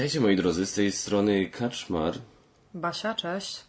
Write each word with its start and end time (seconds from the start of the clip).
Witajcie 0.00 0.20
moi 0.20 0.36
drodzy, 0.36 0.66
z 0.66 0.72
tej 0.74 0.92
strony 0.92 1.46
Kaczmar. 1.50 2.14
Basia, 2.74 3.14
cześć. 3.14 3.64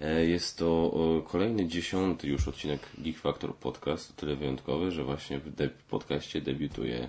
E, 0.00 0.24
Jest 0.26 0.58
to 0.58 0.92
kolejny 1.28 1.66
dziesiąty 1.66 2.28
już 2.28 2.48
odcinek 2.48 2.80
Geek 2.98 3.18
Factor 3.18 3.54
Podcast, 3.56 4.10
o 4.10 4.14
tyle 4.20 4.36
wyjątkowy, 4.36 4.90
że 4.90 5.04
właśnie 5.04 5.38
w 5.38 5.50
de- 5.54 5.70
podcaście 5.90 6.40
debiutuje 6.40 7.08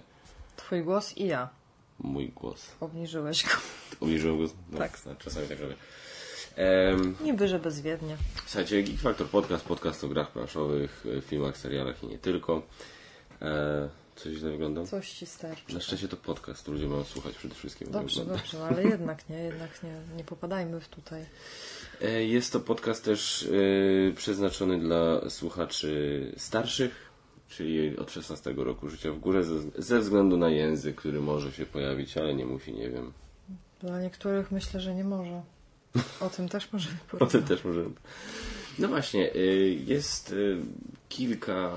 Twój 0.56 0.84
głos 0.84 1.18
i 1.18 1.28
ja. 1.28 1.50
mój 2.00 2.30
głos. 2.30 2.72
Obniżyłeś 2.80 3.44
go. 3.44 3.50
Ubliżyłem 4.06 4.38
go? 4.38 4.54
No, 4.72 4.78
Tak. 4.78 5.00
Czasami 5.20 5.48
tak 5.48 5.60
robię. 5.60 5.76
Em, 6.56 7.16
Niby, 7.24 7.48
że 7.48 7.60
bezwiednie. 7.60 8.18
Słuchajcie, 8.46 8.84
Geek 8.84 9.00
Factor 9.00 9.28
Podcast, 9.28 9.66
podcast 9.66 10.04
o 10.04 10.08
grach 10.08 10.32
planszowych, 10.32 11.04
e, 11.18 11.22
filmach, 11.22 11.58
serialach 11.58 12.04
i 12.04 12.08
nie 12.08 12.18
tylko. 12.18 12.62
E, 13.42 13.90
coś 14.18 14.34
źle 14.34 14.52
wygląda? 14.52 14.86
Coś 14.86 15.12
ci 15.12 15.26
starczy. 15.26 15.74
Na 15.74 15.80
szczęście 15.82 16.08
to 16.08 16.18
podcast, 16.18 16.68
ludzie 16.68 16.88
mają 16.88 17.04
słuchać 17.04 17.36
przede 17.36 17.56
wszystkim. 17.56 17.92
Dobrze, 17.92 18.26
dobrze, 18.26 18.58
no 18.60 18.66
ale 18.66 18.84
jednak 18.94 19.30
nie, 19.30 19.38
jednak 19.38 19.84
nie, 19.84 19.94
nie 20.18 20.24
popadajmy 20.24 20.80
w 20.80 20.88
tutaj. 20.88 21.26
E, 22.02 22.24
Jest 22.24 22.54
to 22.54 22.60
podcast 22.60 23.06
też 23.06 23.50
e, 24.10 24.16
przeznaczony 24.16 24.80
dla 24.80 25.30
słuchaczy 25.30 26.22
starszych, 26.38 27.10
czyli 27.50 27.98
od 27.98 28.12
16 28.12 28.54
roku 28.58 28.90
życia 28.90 29.12
w 29.12 29.20
górze, 29.20 29.44
ze, 29.44 29.60
ze 29.78 30.00
względu 30.00 30.38
na 30.38 30.50
język, 30.50 30.96
który 30.96 31.22
może 31.22 31.52
się 31.52 31.66
pojawić, 31.66 32.18
ale 32.18 32.34
nie 32.36 32.46
musi, 32.46 32.74
nie 32.74 32.90
wiem. 32.90 33.14
Dla 33.82 34.02
niektórych 34.02 34.52
myślę, 34.52 34.80
że 34.80 34.96
nie 34.96 35.04
może. 35.04 35.42
O 36.22 36.30
tym 36.30 36.50
też 36.50 36.72
możemy 36.74 36.98
O 37.20 37.26
tym 37.26 37.44
też 37.44 37.64
możemy. 37.64 37.90
No 38.80 38.88
właśnie, 38.88 39.34
e, 39.34 39.38
jest 39.86 40.36
kilka. 41.10 41.72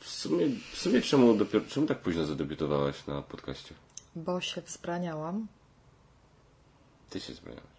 W 0.00 0.08
sumie, 0.08 0.46
w 0.72 0.78
sumie 0.78 1.02
czemu, 1.02 1.34
dopiero, 1.34 1.64
czemu 1.68 1.86
tak 1.86 1.98
późno 1.98 2.24
zadebiutowałaś 2.24 3.06
na 3.06 3.22
podcaście? 3.22 3.74
Bo 4.16 4.40
się 4.40 4.60
wzbraniałam. 4.60 5.46
Ty 7.10 7.20
się 7.20 7.34
zmieniałaś. 7.34 7.70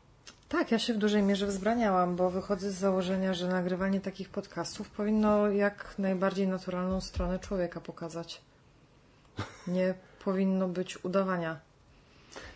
Tak, 0.49 0.71
ja 0.71 0.79
się 0.79 0.93
w 0.93 0.97
dużej 0.97 1.23
mierze 1.23 1.47
wzbraniałam, 1.47 2.15
bo 2.15 2.29
wychodzę 2.29 2.71
z 2.71 2.75
założenia, 2.75 3.33
że 3.33 3.47
nagrywanie 3.47 4.01
takich 4.01 4.29
podcastów 4.29 4.89
powinno 4.89 5.49
jak 5.49 5.95
najbardziej 5.97 6.47
naturalną 6.47 7.01
stronę 7.01 7.39
człowieka 7.39 7.81
pokazać. 7.81 8.41
Nie 9.67 9.93
powinno 10.23 10.67
być 10.67 11.05
udawania. 11.05 11.59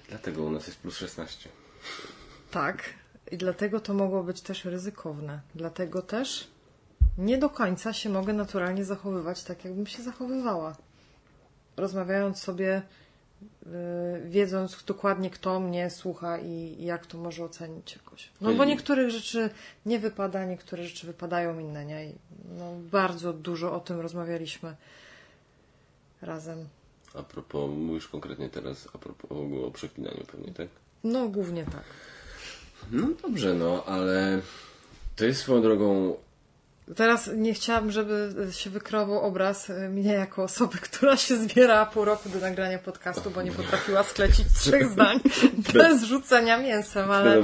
Dlatego 0.09 0.43
u 0.43 0.51
nas 0.51 0.67
jest 0.67 0.79
plus 0.79 0.97
16. 0.97 1.49
Tak, 2.51 2.83
i 3.31 3.37
dlatego 3.37 3.79
to 3.79 3.93
mogło 3.93 4.23
być 4.23 4.41
też 4.41 4.65
ryzykowne. 4.65 5.39
Dlatego 5.55 6.01
też 6.01 6.47
nie 7.17 7.37
do 7.37 7.49
końca 7.49 7.93
się 7.93 8.09
mogę 8.09 8.33
naturalnie 8.33 8.85
zachowywać 8.85 9.43
tak, 9.43 9.65
jakbym 9.65 9.87
się 9.87 10.03
zachowywała. 10.03 10.75
Rozmawiając 11.77 12.39
sobie, 12.39 12.81
yy, 13.65 13.71
wiedząc 14.25 14.83
dokładnie, 14.83 15.29
kto 15.29 15.59
mnie 15.59 15.89
słucha 15.89 16.37
i, 16.37 16.75
i 16.79 16.85
jak 16.85 17.05
to 17.05 17.17
może 17.17 17.43
ocenić 17.43 17.95
jakoś. 17.95 18.29
No 18.41 18.53
bo 18.53 18.65
niektórych 18.65 19.09
rzeczy 19.09 19.49
nie 19.85 19.99
wypada, 19.99 20.45
niektóre 20.45 20.83
rzeczy 20.83 21.07
wypadają 21.07 21.59
inne, 21.59 21.85
nie? 21.85 22.05
I 22.05 22.15
no, 22.57 22.73
bardzo 22.91 23.33
dużo 23.33 23.73
o 23.73 23.79
tym 23.79 23.99
rozmawialiśmy 23.99 24.75
razem. 26.21 26.67
A 27.13 27.23
propos, 27.23 27.69
mówisz 27.77 28.07
konkretnie 28.07 28.49
teraz 28.49 28.87
a 28.93 28.97
propos 28.97 29.31
o 29.67 29.71
przeklinaniu 29.71 30.23
pewnie, 30.31 30.53
tak? 30.53 30.67
No, 31.03 31.27
głównie 31.29 31.65
tak. 31.65 31.83
No 32.91 33.07
dobrze, 33.21 33.53
no, 33.53 33.83
ale 33.85 34.41
to 35.15 35.25
jest 35.25 35.41
swoją 35.41 35.61
drogą. 35.61 36.17
Teraz 36.95 37.29
nie 37.35 37.53
chciałabym, 37.53 37.91
żeby 37.91 38.47
się 38.51 38.69
wykreował 38.69 39.21
obraz 39.21 39.69
e, 39.69 39.89
mnie 39.89 40.13
jako 40.13 40.43
osoby, 40.43 40.77
która 40.89 41.17
się 41.17 41.37
zbierała 41.37 41.85
pół 41.85 42.05
roku 42.05 42.29
do 42.29 42.39
nagrania 42.39 42.79
podcastu, 42.79 43.31
bo 43.31 43.41
nie 43.41 43.51
potrafiła 43.51 44.03
sklecić 44.03 44.45
trzech 44.59 44.89
zdań 44.93 45.19
bez 45.73 46.03
rzucenia 46.03 46.57
mięsem, 46.57 47.11
ale 47.11 47.35
no 47.35 47.41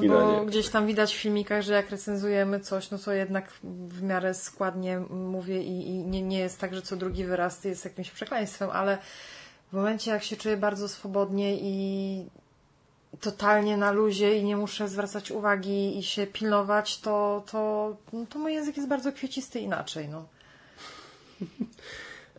bo 0.00 0.44
gdzieś 0.44 0.68
tam 0.68 0.86
widać 0.86 1.14
w 1.14 1.18
filmikach, 1.18 1.62
że 1.62 1.72
jak 1.72 1.90
recenzujemy 1.90 2.60
coś, 2.60 2.90
no 2.90 2.98
to 2.98 3.12
jednak 3.12 3.52
w 3.62 4.02
miarę 4.02 4.34
składnie 4.34 4.98
mówię 5.10 5.62
i, 5.62 5.88
i 5.88 6.04
nie, 6.04 6.22
nie 6.22 6.38
jest 6.38 6.60
tak, 6.60 6.74
że 6.74 6.82
co 6.82 6.96
drugi 6.96 7.24
wyraz 7.24 7.64
jest 7.64 7.84
jakimś 7.84 8.10
przekleństwem, 8.10 8.70
ale 8.70 8.98
w 9.72 9.72
momencie 9.72 10.10
jak 10.10 10.22
się 10.22 10.36
czuję 10.36 10.56
bardzo 10.56 10.88
swobodnie 10.88 11.56
i 11.60 12.26
totalnie 13.20 13.76
na 13.76 13.92
luzie 13.92 14.38
i 14.38 14.44
nie 14.44 14.56
muszę 14.56 14.88
zwracać 14.88 15.30
uwagi 15.30 15.98
i 15.98 16.02
się 16.02 16.26
pilnować, 16.26 17.00
to, 17.00 17.44
to, 17.50 17.96
no 18.12 18.26
to 18.26 18.38
mój 18.38 18.54
język 18.54 18.76
jest 18.76 18.88
bardzo 18.88 19.12
kwiecisty 19.12 19.60
inaczej. 19.60 20.08
No, 20.08 20.28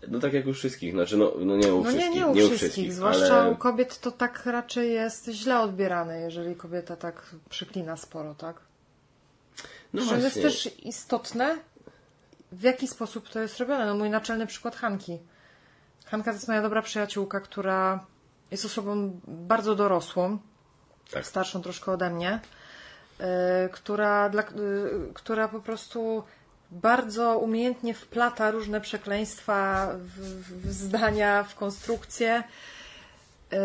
No 0.08 0.20
tak 0.20 0.34
jak 0.34 0.48
u 0.48 0.54
wszystkich, 0.54 0.94
znaczy 0.94 1.18
no, 1.18 1.34
no 1.40 1.58
nie 1.58 1.74
u 1.74 1.84
no 1.84 1.90
wszystkich. 1.90 2.16
nie, 2.16 2.34
nie 2.34 2.46
u 2.46 2.50
wszystkich. 2.50 2.94
Zwłaszcza 2.94 3.42
ale... 3.42 3.52
u 3.52 3.56
kobiet 3.56 4.00
to 4.00 4.12
tak 4.12 4.46
raczej 4.46 4.94
jest 4.94 5.30
źle 5.30 5.60
odbierane, 5.60 6.20
jeżeli 6.20 6.56
kobieta 6.56 6.96
tak 6.96 7.36
przyklina 7.50 7.98
sporo, 7.98 8.36
tak? 8.36 8.62
No 9.94 10.02
Że 10.02 10.16
jest 10.16 10.22
właśnie. 10.22 10.42
też 10.42 10.80
istotne, 10.80 11.58
w 12.52 12.62
jaki 12.62 12.88
sposób 12.88 13.30
to 13.30 13.40
jest 13.40 13.60
robione. 13.60 13.86
No 13.86 13.96
mój 13.96 14.10
naczelny 14.10 14.48
przykład 14.48 14.76
Hanki. 14.76 15.20
Hanka 16.06 16.32
to 16.32 16.36
jest 16.36 16.48
moja 16.48 16.62
dobra 16.62 16.82
przyjaciółka, 16.82 17.40
która 17.40 18.06
jest 18.52 18.66
osobą 18.66 19.20
bardzo 19.28 19.76
dorosłą, 19.76 20.38
Tak. 21.12 21.28
starszą 21.28 21.62
troszkę 21.62 21.92
ode 21.92 22.10
mnie, 22.10 22.40
y, 23.20 23.24
która, 23.70 24.30
dla, 24.30 24.42
y, 24.42 24.46
która 25.14 25.48
po 25.48 25.60
prostu 25.60 26.24
bardzo 26.72 27.38
umiejętnie 27.38 27.94
wplata 27.94 28.52
różne 28.52 28.82
przekleństwa 28.82 29.90
w, 29.94 30.20
w 30.68 30.72
zdania, 30.72 31.44
w 31.44 31.56
konstrukcje, 31.56 32.44
y, 33.54 33.58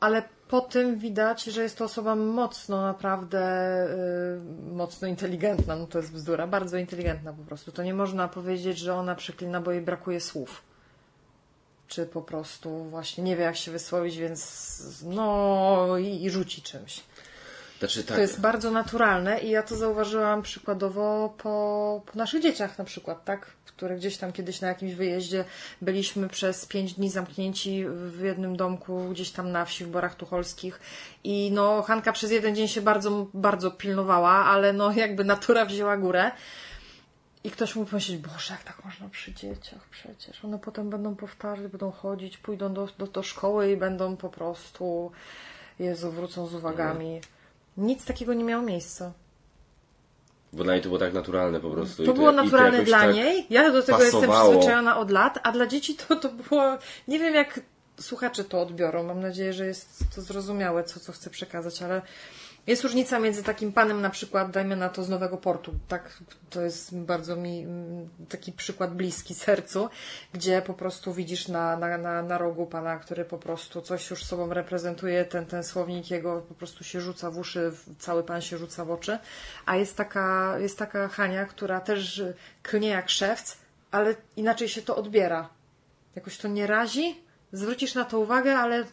ale 0.00 0.22
po 0.48 0.60
tym 0.60 0.98
widać, 0.98 1.44
że 1.44 1.62
jest 1.62 1.78
to 1.78 1.84
osoba 1.84 2.14
mocno, 2.16 2.82
naprawdę 2.82 3.40
mocno 4.72 5.08
inteligentna. 5.08 5.76
No 5.76 5.86
to 5.86 5.98
jest 5.98 6.12
bzdura, 6.12 6.46
bardzo 6.46 6.76
inteligentna 6.76 7.32
po 7.32 7.42
prostu. 7.42 7.72
To 7.72 7.82
nie 7.82 7.94
można 7.94 8.28
powiedzieć, 8.28 8.78
że 8.78 8.94
ona 8.94 9.14
przeklina, 9.14 9.60
bo 9.60 9.70
jej 9.70 9.82
brakuje 9.82 10.20
słów. 10.20 10.69
Czy 11.90 12.06
po 12.06 12.22
prostu 12.22 12.84
właśnie 12.84 13.24
nie 13.24 13.36
wie, 13.36 13.44
jak 13.44 13.56
się 13.56 13.70
wysłowić, 13.70 14.16
więc 14.16 15.02
no 15.02 15.98
i, 15.98 16.24
i 16.24 16.30
rzuci 16.30 16.62
czymś. 16.62 17.02
Znaczy 17.78 18.04
tak. 18.04 18.16
To 18.16 18.22
jest 18.22 18.40
bardzo 18.40 18.70
naturalne 18.70 19.40
i 19.40 19.50
ja 19.50 19.62
to 19.62 19.76
zauważyłam 19.76 20.42
przykładowo 20.42 21.34
po, 21.38 22.02
po 22.06 22.18
naszych 22.18 22.42
dzieciach 22.42 22.78
na 22.78 22.84
przykład, 22.84 23.24
tak? 23.24 23.46
Które 23.66 23.96
gdzieś 23.96 24.16
tam 24.16 24.32
kiedyś 24.32 24.60
na 24.60 24.68
jakimś 24.68 24.94
wyjeździe 24.94 25.44
byliśmy 25.82 26.28
przez 26.28 26.66
pięć 26.66 26.94
dni 26.94 27.10
zamknięci 27.10 27.84
w 27.88 28.20
jednym 28.20 28.56
domku 28.56 29.08
gdzieś 29.10 29.30
tam 29.30 29.52
na 29.52 29.64
wsi 29.64 29.84
w 29.84 29.88
Borach 29.88 30.14
Tucholskich 30.14 30.80
i 31.24 31.50
no 31.52 31.82
Hanka 31.82 32.12
przez 32.12 32.30
jeden 32.30 32.56
dzień 32.56 32.68
się 32.68 32.80
bardzo, 32.80 33.26
bardzo 33.34 33.70
pilnowała, 33.70 34.30
ale 34.30 34.72
no 34.72 34.92
jakby 34.92 35.24
natura 35.24 35.64
wzięła 35.64 35.96
górę. 35.96 36.30
I 37.44 37.50
ktoś 37.50 37.76
mógł 37.76 37.90
pomyśleć, 37.90 38.18
Boże, 38.18 38.54
jak 38.54 38.64
tak 38.64 38.84
można 38.84 39.08
przy 39.08 39.34
dzieciach 39.34 39.88
przecież. 39.90 40.44
One 40.44 40.58
potem 40.58 40.90
będą 40.90 41.16
powtarzać, 41.16 41.66
będą 41.66 41.90
chodzić, 41.90 42.38
pójdą 42.38 42.74
do, 42.74 42.88
do, 42.98 43.06
do 43.06 43.22
szkoły 43.22 43.72
i 43.72 43.76
będą 43.76 44.16
po 44.16 44.28
prostu, 44.28 45.12
Jezu, 45.78 46.10
wrócą 46.10 46.46
z 46.46 46.54
uwagami. 46.54 47.20
Nic 47.76 48.04
takiego 48.04 48.34
nie 48.34 48.44
miało 48.44 48.62
miejsca. 48.62 49.12
Bo 50.52 50.64
dla 50.64 50.72
niej 50.72 50.82
to 50.82 50.88
było 50.88 50.98
tak 50.98 51.12
naturalne 51.12 51.60
po 51.60 51.70
prostu. 51.70 52.04
To 52.04 52.12
i 52.12 52.14
było 52.14 52.32
to 52.32 52.42
naturalne 52.42 52.72
jakoś 52.72 52.88
dla 52.88 53.00
tak 53.00 53.14
niej. 53.14 53.46
Ja 53.50 53.72
do 53.72 53.82
tego 53.82 54.02
jestem 54.02 54.20
pasowało. 54.20 54.50
przyzwyczajona 54.50 54.98
od 54.98 55.10
lat, 55.10 55.38
a 55.42 55.52
dla 55.52 55.66
dzieci 55.66 55.94
to, 55.94 56.16
to 56.16 56.28
było. 56.28 56.78
Nie 57.08 57.18
wiem, 57.18 57.34
jak 57.34 57.60
słuchacze 58.00 58.44
to 58.44 58.60
odbiorą. 58.60 59.02
Mam 59.02 59.20
nadzieję, 59.20 59.52
że 59.52 59.66
jest 59.66 60.04
to 60.14 60.22
zrozumiałe, 60.22 60.84
co, 60.84 61.00
co 61.00 61.12
chcę 61.12 61.30
przekazać, 61.30 61.82
ale 61.82 62.02
jest 62.66 62.82
różnica 62.82 63.18
między 63.18 63.42
takim 63.42 63.72
panem, 63.72 64.00
na 64.00 64.10
przykład, 64.10 64.50
dajmy 64.50 64.76
na 64.76 64.88
to 64.88 65.04
z 65.04 65.08
Nowego 65.08 65.36
Portu. 65.36 65.74
Tak, 65.88 66.18
to 66.50 66.60
jest 66.60 66.96
bardzo 66.96 67.36
mi 67.36 67.62
mm, 67.62 68.08
taki 68.28 68.52
przykład 68.52 68.94
bliski 68.94 69.34
sercu, 69.34 69.88
gdzie 70.32 70.62
po 70.62 70.74
prostu 70.74 71.14
widzisz 71.14 71.48
na, 71.48 71.76
na, 71.76 71.98
na, 71.98 72.22
na 72.22 72.38
rogu 72.38 72.66
pana, 72.66 72.98
który 72.98 73.24
po 73.24 73.38
prostu 73.38 73.82
coś 73.82 74.10
już 74.10 74.24
sobą 74.24 74.54
reprezentuje, 74.54 75.24
ten, 75.24 75.46
ten 75.46 75.64
słownik 75.64 76.10
jego 76.10 76.40
po 76.40 76.54
prostu 76.54 76.84
się 76.84 77.00
rzuca 77.00 77.30
w 77.30 77.38
uszy, 77.38 77.72
cały 77.98 78.22
pan 78.22 78.40
się 78.42 78.58
rzuca 78.58 78.84
w 78.84 78.90
oczy. 78.90 79.18
A 79.66 79.76
jest 79.76 79.96
taka, 79.96 80.58
jest 80.58 80.78
taka 80.78 81.08
Hania, 81.08 81.44
która 81.44 81.80
też 81.80 82.22
klnie 82.62 82.88
jak 82.88 83.10
szewc, 83.10 83.56
ale 83.90 84.14
inaczej 84.36 84.68
się 84.68 84.82
to 84.82 84.96
odbiera. 84.96 85.48
Jakoś 86.16 86.38
to 86.38 86.48
nie 86.48 86.66
razi, 86.66 87.20
zwrócisz 87.52 87.94
na 87.94 88.04
to 88.04 88.18
uwagę, 88.18 88.58
ale 88.58 88.84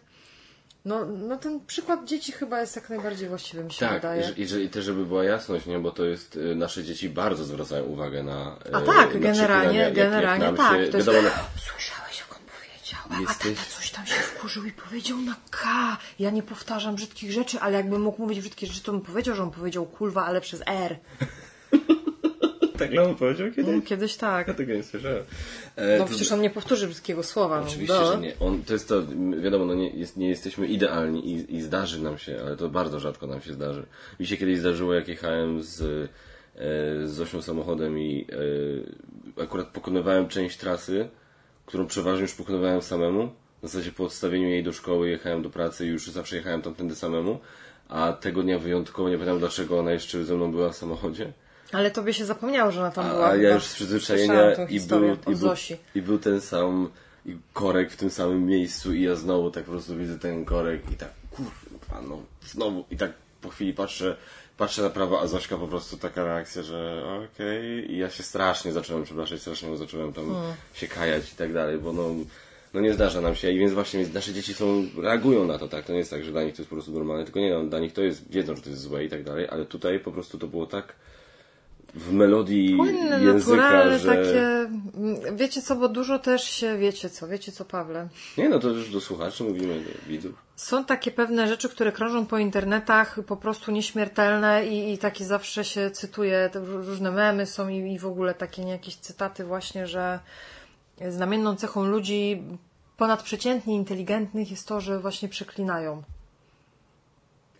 no, 0.87 1.05
no 1.05 1.37
ten 1.37 1.59
przykład 1.65 2.05
dzieci 2.05 2.31
chyba 2.31 2.61
jest 2.61 2.75
jak 2.75 2.89
najbardziej 2.89 3.29
właściwy, 3.29 3.63
mi 3.63 3.71
się 3.73 3.79
Tak, 3.85 3.93
wydaje. 3.93 4.21
i, 4.21 4.25
że- 4.25 4.33
i, 4.33 4.47
że- 4.47 4.61
i 4.61 4.69
też 4.69 4.85
żeby 4.85 5.05
była 5.05 5.23
jasność, 5.23 5.65
nie? 5.65 5.79
bo 5.79 5.91
to 5.91 6.05
jest, 6.05 6.35
y, 6.35 6.55
nasze 6.55 6.83
dzieci 6.83 7.09
bardzo 7.09 7.43
zwracają 7.45 7.83
uwagę 7.83 8.23
na 8.23 8.55
A 8.73 8.81
y, 8.81 8.85
tak, 8.85 9.13
na 9.13 9.19
generalnie, 9.19 9.79
jak- 9.79 9.97
jak 9.97 10.09
generalnie 10.09 10.45
nam 10.45 10.55
tak. 10.57 10.81
Się, 10.81 10.87
To 10.91 10.97
jest... 10.97 11.07
wiadomo, 11.09 11.29
Słyszałeś, 11.73 12.19
jak 12.19 12.31
on 12.31 12.37
powiedział? 12.45 12.99
A, 13.09 13.15
a 13.17 13.19
Jesteś- 13.21 13.57
tata 13.57 13.69
coś 13.77 13.91
tam 13.91 14.05
się 14.07 14.13
wkurzył 14.15 14.63
i 14.65 14.71
powiedział 14.71 15.17
na 15.17 15.35
K. 15.51 15.97
Ja 16.19 16.29
nie 16.29 16.43
powtarzam 16.43 16.95
brzydkich 16.95 17.31
rzeczy, 17.31 17.59
ale 17.59 17.77
jakbym 17.77 18.01
mógł 18.01 18.21
mówić 18.21 18.39
brzydkie 18.39 18.67
rzeczy, 18.67 18.81
to 18.83 18.91
bym 18.91 19.01
powiedział, 19.01 19.35
że 19.35 19.43
on 19.43 19.51
powiedział 19.51 19.85
kulwa, 19.85 20.25
ale 20.25 20.41
przez 20.41 20.61
R. 20.65 20.97
tak 22.77 22.91
Leon 22.91 23.15
powiedział 23.15 23.51
kiedyś? 23.51 23.75
No, 23.75 23.81
kiedyś 23.81 24.15
tak. 24.15 24.47
Ja 24.47 24.53
tego 24.53 24.73
nie 24.73 24.83
słyszałem. 24.83 25.23
E, 25.75 25.97
No 25.97 26.03
to- 26.03 26.09
przecież 26.09 26.31
on 26.31 26.41
nie 26.41 26.49
powtórzy 26.49 26.87
brzydkiego 26.87 27.23
słowa. 27.23 27.61
Oczywiście, 27.67 27.95
no, 27.95 28.11
że 28.11 28.17
nie. 28.17 28.39
On, 28.39 28.63
to 28.63 28.73
jest 28.73 28.87
to, 28.89 29.03
wiadomo, 29.43 29.65
no 29.65 29.73
nie, 29.73 29.89
jest, 29.89 30.17
nie 30.17 30.29
jesteśmy 30.29 30.67
idealni 30.67 31.31
i, 31.31 31.55
i 31.55 31.61
zdarzy 31.61 32.03
nam 32.03 32.17
się, 32.17 32.39
ale 32.45 32.57
to 32.57 32.69
bardzo 32.69 32.99
rzadko 32.99 33.27
nam 33.27 33.41
się 33.41 33.53
zdarzy. 33.53 33.85
Mi 34.19 34.27
się 34.27 34.37
kiedyś 34.37 34.59
zdarzyło, 34.59 34.93
jak 34.93 35.07
jechałem 35.07 35.63
z, 35.63 35.81
e, 35.81 35.87
z 37.07 37.09
Zosią 37.11 37.41
samochodem 37.41 37.99
i 37.99 38.25
e, 39.37 39.43
akurat 39.43 39.67
pokonywałem 39.67 40.27
część 40.27 40.57
trasy, 40.57 41.09
którą 41.65 41.87
przeważnie 41.87 42.21
już 42.21 42.33
pokonywałem 42.35 42.81
samemu. 42.81 43.29
W 43.63 43.69
zasadzie 43.69 43.91
po 43.91 44.03
odstawieniu 44.03 44.47
jej 44.47 44.63
do 44.63 44.73
szkoły 44.73 45.09
jechałem 45.09 45.41
do 45.41 45.49
pracy 45.49 45.85
i 45.85 45.89
już 45.89 46.07
zawsze 46.07 46.35
jechałem 46.35 46.61
tamtędy 46.61 46.95
samemu. 46.95 47.39
A 47.89 48.13
tego 48.13 48.43
dnia 48.43 48.59
wyjątkowo, 48.59 49.09
nie 49.09 49.15
pamiętam 49.17 49.39
dlaczego 49.39 49.79
ona 49.79 49.91
jeszcze 49.91 50.23
ze 50.25 50.35
mną 50.35 50.51
była 50.51 50.69
w 50.69 50.75
samochodzie. 50.75 51.33
Ale 51.71 51.91
tobie 51.91 52.13
się 52.13 52.25
zapomniało, 52.25 52.71
że 52.71 52.79
ona 52.79 52.91
tam 52.91 53.05
A, 53.05 53.09
była. 53.09 53.27
a 53.27 53.35
ja 53.35 53.53
już 53.53 53.63
z 53.63 53.73
przyzwyczajenia 53.73 54.53
i 54.69 54.79
był, 54.79 55.03
i, 55.27 55.35
był, 55.35 55.53
i 55.95 56.01
był 56.01 56.19
ten 56.19 56.41
sam 56.41 56.89
korek 57.53 57.91
w 57.91 57.95
tym 57.95 58.09
samym 58.09 58.45
miejscu 58.45 58.93
i 58.93 59.01
ja 59.01 59.15
znowu 59.15 59.51
tak 59.51 59.63
po 59.63 59.71
prostu 59.71 59.97
widzę 59.97 60.19
ten 60.19 60.45
korek 60.45 60.91
i 60.91 60.95
tak 60.95 61.09
kurwa 61.31 62.01
no 62.09 62.21
znowu 62.45 62.85
i 62.91 62.97
tak 62.97 63.11
po 63.41 63.49
chwili 63.49 63.73
patrzę 63.73 64.15
patrzę 64.57 64.81
na 64.81 64.89
prawo, 64.89 65.21
a 65.21 65.27
Zośka 65.27 65.57
po 65.57 65.67
prostu 65.67 65.97
taka 65.97 66.23
reakcja, 66.23 66.63
że 66.63 67.03
okej 67.33 67.91
i 67.91 67.97
ja 67.97 68.09
się 68.09 68.23
strasznie 68.23 68.73
zacząłem 68.73 69.03
przepraszać, 69.03 69.41
strasznie 69.41 69.77
zacząłem 69.77 70.13
tam 70.13 70.25
Hmm. 70.33 70.53
się 70.73 70.87
kajać 70.87 71.33
i 71.33 71.35
tak 71.35 71.53
dalej, 71.53 71.77
bo 71.77 71.93
no 71.93 72.15
no 72.73 72.81
nie 72.81 72.93
zdarza 72.93 73.21
nam 73.21 73.35
się 73.35 73.51
i 73.51 73.59
więc 73.59 73.73
właśnie 73.73 74.07
nasze 74.13 74.33
dzieci 74.33 74.53
są, 74.53 74.87
reagują 74.97 75.45
na 75.45 75.59
to, 75.59 75.67
tak? 75.67 75.85
To 75.85 75.91
nie 75.91 75.97
jest 75.99 76.11
tak, 76.11 76.23
że 76.23 76.31
dla 76.31 76.43
nich 76.43 76.55
to 76.55 76.61
jest 76.61 76.69
po 76.69 76.75
prostu 76.75 76.91
normalne, 76.91 77.23
tylko 77.23 77.39
nie, 77.39 77.53
no, 77.53 77.63
dla 77.63 77.79
nich 77.79 77.93
to 77.93 78.01
jest, 78.01 78.31
wiedzą, 78.31 78.55
że 78.55 78.61
to 78.61 78.69
jest 78.69 78.81
złe 78.81 79.05
i 79.05 79.09
tak 79.09 79.23
dalej, 79.23 79.47
ale 79.49 79.65
tutaj 79.65 79.99
po 79.99 80.11
prostu 80.11 80.37
to 80.37 80.47
było 80.47 80.65
tak 80.65 80.93
w 81.95 82.13
melodii 82.13 82.75
Płynne, 82.75 83.23
języka, 83.23 83.57
naturalne, 83.57 83.99
że... 83.99 84.07
takie. 84.07 84.41
mm, 84.41 85.37
Wiecie 85.37 85.61
co, 85.61 85.75
bo 85.75 85.89
dużo 85.89 86.19
też 86.19 86.43
się, 86.43 86.77
wiecie 86.77 87.09
co, 87.09 87.27
wiecie 87.27 87.51
co, 87.51 87.65
Pawle. 87.65 88.07
Nie, 88.37 88.49
no 88.49 88.59
to 88.59 88.69
już 88.69 88.91
do 88.91 89.01
słuchaczy 89.01 89.43
mówimy, 89.43 89.79
do 89.79 90.09
widzów. 90.09 90.33
Są 90.55 90.85
takie 90.85 91.11
pewne 91.11 91.47
rzeczy, 91.47 91.69
które 91.69 91.91
krążą 91.91 92.25
po 92.25 92.37
internetach, 92.37 93.19
po 93.27 93.37
prostu 93.37 93.71
nieśmiertelne 93.71 94.67
i, 94.67 94.93
i 94.93 94.97
takie 94.97 95.25
zawsze 95.25 95.65
się 95.65 95.91
cytuje, 95.91 96.49
różne 96.53 97.11
memy 97.11 97.45
są 97.45 97.69
i, 97.69 97.93
i 97.93 97.99
w 97.99 98.05
ogóle 98.05 98.33
takie 98.33 98.61
jakieś 98.61 98.95
cytaty 98.95 99.43
właśnie, 99.43 99.87
że 99.87 100.19
znamienną 101.09 101.55
cechą 101.55 101.85
ludzi 101.85 102.43
ponadprzeciętnie 102.97 103.75
inteligentnych 103.75 104.51
jest 104.51 104.67
to, 104.67 104.81
że 104.81 104.99
właśnie 104.99 105.29
przeklinają. 105.29 106.03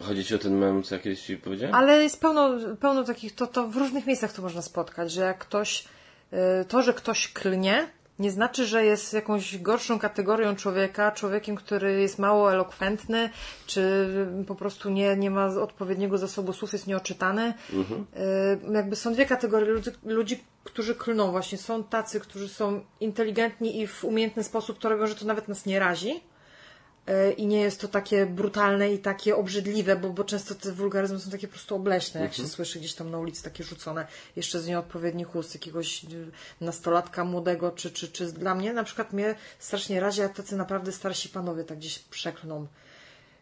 Chodzi 0.04 0.26
ci 0.26 0.36
o 0.36 0.38
ten 0.38 0.58
mem, 0.58 0.84
co 0.84 0.96
ja 0.96 1.02
kiedyś 1.02 1.22
ci 1.22 1.38
powiedziałem? 1.38 1.76
Ale 1.76 2.04
jest 2.04 2.22
pełno, 2.22 2.50
pełno 2.80 3.04
takich, 3.04 3.36
to, 3.36 3.48
to 3.48 3.68
w 3.68 3.78
różnych 3.78 4.06
miejscach 4.08 4.34
to 4.34 4.42
można 4.42 4.62
spotkać, 4.62 5.12
że 5.12 5.22
jak 5.22 5.38
ktoś, 5.38 5.86
y, 6.34 6.66
to, 6.66 6.82
że 6.82 6.94
ktoś 6.94 7.34
klnie, 7.34 7.88
nie 8.20 8.32
znaczy, 8.32 8.66
że 8.66 8.86
jest 8.86 9.14
jakąś 9.14 9.58
gorszą 9.58 10.00
kategorią 10.00 10.56
człowieka, 10.56 11.12
człowiekiem, 11.12 11.56
który 11.56 12.02
jest 12.02 12.20
mało 12.20 12.54
elokwentny, 12.54 13.30
czy 13.68 14.08
po 14.48 14.56
prostu 14.56 14.90
nie, 14.90 15.16
nie 15.16 15.32
ma 15.32 15.46
odpowiedniego 15.46 16.18
zasobu 16.18 16.54
słów, 16.54 16.74
jest 16.74 16.88
nieoczytany. 16.88 17.54
Y, 18.70 18.74
Jakby 18.74 18.96
są 18.96 19.14
dwie 19.14 19.26
kategorie 19.26 19.70
ludzi, 19.72 19.90
ludzi, 20.06 20.44
którzy 20.64 20.96
klną 20.96 21.32
właśnie. 21.32 21.58
Są 21.58 21.84
tacy, 21.84 22.20
którzy 22.20 22.50
są 22.50 22.82
inteligentni 23.00 23.82
i 23.82 23.88
w 23.88 24.04
umiejętny 24.04 24.44
sposób 24.44 24.80
to 24.80 24.90
robią, 24.90 25.08
że 25.08 25.16
to 25.16 25.26
nawet 25.26 25.48
nas 25.48 25.66
nie 25.66 25.80
razi. 25.80 26.24
E, 27.07 27.31
i 27.31 27.48
nie 27.48 27.62
jest 27.62 27.81
to 27.81 27.88
takie 27.88 28.25
brutalne 28.25 28.94
i 28.94 29.00
takie 29.00 29.36
obrzydliwe, 29.36 29.95
bo, 29.95 30.09
bo 30.09 30.24
często 30.24 30.56
te 30.56 30.71
wulgaryzmy 30.71 31.19
są 31.19 31.31
takie 31.31 31.48
po 31.48 31.54
prostu 31.54 31.75
obleśne, 31.75 32.21
jak 32.21 32.33
się 32.33 32.48
słyszy 32.48 32.80
gdzieś 32.80 32.94
tam 32.94 33.12
na 33.12 33.19
ulicy 33.19 33.44
takie 33.44 33.63
rzucone 33.63 34.07
jeszcze 34.36 34.59
z 34.59 34.68
nieodpowiednich 34.68 35.36
ust 35.36 35.54
jakiegoś 35.54 36.04
y, 36.04 36.07
nastolatka 36.62 37.24
młodego, 37.24 37.71
czy, 37.71 37.92
czy, 37.92 38.07
czy 38.07 38.31
dla 38.31 38.56
mnie 38.56 38.74
na 38.74 38.83
przykład 38.83 39.13
mnie 39.13 39.36
strasznie 39.59 40.00
razi, 40.00 40.21
jak 40.21 40.33
tacy 40.33 40.56
naprawdę 40.56 40.92
starsi 40.92 41.30
panowie 41.30 41.63
tak 41.63 41.77
gdzieś 41.77 42.00
przeklną. 42.00 42.68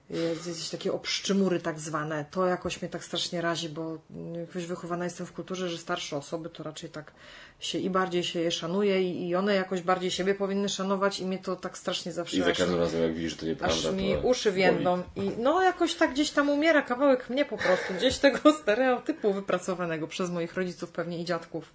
Jakieś 0.09 0.69
takie 0.69 0.93
obszczymury 0.93 1.59
tak 1.59 1.79
zwane. 1.79 2.25
To 2.31 2.45
jakoś 2.45 2.81
mnie 2.81 2.89
tak 2.89 3.03
strasznie 3.03 3.41
razi, 3.41 3.69
bo 3.69 3.97
jakoś 4.39 4.65
wychowana 4.65 5.03
jestem 5.03 5.25
w 5.25 5.33
kulturze, 5.33 5.69
że 5.69 5.77
starsze 5.77 6.17
osoby 6.17 6.49
to 6.49 6.63
raczej 6.63 6.89
tak 6.89 7.11
się 7.59 7.77
i 7.79 7.89
bardziej 7.89 8.23
się 8.23 8.39
je 8.39 8.51
szanuje 8.51 9.11
i, 9.27 9.35
one 9.35 9.55
jakoś 9.55 9.81
bardziej 9.81 10.11
siebie 10.11 10.35
powinny 10.35 10.69
szanować 10.69 11.19
i 11.19 11.25
mnie 11.25 11.39
to 11.39 11.55
tak 11.55 11.77
strasznie 11.77 12.11
zawsze 12.11 12.37
I 12.37 12.39
za 12.41 12.51
aż 12.51 12.57
każdym 12.57 12.79
razem, 12.79 13.01
jak 13.01 13.13
widzisz, 13.13 13.35
to 13.37 13.45
nieprawda, 13.45 13.89
Aż 13.89 13.95
mi 13.95 14.15
uszy 14.23 14.49
boli. 14.51 14.61
więdą 14.63 15.03
i 15.15 15.31
no 15.37 15.61
jakoś 15.63 15.95
tak 15.95 16.11
gdzieś 16.11 16.31
tam 16.31 16.49
umiera 16.49 16.81
kawałek 16.81 17.29
mnie 17.29 17.45
po 17.45 17.57
prostu, 17.57 17.93
gdzieś 17.97 18.17
tego 18.17 18.39
stereotypu 18.61 19.33
wypracowanego 19.33 20.07
przez 20.07 20.29
moich 20.29 20.53
rodziców 20.53 20.91
pewnie 20.91 21.19
i 21.19 21.25
dziadków. 21.25 21.73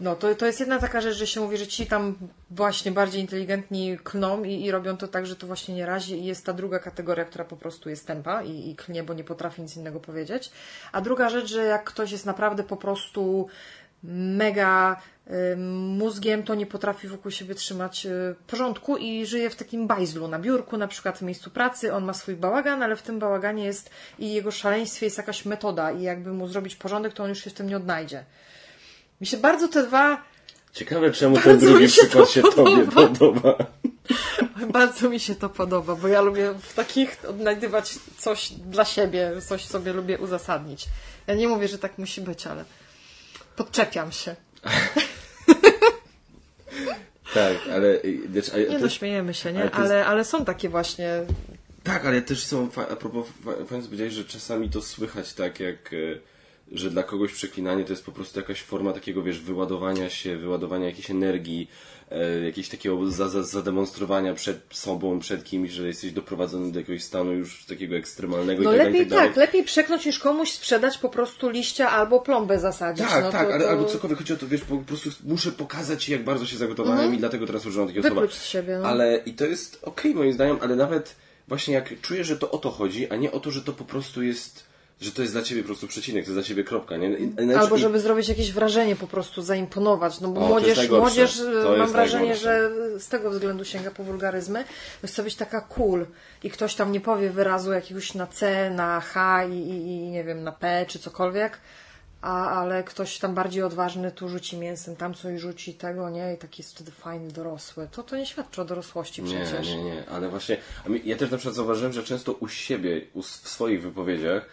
No 0.00 0.16
to, 0.16 0.34
to 0.34 0.46
jest 0.46 0.60
jedna 0.60 0.78
taka 0.78 1.00
rzecz, 1.00 1.16
że 1.16 1.26
się 1.26 1.40
mówi, 1.40 1.56
że 1.56 1.66
ci 1.66 1.86
tam 1.86 2.14
właśnie 2.50 2.92
bardziej 2.92 3.20
inteligentni 3.20 3.98
klną 4.04 4.44
i, 4.44 4.64
i 4.64 4.70
robią 4.70 4.96
to 4.96 5.08
tak, 5.08 5.26
że 5.26 5.36
to 5.36 5.46
właśnie 5.46 5.74
nie 5.74 5.86
razi 5.86 6.20
i 6.20 6.24
jest 6.24 6.46
ta 6.46 6.52
druga 6.52 6.78
kategoria, 6.78 7.24
która 7.24 7.44
po 7.44 7.56
prostu 7.56 7.90
jest 7.90 8.06
tępa 8.06 8.42
i, 8.42 8.70
i 8.70 8.76
klnie, 8.76 9.02
bo 9.02 9.14
nie 9.14 9.24
potrafi 9.24 9.62
nic 9.62 9.76
innego 9.76 10.00
powiedzieć. 10.00 10.52
A 10.92 11.00
druga 11.00 11.28
rzecz, 11.28 11.46
że 11.46 11.64
jak 11.64 11.84
ktoś 11.84 12.12
jest 12.12 12.26
naprawdę 12.26 12.62
po 12.62 12.76
prostu 12.76 13.48
mega 14.02 14.96
y, 15.26 15.56
mózgiem, 15.98 16.42
to 16.42 16.54
nie 16.54 16.66
potrafi 16.66 17.08
wokół 17.08 17.30
siebie 17.30 17.54
trzymać 17.54 18.06
y, 18.06 18.34
porządku 18.46 18.96
i 18.96 19.26
żyje 19.26 19.50
w 19.50 19.56
takim 19.56 19.86
bajzlu 19.86 20.28
na 20.28 20.38
biurku, 20.38 20.76
na 20.76 20.88
przykład 20.88 21.18
w 21.18 21.22
miejscu 21.22 21.50
pracy. 21.50 21.94
On 21.94 22.04
ma 22.04 22.14
swój 22.14 22.36
bałagan, 22.36 22.82
ale 22.82 22.96
w 22.96 23.02
tym 23.02 23.18
bałaganie 23.18 23.64
jest 23.64 23.90
i 24.18 24.34
jego 24.34 24.50
szaleństwie 24.50 25.06
jest 25.06 25.18
jakaś 25.18 25.44
metoda 25.44 25.92
i 25.92 26.02
jakby 26.02 26.32
mu 26.32 26.48
zrobić 26.48 26.76
porządek, 26.76 27.12
to 27.12 27.22
on 27.22 27.28
już 27.28 27.44
się 27.44 27.50
w 27.50 27.54
tym 27.54 27.68
nie 27.68 27.76
odnajdzie. 27.76 28.24
Mi 29.20 29.26
się 29.26 29.36
bardzo 29.36 29.68
te 29.68 29.86
dwa, 29.86 30.22
Ciekawe, 30.72 31.10
czemu 31.12 31.38
ten 31.40 31.58
drugi 31.58 31.90
się 31.90 32.02
przykład 32.02 32.26
to 32.26 32.32
się 32.32 32.42
tobie 32.42 32.86
podoba. 32.94 33.56
bardzo 34.72 35.10
mi 35.10 35.20
się 35.20 35.34
to 35.34 35.48
podoba, 35.48 35.94
bo 35.94 36.08
ja 36.08 36.20
lubię 36.20 36.54
w 36.62 36.74
takich 36.74 37.16
odnajdywać 37.28 37.94
coś 38.18 38.52
dla 38.52 38.84
siebie, 38.84 39.32
coś 39.48 39.64
sobie 39.64 39.92
lubię 39.92 40.18
uzasadnić. 40.18 40.84
Ja 41.26 41.34
nie 41.34 41.48
mówię, 41.48 41.68
że 41.68 41.78
tak 41.78 41.98
musi 41.98 42.20
być, 42.20 42.46
ale 42.46 42.64
podczepiam 43.56 44.12
się. 44.12 44.36
Tak, 47.34 47.56
ale... 47.72 47.86
y, 47.86 48.20
Wiesz, 48.28 48.48
a 48.54 48.58
Nie 48.58 48.66
no, 48.68 48.80
też, 48.80 48.98
śmiejemy 48.98 49.34
się, 49.34 49.48
ale 49.48 49.58
nie? 49.64 49.70
to 49.70 49.80
jest- 49.80 49.92
Ale, 49.92 50.06
ale 50.06 50.24
są 50.24 50.44
takie 50.44 50.68
właśnie 50.68 51.20
tak, 51.84 52.06
ale 52.06 52.22
też 52.22 52.44
są... 52.44 52.68
A 52.90 52.96
propos, 52.96 53.26
fa- 53.44 53.64
fajnie 53.68 53.84
powiedziałeś, 53.84 54.12
że 54.12 54.24
czasami 54.24 54.70
to 54.70 54.82
słychać 54.82 55.32
tak, 55.32 55.60
jak... 55.60 55.92
y, 55.92 56.20
Że 56.72 56.90
dla 56.90 57.02
kogoś 57.02 57.32
przeklinanie 57.32 57.84
to 57.84 57.92
jest 57.92 58.04
po 58.04 58.12
prostu 58.12 58.40
jakaś 58.40 58.62
forma 58.62 58.92
takiego, 58.92 59.22
wiesz, 59.22 59.40
wyładowania 59.40 60.10
się, 60.10 60.36
wyładowania 60.36 60.86
jakiejś 60.86 61.10
energii, 61.10 61.70
e, 62.10 62.40
jakiegoś 62.40 62.68
takiego 62.68 63.10
za, 63.10 63.28
za, 63.28 63.42
zademonstrowania 63.42 64.34
przed 64.34 64.60
sobą, 64.70 65.18
przed 65.20 65.44
kimś, 65.44 65.70
że 65.70 65.86
jesteś 65.86 66.12
doprowadzony 66.12 66.72
do 66.72 66.78
jakiegoś 66.78 67.02
stanu 67.02 67.32
już 67.32 67.64
takiego 67.64 67.96
ekstremalnego 67.96 68.62
No 68.62 68.74
i 68.74 68.78
tak 68.78 68.86
lepiej 68.86 69.00
tak 69.00 69.08
dalej. 69.10 69.28
tak, 69.28 69.36
lepiej 69.36 69.64
przeknąć 69.64 70.06
niż 70.06 70.18
komuś 70.18 70.50
sprzedać 70.50 70.98
po 70.98 71.08
prostu 71.08 71.50
liścia 71.50 71.90
albo 71.90 72.20
plombę 72.20 72.58
zasadzić. 72.58 73.06
Tak, 73.06 73.24
no 73.24 73.32
tak, 73.32 73.48
to, 73.48 73.54
ale, 73.54 73.64
to 73.64 73.70
albo 73.70 73.84
cokolwiek 73.84 74.18
chodzi 74.18 74.32
o 74.32 74.36
to, 74.36 74.48
wiesz, 74.48 74.60
po 74.60 74.76
prostu 74.76 75.10
muszę 75.24 75.52
pokazać 75.52 76.08
jak 76.08 76.24
bardzo 76.24 76.46
się 76.46 76.56
zagotowałem 76.56 77.14
i 77.14 77.18
dlatego 77.18 77.46
teraz 77.46 77.66
używam 77.66 77.88
takiego 77.88 78.08
Wypluć 78.08 78.30
słowa. 78.30 78.44
z 78.44 78.46
siebie, 78.46 78.78
no. 78.82 78.88
Ale 78.88 79.16
i 79.26 79.32
to 79.32 79.44
jest 79.46 79.78
okej 79.82 80.14
moim 80.14 80.32
zdaniem, 80.32 80.58
ale 80.60 80.76
nawet 80.76 81.16
właśnie 81.48 81.74
jak 81.74 82.00
czuję, 82.00 82.24
że 82.24 82.36
to 82.36 82.50
o 82.50 82.58
to 82.58 82.70
chodzi, 82.70 83.10
a 83.10 83.16
nie 83.16 83.32
o 83.32 83.40
to, 83.40 83.50
że 83.50 83.62
to 83.62 83.72
po 83.72 83.84
prostu 83.84 84.22
jest, 84.22 84.65
że 85.00 85.12
to 85.12 85.22
jest 85.22 85.34
dla 85.34 85.42
Ciebie 85.42 85.62
po 85.62 85.66
prostu 85.66 85.86
przecinek, 85.88 86.24
to 86.24 86.30
jest 86.30 86.36
dla 86.36 86.42
Ciebie 86.48 86.64
kropka, 86.64 86.96
nie? 86.96 87.08
I- 87.18 87.54
Albo 87.58 87.78
żeby 87.78 88.00
zrobić 88.00 88.28
jakieś 88.28 88.52
wrażenie, 88.52 88.96
po 88.96 89.06
prostu 89.06 89.42
zaimponować. 89.42 90.20
No 90.20 90.28
bo 90.28 90.40
O, 90.40 90.48
młodzież, 90.48 90.90
młodzież 90.90 91.38
To 91.62 91.70
mam 91.70 91.80
jest 91.80 91.92
wrażenie, 91.92 92.28
najgorsze. 92.28 92.70
że 92.92 93.00
z 93.00 93.08
tego 93.08 93.30
względu 93.30 93.64
sięga 93.64 93.90
po 93.90 94.04
wulgaryzmy. 94.04 94.64
To 95.02 95.06
chce 95.08 95.22
być 95.22 95.34
taka 95.34 95.60
cool 95.60 96.06
i 96.42 96.50
ktoś 96.50 96.74
tam 96.74 96.92
nie 96.92 97.00
powie 97.00 97.30
wyrazu 97.30 97.72
jakiegoś 97.72 98.14
na 98.14 98.26
C, 98.26 98.70
na 98.70 99.00
H 99.00 99.44
i, 99.44 99.52
i, 99.58 99.86
i 99.86 100.10
nie 100.10 100.24
wiem, 100.24 100.42
na 100.44 100.52
P 100.52 100.84
czy 100.88 100.98
cokolwiek. 100.98 101.58
A, 102.22 102.50
ale 102.60 102.84
ktoś 102.84 103.18
tam 103.18 103.34
bardziej 103.34 103.62
odważny 103.62 104.12
tu 104.12 104.28
rzuci 104.28 104.56
mięsem, 104.56 104.96
tam 104.96 105.14
coś 105.14 105.40
rzuci 105.40 105.74
tego, 105.74 106.10
nie? 106.10 106.34
I 106.34 106.38
taki 106.38 106.62
jest 106.62 106.74
wtedy 106.74 106.90
fajny, 106.90 107.28
dorosły. 107.32 107.88
To, 107.92 108.02
to 108.02 108.16
nie 108.16 108.26
świadczy 108.26 108.62
o 108.62 108.64
dorosłości 108.64 109.22
Nie, 109.22 109.40
przecież. 109.44 109.66
nie, 109.68 109.84
nie, 109.84 110.08
ale 110.08 110.28
właśnie, 110.28 110.56
ja 111.04 111.16
też 111.16 111.30
na 111.30 111.36
przykład 111.36 111.54
zauważyłem, 111.56 111.92
że 111.92 112.02
często 112.04 112.32
u 112.32 112.48
siebie, 112.48 113.00
u, 113.14 113.22
w 113.22 113.26
swoich 113.26 113.82
wypowiedziach 113.82 114.46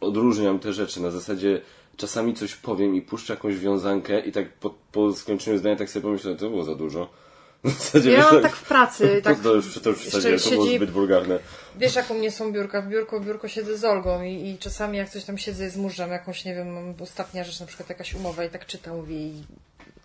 odróżniam 0.00 0.58
te 0.58 0.72
rzeczy, 0.72 1.00
na 1.00 1.10
zasadzie 1.10 1.60
czasami 1.96 2.34
coś 2.34 2.54
powiem 2.54 2.94
i 2.94 3.02
puszczę 3.02 3.32
jakąś 3.32 3.56
wiązankę 3.56 4.20
i 4.20 4.32
tak 4.32 4.52
po, 4.52 4.74
po 4.92 5.12
skończeniu 5.12 5.58
zdania 5.58 5.76
tak 5.76 5.90
sobie 5.90 6.02
pomyślę, 6.02 6.36
to 6.36 6.50
było 6.50 6.64
za 6.64 6.74
dużo. 6.74 7.08
W 7.64 7.70
zasadzie, 7.70 8.10
Ja 8.10 8.22
wiesz, 8.22 8.32
mam 8.32 8.42
tak 8.42 8.56
w 8.56 8.68
pracy. 8.68 9.20
Tak, 9.24 9.40
to 9.40 9.54
już, 9.54 9.80
to 9.80 9.90
już 9.90 9.98
w 9.98 10.10
zasadzie 10.10 10.38
to 10.38 10.50
było 10.50 10.66
zbyt 10.66 10.90
wulgarne. 10.90 11.38
Wiesz, 11.76 11.94
jak 11.94 12.10
u 12.10 12.14
mnie 12.14 12.30
są 12.30 12.52
biurka, 12.52 12.82
w 12.82 12.88
biurko, 12.88 13.20
w 13.20 13.26
biurko 13.26 13.48
siedzę 13.48 13.78
z 13.78 13.84
Olgą 13.84 14.22
i, 14.22 14.48
i 14.48 14.58
czasami 14.58 14.98
jak 14.98 15.08
coś 15.08 15.24
tam 15.24 15.38
siedzę 15.38 15.70
z 15.70 15.76
murzem, 15.76 16.10
jakąś, 16.10 16.44
nie 16.44 16.54
wiem, 16.54 16.72
mam 16.72 16.94
ostatnia 17.00 17.44
rzecz, 17.44 17.60
na 17.60 17.66
przykład 17.66 17.88
jakaś 17.88 18.14
umowa 18.14 18.44
i 18.44 18.50
tak 18.50 18.66
czytam, 18.66 18.96
mówię 18.96 19.16
i 19.16 19.44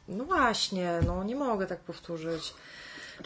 no 0.07 0.25
właśnie, 0.25 0.99
no 1.07 1.23
nie 1.23 1.35
mogę 1.35 1.67
tak 1.67 1.79
powtórzyć. 1.79 2.53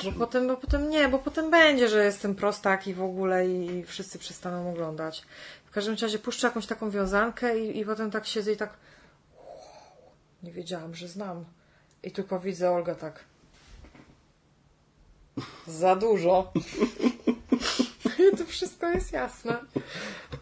Bo 0.03 0.11
potem, 0.11 0.47
bo 0.47 0.57
potem 0.57 0.89
nie, 0.89 1.07
bo 1.07 1.19
potem 1.19 1.51
będzie, 1.51 1.87
że 1.87 2.05
jestem 2.05 2.35
prostak 2.35 2.87
i 2.87 2.93
w 2.93 3.01
ogóle 3.01 3.47
i 3.47 3.83
wszyscy 3.83 4.19
przestaną 4.19 4.71
oglądać. 4.71 5.23
W 5.69 5.71
każdym 5.71 5.95
razie 6.01 6.19
puszczę 6.19 6.47
jakąś 6.47 6.65
taką 6.65 6.89
wiązankę 6.89 7.59
i, 7.59 7.79
i 7.79 7.85
potem 7.85 8.11
tak 8.11 8.27
siedzę 8.27 8.51
i 8.51 8.57
tak 8.57 8.73
nie 10.43 10.51
wiedziałam, 10.51 10.95
że 10.95 11.07
znam. 11.07 11.45
I 12.03 12.11
tylko 12.11 12.39
widzę 12.39 12.71
Olga 12.71 12.95
tak. 12.95 13.23
Za 15.67 15.95
dużo. 15.95 16.51
I 18.33 18.37
to 18.37 18.45
wszystko 18.45 18.89
jest 18.89 19.11
jasne. 19.11 19.59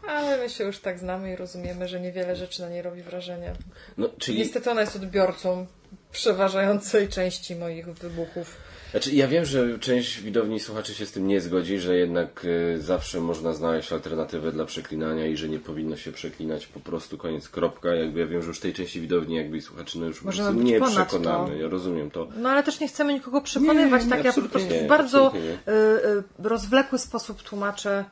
Ale 0.08 0.38
my 0.38 0.50
się 0.50 0.64
już 0.64 0.80
tak 0.80 1.00
znamy 1.00 1.34
i 1.34 1.36
rozumiemy, 1.36 1.88
że 1.88 2.00
niewiele 2.00 2.36
rzeczy 2.36 2.62
na 2.62 2.70
niej 2.70 2.82
robi 2.82 3.02
wrażenie. 3.02 3.54
No, 3.98 4.10
czyli... 4.20 4.38
Niestety 4.38 4.72
ona 4.72 4.82
jest 4.82 4.96
odbiorcą 4.96 5.68
przeważającej 6.12 7.10
części 7.10 7.56
moich 7.56 7.86
wybuchów. 7.86 8.58
Znaczy, 8.98 9.16
ja 9.16 9.28
wiem, 9.28 9.46
że 9.46 9.80
część 9.80 10.22
widowni 10.22 10.60
słuchaczy 10.60 10.94
się 10.94 11.06
z 11.06 11.12
tym 11.12 11.28
nie 11.28 11.42
zgodzi, 11.42 11.80
że 11.80 11.98
jednak 11.98 12.46
y, 12.46 12.82
zawsze 12.82 13.22
można 13.22 13.54
znaleźć 13.54 13.92
alternatywę 13.92 14.52
dla 14.52 14.66
przeklinania 14.66 15.26
i 15.28 15.38
że 15.38 15.50
nie 15.50 15.60
powinno 15.60 15.98
się 15.98 16.12
przeklinać 16.12 16.68
po 16.68 16.80
prostu 16.80 17.18
koniec, 17.18 17.50
kropka. 17.50 17.96
Jakby 17.96 18.20
ja 18.20 18.28
wiem, 18.28 18.42
że 18.42 18.48
już 18.48 18.60
tej 18.60 18.74
części 18.74 19.02
widowni 19.02 19.36
jakby 19.36 19.58
i 19.58 19.62
słuchaczy 19.62 20.00
no 20.00 20.06
już 20.06 20.22
Możemy 20.22 20.48
po 20.48 20.54
prostu 20.54 20.74
nie 20.74 21.06
przekonamy. 21.06 21.50
to. 21.50 21.56
Ja 21.56 21.68
rozumiem 21.68 22.12
to. 22.12 22.28
No 22.38 22.50
ale 22.50 22.64
też 22.64 22.80
nie 22.80 22.88
chcemy 22.88 23.14
nikogo 23.14 23.42
przekonywać, 23.42 24.04
Nie, 24.04 24.10
tak 24.10 24.26
ja 24.26 24.34
po 24.34 24.42
prostu 24.42 24.74
w 24.86 24.88
bardzo 24.88 25.34
y, 25.36 25.40
y, 25.72 26.24
rozwlekły 26.40 27.00
sposób 27.00 27.44
tłumaczę 27.44 28.06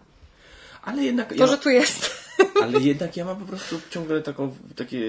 Ale 0.84 1.04
jednak... 1.04 1.30
to, 1.30 1.36
ja... 1.36 1.48
że 1.48 1.58
tu 1.58 1.70
jest. 1.70 2.26
Ale 2.64 2.80
jednak 2.80 3.18
ja 3.18 3.26
mam 3.26 3.38
po 3.38 3.46
prostu 3.46 3.80
ciągle 3.90 4.22
taką, 4.22 4.56
takie, 4.76 5.00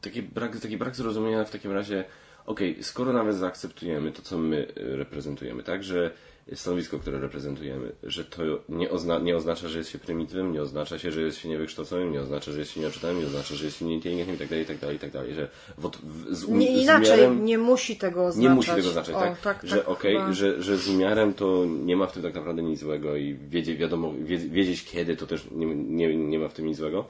takie 0.00 0.22
brak, 0.22 0.60
taki 0.60 0.76
brak 0.76 0.96
zrozumienia 0.96 1.44
w 1.44 1.50
takim 1.50 1.72
razie, 1.72 2.04
okej, 2.46 2.82
skoro 2.82 3.12
nawet 3.12 3.36
zaakceptujemy 3.36 4.12
to, 4.12 4.22
co 4.22 4.38
my 4.38 4.56
y, 4.78 4.96
reprezentujemy, 4.96 5.62
tak, 5.62 5.84
że 5.84 6.10
stanowisko, 6.54 6.98
które 6.98 7.18
reprezentujemy, 7.20 7.92
że 8.02 8.24
to 8.24 8.42
nie, 8.68 8.90
ozna, 8.90 9.18
nie 9.18 9.36
oznacza, 9.36 9.68
że 9.68 9.78
jest 9.78 9.90
się 9.90 9.98
prymitywem, 9.98 10.52
nie 10.52 10.62
oznacza 10.62 10.98
się, 10.98 11.12
że 11.12 11.20
jest 11.22 11.38
się 11.38 11.48
niewykształconym, 11.48 12.12
nie 12.12 12.20
oznacza, 12.20 12.52
że 12.52 12.58
jest 12.58 12.70
się 12.70 12.80
nieoczytanym, 12.80 13.20
nie 13.20 13.26
oznacza, 13.26 13.54
że 13.54 13.64
jest 13.64 13.78
się 13.78 13.84
nieinteligentnym 13.84 14.36
itd., 14.40 14.58
itd., 14.58 14.92
itd., 14.92 15.34
że 15.34 15.48
w, 15.78 15.86
od- 15.86 15.96
w, 15.96 16.34
z, 16.36 16.44
um, 16.44 16.58
Nie, 16.58 16.76
z 16.78 16.82
inaczej, 16.82 17.18
umiarem- 17.18 17.44
nie 17.44 17.58
musi 17.58 17.96
tego 17.96 18.24
oznaczać. 18.26 18.48
nie 18.50 18.54
musi 18.56 18.70
tego 18.70 18.88
znaczyć, 18.90 19.14
O, 19.14 19.20
tak? 19.20 19.40
tak, 19.40 19.60
że 19.62 19.76
tak, 19.76 19.88
okej, 19.88 20.16
że, 20.30 20.62
że 20.62 20.76
z 20.76 20.88
umiarem 20.88 21.34
to 21.34 21.64
nie 21.84 21.96
ma 21.96 22.06
w 22.06 22.12
tym 22.12 22.22
tak 22.22 22.34
naprawdę 22.34 22.62
nic 22.62 22.80
złego 22.80 23.16
i 23.16 23.34
wiedzieć, 23.34 23.78
wiadomo, 23.78 24.12
wiedz- 24.24 24.48
wiedzieć 24.50 24.84
kiedy 24.84 25.16
to 25.16 25.26
też 25.26 25.46
nie, 25.50 25.66
nie, 25.74 26.16
nie 26.16 26.38
ma 26.38 26.48
w 26.48 26.54
tym 26.54 26.66
nic 26.66 26.76
złego, 26.78 27.04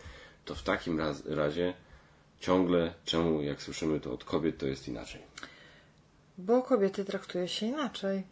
to 0.45 0.55
w 0.55 0.63
takim 0.63 0.99
raz, 0.99 1.27
razie 1.27 1.75
ciągle, 2.45 2.95
czemu 3.05 3.43
jak 3.43 3.63
słyszymy 3.63 4.01
to 4.01 4.13
od 4.13 4.25
kobiet, 4.25 4.59
to 4.59 4.67
jest 4.67 4.89
inaczej. 4.89 5.23
Bo 6.39 6.63
kobiety 6.63 7.05
traktuje 7.05 7.49
się 7.49 7.67
inaczej. 7.67 8.23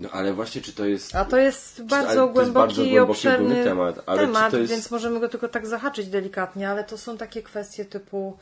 No 0.00 0.08
ale 0.10 0.32
właśnie, 0.32 0.60
czy 0.60 0.72
to 0.72 0.84
jest... 0.86 1.14
A 1.14 1.24
to 1.24 1.36
jest 1.36 1.84
bardzo 1.84 2.14
to 2.14 2.22
jest 2.22 2.32
głęboki 2.32 2.54
bardzo 2.54 2.82
głęboki, 2.84 3.10
obszerny 3.10 3.64
temat, 3.64 4.00
ale 4.06 4.26
czy 4.26 4.50
to 4.50 4.58
jest- 4.58 4.72
więc 4.72 4.90
możemy 4.90 5.20
go 5.20 5.28
tylko 5.28 5.48
tak 5.48 5.66
zahaczyć 5.66 6.08
delikatnie, 6.08 6.70
ale 6.70 6.84
to 6.84 6.98
są 6.98 7.16
takie 7.16 7.42
kwestie 7.42 7.84
typu 7.84 8.38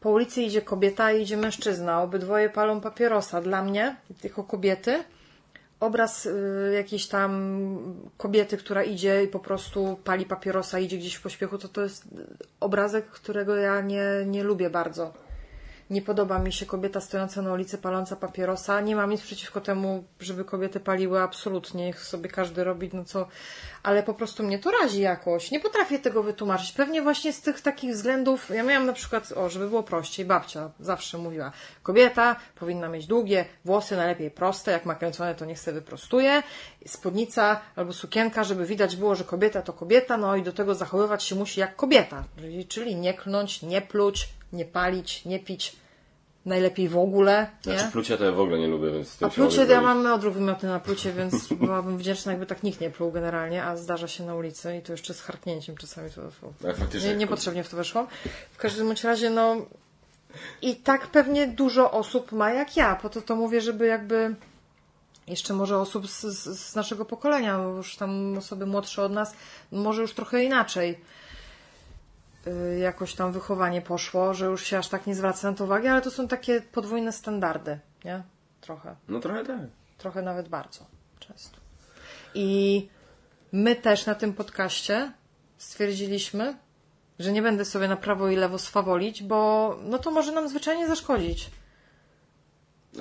po 0.00 0.10
ulicy 0.10 0.42
idzie 0.42 0.62
kobieta 0.62 1.12
i 1.12 1.22
idzie 1.22 1.36
mężczyzna, 1.36 2.02
obydwoje 2.02 2.50
palą 2.50 2.80
papierosa. 2.80 3.40
Dla 3.40 3.62
mnie, 3.62 3.96
jako 4.24 4.44
kobiety, 4.44 5.04
obraz 5.80 6.26
y, 6.26 6.72
jakiejś 6.74 7.06
tam 7.06 8.10
kobiety, 8.16 8.56
która 8.56 8.82
idzie 8.82 9.24
i 9.24 9.28
po 9.28 9.38
prostu 9.38 9.98
pali 10.04 10.26
papierosa, 10.26 10.78
idzie 10.78 10.98
gdzieś 10.98 11.14
w 11.14 11.22
pośpiechu, 11.22 11.58
to 11.58 11.68
to 11.68 11.82
jest 11.82 12.04
obrazek, 12.60 13.06
którego 13.06 13.56
ja 13.56 13.80
nie, 13.80 14.04
nie 14.26 14.44
lubię 14.44 14.70
bardzo. 14.70 15.12
Nie 15.90 16.02
podoba 16.02 16.38
mi 16.38 16.52
się 16.52 16.66
kobieta 16.66 17.00
stojąca 17.00 17.42
na 17.42 17.52
ulicy, 17.52 17.78
paląca 17.78 18.16
papierosa. 18.16 18.80
Nie 18.80 18.96
mam 18.96 19.10
nic 19.10 19.20
przeciwko 19.20 19.60
temu, 19.60 20.04
żeby 20.20 20.44
kobiety 20.44 20.80
paliły 20.80 21.22
absolutnie. 21.22 21.86
Niech 21.86 22.04
sobie 22.04 22.28
każdy 22.28 22.64
robi, 22.64 22.90
no 22.92 23.04
co. 23.04 23.28
Ale 23.82 24.02
po 24.02 24.14
prostu 24.14 24.42
mnie 24.42 24.58
to 24.58 24.70
razi 24.70 25.00
jakoś. 25.00 25.50
Nie 25.50 25.60
potrafię 25.60 25.98
tego 25.98 26.22
wytłumaczyć. 26.22 26.72
Pewnie 26.72 27.02
właśnie 27.02 27.32
z 27.32 27.40
tych 27.40 27.60
takich 27.60 27.92
względów. 27.92 28.50
Ja 28.50 28.62
miałam 28.62 28.86
na 28.86 28.92
przykład, 28.92 29.32
o, 29.32 29.48
żeby 29.48 29.68
było 29.68 29.82
prościej, 29.82 30.26
babcia 30.26 30.70
zawsze 30.80 31.18
mówiła, 31.18 31.52
kobieta 31.82 32.36
powinna 32.54 32.88
mieć 32.88 33.06
długie 33.06 33.44
włosy, 33.64 33.96
najlepiej 33.96 34.30
proste. 34.30 34.70
Jak 34.70 34.86
ma 34.86 34.94
kręcone, 34.94 35.34
to 35.34 35.44
niech 35.44 35.60
sobie 35.60 35.74
wyprostuje. 35.74 36.42
Spódnica 36.86 37.60
albo 37.76 37.92
sukienka, 37.92 38.44
żeby 38.44 38.66
widać 38.66 38.96
było, 38.96 39.14
że 39.14 39.24
kobieta 39.24 39.62
to 39.62 39.72
kobieta, 39.72 40.16
no 40.16 40.36
i 40.36 40.42
do 40.42 40.52
tego 40.52 40.74
zachowywać 40.74 41.22
się 41.22 41.34
musi 41.34 41.60
jak 41.60 41.76
kobieta. 41.76 42.24
Czyli, 42.68 42.96
nie 42.96 43.14
klnąć, 43.14 43.62
nie 43.62 43.80
pluć, 43.80 44.28
nie 44.52 44.64
palić, 44.64 45.24
nie 45.24 45.38
pić. 45.38 45.76
Najlepiej 46.46 46.88
w 46.88 46.98
ogóle. 46.98 47.50
Nie? 47.66 47.72
Znaczy 47.72 47.92
plucia 47.92 48.16
to 48.16 48.24
ja 48.24 48.32
w 48.32 48.40
ogóle 48.40 48.58
nie 48.58 48.68
lubię, 48.68 48.90
więc 48.90 49.08
z 49.08 49.16
tym 49.16 49.28
A 49.28 49.30
plucie, 49.30 49.64
ja 49.64 49.80
mam 49.80 50.06
odruch 50.06 50.34
wymiotny 50.34 50.68
na 50.68 50.80
plucie, 50.80 51.12
więc 51.12 51.48
byłabym 51.66 51.98
wdzięczna, 51.98 52.32
jakby 52.32 52.46
tak 52.46 52.62
nikt 52.62 52.80
nie 52.80 52.90
pluł 52.90 53.12
generalnie, 53.12 53.64
a 53.64 53.76
zdarza 53.76 54.08
się 54.08 54.24
na 54.24 54.34
ulicy 54.34 54.76
i 54.76 54.82
to 54.82 54.92
jeszcze 54.92 55.14
z 55.14 55.20
harknięciem 55.20 55.76
czasami. 55.76 56.10
To, 56.10 56.22
to, 56.62 56.98
nie, 57.06 57.14
niepotrzebnie 57.14 57.64
w 57.64 57.68
to 57.68 57.76
weszłam. 57.76 58.06
W 58.52 58.56
każdym 58.56 58.86
bądź 58.86 59.04
razie, 59.04 59.30
no 59.30 59.56
i 60.62 60.76
tak 60.76 61.06
pewnie 61.06 61.46
dużo 61.46 61.90
osób 61.90 62.32
ma 62.32 62.50
jak 62.50 62.76
ja, 62.76 62.96
po 62.96 63.08
to 63.08 63.22
to 63.22 63.36
mówię, 63.36 63.60
żeby 63.60 63.86
jakby 63.86 64.34
jeszcze 65.26 65.54
może 65.54 65.78
osób 65.78 66.08
z, 66.08 66.20
z, 66.20 66.74
naszego 66.74 67.04
pokolenia, 67.04 67.58
bo 67.58 67.76
już 67.76 67.96
tam 67.96 68.38
osoby 68.38 68.66
młodsze 68.66 69.02
od 69.02 69.12
nas, 69.12 69.34
może 69.72 70.02
już 70.02 70.14
trochę 70.14 70.44
inaczej 70.44 70.98
jakoś 72.80 73.14
tam 73.14 73.32
wychowanie 73.32 73.82
poszło, 73.82 74.34
że 74.34 74.46
już 74.46 74.64
się 74.64 74.78
aż 74.78 74.88
tak 74.88 75.06
nie 75.06 75.14
zwraca 75.14 75.50
na 75.50 75.56
to 75.56 75.64
uwagi, 75.64 75.88
ale 75.88 76.02
to 76.02 76.10
są 76.10 76.28
takie 76.28 76.60
podwójne 76.60 77.12
standardy, 77.12 77.78
nie? 78.04 78.22
Trochę. 78.60 78.96
No 79.08 79.20
trochę 79.20 79.44
tak. 79.44 79.60
Trochę 79.98 80.22
nawet 80.22 80.48
bardzo 80.48 80.86
często. 81.18 81.58
I 82.34 82.88
my 83.52 83.76
też 83.76 84.06
na 84.06 84.14
tym 84.14 84.32
podcaście 84.32 85.12
stwierdziliśmy, 85.58 86.56
że 87.18 87.32
nie 87.32 87.42
będę 87.42 87.64
sobie 87.64 87.88
na 87.88 87.96
prawo 87.96 88.28
i 88.28 88.36
lewo 88.36 88.58
swawolić, 88.58 89.22
bo 89.22 89.76
no 89.82 89.98
to 89.98 90.10
może 90.10 90.32
nam 90.32 90.48
zwyczajnie 90.48 90.88
zaszkodzić. 90.88 91.50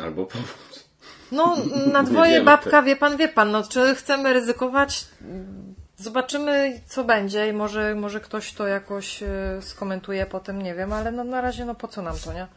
Albo 0.02 0.26
pomóc. 0.26 0.90
No, 1.32 1.58
na 1.94 2.04
dwoje 2.04 2.42
babka, 2.42 2.82
wie 2.82 2.96
pan, 2.96 3.18
wie 3.18 3.28
pan, 3.28 3.52
no 3.52 3.64
czy 3.64 3.96
chcemy 3.96 4.34
ryzykować? 4.34 5.06
Zobaczymy, 6.00 6.82
co 6.88 7.04
będzie 7.04 7.50
i 7.50 7.54
może, 7.54 7.96
może 7.96 8.20
ktoś 8.20 8.54
to 8.54 8.68
jakoś 8.68 9.24
e, 9.24 9.28
skomentuje 9.62 10.26
potem, 10.26 10.62
nie 10.62 10.76
wiem, 10.76 10.94
ale 10.94 11.12
no, 11.12 11.24
na 11.24 11.42
razie, 11.42 11.66
no 11.66 11.76
po 11.76 11.88
co 11.88 12.02
nam 12.02 12.16
to, 12.26 12.34
nie? 12.34 12.48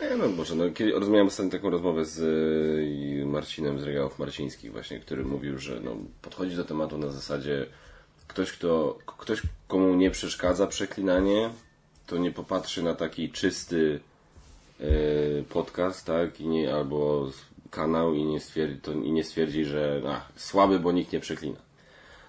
Nie, 0.00 0.16
no 0.16 0.28
może, 0.28 0.54
no, 0.54 0.70
kiedy 0.70 0.96
ostatnio 0.96 1.50
taką 1.50 1.70
rozmowę 1.70 2.04
z 2.04 2.18
y, 2.18 3.26
Marcinem 3.26 3.80
z 3.80 3.82
Regałów 3.82 4.18
Marcińskich 4.18 4.72
właśnie, 4.72 5.00
który 5.00 5.24
mówił, 5.24 5.58
że 5.58 5.80
no, 5.80 5.96
podchodzi 6.22 6.56
do 6.56 6.64
tematu 6.64 6.98
na 6.98 7.08
zasadzie 7.08 7.66
ktoś, 8.28 8.52
kto, 8.52 8.98
ktoś, 9.06 9.42
komu 9.68 9.94
nie 9.94 10.10
przeszkadza 10.10 10.66
przeklinanie, 10.66 11.50
to 12.06 12.16
nie 12.16 12.30
popatrzy 12.30 12.82
na 12.82 12.94
taki 12.94 13.30
czysty 13.30 14.00
y, 14.80 15.44
podcast, 15.48 16.06
tak, 16.06 16.40
i 16.40 16.46
nie, 16.46 16.74
albo 16.74 17.30
kanał 17.70 18.14
i 18.14 18.24
nie 18.24 18.40
stwierdzi, 18.40 18.80
to, 18.80 18.92
i 18.92 19.12
nie 19.12 19.24
stwierdzi, 19.24 19.64
że 19.64 20.02
słaby, 20.36 20.78
bo 20.78 20.92
nikt 20.92 21.12
nie 21.12 21.20
przeklina. 21.20 21.71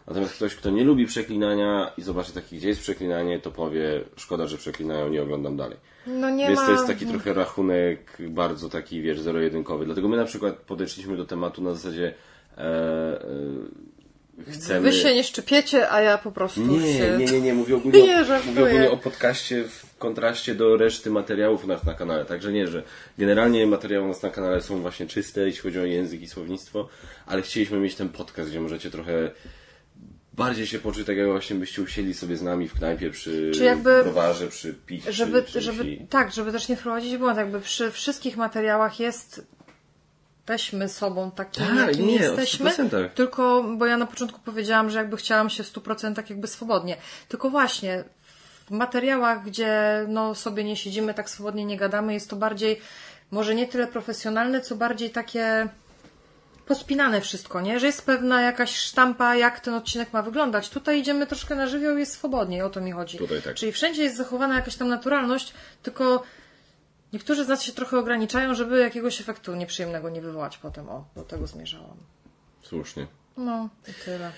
Natomiast 0.07 0.33
ktoś, 0.33 0.55
kto 0.55 0.69
nie 0.69 0.83
lubi 0.83 1.05
przeklinania 1.05 1.91
i 1.98 2.01
zobaczy 2.01 2.33
taki, 2.33 2.57
gdzie 2.57 2.67
jest 2.67 2.81
przeklinanie, 2.81 3.39
to 3.39 3.51
powie, 3.51 4.01
szkoda, 4.15 4.48
że 4.48 4.57
przeklinają, 4.57 5.10
nie 5.10 5.22
oglądam 5.22 5.57
dalej. 5.57 5.77
No 6.07 6.29
nie 6.29 6.48
Więc 6.48 6.60
ma... 6.60 6.65
to 6.65 6.72
jest 6.72 6.88
taki 6.88 7.05
trochę 7.05 7.33
rachunek 7.33 8.17
bardzo 8.29 8.69
taki, 8.69 9.01
wiesz, 9.01 9.22
zero-jedynkowy. 9.22 9.86
Dlatego 9.86 10.07
my 10.07 10.17
na 10.17 10.25
przykład 10.25 10.55
podeszliśmy 10.55 11.17
do 11.17 11.25
tematu 11.25 11.62
na 11.62 11.74
zasadzie 11.74 12.13
e, 12.57 12.62
e, 12.62 14.51
chcemy... 14.51 14.91
Wy 14.91 14.93
się 14.93 15.15
nie 15.15 15.24
szczypiecie, 15.24 15.91
a 15.91 16.01
ja 16.01 16.17
po 16.17 16.31
prostu 16.31 16.62
Nie, 16.62 16.93
się... 16.93 17.17
nie, 17.17 17.25
nie, 17.25 17.41
nie, 17.41 17.53
mówię 17.53 17.75
ogólnie, 17.75 18.03
Nie, 18.07 18.22
o, 18.22 18.45
mówię 18.45 18.65
ogólnie 18.65 18.91
o 18.91 18.98
podcaście 18.98 19.63
w 19.63 19.98
kontraście 19.98 20.55
do 20.55 20.77
reszty 20.77 21.10
materiałów 21.10 21.65
u 21.65 21.67
nas 21.67 21.83
na 21.83 21.93
kanale. 21.93 22.25
Także 22.25 22.51
nie, 22.51 22.67
że 22.67 22.83
generalnie 23.17 23.67
materiały 23.67 24.05
u 24.05 24.07
nas 24.07 24.24
na 24.24 24.29
kanale 24.29 24.62
są 24.62 24.81
właśnie 24.81 25.07
czyste, 25.07 25.41
jeśli 25.41 25.62
chodzi 25.62 25.79
o 25.79 25.86
język 25.86 26.22
i 26.22 26.27
słownictwo, 26.27 26.89
ale 27.25 27.41
chcieliśmy 27.41 27.79
mieć 27.79 27.95
ten 27.95 28.10
podcast, 28.10 28.50
gdzie 28.50 28.62
możecie 28.62 28.91
trochę 28.91 29.31
bardziej 30.34 30.68
się 30.68 30.80
poczuć 30.80 31.08
tak, 31.08 31.18
jak 31.18 31.28
właśnie 31.28 31.56
byście 31.56 31.82
usiedli 31.82 32.13
sobie 32.13 32.38
z 32.38 32.42
nami 32.42 32.68
w 32.68 32.74
knajpie 32.74 33.10
przy 33.10 33.52
Czy 33.56 33.63
jakby- 33.63 34.04
browarze, 34.04 34.48
przy 34.48 34.74
picie, 34.74 35.13
żeby, 35.13 35.44
przy, 35.44 35.62
żeby, 35.62 35.98
tak, 36.10 36.32
żeby 36.34 36.52
też 36.52 36.70
nie 36.70 36.75
wprowadzić 36.75 37.18
błąd, 37.18 37.38
jakby 37.38 37.62
przy 37.62 37.92
wszystkich 37.92 38.38
materiałach 38.38 39.00
jest 39.00 39.46
jesteśmy 40.50 40.90
sobą 40.90 41.32
takimi, 41.32 41.68
Tak, 41.68 41.88
jakimi 41.88 42.08
nie, 42.08 42.20
jesteśmy. 42.20 42.72
100%. 42.72 43.10
Tylko, 43.10 43.63
bo 43.78 43.86
ja 43.86 43.98
na 43.98 44.06
początku 44.06 44.40
powiedziałam, 44.46 44.90
że 44.90 44.98
jakby 44.98 45.18
chciałam 45.18 45.50
się 45.50 45.63
w 45.63 45.74
100% 45.74 46.30
jakby 46.30 46.48
swobodnie. 46.48 46.98
Tylko 47.28 47.50
właśnie 47.50 48.04
w 48.66 48.72
materiałach, 48.72 49.46
gdzie 49.46 50.06
no 50.08 50.36
sobie 50.36 50.63
nie 50.63 50.75
siedzimy, 50.75 51.13
tak 51.13 51.30
swobodnie 51.30 51.66
nie 51.66 51.78
gadamy, 51.78 52.13
jest 52.13 52.30
to 52.30 52.36
bardziej 52.36 52.82
może 53.32 53.56
nie 53.56 53.68
tyle 53.68 53.88
profesjonalne, 53.88 54.62
co 54.62 54.75
bardziej 54.75 55.10
takie 55.10 55.68
pospinane 56.65 57.22
wszystko, 57.22 57.62
nie? 57.62 57.79
Że 57.79 57.86
jest 57.86 58.05
pewna 58.05 58.41
jakaś 58.41 58.75
sztampa, 58.75 59.36
jak 59.36 59.60
ten 59.60 59.74
odcinek 59.74 60.13
ma 60.13 60.22
wyglądać. 60.22 60.70
Tutaj 60.70 61.00
idziemy 61.00 61.27
troszkę 61.27 61.55
na 61.55 61.67
żywioł 61.67 61.98
i 61.98 62.00
jest 62.00 62.12
swobodniej, 62.13 62.62
o 62.62 62.70
to 62.70 62.82
mi 62.82 62.91
chodzi. 62.91 63.17
Tutaj 63.17 63.41
tak. 63.41 63.55
Czyli 63.55 63.72
wszędzie 63.72 64.03
jest 64.03 64.17
zachowana 64.17 64.55
jakaś 64.55 64.75
tam 64.75 64.88
naturalność, 64.88 65.53
tylko 65.84 66.24
niektórzy 67.13 67.46
z 67.46 67.48
nas 67.48 67.63
się 67.63 67.72
trochę 67.72 67.98
ograniczają, 68.00 68.53
żeby 68.53 68.79
jakiegoś 68.79 69.22
efektu 69.22 69.55
nieprzyjemnego 69.55 70.10
nie 70.10 70.22
wywołać 70.22 70.58
potem. 70.58 70.89
O, 70.89 71.05
do 71.15 71.24
tego 71.24 71.48
zmierzałam. 71.48 71.98
Słusznie. 72.62 73.08
No, 73.38 73.70
i 73.88 73.93
tyle. 74.05 74.32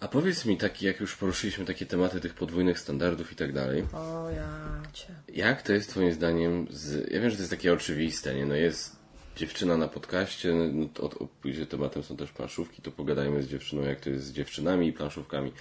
A 0.00 0.08
powiedz 0.08 0.44
mi, 0.44 0.56
taki, 0.58 0.86
jak 0.86 1.00
już 1.00 1.16
poruszyliśmy 1.16 1.64
takie 1.64 1.86
tematy 1.86 2.20
tych 2.20 2.34
podwójnych 2.34 2.78
standardów 2.78 3.32
i 3.32 3.36
tak 3.36 3.52
dalej, 3.52 3.84
O 3.92 4.30
ja 4.30 4.48
cię. 4.92 5.06
jak 5.28 5.62
to 5.62 5.72
jest 5.72 5.90
twoim 5.90 6.12
zdaniem 6.12 6.66
z... 6.70 7.10
Ja 7.10 7.20
wiem, 7.20 7.30
że 7.30 7.36
to 7.36 7.42
jest 7.42 7.50
takie 7.50 7.72
oczywiste, 7.72 8.34
nie? 8.34 8.46
No 8.46 8.54
jest 8.54 8.97
dziewczyna 9.38 9.76
na 9.76 9.88
podcaście, 9.88 10.54
no 10.72 10.86
to 10.94 11.28
tematem 11.68 12.02
są 12.02 12.16
też 12.16 12.32
planszówki, 12.32 12.82
to 12.82 12.90
pogadajmy 12.90 13.42
z 13.42 13.48
dziewczyną, 13.48 13.82
jak 13.82 14.00
to 14.00 14.10
jest 14.10 14.24
z 14.24 14.32
dziewczynami 14.32 14.88
i 14.88 14.92
planszówkami. 14.92 15.52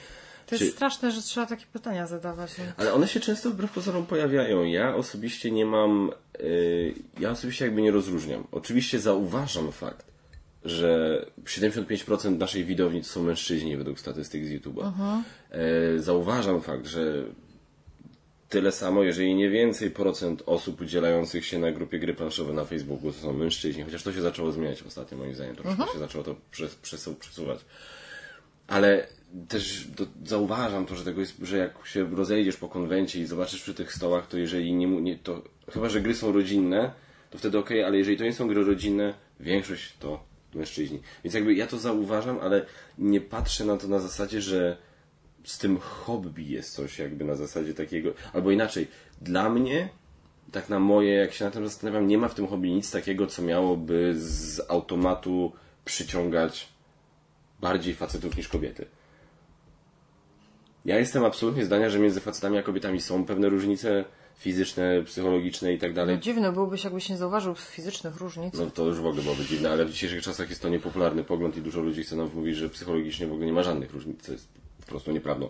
To 0.46 0.56
jest 0.56 0.66
Czy- 0.66 0.72
straszne, 0.72 1.12
że 1.12 1.22
trzeba 1.22 1.46
takie 1.46 1.66
pytania 1.74 2.08
zadawać. 2.08 2.58
No. 2.58 2.64
Ale 2.78 2.94
one 2.94 3.08
się 3.08 3.20
często 3.20 3.50
wbrew 3.50 3.72
pozorom 3.72 4.06
pojawiają. 4.06 4.64
Ja 4.64 4.96
osobiście 4.96 5.52
nie 5.52 5.66
mam. 5.66 6.12
Yy, 6.40 6.94
ja 7.20 7.32
osobiście 7.32 7.66
jakby 7.66 7.82
nie 7.82 7.92
rozróżniam. 7.92 8.48
Oczywiście 8.52 9.00
zauważam 9.00 9.72
fakt, 9.72 10.06
że 10.66 11.26
75% 11.44 12.38
naszej 12.38 12.66
widowni 12.66 13.02
to 13.02 13.08
są 13.08 13.24
mężczyźni 13.24 13.78
według 13.78 14.00
statystyk 14.00 14.46
z 14.46 14.50
YouTube'a. 14.50 14.92
Yy, 15.94 16.02
zauważam 16.02 16.62
fakt, 16.62 16.88
że 16.88 17.24
tyle 18.50 18.72
samo, 18.72 19.04
jeżeli 19.04 19.36
nie 19.36 19.50
więcej 19.50 19.92
procent 19.92 20.44
osób 20.46 20.82
udzielających 20.82 21.46
się 21.46 21.60
na 21.60 21.72
grupie 21.72 22.00
gry 22.00 22.14
planszowe 22.14 22.54
na 22.54 22.66
Facebooku 22.66 23.12
to 23.12 23.20
są 23.20 23.34
mężczyźni, 23.34 23.84
chociaż 23.84 24.04
to 24.04 24.14
się 24.14 24.22
zaczęło 24.22 24.52
zmieniać 24.52 24.84
ostatnio 24.84 25.18
moim 25.18 25.36
zdaniem, 25.36 25.56
troszkę 25.56 25.94
się 25.94 26.00
zaczęło 26.00 26.24
to 26.24 26.36
przes, 26.52 26.76
przesu, 26.76 27.16
przesuwać. 27.16 27.60
Ale 28.68 29.08
też 29.48 29.88
do, 29.88 30.06
zauważam 30.26 30.86
to, 30.86 30.96
że 30.96 31.04
tego 31.04 31.20
jest, 31.20 31.38
że 31.42 31.58
jak 31.58 31.88
się 31.88 32.16
rozejdziesz 32.16 32.58
po 32.58 32.70
konwencie 32.70 33.20
i 33.20 33.26
zobaczysz 33.26 33.62
przy 33.62 33.74
tych 33.74 33.94
stołach, 33.94 34.28
to 34.28 34.38
jeżeli 34.38 34.74
nie, 34.74 34.88
nie 34.88 35.18
to 35.18 35.42
chyba, 35.74 35.90
że 35.90 36.02
gry 36.02 36.16
są 36.16 36.32
rodzinne, 36.32 36.92
to 37.30 37.38
wtedy 37.38 37.58
okej, 37.58 37.84
ale 37.84 37.98
jeżeli 37.98 38.18
to 38.18 38.24
nie 38.24 38.34
są 38.34 38.48
gry 38.48 38.64
rodzinne, 38.64 39.14
większość 39.40 39.94
to 40.00 40.24
mężczyźni. 40.54 41.00
Więc 41.24 41.34
jakby 41.34 41.54
ja 41.54 41.68
to 41.68 41.78
zauważam, 41.78 42.40
ale 42.40 42.66
nie 42.98 43.22
patrzę 43.22 43.66
na 43.66 43.78
to 43.78 43.88
na 43.88 44.00
zasadzie, 44.00 44.42
że 44.42 44.78
z 45.48 45.58
tym 45.58 45.80
hobby 45.80 46.44
jest 46.44 46.74
coś 46.74 47.00
jakby 47.00 47.26
na 47.26 47.36
zasadzie 47.36 47.74
takiego, 47.74 48.14
albo 48.34 48.52
inaczej, 48.52 48.88
dla 49.22 49.50
mnie, 49.50 49.90
tak 50.52 50.70
na 50.70 50.80
moje, 50.80 51.14
jak 51.14 51.34
się 51.34 51.46
na 51.46 51.52
tym 51.52 51.68
zastanawiam, 51.68 52.08
nie 52.08 52.18
ma 52.18 52.28
w 52.28 52.36
tym 52.36 52.48
hobby 52.48 52.72
nic 52.72 52.92
takiego, 52.92 53.28
co 53.28 53.42
miałoby 53.42 54.14
z 54.18 54.62
automatu 54.70 55.52
przyciągać 55.86 56.68
bardziej 57.62 57.96
facetów 57.96 58.38
niż 58.38 58.48
kobiety. 58.48 58.86
Ja 60.86 61.00
jestem 61.00 61.26
absolutnie 61.26 61.66
zdania, 61.66 61.90
że 61.90 62.00
między 62.00 62.20
facetami 62.20 62.58
a 62.58 62.64
kobietami 62.64 63.02
są 63.02 63.26
pewne 63.26 63.50
różnice 63.50 64.06
fizyczne, 64.38 65.04
psychologiczne 65.06 65.74
i 65.74 65.80
tak 65.80 65.94
dalej. 65.94 66.16
No 66.16 66.22
dziwne 66.22 66.52
byłobyś, 66.52 66.84
jakbyś 66.84 67.10
nie 67.10 67.18
zauważył 67.18 67.56
fizycznych 67.56 68.16
różnic. 68.18 68.54
No 68.54 68.72
to 68.72 68.86
już 68.86 69.00
w 69.00 69.06
ogóle 69.06 69.24
byłoby 69.24 69.46
dziwne, 69.46 69.72
ale 69.72 69.86
w 69.86 69.92
dzisiejszych 69.92 70.24
czasach 70.24 70.50
jest 70.50 70.62
to 70.62 70.70
niepopularny 70.70 71.24
pogląd 71.24 71.58
i 71.58 71.62
dużo 71.62 71.82
ludzi 71.82 72.04
chce 72.04 72.16
nam 72.16 72.28
wmówić, 72.28 72.56
że 72.56 72.70
psychologicznie 72.70 73.28
w 73.28 73.32
ogóle 73.32 73.46
nie 73.46 73.54
ma 73.54 73.64
żadnych 73.64 73.94
różnic, 73.94 74.22
co 74.22 74.32
jest 74.32 74.67
po 74.88 74.92
prostu 74.92 75.12
nieprawdą. 75.12 75.50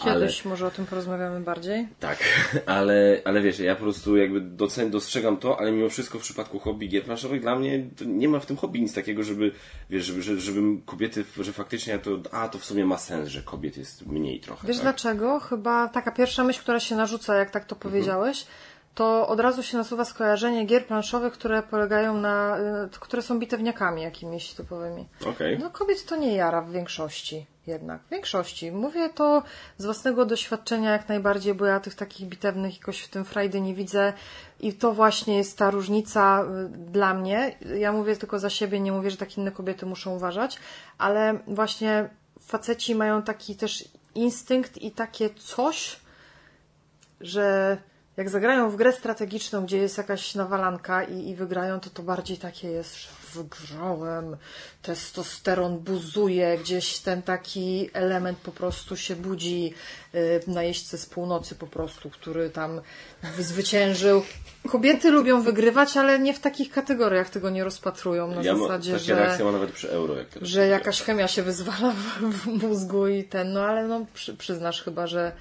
Ale, 0.00 0.20
Kiedyś 0.20 0.44
może 0.44 0.66
o 0.66 0.70
tym 0.70 0.86
porozmawiamy 0.86 1.40
bardziej. 1.40 1.88
tak, 2.00 2.18
ale, 2.66 3.22
ale 3.24 3.42
wiesz, 3.42 3.58
ja 3.58 3.74
po 3.74 3.82
prostu 3.82 4.16
jakby 4.16 4.40
docen, 4.40 4.90
dostrzegam 4.90 5.36
to, 5.36 5.58
ale 5.58 5.72
mimo 5.72 5.88
wszystko 5.88 6.18
w 6.18 6.22
przypadku 6.22 6.58
hobby 6.58 6.88
gier 6.88 7.04
planszowych 7.04 7.40
dla 7.40 7.56
mnie 7.56 7.86
nie 8.06 8.28
ma 8.28 8.40
w 8.40 8.46
tym 8.46 8.56
hobby 8.56 8.80
nic 8.80 8.94
takiego, 8.94 9.22
żeby, 9.22 9.52
wiesz, 9.90 10.04
żeby, 10.04 10.22
żeby, 10.22 10.40
żeby 10.40 10.60
kobiety, 10.86 11.24
że 11.40 11.52
faktycznie 11.52 11.98
to, 11.98 12.10
a 12.32 12.48
to 12.48 12.58
w 12.58 12.64
sumie 12.64 12.84
ma 12.84 12.98
sens, 12.98 13.28
że 13.28 13.42
kobiet 13.42 13.76
jest 13.76 14.06
mniej 14.06 14.40
trochę. 14.40 14.66
Wiesz 14.66 14.76
tak? 14.76 14.84
dlaczego? 14.84 15.40
Chyba 15.40 15.88
taka 15.88 16.12
pierwsza 16.12 16.44
myśl, 16.44 16.60
która 16.60 16.80
się 16.80 16.96
narzuca, 16.96 17.36
jak 17.36 17.50
tak 17.50 17.64
to 17.64 17.76
powiedziałeś, 17.76 18.46
to 18.94 19.28
od 19.28 19.40
razu 19.40 19.62
się 19.62 19.78
nasuwa 19.78 20.04
skojarzenie 20.04 20.64
gier 20.64 20.86
planszowych, 20.86 21.32
które 21.32 21.62
polegają 21.62 22.16
na, 22.16 22.58
y, 22.58 23.00
które 23.00 23.22
są 23.22 23.38
bitewniakami 23.38 24.02
jakimiś 24.02 24.52
typowymi. 24.52 25.08
Okej. 25.26 25.58
No 25.58 25.70
kobiet 25.70 26.06
to 26.06 26.16
nie 26.16 26.34
jara 26.34 26.62
w 26.62 26.70
większości 26.70 27.46
jednak. 27.66 28.02
W 28.02 28.08
większości. 28.08 28.72
Mówię 28.72 29.08
to 29.08 29.42
z 29.78 29.84
własnego 29.84 30.26
doświadczenia 30.26 30.90
jak 30.90 31.08
najbardziej, 31.08 31.54
bo 31.54 31.66
ja 31.66 31.80
tych 31.80 31.94
takich 31.94 32.28
bitewnych 32.28 32.78
jakoś 32.78 33.00
w 33.00 33.08
tym 33.08 33.24
frajdy 33.24 33.60
nie 33.60 33.74
widzę 33.74 34.12
i 34.60 34.72
to 34.72 34.92
właśnie 34.92 35.36
jest 35.36 35.58
ta 35.58 35.70
różnica 35.70 36.44
y, 36.44 36.68
dla 36.68 37.14
mnie. 37.14 37.56
Ja 37.78 37.92
mówię 37.92 38.16
tylko 38.16 38.38
za 38.38 38.50
siebie, 38.50 38.80
nie 38.80 38.92
mówię, 38.92 39.10
że 39.10 39.16
tak 39.16 39.38
inne 39.38 39.52
kobiety 39.52 39.86
muszą 39.86 40.14
uważać, 40.14 40.58
ale 40.98 41.38
właśnie 41.46 42.08
faceci 42.40 42.94
mają 42.94 43.22
taki 43.22 43.56
też 43.56 43.88
instynkt 44.14 44.78
i 44.78 44.90
takie 44.90 45.30
coś, 45.30 46.00
że 47.20 47.76
jak 48.22 48.30
zagrają 48.30 48.70
w 48.70 48.76
grę 48.76 48.92
strategiczną, 48.92 49.64
gdzie 49.64 49.78
jest 49.78 49.98
jakaś 49.98 50.34
nawalanka 50.34 51.02
i, 51.02 51.28
i 51.28 51.34
wygrają, 51.34 51.80
to 51.80 51.90
to 51.90 52.02
bardziej 52.02 52.36
takie 52.36 52.68
jest, 52.68 52.96
że 52.96 53.08
wygrałem, 53.34 54.36
testosteron 54.82 55.78
buzuje, 55.78 56.58
gdzieś 56.58 56.98
ten 56.98 57.22
taki 57.22 57.90
element 57.92 58.38
po 58.38 58.52
prostu 58.52 58.96
się 58.96 59.16
budzi 59.16 59.74
y, 60.14 60.40
na 60.46 60.62
jeźdźce 60.62 60.98
z 60.98 61.06
północy 61.06 61.54
po 61.54 61.66
prostu, 61.66 62.10
który 62.10 62.50
tam 62.50 62.80
zwyciężył. 63.38 64.22
Kobiety 64.68 65.10
lubią 65.10 65.42
wygrywać, 65.42 65.96
ale 65.96 66.18
nie 66.18 66.34
w 66.34 66.40
takich 66.40 66.70
kategoriach 66.70 67.30
tego 67.30 67.50
nie 67.50 67.64
rozpatrują. 67.64 68.28
Na 68.28 68.42
Ja 68.42 68.52
ma, 68.54 68.60
zasadzie, 68.60 68.92
taka 68.92 69.04
że 69.04 69.14
reakcja 69.14 69.44
ma 69.44 69.52
nawet 69.52 69.72
przy 69.72 69.90
euro. 69.90 70.14
Jak 70.14 70.28
że 70.42 70.66
jakaś 70.66 71.02
chemia 71.02 71.28
się 71.28 71.42
wyzwala 71.42 71.90
w, 71.90 72.30
w 72.30 72.46
mózgu 72.46 73.06
i 73.06 73.24
ten, 73.24 73.52
no 73.52 73.62
ale 73.62 73.86
no 73.88 74.06
przy, 74.14 74.36
przyznasz 74.36 74.82
chyba, 74.82 75.06
że 75.06 75.32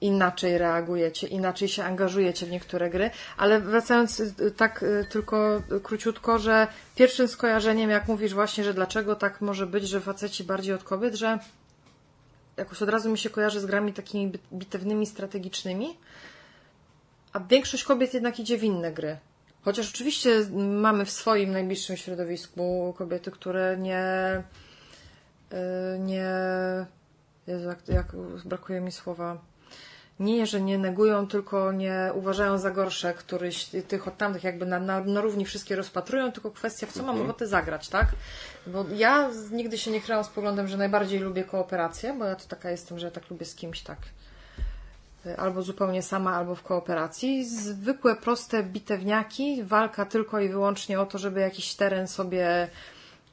inaczej 0.00 0.58
reagujecie, 0.58 1.26
inaczej 1.26 1.68
się 1.68 1.84
angażujecie 1.84 2.46
w 2.46 2.50
niektóre 2.50 2.90
gry, 2.90 3.10
ale 3.36 3.60
wracając 3.60 4.20
y, 4.20 4.50
tak 4.56 4.82
y, 4.82 5.06
tylko 5.10 5.62
króciutko, 5.82 6.38
że 6.38 6.66
pierwszym 6.94 7.28
skojarzeniem, 7.28 7.90
jak 7.90 8.08
mówisz 8.08 8.34
właśnie, 8.34 8.64
że 8.64 8.74
dlaczego 8.74 9.16
tak 9.16 9.40
może 9.40 9.66
być, 9.66 9.88
że 9.88 10.00
faceci 10.00 10.44
bardziej 10.44 10.74
od 10.74 10.84
kobiet, 10.84 11.14
że 11.14 11.38
jakoś 12.56 12.82
od 12.82 12.88
razu 12.88 13.10
mi 13.10 13.18
się 13.18 13.30
kojarzy 13.30 13.60
z 13.60 13.66
grami 13.66 13.92
takimi 13.92 14.32
bit- 14.32 14.52
bitewnymi, 14.52 15.06
strategicznymi, 15.06 15.96
a 17.32 17.40
większość 17.40 17.84
kobiet 17.84 18.14
jednak 18.14 18.40
idzie 18.40 18.58
w 18.58 18.64
inne 18.64 18.92
gry. 18.92 19.16
Chociaż 19.62 19.90
oczywiście 19.94 20.30
mamy 20.80 21.04
w 21.04 21.10
swoim 21.10 21.52
najbliższym 21.52 21.96
środowisku 21.96 22.94
kobiety, 22.98 23.30
które 23.30 23.76
nie. 23.76 24.42
y, 25.52 25.98
nie. 25.98 26.30
Jezu, 27.46 27.68
jak, 27.68 27.88
jak 27.88 28.06
brakuje 28.44 28.80
mi 28.80 28.92
słowa. 28.92 29.38
Nie, 30.20 30.46
że 30.46 30.60
nie 30.60 30.78
negują, 30.78 31.26
tylko 31.26 31.72
nie 31.72 32.10
uważają 32.14 32.58
za 32.58 32.70
gorsze 32.70 33.14
któryś 33.14 33.64
tych 33.64 34.08
od 34.08 34.16
tamtych, 34.16 34.44
jakby 34.44 34.66
na, 34.66 34.80
na, 34.80 35.00
na 35.00 35.20
równi 35.20 35.44
wszystkie 35.44 35.76
rozpatrują, 35.76 36.32
tylko 36.32 36.50
kwestia, 36.50 36.86
w 36.86 36.92
co 36.92 37.02
mam 37.02 37.22
ochotę 37.22 37.46
zagrać, 37.46 37.88
tak? 37.88 38.06
Bo 38.66 38.84
ja 38.94 39.30
nigdy 39.50 39.78
się 39.78 39.90
nie 39.90 40.00
kryłam 40.00 40.24
z 40.24 40.28
poglądem, 40.28 40.68
że 40.68 40.76
najbardziej 40.76 41.20
lubię 41.20 41.44
kooperację, 41.44 42.14
bo 42.18 42.24
ja 42.24 42.36
to 42.36 42.48
taka 42.48 42.70
jestem, 42.70 42.98
że 42.98 43.06
ja 43.06 43.12
tak 43.12 43.30
lubię 43.30 43.46
z 43.46 43.54
kimś 43.54 43.80
tak 43.80 43.98
albo 45.36 45.62
zupełnie 45.62 46.02
sama, 46.02 46.36
albo 46.36 46.54
w 46.54 46.62
kooperacji. 46.62 47.48
Zwykłe, 47.48 48.16
proste 48.16 48.62
bitewniaki, 48.62 49.62
walka 49.64 50.04
tylko 50.04 50.40
i 50.40 50.48
wyłącznie 50.48 51.00
o 51.00 51.06
to, 51.06 51.18
żeby 51.18 51.40
jakiś 51.40 51.74
teren 51.74 52.08
sobie 52.08 52.68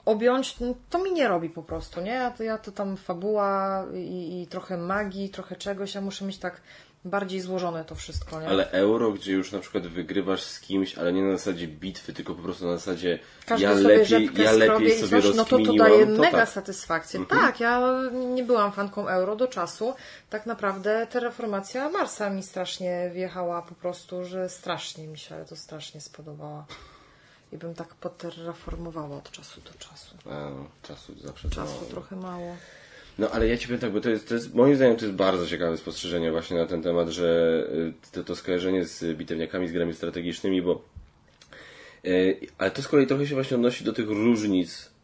objąć, 0.05 0.59
no, 0.59 0.73
to 0.89 1.03
mi 1.03 1.11
nie 1.11 1.27
robi 1.27 1.49
po 1.49 1.63
prostu, 1.63 2.01
nie? 2.01 2.11
Ja 2.11 2.31
to, 2.31 2.43
ja 2.43 2.57
to 2.57 2.71
tam 2.71 2.97
fabuła 2.97 3.85
i, 3.93 4.41
i 4.41 4.47
trochę 4.47 4.77
magii, 4.77 5.29
trochę 5.29 5.55
czegoś, 5.55 5.95
ja 5.95 6.01
muszę 6.01 6.25
mieć 6.25 6.37
tak 6.37 6.61
bardziej 7.05 7.41
złożone 7.41 7.85
to 7.85 7.95
wszystko, 7.95 8.41
nie? 8.41 8.47
Ale 8.47 8.71
euro, 8.71 9.11
gdzie 9.11 9.33
już 9.33 9.51
na 9.51 9.59
przykład 9.59 9.87
wygrywasz 9.87 10.43
z 10.43 10.59
kimś, 10.59 10.97
ale 10.97 11.13
nie 11.13 11.23
na 11.23 11.37
zasadzie 11.37 11.67
bitwy, 11.67 12.13
tylko 12.13 12.35
po 12.35 12.43
prostu 12.43 12.65
na 12.65 12.77
zasadzie 12.77 13.19
Każdy 13.45 13.63
ja 13.65 13.75
sobie 13.75 13.87
lepiej, 13.97 14.29
ja 14.35 14.51
lepiej 14.51 14.87
i 14.87 14.91
sobie 14.91 15.21
coś, 15.21 15.35
no 15.35 15.45
to 15.45 15.59
to 15.59 15.73
daje 15.73 16.05
mega 16.05 16.31
tak. 16.31 16.49
satysfakcję. 16.49 17.25
Tak, 17.25 17.59
ja 17.59 18.01
nie 18.13 18.43
byłam 18.43 18.71
fanką 18.71 19.07
euro 19.07 19.35
do 19.35 19.47
czasu. 19.47 19.93
Tak 20.29 20.45
naprawdę 20.45 21.07
terraformacja 21.09 21.89
Marsa 21.89 22.29
mi 22.29 22.43
strasznie 22.43 23.11
wjechała 23.13 23.61
po 23.61 23.75
prostu, 23.75 24.25
że 24.25 24.49
strasznie 24.49 25.07
mi 25.07 25.17
się 25.17 25.45
to 25.49 25.55
strasznie 25.55 26.01
spodobała. 26.01 26.65
I 27.51 27.58
bym 27.58 27.73
tak 27.75 27.95
poterraformowała 27.95 29.17
od 29.17 29.31
czasu 29.31 29.62
do 29.62 29.79
czasu. 29.79 30.15
A, 30.29 30.49
czasu 30.88 31.13
zawsze 31.23 31.49
Czasu 31.49 31.75
mało. 31.75 31.86
trochę 31.89 32.15
mało. 32.15 32.58
No 33.17 33.29
ale 33.31 33.47
ja 33.47 33.58
ci 33.58 33.67
powiem 33.67 33.81
tak, 33.81 33.91
bo 33.91 34.01
to 34.01 34.10
jest, 34.10 34.27
to 34.27 34.34
jest, 34.34 34.53
moim 34.53 34.75
zdaniem 34.75 34.97
to 34.97 35.05
jest 35.05 35.17
bardzo 35.17 35.47
ciekawe 35.47 35.77
spostrzeżenie 35.77 36.31
właśnie 36.31 36.58
na 36.58 36.65
ten 36.65 36.84
temat, 36.84 37.10
że 37.10 37.60
y, 37.73 38.12
to, 38.12 38.23
to 38.23 38.36
skojarzenie 38.36 38.86
z 38.86 39.17
bitewniakami, 39.17 39.67
z 39.67 39.71
grami 39.71 39.93
strategicznymi, 39.93 40.62
bo 40.62 40.81
y, 42.05 42.39
ale 42.58 42.71
to 42.71 42.81
z 42.81 42.88
kolei 42.88 43.08
trochę 43.08 43.27
się 43.27 43.36
właśnie 43.36 43.55
odnosi 43.55 43.84
do 43.84 43.93
tych 43.93 44.08
różnic 44.08 44.94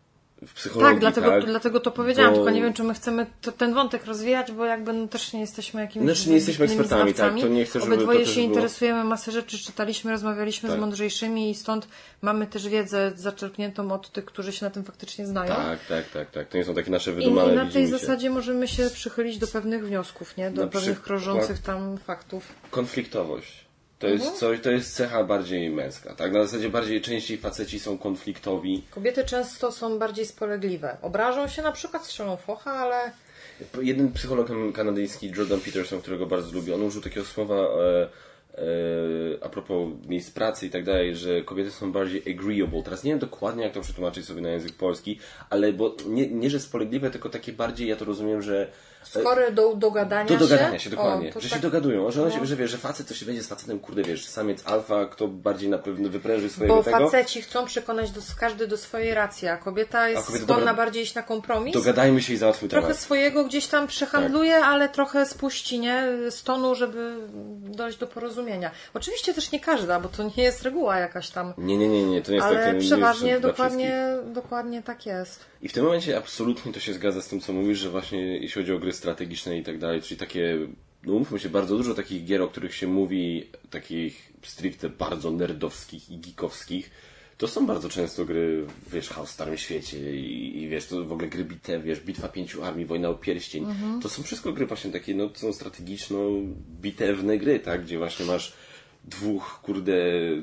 w 0.48 0.54
psychologii, 0.54 0.92
Tak, 0.94 1.00
dlatego, 1.00 1.28
tak? 1.30 1.46
dlatego 1.46 1.80
to 1.80 1.92
powiedziałam, 1.92 2.32
Bo- 2.32 2.38
tylko 2.38 2.52
nie 2.52 2.62
wiem, 2.62 2.74
czy 2.74 2.84
my 2.84 2.94
chcemy 2.94 3.26
to, 3.42 3.52
ten 3.52 3.74
wątek 3.74 4.06
rozwijać, 4.06 4.52
bo 4.52 4.66
jakby 4.66 4.94
no, 4.94 5.08
też 5.08 5.34
nie 5.34 5.40
jesteśmy 5.40 5.82
jakimiś 5.82 6.06
Znaczy, 6.18 6.30
nie 6.30 6.36
jesteśmy 6.36 6.66
ekspertami, 6.66 7.14
tak, 7.14 7.34
to 7.42 7.48
nie 7.48 7.66
chcę, 7.66 7.80
żeby 7.80 7.94
Obydwoje 7.94 8.26
się 8.26 8.34
było- 8.34 8.46
interesujemy 8.48 9.04
masę 9.04 9.32
rzeczy, 9.32 9.58
czytaliśmy, 9.58 10.12
rozmawialiśmy 10.12 10.70
Tak. 10.70 10.78
z 10.78 10.82
mądrzejszymi 10.82 11.50
i 11.50 11.56
stąd 11.56 11.88
mamy 12.22 12.48
też 12.48 12.68
wiedzę 12.68 13.12
zaczerpniętą 13.16 13.92
od 13.92 14.12
tych, 14.12 14.26
którzy 14.26 14.52
się 14.54 14.66
na 14.66 14.70
tym 14.70 14.84
faktycznie 14.84 15.26
znają. 15.28 15.56
Tak, 15.56 15.86
tak, 15.86 16.10
tak, 16.10 16.32
tak. 16.32 16.48
To 16.50 16.58
nie 16.58 16.64
są 16.66 16.74
takie 16.76 16.92
nasze 16.92 17.12
wydumane 17.12 17.54
I 17.54 17.56
na 17.56 17.70
tej 17.72 17.88
zasadzie 17.88 18.30
możemy 18.30 18.68
się 18.68 18.90
przychylić 18.90 19.38
do 19.38 19.48
pewnych 19.48 19.86
wniosków, 19.88 20.38
nie? 20.38 20.52
Do 20.52 20.62
Na 20.62 20.68
pewnych 20.68 21.02
krążących 21.02 21.60
tam 21.60 21.98
faktów. 21.98 22.44
Konfliktowość. 22.72 23.66
To 24.02 24.08
Mhm. 24.08 24.22
jest 24.30 24.40
coś, 24.40 24.60
to 24.62 24.72
jest 24.72 24.96
cecha 24.96 25.24
bardziej 25.24 25.70
męska, 25.70 26.16
tak? 26.16 26.32
Na 26.34 26.46
zasadzie 26.46 26.70
bardziej 26.70 27.02
częściej 27.02 27.38
faceci 27.38 27.80
są 27.80 27.98
konfliktowi. 27.98 28.84
Kobiety 28.92 29.24
często 29.24 29.72
są 29.72 30.00
bardziej 30.00 30.26
spolegliwe. 30.26 30.98
Obrażą 31.02 31.48
się 31.48 31.62
na 31.62 31.72
przykład, 31.72 32.06
strzelą 32.06 32.38
focha, 32.38 32.72
ale 32.74 33.12
jeden 33.82 34.12
psycholog 34.12 34.48
kanadyjski, 34.74 35.32
Jordan 35.38 35.60
Peterson, 35.60 36.02
którego 36.02 36.26
bardzo 36.26 36.52
lubię, 36.52 36.76
on 36.76 36.84
użył 36.84 37.02
takiego 37.02 37.26
słowa 37.26 37.56
e, 37.56 38.02
e, 38.58 38.64
a 39.42 39.50
propos 39.50 39.90
miejsc 40.08 40.32
pracy 40.32 40.66
i 40.66 40.70
tak 40.70 40.84
dalej, 40.84 41.16
że 41.16 41.42
kobiety 41.42 41.72
są 41.72 41.92
bardziej 41.92 42.22
agreeable. 42.34 42.84
Teraz 42.84 43.04
nie 43.04 43.12
wiem 43.12 43.20
dokładnie, 43.20 43.64
jak 43.64 43.74
to 43.74 43.82
przetłumaczyć 43.82 44.26
sobie 44.26 44.42
na 44.42 44.50
język 44.50 44.74
polski, 44.76 45.20
ale 45.50 45.74
bo 45.74 45.96
nie, 46.08 46.28
nie 46.28 46.50
że 46.50 46.60
spolegliwe, 46.60 47.12
tylko 47.12 47.30
takie 47.30 47.54
bardziej, 47.54 47.88
ja 47.88 47.96
to 47.96 48.06
rozumiem, 48.06 48.42
że 48.42 48.72
Skory 49.04 49.52
do 49.52 49.76
dogadania 49.76 50.26
do 50.28 50.34
się. 50.34 50.40
dogadania 50.40 50.80
się, 50.80 50.90
dokładnie. 50.90 51.30
O, 51.36 51.40
że 51.40 51.50
tak- 51.50 51.58
się 51.58 51.62
dogadują, 51.62 52.12
że, 52.12 52.22
one 52.22 52.32
się, 52.32 52.38
no. 52.40 52.46
że 52.46 52.56
wiesz, 52.56 52.72
że 52.72 52.78
facet 52.78 53.08
to 53.08 53.14
się 53.14 53.26
będzie 53.26 53.44
z 53.44 53.48
facetem, 53.48 53.80
kurde, 53.80 54.04
wiesz, 54.04 54.26
samiec 54.26 54.62
alfa, 54.66 55.06
kto 55.06 55.28
bardziej 55.28 55.70
na 55.70 55.78
pewno 55.78 56.10
wypręży 56.10 56.50
swojego 56.50 56.76
Bo 56.76 56.84
tego. 56.84 56.98
faceci 56.98 57.42
chcą 57.42 57.66
przekonać 57.66 58.12
do, 58.12 58.22
każdy 58.40 58.68
do 58.68 58.78
swojej 58.78 59.14
racji, 59.14 59.48
a 59.48 59.58
kobieta 59.58 60.10
jest 60.10 60.28
kobieta, 60.28 60.44
skłonna 60.44 60.60
dobra, 60.66 60.74
bardziej 60.74 61.04
iść 61.04 61.16
na 61.16 61.24
kompromis. 61.24 61.74
Dogadajmy 61.74 62.22
się 62.22 62.34
i 62.34 62.38
załatwmy 62.38 62.70
Trochę 62.70 62.88
temat. 62.88 63.00
swojego 63.02 63.46
gdzieś 63.46 63.68
tam 63.68 63.88
przehandluje, 63.88 64.52
Tak. 64.54 64.64
ale 64.64 64.90
trochę 64.90 65.26
spuści, 65.26 65.80
nie? 65.80 66.04
Z 66.30 66.44
tonu, 66.44 66.76
żeby 66.76 67.16
dojść 67.60 67.98
do 67.98 68.08
porozumienia. 68.08 68.72
Oczywiście 68.94 69.34
też 69.34 69.52
nie 69.52 69.60
każda, 69.60 70.00
bo 70.00 70.10
to 70.10 70.24
nie 70.38 70.44
jest 70.44 70.64
reguła 70.64 70.98
jakaś 71.00 71.30
tam. 71.30 71.54
Nie, 71.58 71.78
nie, 71.78 71.88
nie, 71.88 72.04
nie, 72.04 72.22
to 72.22 72.32
nie 72.32 72.36
jest 72.38 72.48
tak, 72.48 72.58
Ale 72.58 72.68
nie 72.68 72.74
jest 72.76 72.88
przeważnie 72.88 73.40
dla 73.40 73.50
dokładnie, 73.50 74.16
dokładnie 74.26 74.82
tak 74.84 75.06
jest. 75.06 75.51
I 75.62 75.68
w 75.70 75.74
tym 75.74 75.84
momencie 75.84 76.18
absolutnie 76.18 76.74
to 76.74 76.80
się 76.80 76.94
zgadza 76.94 77.22
z 77.22 77.28
tym, 77.28 77.40
co 77.40 77.54
mówisz, 77.54 77.80
że 77.80 77.90
właśnie 77.90 78.20
jeśli 78.20 78.62
chodzi 78.62 78.74
o 78.74 78.80
gry 78.80 78.94
strategiczne 78.94 79.58
i 79.58 79.64
tak 79.64 79.78
dalej, 79.78 80.02
czyli 80.02 80.20
takie, 80.20 80.58
no 81.04 81.14
umówmy 81.14 81.40
się, 81.40 81.50
bardzo 81.50 81.78
dużo 81.78 81.94
takich 81.94 82.26
gier, 82.26 82.42
o 82.42 82.48
których 82.48 82.76
się 82.76 82.88
mówi, 82.88 83.48
takich 83.70 84.34
stricte 84.44 84.90
bardzo 84.90 85.32
nerdowskich 85.32 86.10
i 86.10 86.18
geekowskich, 86.18 86.92
to 87.38 87.48
są 87.48 87.66
bardzo 87.66 87.90
często 87.90 88.26
gry, 88.26 88.66
wiesz, 88.92 89.10
Chaos 89.10 89.30
w 89.30 89.34
Starym 89.34 89.58
Świecie 89.58 90.16
i, 90.16 90.64
i 90.64 90.70
wiesz, 90.70 90.86
to 90.86 91.06
w 91.06 91.12
ogóle 91.12 91.28
gry 91.28 91.46
bitew, 91.46 91.84
wiesz, 91.84 92.00
Bitwa 92.00 92.28
Pięciu 92.28 92.64
Armii, 92.64 92.86
Wojna 92.86 93.10
o 93.10 93.14
Pierścień. 93.14 93.66
To 94.02 94.10
są 94.10 94.24
wszystko 94.24 94.54
gry 94.54 94.66
właśnie 94.66 94.92
takie, 94.92 95.16
no, 95.16 95.30
są 95.34 95.54
strategiczno-bitewne 95.54 97.38
gry, 97.38 97.60
tak, 97.60 97.84
gdzie 97.84 97.98
właśnie 97.98 98.26
masz 98.26 98.54
dwóch, 99.04 99.60
kurde, 99.64 99.94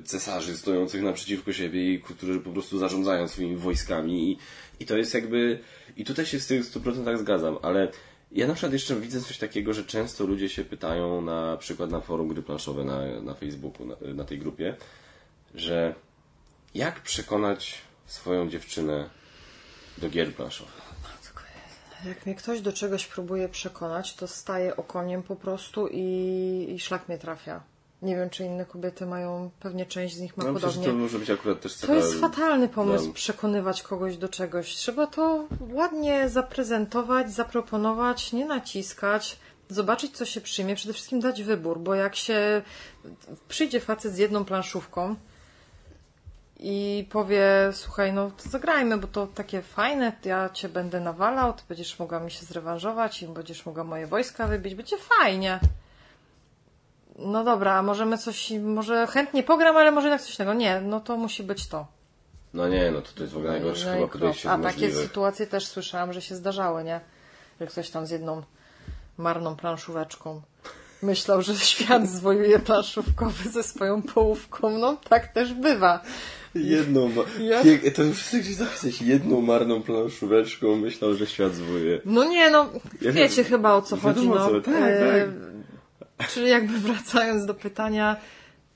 cesarzy 0.04 0.57
stojących 0.57 1.02
naprzeciwko 1.02 1.52
siebie 1.52 1.94
i 1.94 2.00
którzy 2.00 2.40
po 2.40 2.50
prostu 2.50 2.78
zarządzają 2.78 3.28
swoimi 3.28 3.57
wojskami 3.57 4.33
i, 4.33 4.38
i 4.80 4.86
to 4.86 4.96
jest 4.96 5.14
jakby, 5.14 5.60
i 5.96 6.04
tutaj 6.04 6.26
się 6.26 6.40
z 6.40 6.46
tych 6.46 6.64
100% 6.64 7.18
zgadzam, 7.18 7.58
ale 7.62 7.88
ja 8.32 8.46
na 8.46 8.54
przykład 8.54 8.72
jeszcze 8.72 8.96
widzę 8.96 9.20
coś 9.20 9.38
takiego, 9.38 9.74
że 9.74 9.84
często 9.84 10.26
ludzie 10.26 10.48
się 10.48 10.64
pytają 10.64 11.20
na 11.20 11.56
przykład 11.56 11.90
na 11.90 12.00
forum 12.00 12.28
gry 12.28 12.42
planszowe 12.42 12.84
na, 12.84 13.20
na 13.20 13.34
Facebooku, 13.34 13.86
na, 13.86 13.96
na 14.14 14.24
tej 14.24 14.38
grupie, 14.38 14.76
że 15.54 15.94
jak 16.74 17.00
przekonać 17.00 17.74
swoją 18.06 18.48
dziewczynę 18.48 19.10
do 19.98 20.10
gier 20.10 20.34
planszowych? 20.34 20.88
Jak 22.04 22.26
mnie 22.26 22.34
ktoś 22.34 22.60
do 22.60 22.72
czegoś 22.72 23.06
próbuje 23.06 23.48
przekonać, 23.48 24.14
to 24.14 24.28
staje 24.28 24.76
okoniem 24.76 25.22
po 25.22 25.36
prostu 25.36 25.88
i, 25.92 26.66
i 26.74 26.80
szlak 26.80 27.08
mnie 27.08 27.18
trafia. 27.18 27.62
Nie 28.02 28.16
wiem, 28.16 28.30
czy 28.30 28.44
inne 28.44 28.64
kobiety 28.64 29.06
mają, 29.06 29.50
pewnie 29.61 29.87
część 29.87 30.16
z 30.16 30.20
nich 30.20 30.37
ma 30.37 30.44
No 30.44 30.52
podobnie. 30.52 30.87
to 30.87 30.92
może 30.92 31.18
być 31.18 31.30
akurat 31.30 31.61
też 31.61 31.76
To 31.76 31.94
jest 31.94 32.14
fatalny 32.20 32.68
pomysł 32.68 33.06
no. 33.06 33.12
przekonywać 33.12 33.82
kogoś 33.82 34.16
do 34.16 34.28
czegoś. 34.28 34.74
Trzeba 34.74 35.06
to 35.06 35.44
ładnie 35.72 36.28
zaprezentować, 36.28 37.32
zaproponować, 37.32 38.32
nie 38.32 38.46
naciskać, 38.46 39.38
zobaczyć, 39.68 40.16
co 40.16 40.24
się 40.24 40.40
przyjmie. 40.40 40.74
Przede 40.76 40.94
wszystkim 40.94 41.20
dać 41.20 41.42
wybór, 41.42 41.78
bo 41.80 41.94
jak 41.94 42.16
się 42.16 42.62
przyjdzie 43.48 43.80
facet 43.80 44.12
z 44.12 44.18
jedną 44.18 44.44
planszówką 44.44 45.14
i 46.61 47.06
powie, 47.11 47.48
słuchaj, 47.72 48.12
no 48.12 48.30
to 48.30 48.48
zagrajmy, 48.48 48.98
bo 48.98 49.06
to 49.06 49.26
takie 49.26 49.62
fajne, 49.62 50.12
ja 50.24 50.48
cię 50.50 50.68
będę 50.68 51.00
nawalał, 51.00 51.52
ty 51.52 51.62
będziesz 51.68 51.98
mogła 51.98 52.20
mi 52.20 52.30
się 52.30 52.46
zrewanżować 52.46 53.22
i 53.22 53.26
będziesz 53.28 53.66
mogła 53.66 53.84
moje 53.84 54.06
wojska 54.06 54.46
wybić, 54.46 54.74
będzie 54.74 54.96
fajnie. 54.98 55.61
No 57.18 57.44
dobra, 57.44 57.74
a 57.74 57.83
możemy 57.83 58.18
coś, 58.18 58.50
może 58.50 59.07
chętnie 59.07 59.42
pogram, 59.42 59.76
ale 59.76 59.90
może 59.90 60.09
jednak 60.09 60.22
coś 60.22 60.38
innego. 60.38 60.54
Nie, 60.54 60.81
no 60.81 61.00
to 61.00 61.16
musi 61.16 61.42
być 61.42 61.66
to. 61.66 61.87
No 62.54 62.68
nie, 62.68 62.90
no 62.90 63.00
to, 63.02 63.09
to 63.14 63.22
jest 63.22 63.33
w 63.33 63.37
ogóle 63.37 63.52
najgorsze 63.52 63.87
No 63.87 63.92
chyba 63.94 64.09
podejście 64.09 64.50
A 64.50 64.59
takie 64.59 64.92
sytuacje 64.92 65.46
też 65.46 65.66
słyszałam, 65.66 66.12
że 66.12 66.22
się 66.22 66.37
zdarzały, 66.37 66.85
nie? 66.85 67.00
Że 67.61 67.66
ktoś 67.66 67.90
tam 67.90 68.07
z 68.07 68.11
jedną 68.11 68.42
marną 69.18 69.57
planszóweczką 69.57 70.42
myślał, 71.02 71.42
że 71.42 71.54
świat 71.74 72.09
zwojuje 72.09 72.59
planszówkowy 72.59 73.50
ze 73.50 73.62
swoją 73.62 74.02
połówką. 74.02 74.78
No 74.78 74.96
tak 75.09 75.33
też 75.33 75.54
bywa. 75.54 76.00
Jedną. 76.54 77.11
Ja- 77.40 77.90
to 77.94 78.02
już 78.02 78.18
chcę 78.22 78.38
gdzieś 78.38 78.54
zapisać. 78.54 79.02
Jedną 79.02 79.40
marną 79.40 79.83
planszóweczką 79.83 80.76
myślał, 80.76 81.14
że 81.14 81.26
świat 81.26 81.54
zwuje. 81.54 82.00
No 82.04 82.24
nie, 82.24 82.50
no 82.50 82.68
Ja 83.00 83.12
wiecie 83.12 83.42
wiem. 83.42 83.44
chyba 83.44 83.72
o 83.74 83.83
co 83.83 83.96
chodzi. 83.96 84.20
Wiadomo, 84.28 84.35
No. 84.35 84.48
co, 84.50 84.61
tak, 84.61 84.74
E, 84.74 85.28
Czyli 86.28 86.48
jakby 86.48 86.78
wracając 86.88 87.46
do 87.46 87.54
pytania, 87.54 88.16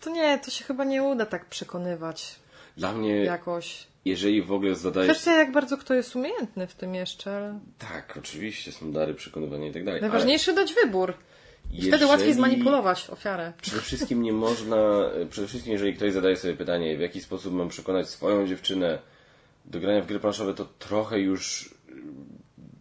to 0.00 0.11
nie, 0.11 0.38
to 0.38 0.50
się 0.50 0.64
chyba 0.64 0.85
nie 0.85 1.02
uda 1.02 1.26
tak 1.26 1.46
przekonywać 1.46 2.37
Dla 2.76 2.92
mnie, 2.92 3.16
jakoś. 3.24 3.87
jeżeli 4.05 4.42
w 4.42 4.52
ogóle 4.52 4.74
zadajesz... 4.74 5.11
Kwestia 5.11 5.33
jak 5.33 5.52
bardzo 5.52 5.76
kto 5.76 5.94
jest 5.94 6.16
umiejętny 6.16 6.66
w 6.66 6.74
tym 6.74 6.94
jeszcze, 6.94 7.37
ale 7.37 7.59
Tak, 7.78 8.16
oczywiście, 8.18 8.72
są 8.72 8.92
dary 8.92 9.14
przekonywania 9.14 9.68
i 9.68 9.72
tak 9.72 9.85
dalej. 9.85 10.00
najważniejsze 10.00 10.52
dać 10.55 10.74
wybór. 10.74 11.14
I 11.72 11.78
ale 11.81 11.88
wtedy 11.88 12.07
łatwiej 12.07 12.28
jeżeli- 12.28 12.35
zmanipulować 12.35 13.11
ofiarę. 13.11 13.52
Przede 13.62 13.81
wszystkim 13.83 14.22
nie 14.22 14.33
można, 14.33 14.76
przede 15.31 15.46
wszystkim 15.48 15.72
jeżeli 15.72 15.94
ktoś 15.94 16.12
zadaje 16.12 16.37
sobie 16.37 16.55
pytanie, 16.57 16.96
w 16.96 17.00
jaki 17.00 17.20
sposób 17.20 17.55
mam 17.55 17.68
przekonać 17.68 18.09
swoją 18.09 18.46
dziewczynę 18.46 18.98
do 19.64 19.81
grania 19.81 20.02
w 20.02 20.07
gry 20.07 20.20
planszowe, 20.20 20.55
to 20.55 20.64
trochę 20.78 21.20
już 21.20 21.74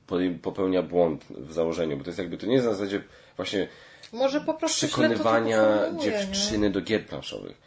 podej- 0.08 0.40
popełnia 0.40 0.82
błąd 0.84 1.26
w 1.30 1.54
założeniu, 1.54 1.98
bo 1.98 2.04
to 2.04 2.10
jest 2.10 2.20
jakby, 2.20 2.38
to 2.38 2.46
nie 2.48 2.54
jest 2.54 2.66
na 2.66 2.74
zasadzie 2.74 3.04
właśnie 3.38 3.68
Może 4.12 4.42
po 4.42 4.54
prostu 4.54 4.88
przekonywania 4.88 5.64
formułuję, 5.64 5.94
nie? 5.94 6.00
dziewczyny 6.04 6.70
do 6.70 6.82
gier 6.82 7.06
planszowych. 7.06 7.58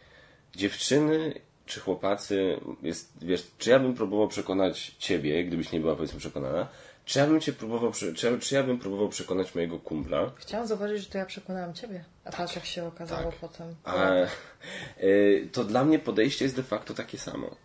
Dziewczyny 0.57 1.35
czy 1.67 1.81
chłopacy, 1.81 2.61
jest, 2.83 3.13
wiesz, 3.23 3.47
czy 3.59 3.71
ja 3.71 3.79
bym 3.79 3.95
próbował 3.95 4.29
przekonać 4.29 4.95
ciebie, 4.99 5.45
gdybyś 5.45 5.73
nie 5.73 5.81
była 5.81 5.97
powiedzmy 5.97 6.19
przekonana, 6.21 6.69
czy 7.05 7.19
ja 7.19 7.27
bym 7.27 7.41
cię 7.41 7.53
próbował, 7.53 7.93
czy, 7.93 8.15
ja- 8.31 8.39
czy 8.39 8.55
ja 8.55 8.63
bym 8.63 8.79
próbował 8.79 9.09
przekonać 9.09 9.55
mojego 9.55 9.79
kumpla, 9.79 10.31
Chciałam 10.37 10.67
zauważyć, 10.67 11.03
że 11.03 11.11
to 11.11 11.19
ja 11.19 11.27
przekonałam 11.27 11.75
ciebie. 11.75 12.05
A 12.25 12.31
patrz 12.33 12.57
jak 12.57 12.65
się 12.65 12.85
okazało 12.87 13.31
tak. 13.31 13.41
potem. 13.41 13.75
A, 13.85 14.13
y, 15.03 15.49
to 15.53 15.65
dla 15.65 15.85
mnie 15.85 15.99
podejście 15.99 16.45
jest 16.45 16.57
de 16.57 16.63
facto 16.63 16.95
takie 16.95 17.19
samo. 17.19 17.57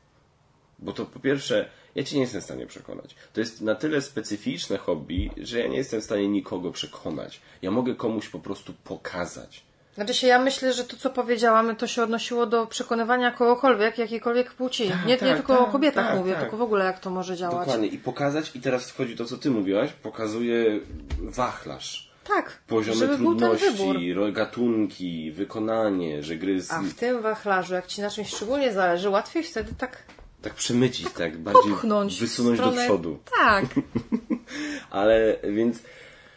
Bo 0.79 0.93
to 0.93 1.05
po 1.05 1.19
pierwsze, 1.19 1.69
ja 1.95 2.03
cię 2.03 2.15
nie 2.15 2.21
jestem 2.21 2.41
w 2.41 2.43
stanie 2.43 2.67
przekonać. 2.67 3.15
To 3.33 3.39
jest 3.39 3.61
na 3.61 3.75
tyle 3.75 4.01
specyficzne 4.01 4.77
hobby, 4.77 5.31
że 5.37 5.59
ja 5.59 5.67
nie 5.67 5.77
jestem 5.77 6.01
w 6.01 6.03
stanie 6.03 6.27
nikogo 6.27 6.71
przekonać. 6.71 7.41
Ja 7.61 7.71
mogę 7.71 7.95
komuś 7.95 8.29
po 8.29 8.39
prostu 8.39 8.73
pokazać. 8.83 9.63
Znaczy 9.95 10.13
się, 10.13 10.27
ja 10.27 10.39
myślę, 10.39 10.73
że 10.73 10.83
to, 10.83 10.97
co 10.97 11.09
powiedziałam, 11.09 11.75
to 11.75 11.87
się 11.87 12.03
odnosiło 12.03 12.45
do 12.45 12.67
przekonywania 12.67 13.31
kogokolwiek, 13.31 13.97
jakiejkolwiek 13.97 14.53
płci. 14.53 14.83
nie, 14.83 15.11
nie 15.11 15.17
tak, 15.17 15.37
tylko 15.37 15.57
tak, 15.57 15.67
o 15.67 15.71
kobietach 15.71 16.07
tak, 16.07 16.17
mówię, 16.17 16.31
tak. 16.31 16.41
tylko 16.41 16.57
w 16.57 16.61
ogóle 16.61 16.85
jak 16.85 16.99
to 16.99 17.09
może 17.09 17.37
działać. 17.37 17.65
Dokładnie. 17.65 17.87
I 17.87 17.97
pokazać, 17.97 18.55
i 18.55 18.61
teraz 18.61 18.89
wchodzi 18.89 19.15
to, 19.15 19.25
co 19.25 19.37
ty 19.37 19.51
mówiłaś, 19.51 19.91
pokazuje 19.91 20.79
wachlarz. 21.21 22.09
Tak, 22.27 22.59
Poziomy 22.67 22.97
żeby 22.97 23.17
był 23.17 23.35
ten 23.35 23.51
wybór. 23.51 23.95
trudności, 23.95 24.33
gatunki, 24.33 25.31
wykonanie, 25.31 26.23
że 26.23 26.35
gry 26.35 26.61
z... 26.61 26.71
A 26.71 26.81
w 26.81 26.93
tym 26.93 27.21
wachlarzu, 27.21 27.73
jak 27.73 27.87
ci 27.87 28.01
na 28.01 28.09
czymś 28.09 28.29
szczególnie 28.29 28.73
zależy, 28.73 29.09
łatwiej 29.09 29.43
wtedy 29.43 29.73
tak 29.77 30.03
tak 30.41 30.53
przemycić, 30.53 31.07
tak, 31.17 31.37
bardziej 31.37 31.71
popchnąć. 31.71 32.17
w 32.17 32.19
wysunąć 32.19 32.57
do 32.59 32.65
stronę- 32.65 32.85
przodu. 32.85 33.19
Tak. 33.39 33.65
Ale 34.89 35.37
więc 35.43 35.79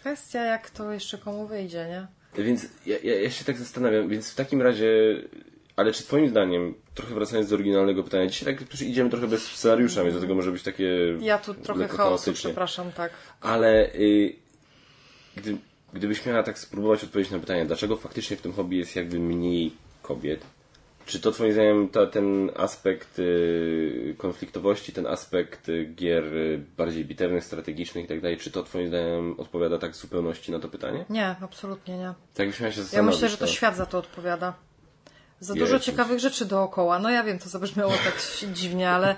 Kwestia, 0.00 0.44
jak 0.44 0.70
to 0.70 0.92
jeszcze 0.92 1.18
komu 1.18 1.46
wyjdzie, 1.46 1.86
nie? 1.88 2.06
Więc 2.44 2.66
ja, 2.86 2.96
ja, 3.02 3.20
ja 3.20 3.30
się 3.30 3.44
tak 3.44 3.58
zastanawiam, 3.58 4.08
więc 4.08 4.30
w 4.30 4.34
takim 4.34 4.62
razie, 4.62 4.86
ale 5.76 5.92
czy 5.92 6.02
twoim 6.02 6.28
zdaniem, 6.28 6.74
trochę 6.94 7.14
wracając 7.14 7.48
do 7.48 7.54
oryginalnego 7.54 8.02
pytania, 8.02 8.26
dzisiaj 8.26 8.56
tak 8.56 8.70
już 8.72 8.82
idziemy 8.82 9.10
trochę 9.10 9.26
bez 9.26 9.42
scenariusza, 9.42 10.02
więc 10.02 10.14
do 10.14 10.20
tego 10.20 10.34
może 10.34 10.52
być 10.52 10.62
takie 10.62 10.88
Ja 11.20 11.38
tu 11.38 11.54
trochę 11.54 11.88
chaosu, 11.88 12.32
przepraszam, 12.32 12.92
tak. 12.92 13.12
Ale 13.40 13.94
y, 13.94 14.34
gdy, 15.36 15.56
gdybyś 15.92 16.26
miała 16.26 16.42
tak 16.42 16.58
spróbować 16.58 17.04
odpowiedzieć 17.04 17.32
na 17.32 17.38
pytanie, 17.38 17.64
dlaczego 17.64 17.96
faktycznie 17.96 18.36
w 18.36 18.42
tym 18.42 18.52
hobby 18.52 18.76
jest 18.76 18.96
jakby 18.96 19.18
mniej 19.18 19.72
kobiet, 20.02 20.40
czy 21.06 21.20
to 21.20 21.32
twoim 21.32 21.52
zdaniem 21.52 21.88
ta, 21.88 22.06
ten 22.06 22.50
aspekt 22.56 23.18
y, 23.18 24.14
konfliktowości, 24.18 24.92
ten 24.92 25.06
aspekt 25.06 25.68
y, 25.68 25.84
gier 25.84 26.24
y, 26.24 26.60
bardziej 26.76 27.04
bitewnych, 27.04 27.44
strategicznych 27.44 28.04
i 28.04 28.08
tak 28.08 28.20
dalej, 28.20 28.36
czy 28.36 28.50
to 28.50 28.62
twoim 28.62 28.88
zdaniem 28.88 29.40
odpowiada 29.40 29.78
tak 29.78 29.92
w 29.92 29.96
zupełności 29.96 30.52
na 30.52 30.58
to 30.58 30.68
pytanie? 30.68 31.04
Nie, 31.10 31.36
absolutnie 31.40 31.98
nie. 31.98 32.14
Tak 32.34 32.48
byś 32.48 32.60
miała 32.60 32.72
się 32.72 32.78
Ja 32.80 32.84
zastanowić. 32.84 33.14
myślę, 33.14 33.28
że 33.28 33.36
to 33.36 33.44
no. 33.44 33.52
świat 33.52 33.76
za 33.76 33.86
to 33.86 33.98
odpowiada. 33.98 34.54
Za 35.40 35.54
dużo 35.54 35.72
Jezus. 35.74 35.86
ciekawych 35.86 36.18
rzeczy 36.18 36.44
dookoła. 36.44 36.98
No 36.98 37.10
ja 37.10 37.24
wiem, 37.24 37.38
to 37.38 37.48
zabrzmiało 37.48 37.92
tak 37.92 38.22
dziwnie, 38.58 38.90
ale 38.90 39.16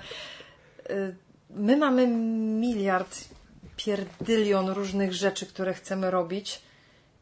y, 0.89 1.15
my 1.49 1.77
mamy 1.77 2.07
miliard, 2.59 3.17
pierdylion 3.77 4.69
różnych 4.69 5.13
rzeczy, 5.13 5.45
które 5.45 5.73
chcemy 5.73 6.11
robić 6.11 6.61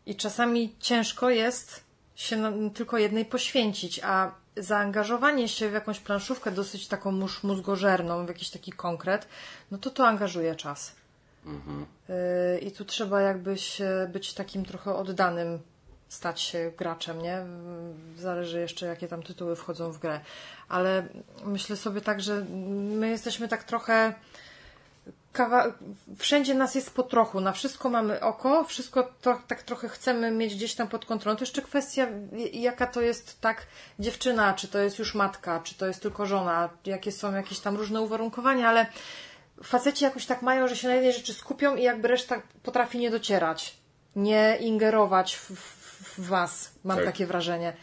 i 0.06 0.16
czasami 0.16 0.76
ciężko 0.80 1.30
jest 1.30 1.84
się 2.16 2.38
na, 2.38 2.52
tylko 2.74 2.98
jednej 2.98 3.26
poświęcić, 3.26 4.00
a 4.04 4.43
zaangażowanie 4.58 5.50
się 5.50 5.70
w 5.70 5.74
jakąś 5.74 6.00
planszówkę 6.00 6.52
dosyć 6.52 6.88
taką 6.88 7.20
już 7.20 7.44
mózgożerną, 7.44 8.26
w 8.26 8.28
jakiś 8.28 8.50
taki 8.50 8.72
konkret, 8.72 9.28
no 9.72 9.78
to 9.78 9.90
to 9.90 10.08
angażuje 10.08 10.56
czas. 10.56 10.96
Y, 12.10 12.60
I 12.60 12.72
tu 12.72 12.86
trzeba 12.86 13.22
jakbyś 13.22 13.82
e, 13.82 14.10
być 14.14 14.34
takim 14.34 14.66
trochę 14.66 14.96
oddanym, 14.96 15.60
stać 16.10 16.42
się 16.42 16.72
graczem, 16.78 17.22
nie? 17.22 17.46
Zależy 18.18 18.60
jeszcze, 18.60 18.86
jakie 18.86 19.08
tam 19.08 19.24
tytuły 19.24 19.56
wchodzą 19.56 19.92
w 19.92 20.00
grę. 20.00 20.20
Ale 20.70 21.08
myślę 21.46 21.76
sobie 21.76 22.02
tak, 22.02 22.22
że 22.22 22.46
my 23.00 23.10
jesteśmy 23.10 23.48
tak 23.48 23.64
trochę. 23.64 24.14
Kawa... 25.34 25.74
Wszędzie 26.18 26.54
nas 26.54 26.76
jest 26.76 26.96
po 26.96 27.04
trochu, 27.04 27.42
na 27.42 27.52
wszystko 27.52 27.90
mamy 27.90 28.22
oko, 28.22 28.64
wszystko 28.64 29.14
to, 29.22 29.42
tak 29.48 29.64
trochę 29.64 29.90
chcemy 29.90 30.32
mieć 30.32 30.56
gdzieś 30.56 30.76
tam 30.76 30.88
pod 30.88 31.06
kontrolą. 31.06 31.38
To 31.38 31.44
jeszcze 31.44 31.62
kwestia, 31.62 32.08
jaka 32.54 32.88
to 32.88 33.02
jest 33.02 33.42
tak 33.42 33.68
dziewczyna, 34.00 34.54
czy 34.54 34.68
to 34.68 34.80
jest 34.80 35.00
już 35.00 35.16
matka, 35.16 35.60
czy 35.60 35.76
to 35.76 35.86
jest 35.88 36.02
tylko 36.02 36.26
żona, 36.26 36.70
jakie 36.86 37.12
są 37.12 37.34
jakieś 37.36 37.60
tam 37.60 37.76
różne 37.76 38.02
uwarunkowania, 38.02 38.70
ale 38.70 38.86
faceci 39.64 40.04
jakoś 40.04 40.26
tak 40.26 40.42
mają, 40.42 40.68
że 40.68 40.76
się 40.76 40.88
na 40.88 40.94
jednej 40.94 41.14
rzeczy 41.14 41.34
skupią 41.34 41.76
i 41.76 41.84
jakby 41.84 42.08
reszta 42.08 42.42
potrafi 42.64 43.00
nie 43.00 43.12
docierać, 43.12 43.78
nie 44.16 44.58
ingerować 44.60 45.36
w, 45.36 45.52
w, 45.52 46.20
w 46.20 46.28
was, 46.28 46.72
mam 46.84 46.98
Tak. 46.98 47.06
takie 47.06 47.26
wrażenie. 47.26 47.74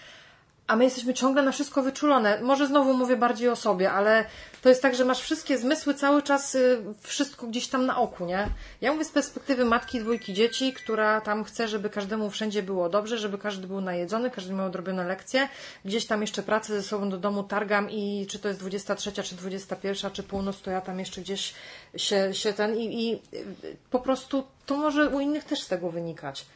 A 0.70 0.76
my 0.76 0.84
jesteśmy 0.84 1.14
ciągle 1.14 1.42
na 1.42 1.52
wszystko 1.52 1.82
wyczulone. 1.82 2.40
Może 2.42 2.66
znowu 2.66 2.94
mówię 2.94 3.16
bardziej 3.16 3.48
o 3.48 3.56
sobie, 3.56 3.92
ale 3.92 4.24
to 4.62 4.68
jest 4.68 4.82
tak, 4.82 4.94
że 4.94 5.04
masz 5.04 5.20
wszystkie 5.20 5.58
zmysły 5.58 5.94
cały 5.94 6.22
czas, 6.22 6.54
y, 6.54 6.82
wszystko 7.02 7.46
gdzieś 7.46 7.68
tam 7.68 7.86
na 7.86 7.98
oku, 7.98 8.26
nie? 8.26 8.48
Ja 8.80 8.92
mówię 8.92 9.04
z 9.04 9.10
perspektywy 9.10 9.64
matki 9.64 10.00
dwójki 10.00 10.34
dzieci, 10.34 10.72
która 10.72 11.20
tam 11.20 11.44
chce, 11.44 11.68
żeby 11.68 11.90
każdemu 11.90 12.30
wszędzie 12.30 12.62
było 12.62 12.88
dobrze, 12.88 13.18
żeby 13.18 13.38
każdy 13.38 13.66
był 13.66 13.80
najedzony, 13.80 14.30
każdy 14.30 14.52
miał 14.54 14.66
odrobione 14.66 15.04
lekcje. 15.04 15.48
Gdzieś 15.84 16.06
tam 16.06 16.20
jeszcze 16.20 16.42
pracę 16.42 16.74
ze 16.74 16.82
sobą 16.82 17.10
do 17.10 17.18
domu 17.18 17.42
targam 17.42 17.90
i 17.90 18.26
czy 18.30 18.38
to 18.38 18.48
jest 18.48 18.60
23, 18.60 19.12
czy 19.12 19.34
21, 19.34 20.10
czy 20.10 20.22
północ, 20.22 20.60
to 20.60 20.70
ja 20.70 20.80
tam 20.80 20.98
jeszcze 20.98 21.20
gdzieś 21.20 21.54
się, 21.96 22.34
się 22.34 22.52
ten 22.52 22.76
i, 22.76 23.08
i 23.08 23.14
y, 23.36 23.76
po 23.90 24.00
prostu 24.00 24.44
to 24.66 24.76
może 24.76 25.08
u 25.08 25.20
innych 25.20 25.44
też 25.44 25.62
z 25.62 25.68
tego 25.68 25.90
wynikać. 25.90 26.46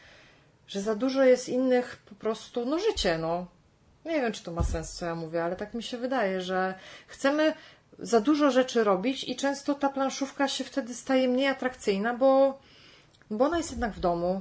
Że 0.69 0.81
za 0.81 0.95
dużo 0.95 1.25
jest 1.25 1.49
innych 1.49 1.97
po 2.09 2.15
prostu, 2.15 2.67
no 2.67 2.79
życie, 2.79 3.19
no. 3.19 3.54
Nie 4.05 4.21
wiem, 4.21 4.33
czy 4.33 4.43
to 4.43 4.53
ma 4.53 4.63
sens, 4.63 4.93
co 4.93 5.07
ja 5.07 5.15
mówię, 5.15 5.45
ale 5.45 5.57
tak 5.57 5.75
mi 5.75 5.83
się 5.83 5.99
wydaje, 5.99 6.41
że 6.41 6.75
chcemy 7.07 7.55
za 7.99 8.21
dużo 8.21 8.51
rzeczy 8.51 8.85
robić 8.85 9.25
i 9.25 9.37
często 9.37 9.75
ta 9.75 9.89
planszówka 9.89 10.49
się 10.49 10.65
wtedy 10.65 10.95
staje 10.95 11.29
mniej 11.29 11.47
atrakcyjna, 11.47 12.15
bo, 12.15 12.59
bo 13.31 13.45
ona 13.45 13.57
jest 13.57 13.71
jednak 13.71 13.93
w 13.93 14.01
domu. 14.01 14.41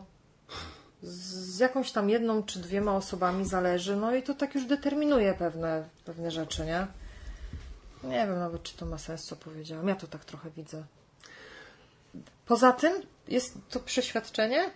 Z 1.02 1.60
jakąś 1.60 1.92
tam 1.92 2.10
jedną 2.10 2.44
czy 2.44 2.60
dwiema 2.60 2.96
osobami 2.96 3.46
zależy, 3.46 3.96
no 3.96 4.16
i 4.16 4.24
to 4.24 4.34
tak 4.34 4.56
już 4.56 4.66
determinuje 4.66 5.34
pewne, 5.34 5.90
pewne 6.06 6.32
rzeczy, 6.32 6.66
nie? 6.66 6.88
Nie 8.04 8.28
wiem 8.28 8.40
nawet, 8.40 8.64
czy 8.64 8.78
to 8.78 8.86
ma 8.86 8.98
sens, 8.98 9.26
co 9.26 9.36
powiedziałam. 9.36 9.88
Ja 9.88 9.96
to 9.96 10.08
tak 10.08 10.26
trochę 10.26 10.50
widzę. 10.50 10.84
Poza 12.46 12.72
tym 12.72 12.94
jest 13.28 13.58
to 13.70 13.80
przeświadczenie, 13.80 14.70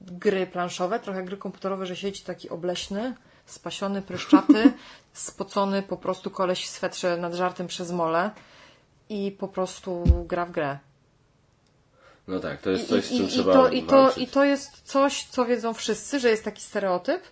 gry 0.00 0.46
planszowe, 0.46 1.00
trochę 1.00 1.24
gry 1.24 1.36
komputerowe, 1.36 1.86
że 1.86 1.96
siedzi 1.96 2.22
taki 2.22 2.48
obleśny, 2.48 3.14
spasiony, 3.50 4.02
pryszczaty, 4.02 4.72
spocony 5.12 5.82
po 5.82 5.96
prostu 5.96 6.30
koleś 6.30 6.66
w 6.66 6.70
swetrze 6.70 7.16
nad 7.16 7.34
żartem 7.34 7.66
przez 7.66 7.90
mole 7.90 8.30
i 9.08 9.36
po 9.38 9.48
prostu 9.48 10.04
gra 10.26 10.46
w 10.46 10.50
grę. 10.50 10.78
No 12.28 12.40
tak, 12.40 12.60
to 12.60 12.70
jest 12.70 12.84
I, 12.84 12.88
coś, 12.88 13.04
z 13.04 13.10
i, 13.10 13.16
czym 13.16 13.26
i, 13.26 13.28
trzeba 13.28 13.52
to, 13.52 13.68
i, 13.68 13.82
to. 13.82 14.12
I 14.16 14.26
to 14.26 14.44
jest 14.44 14.80
coś, 14.84 15.24
co 15.24 15.46
wiedzą 15.46 15.74
wszyscy, 15.74 16.20
że 16.20 16.30
jest 16.30 16.44
taki 16.44 16.62
stereotyp 16.62 17.22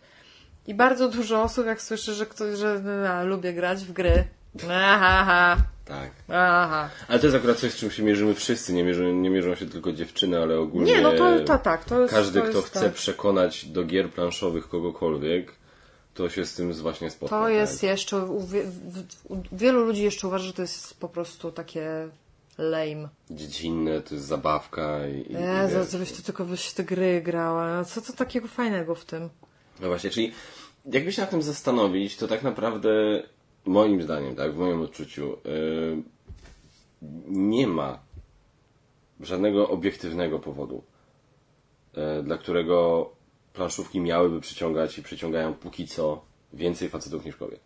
i 0.67 0.75
bardzo 0.75 1.09
dużo 1.09 1.43
osób, 1.43 1.67
jak 1.67 1.83
słyszy, 1.83 2.15
że 2.15 2.27
ktoś, 2.27 2.59
że 2.59 2.83
a, 3.11 3.23
lubię 3.23 3.53
grać 3.53 3.85
w 3.85 3.93
gry. 3.93 4.25
Aha, 4.71 5.19
aha, 5.21 5.57
Tak. 5.85 6.11
aha. 6.29 6.91
Ale 7.09 7.19
to 7.19 7.27
jest 7.27 7.37
akurat 7.37 7.59
coś, 7.59 7.73
z 7.73 7.77
czym 7.77 7.91
się 7.91 8.03
mierzymy 8.03 8.35
wszyscy. 8.35 8.73
Nie 8.73 8.85
mierzą, 8.85 9.13
nie 9.13 9.31
mierzą 9.31 9.55
się 9.55 9.67
tylko 9.67 9.93
dziewczyny, 9.93 10.39
ale 10.39 10.59
ogólnie. 10.59 10.93
Nie, 10.93 11.01
no 11.01 11.13
to, 11.13 11.41
to 11.41 11.59
tak, 11.59 11.85
to 11.85 12.01
jest 12.01 12.15
Każdy, 12.15 12.41
to 12.41 12.47
kto 12.47 12.63
chce 12.63 12.81
tak. 12.81 12.93
przekonać 12.93 13.65
do 13.67 13.85
gier 13.85 14.11
planszowych 14.11 14.69
kogokolwiek, 14.69 15.53
to 16.19 16.29
się 16.29 16.47
z 16.47 16.55
tym 16.55 16.73
właśnie 16.73 17.11
spotka. 17.11 17.39
To 17.39 17.45
tak? 17.45 17.55
jest 17.55 17.83
jeszcze, 17.83 18.17
u, 18.25 18.47
wie- 18.47 18.71
u 19.29 19.37
wielu 19.53 19.85
ludzi 19.85 20.03
jeszcze 20.03 20.27
uważa, 20.27 20.45
że 20.45 20.53
to 20.53 20.63
jest 20.63 21.01
po 21.01 21.09
prostu 21.09 21.53
takie 21.53 22.09
lame. 22.59 23.09
Dziecinne, 23.31 24.01
to 24.01 24.15
jest 24.15 24.27
zabawka 24.27 25.09
i. 25.09 25.33
Jezu, 25.33 25.79
wiesz. 25.79 25.87
co 25.87 25.99
byś 25.99 26.13
to 26.13 26.23
tylko 26.23 26.45
byś 26.45 26.73
te 26.73 26.85
gry 26.85 27.23
grała. 27.23 27.85
Co 27.85 28.01
to 28.01 28.13
takiego 28.13 28.49
fajnego 28.49 28.95
w 28.95 29.05
tym? 29.05 29.29
No 29.81 29.89
właśnie, 29.89 30.11
czyli 30.11 30.33
jakby 30.93 31.13
się 31.13 31.23
nad 31.23 31.31
tym 31.31 31.43
zastanowić, 31.43 32.17
to 32.17 32.29
tak 32.29 32.43
naprawdę 32.43 33.23
moim 33.65 34.03
zdaniem, 34.03 34.37
tak, 34.37 34.53
w 34.55 34.59
moim 34.59 34.81
odczuciu, 34.81 35.37
yy, 35.45 36.03
nie 37.29 37.67
ma 37.67 37.99
żadnego 39.21 39.69
obiektywnego 39.69 40.39
powodu, 40.39 40.83
yy, 41.97 42.23
dla 42.23 42.39
którego 42.39 43.11
planszówki 43.59 44.01
miałyby 44.01 44.41
przyciągać 44.41 44.99
i 44.99 45.03
przyciągają 45.03 45.55
póki 45.55 45.87
co 45.87 46.25
więcej 46.53 46.89
facetów 46.89 47.25
niż 47.25 47.37
kobiet. 47.37 47.61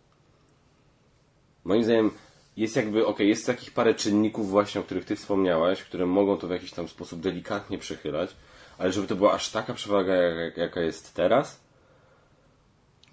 Moim 1.63 1.83
zdaniem 1.83 2.11
jest 2.57 2.75
jakby, 2.75 3.05
okej, 3.05 3.29
jest 3.29 3.45
takich 3.45 3.71
parę 3.71 3.95
czynników 3.95 4.49
właśnie, 4.49 4.81
o 4.81 4.83
których 4.83 5.05
ty 5.05 5.15
wspomniałaś, 5.15 5.83
które 5.83 6.05
mogą 6.05 6.37
to 6.37 6.47
w 6.47 6.51
jakiś 6.51 6.71
tam 6.71 6.87
sposób 6.87 7.19
delikatnie 7.19 7.77
przychylać, 7.77 8.35
ale 8.77 8.91
żeby 8.91 9.07
to 9.07 9.15
była 9.15 9.33
aż 9.33 9.51
taka 9.51 9.73
przewaga, 9.73 10.13
jak, 10.15 10.57
jaka 10.57 10.81
jest 10.81 11.13
teraz, 11.13 11.59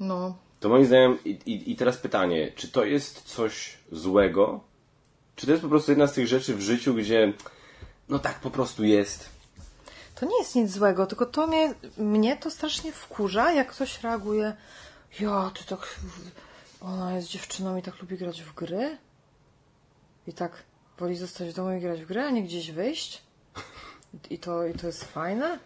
No, 0.01 0.39
to 0.61 0.69
moim 0.69 0.85
zdaniem, 0.85 1.19
i, 1.25 1.31
i, 1.31 1.73
i 1.73 1.77
teraz 1.77 1.97
pytanie, 1.97 2.53
czy 2.57 2.69
to 2.69 2.85
jest 2.85 3.23
coś 3.23 3.79
złego? 3.93 4.61
Czy 5.37 5.47
to 5.47 5.53
jest 5.53 5.63
po 5.63 5.69
prostu 5.69 5.91
jedna 5.91 6.07
z 6.07 6.13
tych 6.13 6.27
rzeczy 6.27 6.55
w 6.55 6.61
życiu, 6.61 6.95
gdzie 6.95 7.33
no 8.09 8.19
tak 8.19 8.41
po 8.41 8.51
prostu 8.51 8.85
jest? 8.85 9.40
To 10.21 10.27
nie 10.27 10.39
jest 10.39 10.55
nic 10.55 10.71
złego, 10.71 11.07
tylko 11.07 11.27
to 11.27 11.47
mnie, 11.47 11.75
mnie 11.99 12.37
to 12.37 12.51
strasznie 12.51 12.93
wkurza, 12.93 13.53
jak 13.53 13.69
ktoś 13.69 14.03
reaguje 14.03 14.57
ja, 15.21 15.51
ty 15.55 15.65
tak 15.65 16.01
ona 16.81 17.15
jest 17.17 17.29
dziewczyną 17.29 17.77
i 17.77 17.83
tak 17.83 18.01
lubi 18.03 18.19
grać 18.19 18.43
w 18.43 18.55
gry? 18.55 18.99
I 20.27 20.33
tak 20.33 20.53
woli 20.99 21.17
zostać 21.17 21.49
w 21.49 21.53
domu 21.53 21.73
i 21.73 21.81
grać 21.81 22.03
w 22.03 22.07
gry, 22.07 22.21
a 22.21 22.31
nie 22.31 22.43
gdzieś 22.43 22.71
wyjść? 22.71 23.23
I 24.31 24.39
to, 24.39 24.67
i 24.67 24.75
to 24.75 24.87
jest 24.87 25.05
fajne? 25.05 25.59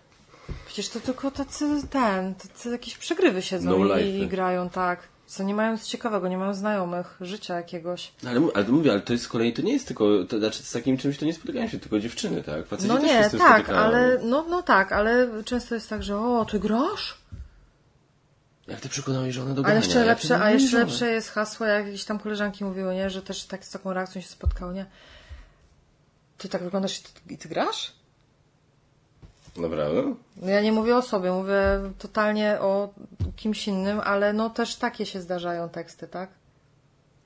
Przecież 0.66 0.88
to 0.88 1.00
tylko 1.00 1.30
tacy 1.30 1.88
ten, 1.90 2.34
tacy 2.34 2.70
jakieś 2.70 2.98
przegrywy 2.98 3.42
siedzą 3.42 3.70
No 3.70 3.76
i, 3.76 3.88
life'y. 3.88 4.22
i 4.22 4.28
grają 4.28 4.70
tak 4.70 5.08
co 5.26 5.42
nie 5.42 5.54
mają 5.54 5.72
nic 5.72 5.86
ciekawego, 5.86 6.28
nie 6.28 6.38
mają 6.38 6.54
znajomych, 6.54 7.16
życia 7.20 7.54
jakiegoś 7.54 8.12
No, 8.22 8.30
Ale, 8.30 8.40
ale 8.54 8.64
mówię, 8.64 8.90
ale 8.90 9.00
to 9.00 9.12
jest 9.12 9.24
z 9.24 9.28
kolei, 9.28 9.52
to 9.52 9.62
nie 9.62 9.72
jest 9.72 9.86
tylko, 9.86 10.24
to 10.28 10.38
znaczy 10.38 10.62
z 10.62 10.72
takim 10.72 10.96
czymś 10.96 11.18
to 11.18 11.24
nie 11.24 11.34
spotykają 11.34 11.68
się 11.68 11.78
tylko 11.78 12.00
dziewczyny, 12.00 12.42
tak? 12.42 12.66
Faceci 12.66 12.88
No 12.88 12.98
nie, 12.98 13.30
tak, 13.30 13.68
ale 13.68 14.18
no, 14.22 14.44
no 14.48 14.62
tak, 14.62 14.92
ale 14.92 15.28
często 15.44 15.74
jest 15.74 15.88
tak, 15.88 16.02
że 16.02 16.18
o, 16.18 16.44
ty 16.44 16.60
grasz? 16.60 17.18
Jak 18.66 18.80
ty 18.80 18.88
przekonałeś 18.88 19.34
żonę 19.34 19.54
do 19.54 19.60
A 19.60 19.64
grania? 19.64 19.80
jeszcze 19.80 19.98
Jak 19.98 20.06
lepsze, 20.06 20.40
a 20.40 20.50
jeszcze 20.50 20.78
lepsze 20.78 21.08
jest 21.12 21.30
hasło, 21.30 21.66
jak 21.66 21.86
jakieś 21.86 22.04
tam 22.04 22.18
koleżanki 22.18 22.64
mówiły, 22.64 22.94
nie, 22.94 23.10
że 23.10 23.22
też 23.22 23.44
tak 23.44 23.64
z 23.64 23.70
taką 23.70 23.92
reakcją 23.92 24.20
się 24.20 24.28
spotkały, 24.28 24.74
nie? 24.74 24.86
Ty 26.38 26.48
tak 26.48 26.62
wyglądasz 26.62 27.00
i 27.00 27.02
ty, 27.02 27.34
i 27.34 27.38
ty 27.38 27.48
grasz? 27.48 27.92
Naprawdę? 29.56 30.14
No 30.36 30.50
ja 30.50 30.60
nie 30.60 30.72
mówię 30.72 30.96
o 30.96 31.02
sobie, 31.02 31.32
mówię 31.32 31.60
totalnie 31.98 32.60
o 32.60 32.88
kimś 33.36 33.68
innym, 33.68 34.00
ale 34.04 34.32
no 34.32 34.50
też 34.50 34.76
takie 34.76 35.06
się 35.06 35.20
zdarzają 35.20 35.68
teksty, 35.68 36.08
tak? 36.08 36.30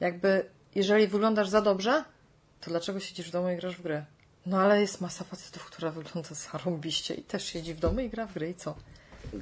Jakby, 0.01 0.45
jeżeli 0.75 1.07
wyglądasz 1.07 1.49
za 1.49 1.61
dobrze, 1.61 2.05
to 2.61 2.71
dlaczego 2.71 3.01
siedzisz 3.01 3.29
w 3.29 3.33
domu 3.33 3.49
i 3.51 3.57
grasz 3.57 3.77
w 3.77 3.83
grę? 3.83 4.05
No 4.47 4.61
ale 4.61 4.81
jest 4.81 5.01
masa 5.01 5.25
facetów, 5.25 5.65
która 5.65 5.91
wygląda 5.91 6.29
zarąbiście 6.35 7.15
i 7.15 7.23
też 7.23 7.45
siedzi 7.45 7.75
w 7.75 7.81
domu 7.81 8.01
i 8.01 8.09
gra 8.09 8.27
w 8.27 8.35
gry 8.35 8.51
i 8.51 8.55
co? 8.55 8.75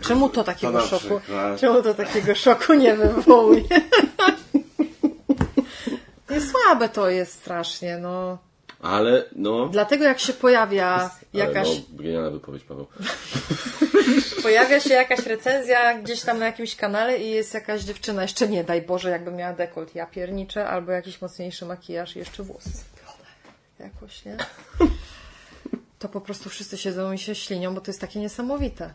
Czemu 0.01 0.29
to 0.29 0.45
takiego 0.45 0.73
na 0.73 0.81
szoku? 0.81 1.21
przykład. 1.21 1.61
Czemu 1.61 1.83
to 1.83 1.95
takiego 1.95 2.35
szoku 2.35 2.75
nie 2.75 2.95
wywołuje? 2.97 3.65
Nie 6.31 6.41
słabe 6.41 6.89
to 6.89 7.11
jest 7.11 7.33
strasznie, 7.33 7.99
no. 7.99 8.39
Ale, 8.87 9.25
no... 9.37 9.67
Dlatego 9.69 10.05
jak 10.05 10.19
się 10.19 10.33
pojawia 10.33 11.11
jakaś, 11.33 11.69
Ale, 11.69 11.77
no, 11.93 12.03
genialna 12.03 12.31
wypowiedź, 12.31 12.65
Paweł. 12.65 12.87
pojawia 14.43 14.81
się 14.81 14.95
jakaś 14.95 15.27
recenzja 15.27 15.99
gdzieś 15.99 16.23
tam 16.23 16.39
na 16.39 16.47
jakimś 16.47 16.77
kanale 16.77 17.19
i 17.19 17.31
jest 17.31 17.55
jakaś 17.55 17.83
dziewczyna, 17.83 18.23
jeszcze 18.23 18.49
nie 18.49 18.65
daj 18.65 18.83
Boże, 18.83 19.11
jakby 19.11 19.31
miała 19.31 19.53
dekolt, 19.53 19.95
ja 19.95 20.07
pierniczę, 20.07 20.69
albo 20.69 20.93
jakiś 20.93 21.21
mocniejszy 21.23 21.67
makijaż 21.67 22.17
i 22.17 22.19
jeszcze 22.19 22.43
włosy 22.43 22.71
jakoś, 23.81 24.25
nie? 24.25 24.37
To 25.99 26.09
po 26.09 26.21
prostu 26.21 26.51
wszyscy 26.51 26.79
siedzą 26.79 27.13
i 27.13 27.19
się 27.19 27.35
ślinią, 27.35 27.75
bo 27.75 27.81
to 27.81 27.91
jest 27.91 28.01
takie 28.01 28.21
niesamowite. 28.21 28.95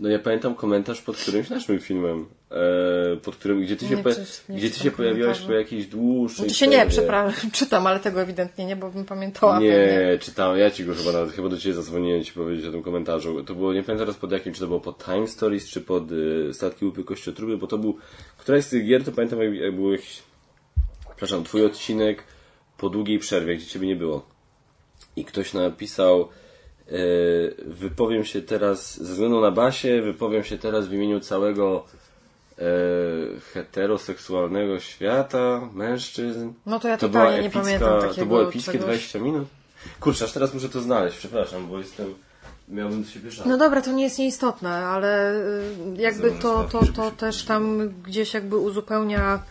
No 0.00 0.08
ja 0.08 0.18
pamiętam 0.18 0.54
komentarz 0.54 1.02
pod 1.02 1.16
którymś 1.16 1.50
naszym 1.50 1.78
filmem, 1.80 2.26
e, 2.50 3.16
pod 3.16 3.36
którym, 3.36 3.62
gdzie 3.62 3.76
ty 3.76 3.88
się, 3.88 3.96
Nie, 3.96 4.02
po, 4.02 4.10
nie 4.48 4.58
gdzie 4.58 4.70
ty 4.70 4.78
się 4.80 4.90
pojawiłaś 4.90 5.26
komentarzy. 5.36 5.46
po 5.46 5.52
jakiejś 5.52 5.86
dłuższej 5.86 6.42
No 6.44 6.48
to 6.48 6.54
się 6.54 6.66
nie, 6.66 6.72
przerwie. 6.76 6.90
przepraszam, 6.90 7.50
czytam, 7.58 7.86
ale 7.86 8.00
tego 8.00 8.20
ewidentnie 8.22 8.64
nie, 8.66 8.76
bo 8.76 8.90
bym 8.90 9.04
pamiętała. 9.04 9.52
pewnie. 9.54 9.68
Nie, 9.68 10.18
czytałem, 10.20 10.58
ja 10.58 10.70
ci 10.70 10.84
go 10.84 10.94
chyba 10.94 11.12
nawet, 11.12 11.32
chyba 11.34 11.48
do 11.48 11.58
ciebie 11.58 11.74
zadzwoniłem 11.74 12.24
ci 12.24 12.32
powiedzieć 12.32 12.66
o 12.66 12.70
tym 12.72 12.82
komentarzu. 12.82 13.44
To 13.44 13.54
było, 13.54 13.72
nie 13.72 13.82
pamiętam 13.82 14.06
teraz 14.06 14.16
pod 14.20 14.32
jakim, 14.32 14.52
czy 14.52 14.60
to 14.60 14.66
było 14.66 14.80
pod 14.80 15.04
Time 15.04 15.26
Stories, 15.28 15.68
czy 15.68 15.80
pod 15.80 16.12
y, 16.12 16.50
Statki 16.54 16.84
Łupy 16.84 17.04
Kościotruby, 17.04 17.58
bo 17.58 17.66
to 17.66 17.78
był, 17.78 17.96
któraś 18.38 18.64
z 18.64 18.68
tych 18.68 18.86
gier, 18.86 19.04
to 19.04 19.12
pamiętam 19.12 19.42
jak, 19.42 19.54
jak 19.54 19.74
był 19.74 19.92
jakiś, 19.92 20.22
przepraszam, 21.08 21.44
twój 21.44 21.64
odcinek 21.64 22.24
po 22.78 22.88
długiej 22.90 23.18
przerwie, 23.18 23.56
gdzie 23.56 23.66
ciebie 23.66 23.86
nie 23.86 23.96
było. 23.96 24.26
I 25.16 25.24
ktoś 25.24 25.52
napisał, 25.52 26.28
wypowiem 27.66 28.24
się 28.24 28.42
teraz, 28.42 29.02
ze 29.02 29.12
względu 29.12 29.40
na 29.40 29.50
basie, 29.50 30.02
wypowiem 30.02 30.44
się 30.44 30.58
teraz 30.58 30.86
w 30.86 30.92
imieniu 30.92 31.20
całego 31.20 31.84
e, 32.58 32.62
heteroseksualnego 33.52 34.80
świata, 34.80 35.68
mężczyzn. 35.72 36.52
No 36.66 36.80
to 36.80 36.88
ja 36.88 36.96
To 36.96 37.08
totalnie 37.08 37.28
była 37.28 37.40
nie 37.40 37.46
epicka, 37.46 37.60
pamiętam 37.60 38.00
takiego 38.00 38.20
To 38.20 38.26
było 38.26 38.48
epickie 38.48 38.72
czegoś. 38.72 38.86
20 38.86 39.18
minut. 39.18 39.48
Kurczę, 40.00 40.24
aż 40.24 40.32
teraz 40.32 40.54
muszę 40.54 40.68
to 40.68 40.80
znaleźć, 40.80 41.18
przepraszam, 41.18 41.68
bo 41.68 41.78
jestem... 41.78 42.14
Miałbym 42.68 43.02
do 43.02 43.10
siebie 43.10 43.30
żal. 43.30 43.48
No 43.48 43.58
dobra, 43.58 43.82
to 43.82 43.92
nie 43.92 44.04
jest 44.04 44.18
nieistotne, 44.18 44.70
ale 44.70 45.34
y, 45.34 45.74
jakby 45.96 46.32
to, 46.32 46.64
to, 46.64 46.80
to 46.86 47.10
też 47.10 47.44
tam 47.44 47.88
gdzieś 48.02 48.34
jakby 48.34 48.56
uzupełnia 48.56 49.42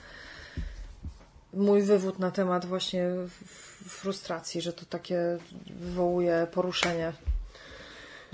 mój 1.53 1.81
wywód 1.81 2.19
na 2.19 2.31
temat 2.31 2.65
właśnie 2.65 3.09
frustracji, 3.87 4.61
że 4.61 4.73
to 4.73 4.85
takie 4.85 5.37
wywołuje 5.69 6.47
poruszenie. 6.51 7.13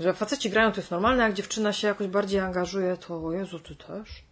Że 0.00 0.14
faceci 0.14 0.50
grają 0.50 0.70
to 0.72 0.76
jest 0.76 0.90
normalne, 0.90 1.22
a 1.24 1.26
jak 1.26 1.36
dziewczyna 1.36 1.72
się 1.72 1.88
jakoś 1.88 2.06
bardziej 2.06 2.40
angażuje, 2.40 2.96
to 2.96 3.24
o 3.26 3.32
Jezu, 3.32 3.58
ty 3.60 3.76
też? 3.76 4.22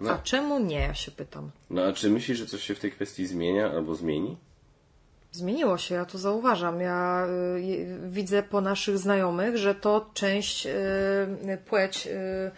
No. 0.00 0.10
A 0.10 0.18
czemu 0.18 0.58
nie, 0.58 0.80
ja 0.80 0.94
się 0.94 1.10
pytam. 1.10 1.50
No 1.70 1.82
a 1.82 1.92
czy 1.92 2.10
myślisz, 2.10 2.38
że 2.38 2.46
coś 2.46 2.62
się 2.62 2.74
w 2.74 2.80
tej 2.80 2.92
kwestii 2.92 3.26
zmienia 3.26 3.70
albo 3.70 3.94
zmieni? 3.94 4.36
Zmieniło 5.32 5.78
się, 5.78 5.94
ja 5.94 6.04
to 6.04 6.18
zauważam. 6.18 6.80
Ja 6.80 7.26
y, 7.56 7.60
je- 7.62 7.98
widzę 8.08 8.42
po 8.42 8.60
naszych 8.60 8.98
znajomych, 8.98 9.56
że 9.56 9.74
to 9.74 10.10
część 10.14 10.66
y, 10.66 11.58
płeć 11.66 12.06
y, 12.06 12.10
y, 12.10 12.50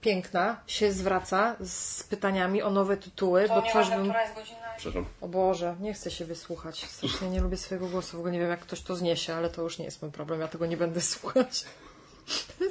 piękna 0.00 0.60
się 0.66 0.92
zwraca 0.92 1.56
z 1.60 2.02
pytaniami 2.02 2.62
o 2.62 2.70
nowe 2.70 2.96
tytuły, 2.96 3.48
bo 3.48 3.62
coś 3.72 3.90
bym... 3.90 4.04
jest 4.06 4.34
godzina? 4.34 4.58
Przepraszam. 4.76 5.04
O 5.20 5.28
Boże, 5.28 5.76
nie 5.80 5.94
chcę 5.94 6.10
się 6.10 6.24
wysłuchać. 6.24 6.84
Strasznie 6.86 7.30
nie 7.30 7.40
lubię 7.40 7.56
swojego 7.56 7.86
głosu. 7.88 8.16
W 8.16 8.20
ogóle 8.20 8.32
nie 8.32 8.38
wiem, 8.38 8.50
jak 8.50 8.60
ktoś 8.60 8.80
to 8.80 8.96
zniesie, 8.96 9.34
ale 9.34 9.50
to 9.50 9.62
już 9.62 9.78
nie 9.78 9.84
jest 9.84 10.02
mój 10.02 10.10
problem. 10.10 10.40
Ja 10.40 10.48
tego 10.48 10.66
nie 10.66 10.76
będę 10.76 11.00
słuchać. 11.12 11.64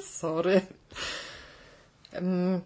Sorry. 0.02 0.60
Em, 2.12 2.60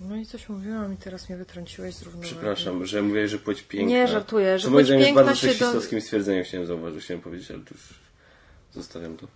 No 0.00 0.16
i 0.16 0.26
coś 0.26 0.48
mówiłam 0.48 0.94
i 0.94 0.96
teraz 0.96 1.28
mnie 1.28 1.38
wytrąciłeś 1.38 1.94
z 1.94 2.02
równowagi. 2.02 2.30
Przepraszam, 2.32 2.86
że 2.86 3.02
mówię, 3.02 3.28
że 3.28 3.38
płeć 3.38 3.62
piękna. 3.62 3.88
Nie, 3.90 4.08
żartuję, 4.08 4.58
że 4.58 4.64
Co 4.64 4.70
moim 4.70 4.76
płeć 4.76 4.86
zdaniem 4.86 5.00
jest 5.00 5.08
piękna 5.08 5.24
bardzo 5.24 5.40
się 5.40 5.46
do- 5.46 5.52
seksistowskim 5.52 6.00
stwierdzeniem 6.00 6.44
chciałem 6.44 6.66
zauważyć, 6.66 7.04
chciałem 7.04 7.20
powiedzieć, 7.22 7.50
ale 7.50 7.60
to 7.60 7.74
już 7.74 7.94
zostawiam 8.74 9.16
to. 9.16 9.26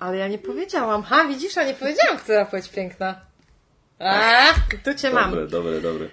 Ale 0.00 0.16
ja 0.16 0.28
nie 0.28 0.38
powiedziałam. 0.38 1.02
Ha, 1.02 1.24
widzisz, 1.24 1.58
a 1.58 1.64
nie 1.64 1.74
powiedziałam, 1.74 2.18
która 2.18 2.44
płeć 2.44 2.68
piękna. 2.68 3.20
A, 3.98 4.54
tu 4.84 4.94
cię 4.94 5.10
mam. 5.10 5.30
Dobre, 5.30 5.46
dobre, 5.46 5.80
dobre. 5.80 6.08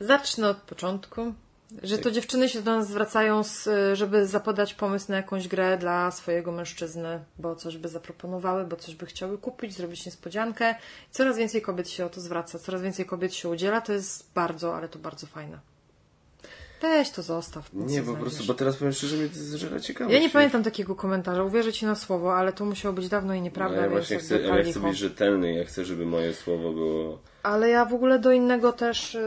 Zacznę 0.00 0.48
od 0.48 0.56
początku. 0.56 1.34
Że 1.82 1.98
to 1.98 2.10
dziewczyny 2.10 2.48
się 2.48 2.62
do 2.62 2.76
nas 2.76 2.88
zwracają, 2.88 3.42
z, 3.42 3.68
żeby 3.98 4.26
zapodać 4.26 4.74
pomysł 4.74 5.06
na 5.08 5.16
jakąś 5.16 5.48
grę 5.48 5.78
dla 5.78 6.10
swojego 6.10 6.52
mężczyzny, 6.52 7.24
bo 7.38 7.56
coś 7.56 7.76
by 7.76 7.88
zaproponowały, 7.88 8.64
bo 8.64 8.76
coś 8.76 8.94
by 8.94 9.06
chciały 9.06 9.38
kupić, 9.38 9.74
zrobić 9.74 10.06
niespodziankę. 10.06 10.74
Coraz 11.10 11.36
więcej 11.36 11.62
kobiet 11.62 11.90
się 11.90 12.06
o 12.06 12.08
to 12.08 12.20
zwraca, 12.20 12.58
coraz 12.58 12.82
więcej 12.82 13.06
kobiet 13.06 13.34
się 13.34 13.48
udziela. 13.48 13.80
To 13.80 13.92
jest 13.92 14.32
bardzo, 14.34 14.76
ale 14.76 14.88
to 14.88 14.98
bardzo 14.98 15.26
fajne. 15.26 15.58
Weź 16.80 17.10
to 17.10 17.22
zostaw. 17.22 17.70
Nie, 17.72 18.02
po 18.02 18.14
prostu, 18.14 18.44
bo 18.44 18.54
teraz 18.54 18.76
powiem 18.76 18.92
szczerze, 18.92 19.16
mnie 19.16 19.28
to 19.28 19.34
zżera 19.34 19.80
ciekawość. 19.80 20.14
Ja 20.14 20.20
nie 20.20 20.30
pamiętam 20.30 20.62
takiego 20.62 20.94
komentarza, 20.94 21.44
uwierzę 21.44 21.72
ci 21.72 21.86
na 21.86 21.94
słowo, 21.94 22.36
ale 22.36 22.52
to 22.52 22.64
musiało 22.64 22.94
być 22.94 23.08
dawno 23.08 23.34
i 23.34 23.40
nieprawda, 23.42 23.76
No, 23.76 23.82
ja 23.82 23.88
właśnie 23.88 24.18
chcę, 24.18 24.40
ja 24.40 24.62
chcę 24.62 24.80
być 24.80 24.98
rzetelny, 24.98 25.54
ja 25.54 25.64
chcę, 25.64 25.84
żeby 25.84 26.06
moje 26.06 26.34
słowo 26.34 26.72
było... 26.72 27.18
Ale 27.42 27.68
ja 27.68 27.84
w 27.84 27.94
ogóle 27.94 28.18
do 28.18 28.32
innego 28.32 28.72
też 28.72 29.14
y, 29.14 29.20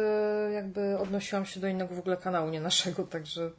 jakby 0.54 0.98
odnosiłam 0.98 1.46
się 1.46 1.60
do 1.60 1.68
innego 1.68 1.96
w 1.96 2.00
ogóle 2.00 2.18
kanału, 2.18 2.50
nie 2.50 2.62
naszego, 2.62 3.04
także... 3.04 3.52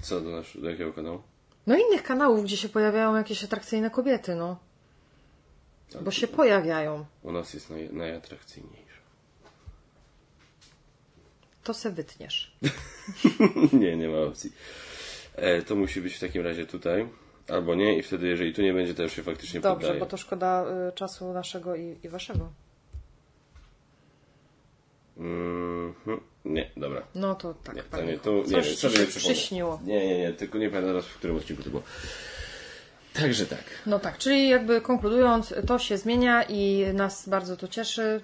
Co, 0.00 0.20
do, 0.20 0.30
nasz, 0.30 0.58
do 0.60 0.70
jakiego 0.70 0.92
kanału? 0.92 1.22
No 1.66 1.76
innych 1.76 2.02
kanałów, 2.02 2.44
gdzie 2.44 2.56
się 2.56 2.68
pojawiają 2.68 3.16
jakieś 3.16 3.44
atrakcyjne 3.44 3.90
kobiety, 3.90 4.34
no. 4.34 4.56
Bo 6.00 6.10
się 6.10 6.28
pojawiają. 6.28 7.04
U 7.22 7.32
nas 7.32 7.54
jest 7.54 7.70
naj, 7.70 7.90
najatrakcyjniejsza. 7.92 8.87
To 11.68 11.74
se 11.74 11.90
wytniesz. 11.90 12.52
nie, 13.80 13.96
nie 13.96 14.08
ma 14.08 14.18
opcji. 14.18 14.52
E, 15.34 15.62
to 15.62 15.76
musi 15.76 16.00
być 16.00 16.14
w 16.14 16.20
takim 16.20 16.42
razie 16.42 16.66
tutaj, 16.66 17.08
albo 17.48 17.74
nie 17.74 17.98
i 17.98 18.02
wtedy, 18.02 18.26
jeżeli 18.26 18.54
tu 18.54 18.62
nie 18.62 18.72
będzie, 18.72 18.94
to 18.94 19.02
już 19.02 19.12
się 19.12 19.22
faktycznie 19.22 19.60
Dobrze, 19.60 19.80
poddaje. 19.80 20.00
bo 20.00 20.06
to 20.06 20.16
szkoda 20.16 20.64
y, 20.88 20.92
czasu 20.92 21.32
naszego 21.32 21.76
i, 21.76 21.96
i 22.02 22.08
waszego. 22.08 22.52
Mhm. 25.16 26.20
Nie, 26.44 26.70
dobra. 26.76 27.02
No 27.14 27.34
to 27.34 27.54
tak, 27.54 27.76
Nie, 27.76 27.82
to 27.82 28.02
nie, 28.02 28.18
tu, 28.18 28.36
nie 28.36 28.44
Coś 28.44 28.66
wiem, 28.66 28.76
sobie 28.76 28.96
się 28.96 29.06
przyśniło. 29.06 29.80
Nie, 29.84 30.06
nie, 30.06 30.18
nie, 30.18 30.32
tylko 30.32 30.58
nie 30.58 30.68
pamiętam 30.68 30.90
teraz, 30.90 31.06
w 31.06 31.14
którym 31.14 31.36
odcinku 31.36 31.62
to 31.62 31.70
było. 31.70 31.82
Także 33.14 33.46
tak. 33.46 33.64
No 33.86 33.98
tak, 33.98 34.18
czyli 34.18 34.48
jakby 34.48 34.80
konkludując, 34.80 35.54
to 35.66 35.78
się 35.78 35.98
zmienia 35.98 36.42
i 36.42 36.86
nas 36.94 37.28
bardzo 37.28 37.56
to 37.56 37.68
cieszy, 37.68 38.20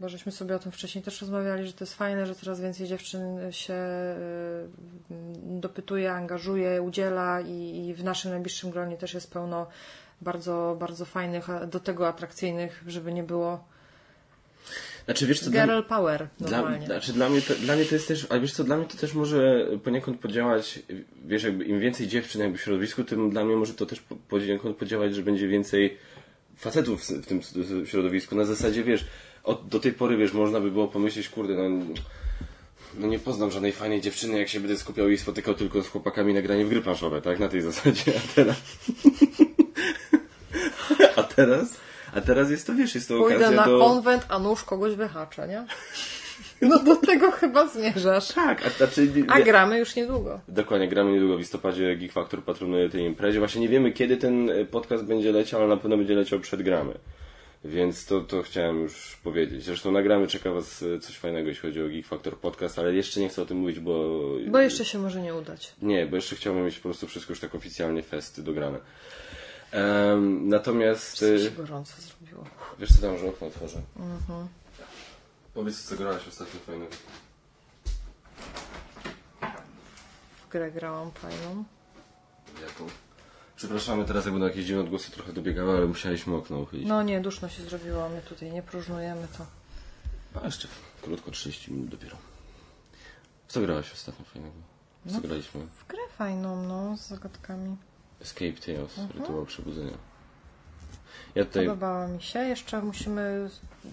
bo 0.00 0.08
żeśmy 0.08 0.32
sobie 0.32 0.56
o 0.56 0.58
tym 0.58 0.72
wcześniej 0.72 1.04
też 1.04 1.20
rozmawiali, 1.20 1.66
że 1.66 1.72
to 1.72 1.84
jest 1.84 1.94
fajne, 1.94 2.26
że 2.26 2.34
coraz 2.34 2.60
więcej 2.60 2.86
dziewczyn 2.86 3.52
się 3.52 3.74
y, 3.74 5.14
dopytuje, 5.60 6.12
angażuje, 6.12 6.82
udziela 6.82 7.40
i, 7.40 7.86
i 7.86 7.94
w 7.94 8.04
naszym 8.04 8.30
najbliższym 8.30 8.70
gronie 8.70 8.96
też 8.96 9.14
jest 9.14 9.32
pełno 9.32 9.66
bardzo, 10.20 10.76
bardzo 10.80 11.04
fajnych, 11.04 11.46
do 11.70 11.80
tego 11.80 12.08
atrakcyjnych, 12.08 12.84
żeby 12.86 13.12
nie 13.12 13.22
było 13.22 13.64
Znaczy, 15.04 15.26
wiesz 15.26 15.40
co, 15.40 15.50
dla, 15.50 15.66
girl 15.66 15.80
power 15.88 16.28
dla, 16.40 16.78
znaczy, 16.86 17.12
dla, 17.12 17.28
mnie 17.28 17.42
to, 17.42 17.54
dla 17.54 17.76
mnie 17.76 17.84
to 17.84 17.94
jest 17.94 18.08
też, 18.08 18.26
ale 18.30 18.40
wiesz 18.40 18.52
co, 18.52 18.64
dla 18.64 18.76
mnie 18.76 18.86
to 18.86 18.96
też 18.96 19.14
może 19.14 19.66
poniekąd 19.84 20.20
podziałać, 20.20 20.82
wiesz, 21.24 21.42
jakby 21.42 21.64
im 21.64 21.80
więcej 21.80 22.08
dziewczyn 22.08 22.40
jakby 22.40 22.58
w 22.58 22.60
środowisku, 22.60 23.04
tym 23.04 23.30
dla 23.30 23.44
mnie 23.44 23.56
może 23.56 23.74
to 23.74 23.86
też 23.86 24.00
po- 24.00 24.16
poniekąd 24.16 24.76
podziałać, 24.76 25.14
że 25.14 25.22
będzie 25.22 25.48
więcej 25.48 25.96
facetów 26.56 27.04
w 27.04 27.26
tym 27.26 27.40
środowisku. 27.86 28.36
Na 28.36 28.44
zasadzie, 28.44 28.84
wiesz, 28.84 29.06
od, 29.44 29.68
do 29.68 29.80
tej 29.80 29.92
pory, 29.92 30.16
wiesz, 30.16 30.32
można 30.32 30.60
by 30.60 30.70
było 30.70 30.88
pomyśleć, 30.88 31.28
kurde, 31.28 31.54
no, 31.54 31.84
no 32.98 33.06
nie 33.06 33.18
poznam 33.18 33.50
żadnej 33.50 33.72
fajnej 33.72 34.00
dziewczyny, 34.00 34.38
jak 34.38 34.48
się 34.48 34.60
będę 34.60 34.76
skupiał 34.76 35.08
i 35.08 35.18
spotykał 35.18 35.54
tylko 35.54 35.82
z 35.82 35.88
chłopakami 35.88 36.34
na 36.34 36.42
granie 36.42 36.64
w 36.64 36.68
gry 36.68 36.82
planszowe, 36.82 37.22
tak? 37.22 37.38
Na 37.38 37.48
tej 37.48 37.60
zasadzie, 37.60 38.12
a 38.16 38.34
teraz... 38.34 38.56
a 41.16 41.22
teraz... 41.22 41.84
A 42.14 42.20
teraz 42.20 42.50
jest 42.50 42.66
to, 42.66 42.74
wiesz, 42.74 42.94
jest 42.94 43.08
to 43.08 43.18
Pójdę 43.18 43.36
okazja 43.36 43.56
na 43.56 43.66
do... 43.66 43.78
konwent, 43.78 44.26
a 44.28 44.38
nóż 44.38 44.64
kogoś 44.64 44.94
wyhaczę, 44.94 45.48
nie? 45.48 45.66
No 46.62 46.78
do 46.78 46.96
tego 46.96 47.30
chyba 47.30 47.66
zmierzasz. 47.68 48.28
Tak, 48.28 48.66
a, 48.66 48.70
znaczy, 48.70 49.12
A 49.28 49.40
gramy 49.40 49.78
już 49.78 49.96
niedługo. 49.96 50.40
Dokładnie, 50.48 50.88
gramy 50.88 51.12
niedługo 51.12 51.36
w 51.36 51.38
listopadzie, 51.38 51.96
Geek 51.96 52.12
Factor 52.12 52.42
patronuje 52.42 52.88
tej 52.88 53.04
imprezie. 53.04 53.38
Właśnie 53.38 53.60
nie 53.60 53.68
wiemy, 53.68 53.92
kiedy 53.92 54.16
ten 54.16 54.50
podcast 54.70 55.04
będzie 55.04 55.32
leciał, 55.32 55.60
ale 55.60 55.68
na 55.68 55.76
pewno 55.76 55.96
będzie 55.96 56.14
leciał 56.14 56.40
przed 56.40 56.62
gramy. 56.62 56.94
Więc 57.64 58.06
to, 58.06 58.20
to 58.20 58.42
chciałem 58.42 58.80
już 58.80 59.16
powiedzieć. 59.16 59.64
Zresztą 59.64 59.92
nagramy, 59.92 60.26
czeka 60.26 60.50
Was 60.50 60.82
e, 60.82 60.98
coś 60.98 61.18
fajnego, 61.18 61.48
jeśli 61.48 61.62
chodzi 61.62 61.82
o 61.82 61.88
Geek 61.88 62.06
Factor 62.06 62.38
podcast, 62.38 62.78
ale 62.78 62.94
jeszcze 62.94 63.20
nie 63.20 63.28
chcę 63.28 63.42
o 63.42 63.46
tym 63.46 63.56
mówić, 63.56 63.80
bo... 63.80 64.20
Bo 64.50 64.58
jeszcze 64.58 64.84
się 64.84 64.98
może 64.98 65.22
nie 65.22 65.34
udać. 65.34 65.74
Nie, 65.82 66.06
bo 66.06 66.16
jeszcze 66.16 66.36
chciałbym 66.36 66.64
mieć 66.64 66.76
po 66.76 66.82
prostu 66.82 67.06
wszystko 67.06 67.32
już 67.32 67.40
tak 67.40 67.54
oficjalnie 67.54 68.02
festy 68.02 68.42
dograne. 68.42 68.78
Em, 69.70 70.48
natomiast... 70.48 71.18
Co 71.18 71.26
e, 71.26 71.38
się 71.38 71.50
gorąco 71.50 71.94
zrobiło. 72.02 72.44
Wiesz 72.78 72.92
co 72.92 73.00
tam, 73.00 73.18
że 73.18 73.28
okno 73.28 73.46
otworzę? 73.46 73.80
Powiedz, 75.54 75.84
co 75.84 75.96
grałaś 75.96 76.28
ostatnio 76.28 76.60
fajnego. 76.60 76.92
W 80.46 80.48
grę 80.50 80.70
grałam 80.70 81.10
fajną. 81.10 81.64
Jaką? 82.62 83.03
Przepraszamy, 83.56 84.04
teraz 84.04 84.24
jak 84.24 84.34
będą 84.34 84.46
jakieś 84.46 84.64
dziwne 84.66 84.82
odgłosy 84.82 85.10
trochę 85.10 85.32
dobiegały, 85.32 85.76
ale 85.76 85.86
musieliśmy 85.86 86.36
okno 86.36 86.58
uchylić. 86.58 86.88
No 86.88 87.02
nie, 87.02 87.20
duszno 87.20 87.48
się 87.48 87.62
zrobiło, 87.62 88.08
my 88.08 88.22
tutaj 88.22 88.52
nie 88.52 88.62
próżnujemy 88.62 89.28
to. 89.38 89.46
A 90.42 90.46
jeszcze 90.46 90.68
krótko, 91.02 91.30
30 91.30 91.72
minut 91.72 91.88
dopiero. 91.88 92.16
W 93.46 93.52
co 93.52 93.60
grałaś 93.60 93.92
ostatnio 93.92 94.24
fajnego? 94.24 94.54
W 95.04 95.12
co 95.12 95.20
graliśmy? 95.20 95.60
W 95.66 95.86
grę 95.86 96.00
fajną, 96.18 96.62
no, 96.68 96.96
z 96.96 97.08
zagadkami. 97.08 97.76
Escape 98.20 98.52
Tales, 98.52 98.98
Rytuał 99.14 99.46
Przebudzenia. 99.46 99.92
Ja 101.34 101.44
tutaj, 101.44 101.64
Podobała 101.66 102.06
mi 102.08 102.22
się, 102.22 102.38
jeszcze 102.38 102.82
musimy 102.82 103.50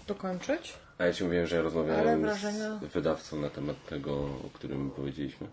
dokończyć. 0.08 0.74
a 0.98 1.04
ja 1.06 1.14
Ci 1.14 1.24
mówiłem, 1.24 1.48
że 1.48 1.56
ja 1.56 1.62
rozmawiałem 1.62 2.22
wrażenia- 2.22 2.80
z 2.90 2.94
wydawcą 2.94 3.42
na 3.42 3.50
temat 3.50 3.86
tego, 3.86 4.16
o 4.26 4.50
którym 4.54 4.92
powiedzieliśmy. 4.92 5.48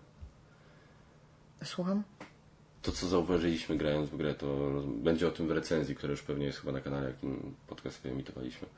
Słucham? 1.64 2.02
To, 2.88 2.92
co 2.92 3.08
zauważyliśmy 3.08 3.76
grając 3.76 4.10
w 4.10 4.16
grę, 4.16 4.34
to 4.34 4.56
będzie 4.86 5.28
o 5.28 5.30
tym 5.30 5.48
w 5.48 5.50
recenzji, 5.50 5.96
która 5.96 6.10
już 6.10 6.22
pewnie 6.22 6.46
jest 6.46 6.58
chyba 6.60 6.72
na 6.72 6.80
kanale, 6.80 7.06
jakim 7.08 7.54
podcast 7.66 8.00
wyemitowaliśmy. 8.02 8.68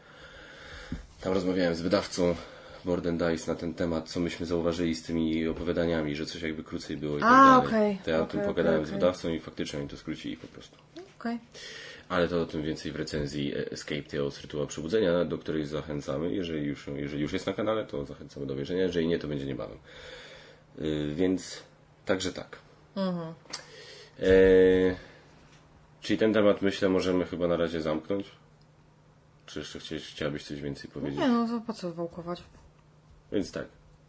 Tam 1.20 1.32
rozmawiałem 1.32 1.74
z 1.74 1.80
wydawcą 1.80 2.34
Board 2.84 3.06
and 3.06 3.22
Dice 3.22 3.52
na 3.52 3.58
ten 3.58 3.74
temat, 3.74 4.08
co 4.08 4.20
myśmy 4.20 4.46
zauważyli 4.46 4.94
z 4.94 5.02
tymi 5.02 5.48
opowiadaniami, 5.48 6.16
że 6.16 6.26
coś 6.26 6.42
jakby 6.42 6.64
krócej 6.64 6.96
było 6.96 7.18
i 7.18 7.20
tak 7.20 7.30
A, 7.30 7.34
dalej. 7.34 7.66
okej, 7.66 7.98
To 8.04 8.10
ja 8.10 8.18
o 8.18 8.22
okej, 8.22 8.40
tym 8.40 8.48
pogadałem 8.48 8.80
z 8.84 8.88
okej. 8.88 8.94
wydawcą 9.00 9.28
i 9.28 9.40
faktycznie 9.40 9.78
oni 9.78 9.88
to 9.88 9.96
skrócili 9.96 10.36
po 10.36 10.46
prostu. 10.46 10.76
Okej. 11.18 11.38
Ale 12.08 12.28
to 12.28 12.42
o 12.42 12.46
tym 12.46 12.62
więcej 12.62 12.92
w 12.92 12.96
recenzji 12.96 13.54
e, 13.54 13.70
Escape 13.70 14.02
Tales 14.02 14.40
Rytuał 14.42 14.66
Przebudzenia, 14.66 15.24
do 15.24 15.38
której 15.38 15.66
zachęcamy. 15.66 16.32
Jeżeli 16.34 16.66
już, 16.66 16.86
jeżeli 16.96 17.22
już 17.22 17.32
jest 17.32 17.46
na 17.46 17.52
kanale, 17.52 17.84
to 17.86 18.04
zachęcamy 18.04 18.46
do 18.46 18.52
obejrzenia. 18.52 18.82
Jeżeli 18.82 19.08
nie, 19.08 19.18
to 19.18 19.28
będzie 19.28 19.46
niebawem. 19.46 19.78
Yy, 20.78 21.14
więc 21.14 21.62
także 22.06 22.32
tak. 22.32 22.58
Mhm. 22.96 23.34
E, 24.20 24.26
Czyli 26.00 26.18
ten 26.18 26.32
temat, 26.32 26.62
myślę, 26.62 26.88
możemy 26.88 27.24
chyba 27.24 27.48
na 27.48 27.56
razie 27.56 27.80
zamknąć? 27.80 28.30
Czy 29.46 29.58
jeszcze 29.58 29.78
chciałeś, 29.78 30.06
chciałabyś 30.06 30.44
coś 30.44 30.60
więcej 30.60 30.90
powiedzieć? 30.90 31.20
Nie 31.20 31.28
no, 31.28 31.48
to 31.48 31.60
po 31.66 31.72
co 31.72 31.92
wałkować? 31.92 32.42
Więc 33.32 33.52
tak, 33.52 33.64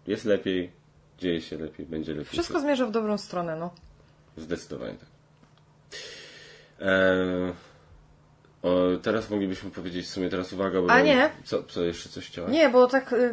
jest 0.08 0.26
lepiej, 0.26 0.72
dzieje 1.18 1.42
się 1.42 1.58
lepiej, 1.58 1.86
będzie 1.86 2.12
lepiej. 2.14 2.26
Wszystko 2.32 2.60
zmierza 2.60 2.86
w 2.86 2.92
dobrą 2.92 3.18
stronę, 3.18 3.56
no. 3.56 3.74
Zdecydowanie 4.38 4.94
tak. 4.94 5.10
Eee, 6.80 7.54
o, 8.62 8.98
teraz 9.02 9.30
moglibyśmy 9.30 9.72
powiedzieć 9.72 10.06
w 10.06 10.10
sumie, 10.10 10.30
teraz 10.30 10.54
uwaga, 10.54 10.82
bo... 10.82 10.92
A 10.92 11.02
nie. 11.02 11.30
Co, 11.44 11.64
co 11.64 11.84
jeszcze 11.84 12.10
coś 12.10 12.28
chciałaś? 12.28 12.52
Nie, 12.52 12.70
bo 12.70 12.88
tak 12.88 13.14
y, 13.14 13.32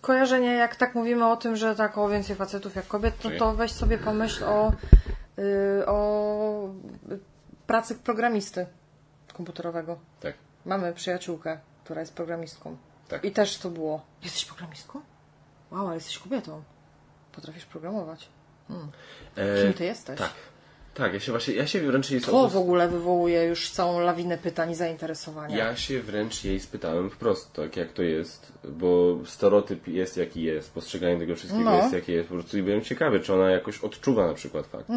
kojarzenie, 0.00 0.54
jak 0.54 0.76
tak 0.76 0.94
mówimy 0.94 1.26
o 1.26 1.36
tym, 1.36 1.56
że 1.56 1.74
tak 1.74 1.98
o 1.98 2.08
więcej 2.08 2.36
facetów 2.36 2.76
jak 2.76 2.86
kobiet, 2.86 3.14
to, 3.38 3.54
weź 3.54 3.72
sobie 3.72 3.98
pomyśl 3.98 4.44
o, 4.44 4.72
o 5.86 6.68
y, 7.10 7.18
pracy 7.66 7.94
programisty 7.94 8.66
komputerowego. 9.34 9.98
Tak, 10.20 10.34
Mamy 10.66 10.92
przyjaciółkę, 10.92 11.58
która 11.84 12.00
jest 12.00 12.14
programistką. 12.14 12.76
tak. 13.08 13.24
I 13.24 13.30
też 13.32 13.58
to 13.58 13.70
było. 13.70 14.02
Jesteś 14.22 14.44
programistką? 14.44 15.00
Wow, 15.70 15.86
ale 15.86 15.94
jesteś 15.94 16.18
kobietą. 16.18 16.62
Potrafisz 17.32 17.66
programować. 17.66 18.28
Eee, 19.36 19.62
Kim 19.62 19.72
ty 19.74 19.84
jesteś? 19.84 20.18
Tak. 20.18 20.30
Tak, 20.94 21.14
ja 21.14 21.20
się 21.20 21.32
właśnie, 21.32 21.54
ja 21.54 21.66
się 21.66 21.80
wręcz 21.80 22.10
jej 22.10 22.20
To 22.20 22.48
w 22.48 22.56
ogóle 22.56 22.88
wywołuje 22.88 23.44
już 23.44 23.70
całą 23.70 24.00
lawinę 24.00 24.38
pytań 24.38 24.70
i 24.70 24.74
zainteresowania. 24.74 25.56
Ja 25.56 25.76
się 25.76 26.00
wręcz 26.02 26.44
jej 26.44 26.60
spytałem 26.60 27.10
wprost, 27.10 27.52
tak 27.52 27.76
jak 27.76 27.92
to 27.92 28.02
jest, 28.02 28.52
bo 28.64 29.18
stereotyp 29.26 29.88
jest 29.88 30.16
jaki 30.16 30.42
jest, 30.42 30.72
postrzeganie 30.74 31.18
tego 31.18 31.34
wszystkiego 31.36 31.64
No. 31.64 31.76
jest 31.76 31.92
jakie 31.92 32.12
jest, 32.12 32.28
po 32.28 32.34
prostu 32.34 32.58
i 32.58 32.62
byłem 32.62 32.82
ciekawy, 32.82 33.20
czy 33.20 33.34
ona 33.34 33.50
jakoś 33.50 33.78
odczuwa 33.78 34.26
na 34.26 34.34
przykład 34.34 34.66
fakt, 34.66 34.88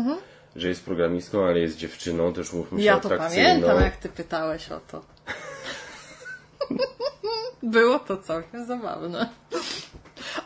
że 0.55 0.67
jest 0.67 0.85
programistką, 0.85 1.45
ale 1.45 1.59
jest 1.59 1.77
dziewczyną, 1.77 2.33
też 2.33 2.53
mówmy 2.53 2.79
się 2.79 2.85
Ja 2.85 2.99
to 2.99 3.09
pamiętam, 3.09 3.81
jak 3.81 3.97
ty 3.97 4.09
pytałeś 4.09 4.71
o 4.71 4.79
to. 4.79 5.01
Było 7.63 7.99
to 7.99 8.17
całkiem 8.17 8.65
zabawne. 8.65 9.29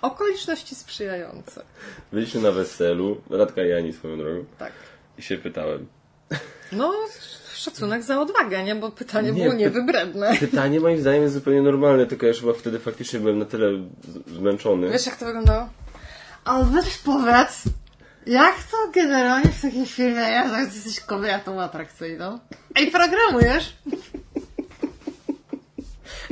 Okoliczności 0.02 0.76
sprzyjające. 0.76 1.64
Byliśmy 2.12 2.42
na 2.42 2.52
weselu, 2.52 3.22
Radka 3.30 3.66
i 3.66 3.74
Ani 3.74 3.94
swoją 3.94 4.18
drogą, 4.18 4.46
Tak. 4.58 4.72
I 5.18 5.22
się 5.24 5.38
pytałem. 5.38 5.88
No, 6.72 6.94
szacunek 7.54 8.04
za 8.04 8.22
odwagę, 8.22 8.64
nie? 8.64 8.76
Bo 8.76 8.92
pytanie 8.92 9.32
Nie, 9.32 9.42
było 9.44 9.54
py- 9.56 9.58
niewybredne. 9.58 10.38
Pytanie 10.40 10.80
moim 10.80 11.00
zdaniem 11.02 11.22
jest 11.22 11.34
zupełnie 11.34 11.62
normalne, 11.62 12.06
tylko 12.06 12.26
ja 12.26 12.32
już 12.32 12.42
chyba 12.42 12.54
wtedy 12.54 12.80
faktycznie 12.80 13.20
byłem 13.20 13.40
na 13.40 13.46
tyle 13.46 13.70
zmęczony. 14.28 14.90
Wiesz, 14.90 15.06
jak 15.06 15.16
to 15.16 15.26
wyglądało? 15.26 15.70
Ale 16.46 16.66
weź 16.66 16.98
powiedz, 16.98 17.64
jak 18.28 18.56
to 18.72 18.78
generalnie 18.94 19.50
w 19.52 19.62
takiej 19.62 19.86
firmie 19.86 20.22
jest, 20.22 20.54
jak 20.54 20.74
jesteś 20.76 21.00
kobietą 21.00 21.62
atrakcyjną? 21.62 22.40
Ej, 22.76 22.92
programujesz? 22.92 23.74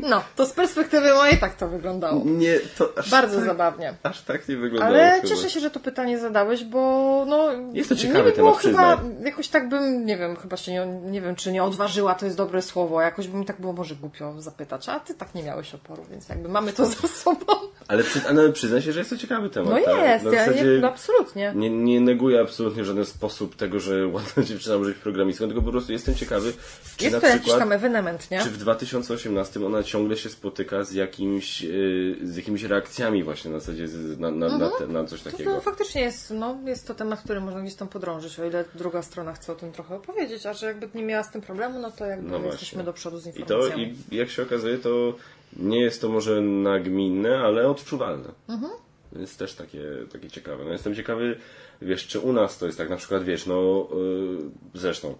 No, 0.09 0.23
to 0.35 0.45
z 0.45 0.51
perspektywy 0.51 1.13
mojej 1.13 1.37
tak 1.37 1.55
to 1.55 1.67
wyglądało. 1.67 2.21
Nie, 2.25 2.59
to 2.77 2.89
aż 2.97 3.09
Bardzo 3.11 3.35
tak, 3.35 3.45
zabawnie. 3.45 3.93
Aż 4.03 4.21
tak 4.21 4.49
nie 4.49 4.57
wyglądało 4.57 4.95
Ale 4.95 5.11
chyba. 5.11 5.27
cieszę 5.27 5.49
się, 5.49 5.59
że 5.59 5.71
to 5.71 5.79
pytanie 5.79 6.19
zadałeś, 6.19 6.63
bo 6.63 6.79
no... 7.27 7.47
Jest 7.73 7.89
to 7.89 7.95
ciekawy 7.95 8.31
by 8.31 8.37
było 8.37 8.51
temat, 8.51 8.61
chyba, 8.61 9.01
jakoś 9.25 9.47
tak 9.47 9.69
bym, 9.69 10.05
nie 10.05 10.17
wiem, 10.17 10.35
chyba 10.35 10.57
się 10.57 10.71
nie, 10.71 10.85
nie 11.11 11.21
wiem, 11.21 11.35
czy 11.35 11.51
nie 11.51 11.63
odważyła, 11.63 12.15
to 12.15 12.25
jest 12.25 12.37
dobre 12.37 12.61
słowo, 12.61 13.01
jakoś 13.01 13.27
by 13.27 13.37
mi 13.37 13.45
tak 13.45 13.61
było 13.61 13.73
może 13.73 13.95
głupio 13.95 14.41
zapytać, 14.41 14.89
a 14.89 14.99
ty 14.99 15.13
tak 15.13 15.35
nie 15.35 15.43
miałeś 15.43 15.75
oporu, 15.75 16.05
więc 16.11 16.29
jakby 16.29 16.49
mamy 16.49 16.73
to 16.73 16.85
za 16.95 17.07
sobą. 17.07 17.45
Ale, 17.87 18.03
przy, 18.03 18.21
ale 18.29 18.51
przyznaj 18.51 18.81
się, 18.81 18.91
że 18.91 18.99
jest 18.99 19.09
to 19.09 19.17
ciekawy 19.17 19.49
temat. 19.49 19.69
No 19.69 19.75
tak? 19.85 20.03
jest, 20.03 20.25
Na 20.25 20.31
ja 20.31 20.47
nie, 20.47 20.63
no 20.81 20.87
absolutnie. 20.87 21.53
nie, 21.55 21.69
nie 21.69 22.01
neguję 22.01 22.41
absolutnie 22.41 22.83
w 22.83 22.85
żaden 22.85 23.05
sposób 23.05 23.55
tego, 23.55 23.79
że 23.79 24.07
ładna 24.07 24.43
dziewczyna 24.49 24.77
może 24.77 24.89
być 24.89 24.99
programistką, 24.99 25.45
tylko 25.47 25.61
po 25.61 25.71
prostu 25.71 25.91
jestem 25.91 26.15
ciekawy, 26.15 26.53
czy 26.97 27.03
Jest 27.03 27.13
na 27.15 27.21
to 27.21 27.27
jakiś 27.27 27.41
przykład, 27.41 27.59
tam 27.59 27.71
ewenement, 27.71 28.31
nie? 28.31 28.39
czy 28.41 28.49
w 28.49 28.57
2018 28.57 29.65
ona 29.65 29.83
ciągle 29.83 29.94
się 30.15 30.29
spotyka 30.29 30.83
z 30.83 30.93
jakimś, 30.93 31.61
yy, 31.61 32.17
z 32.23 32.37
jakimiś 32.37 32.63
reakcjami 32.63 33.23
właśnie 33.23 33.51
na 33.51 33.59
zasadzie 33.59 33.87
z, 33.87 34.19
na, 34.19 34.31
na, 34.31 34.57
na, 34.57 34.69
te, 34.69 34.87
na 34.87 35.03
coś 35.05 35.21
takiego. 35.21 35.55
to 35.55 35.61
faktycznie 35.61 36.01
jest, 36.01 36.31
no, 36.31 36.57
jest 36.65 36.87
to 36.87 36.93
temat, 36.95 37.21
który 37.21 37.41
można 37.41 37.61
gdzieś 37.61 37.75
tam 37.75 37.87
podrążyć, 37.87 38.39
o 38.39 38.45
ile 38.45 38.65
druga 38.75 39.01
strona 39.01 39.33
chce 39.33 39.51
o 39.51 39.55
tym 39.55 39.71
trochę 39.71 39.95
opowiedzieć, 39.95 40.45
a 40.45 40.53
że 40.53 40.65
jakby 40.65 40.89
nie 40.95 41.03
miała 41.03 41.23
z 41.23 41.31
tym 41.31 41.41
problemu, 41.41 41.79
no 41.79 41.91
to 41.91 42.05
jakby 42.05 42.31
No 42.31 42.39
jesteśmy 42.45 42.83
do 42.83 42.93
przodu 42.93 43.17
z 43.19 43.27
I 43.27 43.33
to, 43.33 43.39
informacjami. 43.39 43.95
i 44.11 44.15
jak 44.15 44.29
się 44.29 44.43
okazuje, 44.43 44.77
to 44.77 45.15
nie 45.57 45.81
jest 45.81 46.01
to 46.01 46.09
może 46.09 46.41
nagminne, 46.41 47.37
ale 47.37 47.67
odczuwalne. 47.67 48.29
Mhm. 48.49 48.71
Jest 49.15 49.39
też 49.39 49.53
takie, 49.53 49.83
takie 50.11 50.29
ciekawe. 50.29 50.65
No 50.65 50.71
jestem 50.71 50.95
ciekawy, 50.95 51.37
wiesz, 51.81 52.07
czy 52.07 52.19
u 52.19 52.33
nas 52.33 52.57
to 52.57 52.65
jest 52.65 52.77
tak, 52.77 52.89
na 52.89 52.97
przykład, 52.97 53.23
wiesz, 53.23 53.45
no 53.45 53.87
yy, 53.93 54.37
zresztą, 54.73 55.15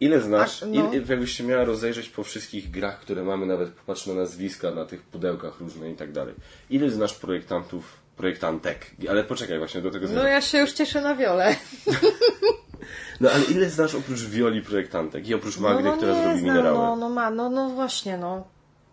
ile 0.00 0.20
znasz, 0.20 0.60
no. 0.60 0.92
il, 0.92 1.08
jakbyś 1.08 1.32
się 1.32 1.44
miała 1.44 1.64
rozejrzeć 1.64 2.08
po 2.08 2.24
wszystkich 2.24 2.70
grach, 2.70 3.00
które 3.00 3.22
mamy, 3.22 3.46
nawet 3.46 3.70
popatrz 3.70 4.06
na 4.06 4.14
nazwiska, 4.14 4.70
na 4.70 4.84
tych 4.84 5.02
pudełkach 5.02 5.60
różne 5.60 5.90
i 5.90 5.94
tak 5.94 6.12
dalej. 6.12 6.34
Ile 6.70 6.90
znasz 6.90 7.14
projektantów, 7.14 7.98
projektantek? 8.16 8.90
Ale 9.10 9.24
poczekaj, 9.24 9.58
właśnie 9.58 9.80
do 9.80 9.90
tego 9.90 10.06
No 10.06 10.08
zmierzam. 10.08 10.30
ja 10.30 10.40
się 10.40 10.58
już 10.58 10.72
cieszę 10.72 11.00
na 11.00 11.14
wiole. 11.14 11.56
No 13.20 13.30
ale 13.30 13.44
ile 13.44 13.70
znasz 13.70 13.94
oprócz 13.94 14.20
Wioli 14.20 14.62
projektantek 14.62 15.28
i 15.28 15.34
oprócz 15.34 15.58
Magdy, 15.58 15.82
no, 15.82 15.90
no, 15.90 15.96
która 15.96 16.14
zrobi 16.14 16.40
znam, 16.40 16.54
minerały? 16.54 16.78
No, 16.78 16.96
no, 16.96 17.08
ma, 17.08 17.30
no, 17.30 17.50
no 17.50 17.68
właśnie, 17.70 18.18
no. 18.18 18.44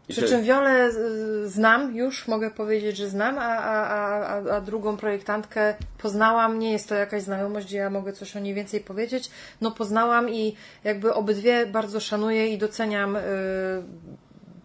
Przy 0.08 0.28
czym 0.28 0.44
Wiolę 0.44 0.90
y, 0.90 1.50
znam 1.50 1.96
już, 1.96 2.28
mogę 2.28 2.52
powiedzieć, 2.52 2.98
że 2.98 3.10
znam, 3.10 3.38
a, 3.40 3.42
a, 3.42 3.88
a, 3.88 4.28
a, 4.28 4.56
a 4.56 4.62
drugą 4.62 4.98
projektantkę 4.98 5.76
poznałam. 5.98 6.60
Nie 6.60 6.72
jest 6.72 6.90
to 6.90 6.96
jakaś 6.96 7.22
znajomość, 7.22 7.68
gdzie 7.68 7.78
ja 7.78 7.90
mogę 7.90 8.14
coś 8.14 8.36
o 8.36 8.40
niej 8.40 8.54
więcej 8.54 8.80
powiedzieć. 8.80 9.32
No 9.62 9.72
poznałam 9.72 10.30
i 10.30 10.56
jakby 10.84 11.14
obydwie 11.14 11.66
bardzo 11.66 12.00
szanuję 12.00 12.48
i 12.48 12.58
doceniam 12.58 13.16
y, 13.16 13.20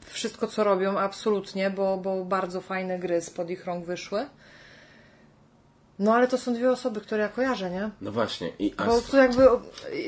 wszystko, 0.00 0.46
co 0.46 0.64
robią, 0.64 0.98
absolutnie, 0.98 1.70
bo, 1.70 1.96
bo 1.96 2.24
bardzo 2.24 2.60
fajne 2.60 2.98
gry 2.98 3.20
spod 3.20 3.50
ich 3.50 3.66
rąk 3.66 3.84
wyszły. 3.84 4.26
No 5.98 6.14
ale 6.14 6.28
to 6.28 6.38
są 6.38 6.54
dwie 6.54 6.70
osoby, 6.70 7.00
które 7.00 7.22
ja 7.22 7.28
kojarzę, 7.28 7.70
nie? 7.70 7.90
No 8.00 8.12
właśnie. 8.12 8.48
I, 8.58 8.74
Bo 8.86 9.00
tu 9.00 9.16
jakby 9.16 9.48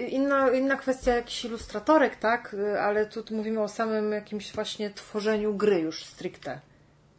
inna, 0.09 0.51
inna 0.51 0.77
kwestia 0.77 1.15
jakichś 1.15 1.45
ilustratorek, 1.45 2.17
tak? 2.17 2.57
Ale 2.81 3.07
tu, 3.07 3.25
mówimy 3.31 3.61
o 3.63 3.69
samym 3.69 4.13
jakimś 4.13 4.53
właśnie 4.53 4.91
tworzeniu 4.91 5.55
gry 5.55 5.79
już 5.79 6.05
stricte. 6.05 6.61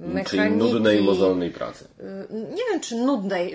Czyli 0.01 0.13
Mechaniki. 0.13 0.57
nudnej, 0.57 1.03
mozolnej 1.03 1.51
pracy. 1.51 1.87
Y, 1.99 2.27
Nie 2.31 2.63
wiem, 2.71 2.79
czy 2.81 2.95
nudnej. 2.95 3.53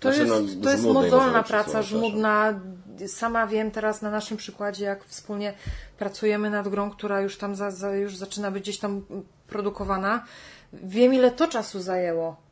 To 0.00 0.12
Znaczy, 0.12 0.28
no, 0.28 0.40
jest, 0.40 0.62
to 0.62 0.70
jest 0.70 0.84
mozolna 0.84 1.42
praca, 1.42 1.82
żmudna. 1.82 2.60
Sama 3.06 3.46
wiem 3.46 3.70
teraz 3.70 4.02
na 4.02 4.10
naszym 4.10 4.36
przykładzie, 4.36 4.84
jak 4.84 5.04
wspólnie 5.04 5.54
pracujemy 5.98 6.50
nad 6.50 6.68
grą, 6.68 6.90
która 6.90 7.20
już 7.20 7.36
tam 7.38 7.54
za, 7.56 7.70
za, 7.70 7.96
już 7.96 8.16
zaczyna 8.16 8.50
być 8.50 8.62
gdzieś 8.62 8.78
tam 8.78 9.02
produkowana. 9.48 10.24
Wiem, 10.72 11.14
ile 11.14 11.30
to 11.30 11.48
czasu 11.48 11.80
zajęło. 11.80 12.43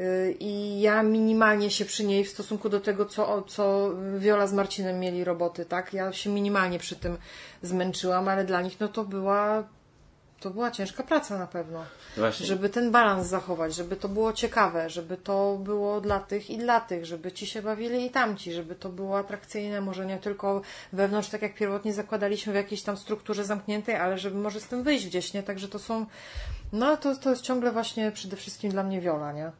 Y, 0.00 0.36
I 0.40 0.80
ja 0.80 1.02
minimalnie 1.02 1.70
się 1.70 1.84
przy 1.84 2.04
niej 2.04 2.24
w 2.24 2.30
stosunku 2.30 2.68
do 2.68 2.80
tego, 2.80 3.06
co, 3.06 3.42
co 3.42 3.90
Wiola 4.18 4.46
z 4.46 4.52
Marcinem 4.52 5.00
mieli 5.00 5.24
roboty, 5.24 5.64
tak? 5.64 5.92
Ja 5.92 6.12
się 6.12 6.30
minimalnie 6.30 6.78
przy 6.78 6.96
tym 6.96 7.18
zmęczyłam, 7.62 8.28
ale 8.28 8.44
dla 8.44 8.62
nich 8.62 8.80
no 8.80 8.88
to 8.88 9.04
była 9.04 9.64
to 10.40 10.50
była 10.50 10.70
ciężka 10.70 11.02
praca 11.02 11.38
na 11.38 11.46
pewno. 11.46 11.84
Właśnie. 12.16 12.46
Żeby 12.46 12.68
ten 12.68 12.90
balans 12.90 13.26
zachować, 13.26 13.74
żeby 13.74 13.96
to 13.96 14.08
było 14.08 14.32
ciekawe, 14.32 14.90
żeby 14.90 15.16
to 15.16 15.58
było 15.62 16.00
dla 16.00 16.20
tych 16.20 16.50
i 16.50 16.58
dla 16.58 16.80
tych, 16.80 17.06
żeby 17.06 17.32
ci 17.32 17.46
się 17.46 17.62
bawili 17.62 18.06
i 18.06 18.10
tamci, 18.10 18.52
żeby 18.52 18.74
to 18.74 18.88
było 18.88 19.18
atrakcyjne, 19.18 19.80
może 19.80 20.06
nie 20.06 20.18
tylko 20.18 20.62
wewnątrz, 20.92 21.28
tak 21.28 21.42
jak 21.42 21.54
pierwotnie 21.54 21.94
zakładaliśmy 21.94 22.52
w 22.52 22.56
jakiejś 22.56 22.82
tam 22.82 22.96
strukturze 22.96 23.44
zamkniętej, 23.44 23.96
ale 23.96 24.18
żeby 24.18 24.36
może 24.36 24.60
z 24.60 24.68
tym 24.68 24.82
wyjść 24.82 25.06
gdzieś, 25.06 25.32
nie? 25.32 25.42
Także 25.42 25.68
to 25.68 25.78
są, 25.78 26.06
no 26.72 26.96
to, 26.96 27.16
to 27.16 27.30
jest 27.30 27.42
ciągle 27.42 27.72
właśnie 27.72 28.12
przede 28.12 28.36
wszystkim 28.36 28.70
dla 28.70 28.82
mnie 28.82 29.00
Wiola, 29.00 29.32
nie? 29.32 29.50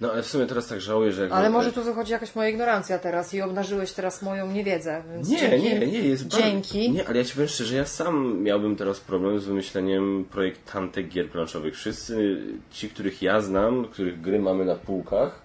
No 0.00 0.12
ale 0.12 0.22
w 0.22 0.26
sumie 0.26 0.46
teraz 0.46 0.66
tak 0.66 0.80
żałuję, 0.80 1.12
że... 1.12 1.22
Jak 1.22 1.32
Ale 1.32 1.50
może 1.50 1.72
tu 1.72 1.82
wychodzi 1.82 2.12
jakaś 2.12 2.34
moja 2.34 2.48
ignorancja 2.48 2.98
teraz 2.98 3.34
i 3.34 3.42
obnażyłeś 3.42 3.92
teraz 3.92 4.22
moją 4.22 4.50
niewiedzę, 4.50 5.02
więc 5.12 5.28
Nie, 5.28 5.38
dzięki. 5.38 5.64
nie, 5.64 5.86
nie, 5.86 6.00
jest 6.00 6.26
Dzięki. 6.26 6.78
Bardzo... 6.78 6.94
Nie, 6.94 7.08
ale 7.08 7.18
ja 7.18 7.24
ci 7.24 7.32
powiem 7.32 7.48
szczerze, 7.48 7.76
ja 7.76 7.84
sam 7.86 8.42
miałbym 8.42 8.76
teraz 8.76 9.00
problem 9.00 9.40
z 9.40 9.44
wymyśleniem 9.44 10.24
projektantek 10.30 11.08
gier 11.08 11.30
planszowych. 11.30 11.74
Wszyscy 11.74 12.42
ci, 12.70 12.88
których 12.88 13.22
ja 13.22 13.40
znam, 13.40 13.84
których 13.84 14.20
gry 14.20 14.38
mamy 14.38 14.64
na 14.64 14.74
półkach, 14.74 15.42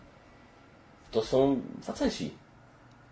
to 1.12 1.22
są 1.22 1.62
faceci. 1.84 2.43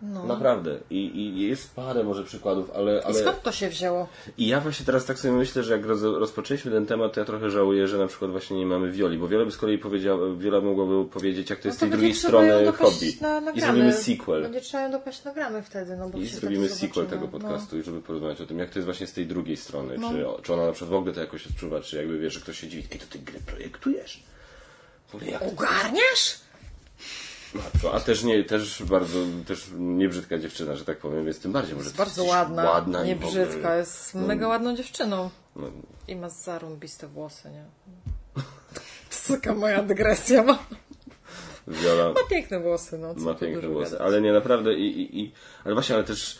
No. 0.02 0.24
Naprawdę. 0.24 0.78
I, 0.90 0.96
I 0.96 1.40
jest 1.48 1.74
parę 1.74 2.04
może 2.04 2.24
przykładów, 2.24 2.70
ale... 2.74 2.98
I 2.98 3.02
ale... 3.02 3.14
skąd 3.14 3.42
to 3.42 3.52
się 3.52 3.68
wzięło? 3.68 4.08
I 4.38 4.46
ja 4.46 4.60
właśnie 4.60 4.86
teraz 4.86 5.04
tak 5.04 5.18
sobie 5.18 5.34
myślę, 5.34 5.62
że 5.62 5.72
jak 5.72 5.86
roz, 5.86 6.02
rozpoczęliśmy 6.02 6.70
ten 6.70 6.86
temat, 6.86 7.12
to 7.12 7.20
ja 7.20 7.26
trochę 7.26 7.50
żałuję, 7.50 7.88
że 7.88 7.98
na 7.98 8.06
przykład 8.06 8.30
właśnie 8.30 8.56
nie 8.56 8.66
mamy 8.66 8.90
Wioli, 8.92 9.18
bo 9.18 9.28
Wiola 9.28 9.44
by 9.44 9.50
z 9.50 9.56
kolei 9.56 9.78
powiedziała, 9.78 10.18
Wiola 10.36 10.60
mogłaby 10.60 11.04
powiedzieć, 11.04 11.50
jak 11.50 11.60
to 11.60 11.68
jest 11.68 11.78
z 11.78 11.80
tej 11.80 11.90
No 11.90 11.96
będzie 11.96 12.06
drugiej 12.06 12.20
trzeba 12.20 12.44
ją 12.44 12.72
strony 12.72 12.90
hobby. 12.90 13.16
Na, 13.20 13.38
I 13.38 13.44
nagramy. 13.44 13.60
zrobimy 13.60 13.92
sequel. 13.92 14.42
Będzie 14.42 14.60
trzeba 14.60 14.82
ją 14.82 14.90
dopaść 14.90 15.24
nagramy 15.24 15.62
wtedy, 15.62 15.96
no 15.96 16.08
bo 16.08 16.18
I 16.18 16.26
zrobimy 16.26 16.68
sequel 16.68 17.06
tego 17.06 17.28
podcastu, 17.28 17.78
i 17.78 17.82
żeby 17.82 18.00
porozmawiać 18.00 18.40
o 18.40 18.46
tym, 18.46 18.58
jak 18.58 18.70
to 18.70 18.78
jest 18.78 18.86
właśnie 18.86 19.06
z 19.06 19.12
tej 19.12 19.26
drugiej 19.26 19.56
strony. 19.56 19.98
No. 19.98 20.10
Czy, 20.10 20.42
czy 20.42 20.54
ona 20.54 20.66
na 20.66 20.72
przykład 20.72 20.90
w 20.90 20.94
ogóle 20.94 21.14
to 21.14 21.20
jakoś 21.20 21.46
odczuwa, 21.46 21.80
czy 21.80 21.96
jakby 21.96 22.18
wiesz, 22.18 22.34
że 22.34 22.40
ktoś 22.40 22.60
się 22.60 22.68
dziwi, 22.68 22.88
ej, 22.92 22.98
to 22.98 23.06
ty 23.10 23.18
gry 23.18 23.38
projektujesz? 23.46 24.22
Ogóle 25.14 25.30
jak 25.30 25.40
No. 25.40 25.46
to... 25.46 25.52
Ogarniasz? 25.52 26.38
Matko, 27.54 27.94
a 27.94 28.00
też 28.00 28.24
nie, 28.24 28.44
też 28.44 28.82
bardzo, 28.82 29.18
też 29.46 29.66
niebrzydka 29.78 30.38
dziewczyna, 30.38 30.76
że 30.76 30.84
tak 30.84 30.98
powiem, 30.98 31.24
więc 31.24 31.40
tym 31.40 31.52
bardziej 31.52 31.74
może 31.74 31.84
Jest 31.84 31.96
bardzo 31.96 32.24
ładna, 32.24 32.64
ładna 32.64 33.04
nie 33.04 33.12
i 33.12 33.14
w 33.14 33.24
ogóle- 33.26 33.76
jest 33.76 34.14
mega 34.14 34.48
ładną 34.48 34.76
dziewczyną. 34.76 35.30
No, 35.56 35.70
I 36.08 36.16
ma 36.16 36.28
zarąbiste 36.28 37.06
włosy, 37.08 37.50
nie? 37.50 37.64
Taka 39.28 39.54
moja 39.54 39.82
dygresja. 39.82 40.42
Ma, 40.42 40.58
ma 42.14 42.28
piękne 42.30 42.60
włosy, 42.60 42.98
no. 42.98 43.14
Co 43.14 43.20
ma 43.20 43.34
piękne 43.34 43.68
włosy, 43.68 43.90
gadać. 43.90 44.06
ale 44.06 44.20
nie, 44.20 44.32
naprawdę 44.32 44.74
i, 44.74 45.00
i, 45.00 45.20
i 45.20 45.32
ale 45.64 45.74
właśnie, 45.74 45.94
ale 45.94 46.04
też 46.04 46.38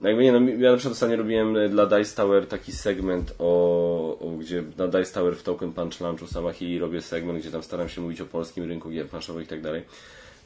no 0.00 0.08
jakby 0.08 0.24
nie, 0.24 0.32
no, 0.32 0.38
ja 0.50 0.70
na 0.70 0.76
przykład 0.76 0.92
ostatnio 0.92 1.16
robiłem 1.16 1.56
e, 1.56 1.68
dla 1.68 1.86
Dice 1.86 2.16
Tower 2.16 2.46
taki 2.46 2.72
segment 2.72 3.34
o, 3.38 4.18
o 4.18 4.30
gdzie 4.30 4.64
na 4.76 4.88
Dice 4.88 5.12
Tower 5.12 5.36
w 5.36 5.42
Token 5.42 5.72
Punch 5.72 6.00
Lunchu 6.00 6.26
Samahili 6.26 6.78
robię 6.78 7.02
segment, 7.02 7.38
gdzie 7.38 7.50
tam 7.50 7.62
staram 7.62 7.88
się 7.88 8.00
mówić 8.00 8.20
o 8.20 8.26
polskim 8.26 8.64
rynku 8.64 8.90
gier 8.90 9.08
planszowych 9.08 9.44
i 9.44 9.48
tak 9.48 9.62
dalej. 9.62 9.82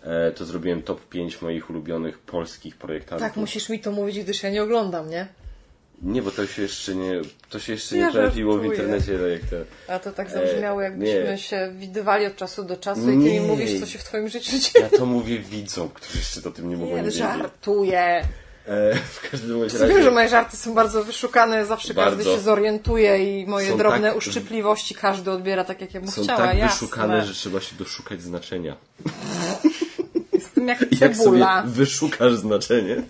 E, 0.05 0.33
to 0.33 0.45
zrobiłem 0.45 0.83
top 0.83 1.09
5 1.09 1.43
moich 1.43 1.71
ulubionych 1.71 2.19
polskich 2.19 2.77
projektantów. 2.77 3.29
Tak, 3.29 3.37
musisz 3.37 3.69
mi 3.69 3.81
to 3.81 3.93
mówić, 3.93 4.21
gdyż 4.21 4.43
ja 4.43 4.51
nie 4.51 4.63
oglądam, 4.63 5.11
nie? 5.11 5.27
Nie, 6.03 6.23
bo 6.23 6.31
to 6.31 6.47
się 6.47 6.63
jeszcze 6.63 6.95
nie, 6.95 7.13
to 7.51 7.59
się 7.59 7.73
jeszcze 7.73 7.97
Ja 7.97 8.07
nie 8.07 8.13
pojawiło 8.13 8.59
w 8.59 8.65
internecie, 8.65 9.19
tak 9.19 9.31
jak 9.31 9.51
te... 9.51 9.65
A 9.95 9.99
to 9.99 10.13
tak 10.13 10.31
zabrzmiało, 10.31 10.81
E, 10.83 10.85
jakbyśmy 10.85 11.25
nie. 11.25 11.39
się 11.39 11.73
widywali 11.77 12.27
od 12.27 12.37
czasu 12.37 12.65
do 12.65 12.77
czasu 12.77 13.01
i 13.01 13.05
ty 13.05 13.17
Nie. 13.17 13.41
mi 13.41 13.47
mówisz, 13.47 13.81
co 13.81 13.87
się 13.87 13.99
w 13.99 14.05
twoim 14.05 14.29
życiu 14.29 14.51
dzieje. 14.59 14.89
Ja 14.93 14.99
to 14.99 15.07
mówię 15.07 15.39
widzom, 15.39 15.89
którzy 15.89 16.19
jeszcze 16.19 16.49
o 16.49 16.53
tym 16.53 16.69
nie 16.71 16.77
mogą 16.77 16.91
Nie, 16.97 17.03
wiedzieć. 17.03 17.15
żartuję. 17.19 18.23
E, 18.67 18.95
w 18.97 19.31
każdym 19.31 19.59
bądź 19.59 19.73
Wiem, 19.73 19.89
że 19.89 19.95
razie... 19.97 20.11
moje 20.11 20.29
żarty 20.29 20.57
są 20.57 20.75
bardzo 20.75 21.05
wyszukane, 21.05 21.67
zawsze 21.67 21.95
każdy 21.95 22.17
Bardzo. 22.25 22.37
się 22.37 22.43
zorientuje 22.43 23.41
i 23.41 23.47
moje 23.47 23.71
Są 23.71 23.79
drobne 23.79 24.09
tak- 24.09 24.17
uszczypliwości 24.17 24.95
każdy 24.95 25.31
odbiera 25.31 25.65
tak, 25.65 25.81
jak 25.81 25.95
ja 25.95 26.01
mu 26.01 26.11
Są 26.11 26.23
chciała. 26.23 26.39
tak 26.39 26.59
jasne. 26.59 26.87
wyszukane, 26.87 27.25
że 27.27 27.35
trzeba 27.35 27.61
się 27.61 27.77
doszukać 27.77 28.23
znaczenia. 28.23 28.77
Jestem 30.33 30.69
jak 30.69 30.81
Jak 31.01 31.17
sobie 31.17 31.25
cebula. 31.25 31.63
wyszukasz 31.67 32.35
znaczenie, 32.35 33.03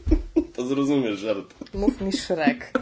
to 0.56 0.66
zrozumiesz 0.66 1.18
żart. 1.18 1.54
Mów 1.74 2.00
mi 2.00 2.12
Szrek. 2.12 2.72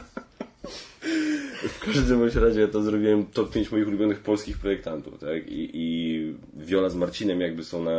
W 1.69 1.81
każdym 1.85 2.19
bądź 2.19 2.35
razie 2.35 2.61
ja 2.61 2.69
to 2.69 2.83
zrobiłem 2.83 3.27
top 3.27 3.51
5 3.53 3.71
moich 3.73 3.89
ulubionych 3.89 4.19
polskich 4.21 4.59
projektantów, 4.59 5.19
tak? 5.21 5.49
I, 5.49 5.71
i 5.75 6.35
Viola 6.55 6.89
z 6.91 6.95
Marcinem 6.95 7.41
jakby 7.41 7.65
są 7.65 7.83
na 7.83 7.93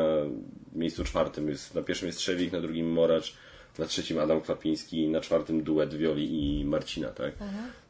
miejscu 0.75 1.03
czwartym. 1.03 1.49
Jest, 1.49 1.75
na 1.75 1.81
pierwszym 1.81 2.07
jest 2.07 2.19
Trzewik, 2.19 2.51
na 2.51 2.61
drugim 2.61 2.91
Moracz, 2.91 3.35
na 3.79 3.85
trzecim 3.85 4.19
Adam 4.19 4.41
Klapiński, 4.41 5.07
na 5.07 5.21
czwartym 5.21 5.63
duet 5.63 5.93
Violi 5.93 6.59
i 6.59 6.65
Marcina, 6.65 7.09
tak? 7.09 7.33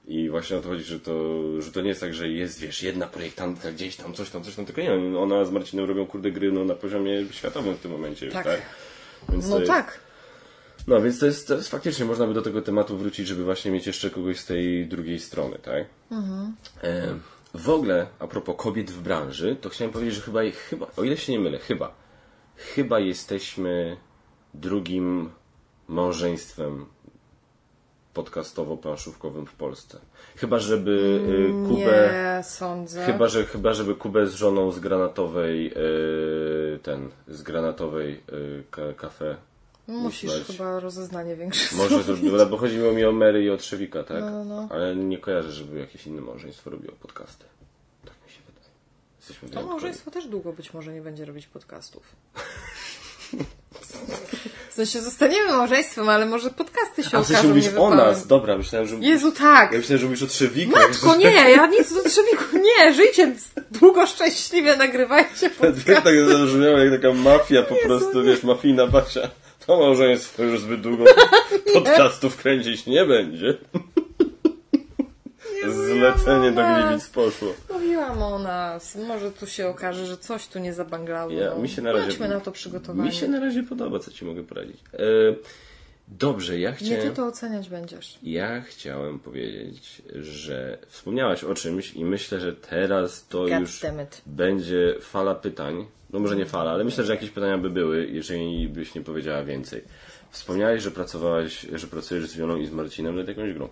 I 0.07 0.29
właśnie 0.29 0.57
o 0.57 0.61
to 0.61 0.69
chodzi, 0.69 0.83
że 0.83 0.99
to, 0.99 1.41
że 1.61 1.71
to 1.71 1.81
nie 1.81 1.89
jest 1.89 2.01
tak, 2.01 2.13
że 2.13 2.29
jest, 2.29 2.59
wiesz, 2.59 2.83
jedna 2.83 3.07
projektantka 3.07 3.71
gdzieś 3.71 3.95
tam, 3.95 4.13
coś 4.13 4.29
tam, 4.29 4.43
coś 4.43 4.55
tam, 4.55 4.65
tylko 4.65 4.81
nie, 4.81 5.19
ona 5.19 5.45
z 5.45 5.51
Marcinem 5.51 5.85
robią 5.85 6.05
kurde 6.05 6.31
gry 6.31 6.51
no, 6.51 6.65
na 6.65 6.75
poziomie 6.75 7.25
światowym 7.31 7.75
w 7.75 7.79
tym 7.79 7.91
momencie, 7.91 8.31
Tak. 8.31 8.45
tak? 8.45 8.61
No 9.29 9.35
jest, 9.35 9.67
tak. 9.67 9.99
No, 10.87 11.01
więc 11.01 11.19
to 11.19 11.25
jest, 11.25 11.47
to 11.47 11.55
jest 11.55 11.69
faktycznie, 11.69 12.05
można 12.05 12.27
by 12.27 12.33
do 12.33 12.41
tego 12.41 12.61
tematu 12.61 12.97
wrócić, 12.97 13.27
żeby 13.27 13.43
właśnie 13.43 13.71
mieć 13.71 13.87
jeszcze 13.87 14.09
kogoś 14.09 14.39
z 14.39 14.45
tej 14.45 14.87
drugiej 14.87 15.19
strony, 15.19 15.59
tak? 15.61 15.85
E, 16.83 17.15
w 17.53 17.69
ogóle, 17.69 18.07
a 18.19 18.27
propos 18.27 18.55
kobiet 18.57 18.91
w 18.91 19.01
branży, 19.01 19.55
to 19.61 19.69
chciałem 19.69 19.93
powiedzieć, 19.93 20.15
że 20.15 20.21
chyba, 20.21 20.39
chyba, 20.69 20.87
o 20.97 21.03
ile 21.03 21.17
się 21.17 21.31
nie 21.31 21.39
mylę, 21.39 21.59
chyba, 21.59 21.95
chyba 22.55 22.99
jesteśmy 22.99 23.97
drugim 24.53 25.29
małżeństwem 25.87 26.85
podcastowo-planszówkowym 28.15 29.45
w 29.45 29.53
Polsce. 29.53 29.99
Chyba, 30.35 30.59
żeby 30.59 30.91
y, 31.65 31.67
Kubę... 31.69 32.09
Nie 32.13 32.43
sądzę. 32.43 33.05
Chyba, 33.05 33.27
że, 33.27 33.45
chyba, 33.45 33.73
żeby 33.73 33.95
Kubę 33.95 34.27
z 34.27 34.33
żoną 34.33 34.71
z 34.71 34.79
granatowej, 34.79 35.73
y, 36.75 36.79
ten, 36.83 37.09
z 37.27 37.41
granatowej 37.41 38.21
y, 38.33 38.63
ka, 38.71 38.81
kafe 38.97 39.37
Musisz 39.87 40.31
usłać. 40.31 40.47
chyba 40.47 40.79
rozeznanie 40.79 41.35
większe 41.35 41.75
Może 41.75 42.03
zrobić. 42.03 42.31
bo 42.49 42.57
chodziło 42.57 42.93
mi 42.93 43.05
o 43.05 43.11
Mary 43.11 43.43
i 43.43 43.49
o 43.49 43.57
Trzewika, 43.57 44.03
tak? 44.03 44.21
No, 44.21 44.43
no. 44.45 44.67
Ale 44.71 44.95
nie 44.95 45.17
kojarzę, 45.17 45.51
żeby 45.51 45.79
jakieś 45.79 46.07
inne 46.07 46.21
małżeństwo 46.21 46.69
robiło 46.69 46.93
podcasty. 47.01 47.45
Tak 48.05 48.13
mi 48.25 48.31
się 48.31 48.39
wydaje. 48.47 48.69
Jesteśmy 49.17 49.49
To 49.49 49.67
małżeństwo 49.67 50.11
też 50.11 50.27
długo 50.27 50.53
być 50.53 50.73
może 50.73 50.93
nie 50.93 51.01
będzie 51.01 51.25
robić 51.25 51.47
podcastów. 51.47 52.03
W 54.75 54.77
sensie 54.77 55.01
zostaniemy 55.01 55.51
małżeństwem, 55.51 56.09
ale 56.09 56.25
może 56.25 56.49
podcasty 56.49 57.03
się 57.03 57.17
A 57.17 57.21
w 57.21 57.27
sensie 57.27 57.47
mówisz 57.47 57.65
o 57.77 57.95
nas, 57.95 58.27
dobra, 58.27 58.57
myślałem, 58.57 58.87
że... 58.87 58.95
Jezu, 58.95 59.31
tak! 59.31 59.71
Ja 59.71 59.77
myślałem, 59.77 59.99
że 59.99 60.05
mówisz 60.05 60.23
o 60.23 60.27
Trzewiku. 60.27 60.71
Matko, 60.71 61.15
nie, 61.15 61.31
ja 61.31 61.67
nic 61.67 61.93
do 61.93 62.03
trzewiku, 62.03 62.43
nie, 62.57 62.93
żyjcie 62.93 63.35
długo, 63.71 64.07
szczęśliwie, 64.07 64.75
nagrywajcie 64.77 65.49
Tak, 65.49 65.53
podcast. 65.53 66.03
tak 66.03 66.13
zabrzmiało 66.31 66.77
jak 66.77 67.01
taka 67.01 67.13
mafia 67.13 67.63
po 67.63 67.75
Jezu, 67.75 67.87
prostu, 67.87 68.21
nie. 68.21 68.23
wiesz, 68.23 68.43
mafijna 68.43 68.87
Basia. 68.87 69.29
To 69.67 69.77
małżeństwo 69.79 70.43
już 70.43 70.59
zbyt 70.59 70.81
długo 70.81 71.03
podcastów 71.73 72.37
kręcić 72.37 72.85
nie 72.85 73.05
będzie. 73.05 73.57
Zlecenie 75.99 76.51
do. 76.51 76.61
Gliwic 76.61 77.09
poszło. 77.09 77.53
Mówiłam 77.73 78.23
o 78.23 78.39
nas, 78.39 78.95
może 78.95 79.31
tu 79.31 79.47
się 79.47 79.67
okaże, 79.67 80.05
że 80.05 80.17
coś 80.17 80.47
tu 80.47 80.59
nie 80.59 80.73
zabanglało. 80.73 81.31
Ja, 81.31 81.55
mi 81.55 81.69
się 81.69 81.81
na 81.81 81.91
razie, 81.91 82.07
Bądźmy 82.07 82.27
na 82.27 82.39
to 82.39 82.51
przygotowani. 82.51 83.09
Mi 83.09 83.15
się 83.15 83.27
na 83.27 83.39
razie 83.39 83.63
podoba, 83.63 83.99
co 83.99 84.11
ci 84.11 84.25
mogę 84.25 84.43
poradzić. 84.43 84.77
E, 84.93 84.97
dobrze, 86.07 86.59
ja 86.59 86.69
Nie 86.69 86.75
chciałem... 86.75 87.01
ty 87.01 87.11
to 87.11 87.25
oceniać 87.27 87.69
będziesz. 87.69 88.19
Ja 88.23 88.61
chciałem 88.61 89.19
powiedzieć, 89.19 90.01
że 90.15 90.77
wspomniałaś 90.87 91.43
o 91.43 91.55
czymś 91.55 91.93
i 91.93 92.05
myślę, 92.05 92.39
że 92.39 92.53
teraz 92.53 93.27
to 93.27 93.39
God 93.39 93.59
już 93.59 93.81
będzie 94.25 94.95
fala 95.01 95.35
pytań. 95.35 95.85
No 96.09 96.19
może 96.19 96.35
nie 96.35 96.45
fala, 96.45 96.71
ale 96.71 96.83
myślę, 96.83 97.03
że 97.03 97.13
jakieś 97.13 97.29
pytania 97.29 97.57
by 97.57 97.69
były, 97.69 98.07
jeżeli 98.07 98.69
byś 98.69 98.95
nie 98.95 99.01
powiedziała 99.01 99.43
więcej. 99.43 99.81
Wspomniałaś, 100.31 100.81
że 100.81 100.91
pracowałaś, 100.91 101.67
że 101.73 101.87
pracujesz 101.87 102.27
z 102.27 102.35
Wiolą 102.35 102.57
i 102.57 102.65
z 102.65 102.71
Marcinem 102.71 103.15
nad 103.15 103.27
jakąś 103.27 103.53
grą. 103.53 103.69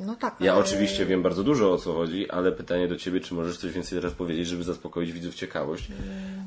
No 0.00 0.16
tak. 0.16 0.36
Ja 0.40 0.52
ale- 0.52 0.60
oczywiście 0.60 1.06
wiem 1.06 1.22
bardzo 1.22 1.44
dużo 1.44 1.72
o 1.72 1.78
co 1.78 1.92
chodzi, 1.92 2.30
ale 2.30 2.52
pytanie 2.52 2.88
do 2.88 2.96
ciebie, 2.96 3.20
czy 3.20 3.34
możesz 3.34 3.58
coś 3.58 3.72
więcej 3.72 3.98
teraz 3.98 4.12
powiedzieć, 4.14 4.46
żeby 4.46 4.62
zaspokoić 4.62 5.12
widzów 5.12 5.34
ciekawość? 5.34 5.88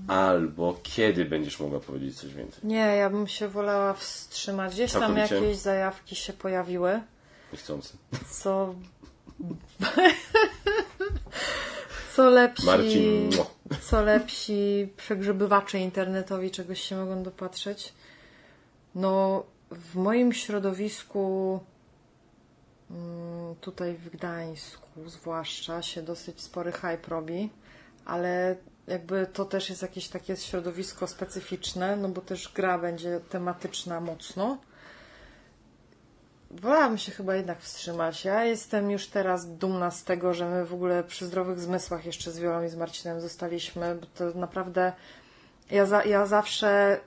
Albo 0.07 0.79
kiedy 0.83 1.25
będziesz 1.25 1.59
mogła 1.59 1.79
powiedzieć 1.79 2.19
coś 2.19 2.33
więcej? 2.33 2.59
Nie, 2.63 2.75
ja 2.95 3.09
bym 3.09 3.27
się 3.27 3.47
wolała 3.47 3.93
wstrzymać. 3.93 4.73
Gdzieś 4.73 4.91
tam 4.91 5.17
jakieś 5.17 5.57
zajawki 5.57 6.15
się 6.15 6.33
pojawiły, 6.33 7.01
Niechcący. 7.53 7.97
co... 8.29 8.75
co 12.15 12.29
lepsi... 12.29 12.65
Marcin, 12.65 13.29
mua. 13.35 13.45
co 13.81 14.01
lepsi 14.01 14.87
przegrzebywacze 14.97 15.79
internetowi 15.79 16.51
czegoś 16.51 16.81
się 16.81 16.95
mogą 16.95 17.23
dopatrzeć. 17.23 17.93
No, 18.95 19.43
w 19.71 19.95
moim 19.95 20.33
środowisku, 20.33 21.59
mm, 21.59 21.63
tutaj 23.61 23.93
w 23.93 24.09
Gdańsku 24.09 25.09
zwłaszcza, 25.09 25.81
się 25.81 26.01
dosyć 26.01 26.41
spory 26.41 26.71
hype 26.71 27.07
robi, 27.07 27.49
ale 28.05 28.55
jakby 28.87 29.27
to 29.33 29.45
też 29.45 29.69
jest 29.69 29.81
jakieś 29.81 30.07
takie 30.07 30.37
środowisko 30.37 31.07
specyficzne, 31.07 31.95
no 31.95 32.09
bo 32.09 32.21
też 32.21 32.53
gra 32.53 32.79
będzie 32.79 33.19
tematyczna 33.29 34.01
mocno. 34.01 34.57
Wolałabym 36.51 36.97
się 36.97 37.11
chyba 37.11 37.35
jednak 37.35 37.61
wstrzymać. 37.61 38.25
Ja 38.25 38.43
jestem 38.43 38.91
już 38.91 39.07
teraz 39.07 39.57
dumna 39.57 39.91
z 39.91 40.03
tego, 40.03 40.33
że 40.33 40.49
my 40.49 40.65
w 40.65 40.73
ogóle 40.73 41.03
przy 41.03 41.25
zdrowych 41.25 41.59
zmysłach 41.59 42.05
jeszcze 42.05 42.31
z 42.31 42.39
Wiolą 42.39 42.63
i 42.63 42.69
z 42.69 42.75
Marcinem 42.75 43.21
zostaliśmy, 43.21 43.95
bo 43.95 44.05
to 44.05 44.39
naprawdę 44.39 44.93
ja, 45.71 45.85
za, 45.85 46.03
ja 46.03 46.25
zawsze 46.25 46.99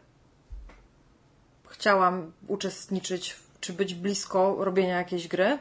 chciałam 1.68 2.32
uczestniczyć 2.46 3.36
czy 3.60 3.72
być 3.72 3.94
blisko 3.94 4.56
robienia 4.58 4.98
jakiejś 4.98 5.28
gry, 5.28 5.58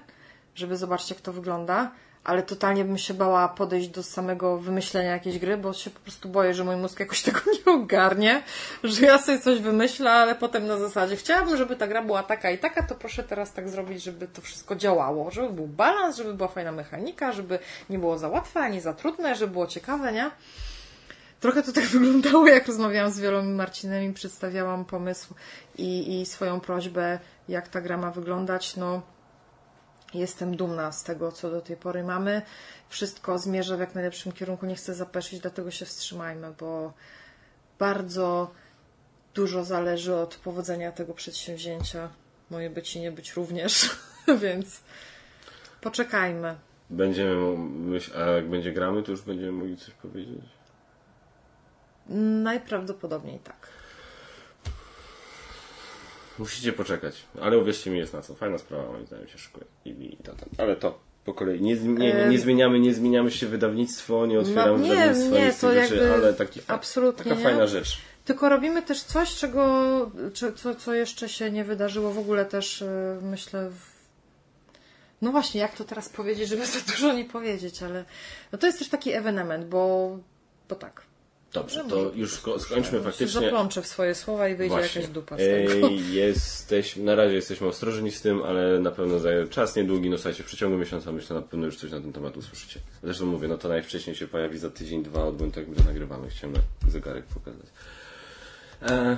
żeby 0.55 0.77
zobaczyć 0.77 1.09
jak 1.09 1.21
to 1.21 1.33
wygląda, 1.33 1.91
ale 2.25 2.43
totalnie 2.43 2.85
bym 2.85 2.97
się 2.97 3.13
bała 3.13 3.47
podejść 3.47 3.87
do 3.89 4.03
samego 4.03 4.57
wymyślenia 4.57 5.11
jakiejś 5.11 5.39
gry, 5.39 5.57
bo 5.57 5.73
się 5.73 5.89
po 5.89 5.99
prostu 5.99 6.29
boję, 6.29 6.53
że 6.53 6.63
mój 6.63 6.75
mózg 6.75 6.99
jakoś 6.99 7.21
tego 7.27 7.39
nie 7.53 7.73
ogarnie, 7.73 8.43
że 8.83 9.05
ja 9.05 9.17
sobie 9.17 9.39
coś 9.39 9.59
wymyślę, 9.59 10.11
ale 10.11 10.35
potem 10.35 10.67
na 10.67 10.77
zasadzie 10.77 11.15
chciałabym, 11.15 11.57
żeby 11.57 11.75
ta 11.75 11.87
gra 11.87 12.01
była 12.01 12.23
taka 12.23 12.51
i 12.51 12.57
taka, 12.57 12.83
to 12.83 12.95
proszę 12.95 13.23
teraz 13.23 13.53
tak 13.53 13.69
zrobić, 13.69 14.03
żeby 14.03 14.27
to 14.27 14.41
wszystko 14.41 14.75
działało, 14.75 15.31
żeby 15.31 15.49
był 15.49 15.67
balans, 15.67 16.17
żeby 16.17 16.33
była 16.33 16.49
fajna 16.49 16.71
mechanika, 16.71 17.31
żeby 17.31 17.59
nie 17.89 17.99
było 17.99 18.17
za 18.17 18.27
łatwe 18.27 18.59
ani 18.59 18.81
za 18.81 18.93
trudne, 18.93 19.35
żeby 19.35 19.53
było 19.53 19.67
ciekawe, 19.67 20.11
nie? 20.11 20.31
Trochę 21.39 21.63
to 21.63 21.71
tak 21.71 21.83
wyglądało, 21.95 22.47
jak 22.47 22.67
rozmawiałam 22.67 23.11
z 23.11 23.19
i 23.19 23.43
Marcinem 23.43 24.03
i 24.03 24.13
przedstawiałam 24.13 24.85
pomysł 24.85 25.33
i, 25.77 26.21
i 26.21 26.25
swoją 26.25 26.59
prośbę, 26.59 27.19
jak 27.49 27.67
ta 27.67 27.81
gra 27.81 27.97
ma 27.97 28.11
wyglądać. 28.11 28.75
No, 28.75 29.01
jestem 30.19 30.55
dumna 30.55 30.91
z 30.91 31.03
tego, 31.03 31.31
co 31.31 31.51
do 31.51 31.61
tej 31.61 31.77
pory 31.77 32.03
mamy. 32.03 32.41
Wszystko 32.89 33.39
zmierza 33.39 33.77
w 33.77 33.79
jak 33.79 33.95
najlepszym 33.95 34.31
kierunku. 34.31 34.65
Nie 34.65 34.75
chcę 34.75 34.93
zapeszyć, 34.93 35.39
dlatego 35.39 35.71
się 35.71 35.85
wstrzymajmy, 35.85 36.53
bo 36.59 36.93
bardzo 37.79 38.51
dużo 39.33 39.63
zależy 39.63 40.15
od 40.15 40.35
powodzenia 40.35 40.91
tego 40.91 41.13
przedsięwzięcia. 41.13 42.09
Moje 42.49 42.69
być 42.69 42.95
i 42.95 42.99
nie 42.99 43.11
być 43.11 43.33
również, 43.33 43.89
więc 44.43 44.81
poczekajmy. 45.81 46.55
Będziemy, 46.89 47.57
myśl, 47.57 48.17
a 48.17 48.19
jak 48.19 48.49
będzie 48.49 48.73
gramy, 48.73 49.03
to 49.03 49.11
już 49.11 49.21
będziemy 49.21 49.51
mogli 49.51 49.77
coś 49.77 49.93
powiedzieć. 49.93 50.45
Najprawdopodobniej 52.43 53.39
tak. 53.39 53.74
Musicie 56.39 56.73
poczekać, 56.73 57.23
ale 57.41 57.57
uwierzcie 57.57 57.91
mi, 57.91 57.97
jest 57.97 58.13
na 58.13 58.21
co. 58.21 58.35
Fajna 58.35 58.57
sprawa, 58.57 58.91
moim 58.91 59.05
zdaniem 59.05 59.27
się 59.27 59.37
szykuje. 59.37 59.65
I, 59.85 59.89
i 59.89 60.17
to, 60.17 60.33
tam. 60.35 60.49
Ale 60.57 60.75
to 60.75 60.99
po 61.25 61.33
kolei. 61.33 61.61
Nie, 61.61 61.75
nie, 61.75 62.13
nie, 62.13 62.27
nie 62.29 62.39
zmieniamy, 62.39 62.79
nie 62.79 62.93
zmieniamy 62.93 63.31
się 63.31 63.47
wydawnictwo, 63.47 64.25
nie 64.25 64.39
otwieramy 64.39 64.77
No, 64.77 64.77
nie, 64.77 64.89
wydawnictwa, 64.89 65.37
nie, 65.37 65.53
to 65.53 65.81
rzeczy, 65.81 65.95
jakby 65.95 66.13
ale 66.13 66.33
taki 66.33 66.59
absolutnie 66.67 67.31
taka 67.31 67.43
fajna 67.43 67.67
rzecz. 67.67 67.97
Tylko 68.25 68.49
robimy 68.49 68.81
też 68.81 69.03
coś, 69.03 69.35
czego, 69.35 70.11
co, 70.55 70.75
co 70.75 70.93
jeszcze 70.93 71.29
się 71.29 71.51
nie 71.51 71.63
wydarzyło 71.63 72.11
w 72.11 72.19
ogóle 72.19 72.45
też, 72.45 72.81
y, 72.81 73.19
myślę, 73.21 73.69
w... 73.69 73.79
no 75.21 75.31
właśnie, 75.31 75.61
jak 75.61 75.75
to 75.75 75.83
teraz 75.83 76.09
powiedzieć, 76.09 76.49
żeby 76.49 76.65
za 76.65 76.79
dużo 76.91 77.13
nie 77.13 77.25
powiedzieć, 77.25 77.83
ale 77.83 78.05
no 78.51 78.57
to 78.57 78.67
jest 78.67 78.79
też 78.79 78.89
taki 78.89 79.13
ewenement, 79.13 79.65
bo, 79.65 80.17
bo 80.69 80.75
tak. 80.75 81.01
Dobrze, 81.55 81.83
No 81.83 81.89
to 81.89 82.11
już 82.15 82.33
sko- 82.33 82.59
skończmy 82.59 83.01
faktycznie. 83.01 83.41
zaplączę 83.41 83.81
w 83.81 83.87
swoje 83.87 84.15
słowa 84.15 84.47
i 84.49 84.55
wyjdzie 84.55 84.75
Właśnie. 84.75 85.01
jakaś 85.01 85.13
dupa 85.13 85.35
z 85.35 85.39
tego. 85.39 85.87
Jesteś, 86.11 86.95
na 86.95 87.15
razie 87.15 87.35
jesteśmy 87.35 87.67
ostrożni 87.67 88.11
z 88.11 88.21
tym, 88.21 88.43
ale 88.43 88.79
na 88.79 88.91
pewno 88.91 89.19
za 89.19 89.29
czas 89.49 89.75
niedługi, 89.75 90.09
no 90.09 90.17
słuchajcie, 90.17 90.43
w 90.43 90.45
przeciągu 90.45 90.77
miesiąca 90.77 91.11
myślę 91.11 91.35
na 91.35 91.41
pewno 91.41 91.65
już 91.65 91.77
coś 91.77 91.91
na 91.91 91.99
ten 92.01 92.13
temat 92.13 92.37
usłyszycie. 92.37 92.79
Zresztą 93.03 93.25
mówię, 93.25 93.47
no 93.47 93.57
to 93.57 93.67
najwcześniej 93.69 94.15
się 94.15 94.27
pojawi 94.27 94.57
za 94.57 94.69
tydzień, 94.69 95.03
dwa 95.03 95.23
od 95.23 95.33
momentu 95.35 95.59
jak 95.59 95.69
my 95.69 95.75
to 95.75 95.83
nagrywamy. 95.83 96.29
Chciałem 96.29 96.55
na 96.55 96.91
zegarek 96.91 97.25
pokazać. 97.25 97.65
E, 98.81 99.17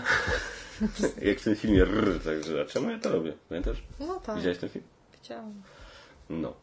jak 1.29 1.39
w 1.39 1.43
tym 1.43 1.55
filmie 1.55 1.81
Rrr, 1.83 2.19
także 2.23 2.61
a 2.61 2.65
czemu 2.65 2.89
ja 2.89 2.99
to 2.99 3.09
robię? 3.11 3.33
Pamiętasz? 3.49 3.77
No 3.99 4.19
tak, 4.25 4.37
Widziałeś 4.37 4.57
ten 4.57 4.69
film? 4.69 4.85
widziałam. 5.21 5.53
No. 6.29 6.53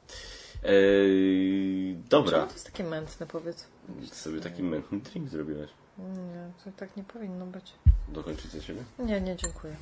Ej, 0.65 1.97
dobra. 2.11 2.33
Czemu 2.33 2.47
to 2.47 2.53
jest 2.53 2.67
takie 2.67 2.85
mętne, 2.85 3.27
powiedz? 3.27 3.67
Sobie 4.13 4.41
taki 4.41 4.63
mętny 4.63 5.01
drink 5.01 5.29
zrobiłaś. 5.29 5.71
Nie, 5.99 6.51
to 6.65 6.71
tak 6.77 6.97
nie 6.97 7.05
powinno 7.05 7.47
być. 7.47 7.73
Dokończyć 8.09 8.51
za 8.51 8.63
siebie? 8.63 8.83
Nie, 8.99 9.21
nie, 9.21 9.37
dziękuję. 9.37 9.77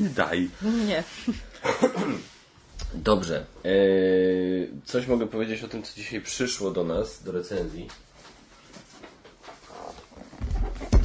Daj. 0.16 0.50
Nie. 0.86 1.04
Dobrze. 2.94 3.46
Eee, 3.64 4.70
coś 4.84 5.06
mogę 5.06 5.26
powiedzieć 5.26 5.62
o 5.64 5.68
tym, 5.68 5.82
co 5.82 5.94
dzisiaj 5.96 6.20
przyszło 6.20 6.70
do 6.70 6.84
nas, 6.84 7.22
do 7.22 7.32
recenzji. 7.32 7.88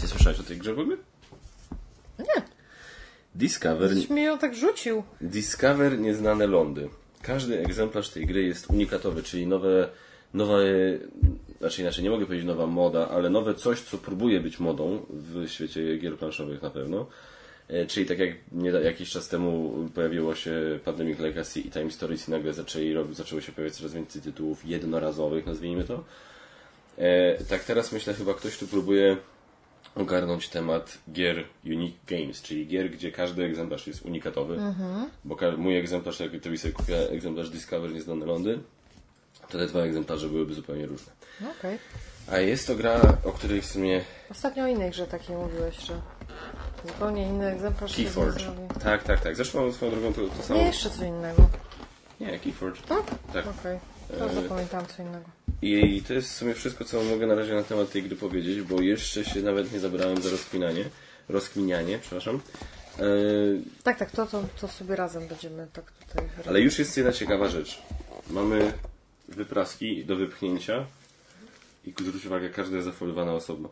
Ty 0.01 0.07
słyszałeś 0.07 0.39
o 0.39 0.43
tej 0.43 0.57
grze 0.57 0.73
w 0.73 0.79
ogóle? 0.79 0.97
Nie. 2.19 2.41
Discover, 3.35 3.91
Ktoś 3.91 4.09
mi 4.09 4.23
ją 4.23 4.37
tak 4.37 4.55
rzucił. 4.55 5.03
Discover 5.21 5.99
Nieznane 5.99 6.47
Lądy. 6.47 6.89
Każdy 7.21 7.59
egzemplarz 7.59 8.09
tej 8.09 8.25
gry 8.25 8.43
jest 8.43 8.69
unikatowy, 8.69 9.23
czyli 9.23 9.47
nowe, 9.47 9.89
nowe, 10.33 10.63
znaczy 11.59 11.81
inaczej, 11.81 12.03
nie 12.03 12.09
mogę 12.09 12.25
powiedzieć 12.25 12.47
nowa 12.47 12.67
moda, 12.67 13.09
ale 13.09 13.29
nowe 13.29 13.53
coś, 13.53 13.81
co 13.81 13.97
próbuje 13.97 14.39
być 14.39 14.59
modą 14.59 15.05
w 15.09 15.47
świecie 15.49 15.97
gier 15.97 16.17
planszowych 16.17 16.61
na 16.61 16.69
pewno. 16.69 17.07
E, 17.67 17.85
Czyli 17.85 18.05
tak 18.05 18.19
jak 18.19 18.29
nie, 18.51 18.69
jakiś 18.69 19.09
czas 19.09 19.27
temu 19.27 19.73
pojawiło 19.95 20.35
się 20.35 20.79
Pandemic 20.85 21.19
Legacy 21.19 21.59
i 21.59 21.71
Time 21.71 21.91
Stories 21.91 22.27
i 22.27 22.31
nagle 22.31 22.53
zaczęli 22.53 22.95
zaczęło 23.11 23.41
się 23.41 23.51
pojawiać 23.51 23.77
coraz 23.77 23.93
więcej 23.93 24.21
tytułów 24.21 24.65
jednorazowych, 24.65 25.45
nazwijmy 25.45 25.83
to. 25.83 26.03
E, 26.97 27.43
tak 27.43 27.63
teraz 27.63 27.91
myślę, 27.91 28.13
chyba 28.13 28.33
ktoś 28.33 28.57
tu 28.57 28.67
próbuje 28.67 29.17
ogarnąć 29.95 30.49
temat 30.49 30.97
gier 31.11 31.43
Unique 31.65 31.97
Games, 32.07 32.41
czyli 32.41 32.67
gier, 32.67 32.91
gdzie 32.91 33.11
każdy 33.11 33.43
egzemplarz 33.43 33.87
jest 33.87 34.01
unikatowy. 34.05 34.57
Bo 35.25 35.35
ka- 35.35 35.51
mój 35.57 35.77
egzemplarz, 35.77 36.19
jak 36.19 36.29
gdyby 36.37 36.57
sobie 36.57 36.73
kupiła 36.73 36.97
egzemplarz 36.99 37.49
Discover 37.49 37.91
Nieznane 37.93 38.25
Lądy, 38.25 38.59
to 39.49 39.57
te 39.57 39.67
dwa 39.67 39.79
egzemplarze 39.79 40.27
byłyby 40.29 40.53
zupełnie 40.53 40.85
różne. 40.85 41.11
No 41.41 41.47
okej. 41.59 41.77
A 42.31 42.37
jest 42.37 42.67
to 42.67 42.75
gra, 42.75 43.01
o 43.25 43.31
której 43.31 43.61
w 43.61 43.65
sumie 43.65 44.01
Ostatnio 44.31 44.63
o 44.63 44.67
innej 44.67 44.91
grze 44.91 45.07
takiej 45.07 45.35
mówiłeś, 45.35 45.77
że 45.77 45.93
zupełnie 46.87 47.27
inny 47.27 47.47
egzemplarz. 47.47 47.95
Keyforge. 47.95 48.45
Tak, 48.83 49.03
tak, 49.03 49.21
tak. 49.21 49.35
Zresztą 49.35 49.71
swoją 49.71 49.91
drogą 49.91 50.13
to, 50.13 50.21
to 50.37 50.43
samo. 50.43 50.59
Nie, 50.59 50.65
jeszcze 50.65 50.89
co 50.89 51.05
innego. 51.05 51.49
Nie, 52.19 52.39
Keyforge. 52.39 52.81
Tak? 52.87 53.03
Tak. 53.33 53.45
Okej. 53.59 53.79
To 54.19 54.25
E, 54.25 54.33
zapamiętałam 54.33 54.85
co 54.87 55.01
innego. 55.03 55.25
I 55.61 56.01
to 56.07 56.13
jest 56.13 56.29
w 56.29 56.35
sumie 56.35 56.53
wszystko, 56.53 56.85
co 56.85 57.03
mogę 57.03 57.27
na 57.27 57.35
razie 57.35 57.53
na 57.53 57.63
temat 57.63 57.91
tej 57.91 58.03
gry 58.03 58.15
powiedzieć, 58.15 58.61
bo 58.61 58.81
jeszcze 58.81 59.25
się 59.25 59.41
nawet 59.41 59.73
nie 59.73 59.79
zabrałem 59.79 60.21
za 60.21 60.29
rozkminanie. 60.29 60.85
Rozkminianie, 61.29 61.99
przepraszam. 61.99 62.41
E, 62.99 63.03
Tak, 63.83 63.97
tak, 63.97 64.11
to, 64.11 64.25
to, 64.25 64.43
to 64.61 64.67
sobie 64.67 64.95
razem 64.95 65.27
będziemy 65.27 65.67
tak 65.73 65.91
tutaj... 65.91 66.29
ale 66.47 66.61
już 66.61 66.79
jest 66.79 66.97
jedna 66.97 67.11
ciekawa 67.13 67.47
rzecz. 67.49 67.81
Mamy 68.29 68.73
wypraski 69.27 70.05
do 70.05 70.15
wypchnięcia 70.15 70.85
i 71.85 71.93
zwróć 72.01 72.25
uwagę, 72.25 72.49
każda 72.49 72.75
jest 72.75 72.87
zafolowana 72.87 73.33
osobno. 73.33 73.69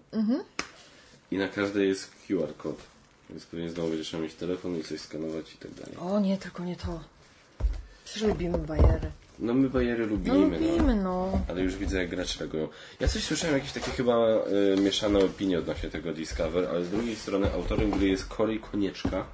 I 1.31 1.37
na 1.37 1.47
każdej 1.47 1.87
jest 1.87 2.11
QR 2.27 2.55
kod. 2.57 2.77
Więc 3.29 3.45
pewnie 3.45 3.69
znowu 3.69 3.89
będziesz 3.89 4.13
mieć 4.13 4.33
telefon 4.33 4.79
i 4.79 4.83
coś 4.83 5.01
skanować 5.01 5.53
i 5.53 5.57
tak 5.57 5.71
dalej. 5.73 5.95
O 5.99 6.19
nie, 6.19 6.37
tylko 6.37 6.63
nie 6.63 6.75
to. 6.75 7.03
Przecież 8.05 8.23
lubimy 8.23 8.57
bajery. 8.57 9.11
No 9.39 9.53
my 9.53 9.69
bajery 9.69 10.03
No 10.05 10.11
lubimy, 10.11 10.59
no. 10.59 10.67
lubimy, 10.67 10.95
no. 10.95 11.39
Ale 11.47 11.61
już 11.61 11.75
widzę, 11.75 11.97
jak 11.97 12.09
gracze 12.09 12.39
reagują. 12.39 12.67
Ja 12.99 13.07
coś 13.07 13.23
słyszałem, 13.23 13.55
jakieś 13.55 13.71
takie 13.71 13.91
chyba 13.91 14.27
y, 14.77 14.81
mieszane 14.81 15.19
opinie 15.19 15.59
odnośnie 15.59 15.89
tego 15.89 16.13
Discover, 16.13 16.67
ale 16.67 16.85
z 16.85 16.89
drugiej 16.89 17.15
strony 17.15 17.53
autorem 17.53 17.91
gry 17.91 18.07
jest 18.07 18.27
Corey 18.27 18.59
Konieczka. 18.59 19.25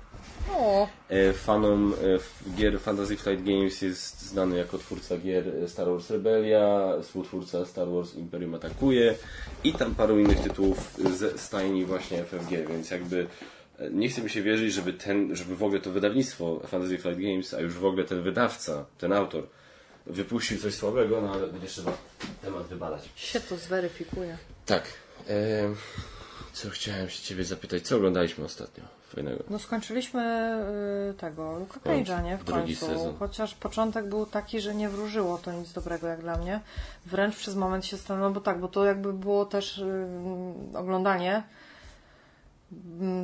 O, 0.52 0.88
E, 1.10 1.34
fanom 1.34 1.94
e, 1.94 2.56
gier 2.56 2.80
Fantasy 2.80 3.18
Flight 3.18 3.44
Games 3.46 3.82
jest 3.82 4.22
znany 4.22 4.58
jako 4.58 4.78
twórca 4.78 5.18
gier 5.18 5.44
Star 5.68 5.88
Wars 5.90 6.10
Rebellia, 6.10 6.94
współtwórca 7.02 7.66
Star 7.66 7.88
Wars 7.90 8.16
Imperium 8.16 8.56
Atakuje 8.56 9.16
i 9.64 9.74
tam 9.74 9.96
paru 9.96 10.20
innych 10.20 10.40
tytułów 10.40 10.94
ze 11.14 11.38
stajni 11.38 11.86
właśnie 11.86 12.24
FFG, 12.24 12.50
więc 12.70 12.92
jakby 12.92 13.28
e, 13.80 13.90
nie 13.90 14.10
chce 14.10 14.22
mi 14.22 14.30
się 14.30 14.42
wierzyć, 14.42 14.74
żeby 14.74 14.94
ten, 14.94 15.36
żeby 15.36 15.56
w 15.56 15.64
ogóle 15.64 15.80
to 15.80 15.92
wydawnictwo 15.92 16.60
Fantasy 16.68 16.98
Flight 16.98 17.22
Games, 17.22 17.54
a 17.54 17.60
już 17.62 17.74
w 17.74 17.86
ogóle 17.86 18.04
ten 18.04 18.22
wydawca, 18.22 18.86
ten 18.98 19.14
autor 19.14 19.48
wypuścił 20.08 20.60
coś 20.60 20.76
słabego, 20.76 21.22
no 21.22 21.34
ale 21.34 21.48
będzie 21.48 21.68
trzeba 21.68 21.92
temat 22.42 22.64
wybadać. 22.68 23.10
się 23.16 23.40
to 23.40 23.58
zweryfikuje. 23.58 24.38
Tak. 24.66 24.84
E, 25.30 25.34
co 26.54 26.70
chciałem 26.70 27.10
się 27.10 27.24
ciebie 27.24 27.44
zapytać, 27.44 27.88
co 27.88 27.96
oglądaliśmy 27.96 28.46
ostatnio 28.46 28.84
fajnego? 29.16 29.44
No 29.50 29.60
skończyliśmy 29.60 30.22
y, 31.12 31.14
tego, 31.14 31.60
Luka 31.60 31.80
Cage'a, 31.80 32.24
nie? 32.24 32.38
W 32.38 32.44
Drugi 32.44 32.78
końcu. 32.78 32.86
sezon. 32.86 33.16
Chociaż 33.20 33.56
początek 33.56 34.10
był 34.10 34.26
taki, 34.26 34.62
że 34.62 34.76
nie 34.76 34.90
wróżyło 34.90 35.38
to 35.38 35.52
nic 35.52 35.74
dobrego 35.74 36.08
jak 36.08 36.22
dla 36.22 36.38
mnie. 36.38 36.60
Wręcz 37.06 37.36
przez 37.36 37.56
moment 37.56 37.86
się 37.86 37.98
stanęło, 37.98 38.30
bo 38.32 38.42
tak, 38.42 38.60
bo 38.60 38.68
to 38.68 38.86
jakby 38.86 39.14
było 39.14 39.46
też 39.46 39.78
y, 39.78 39.86
oglądanie 40.74 41.44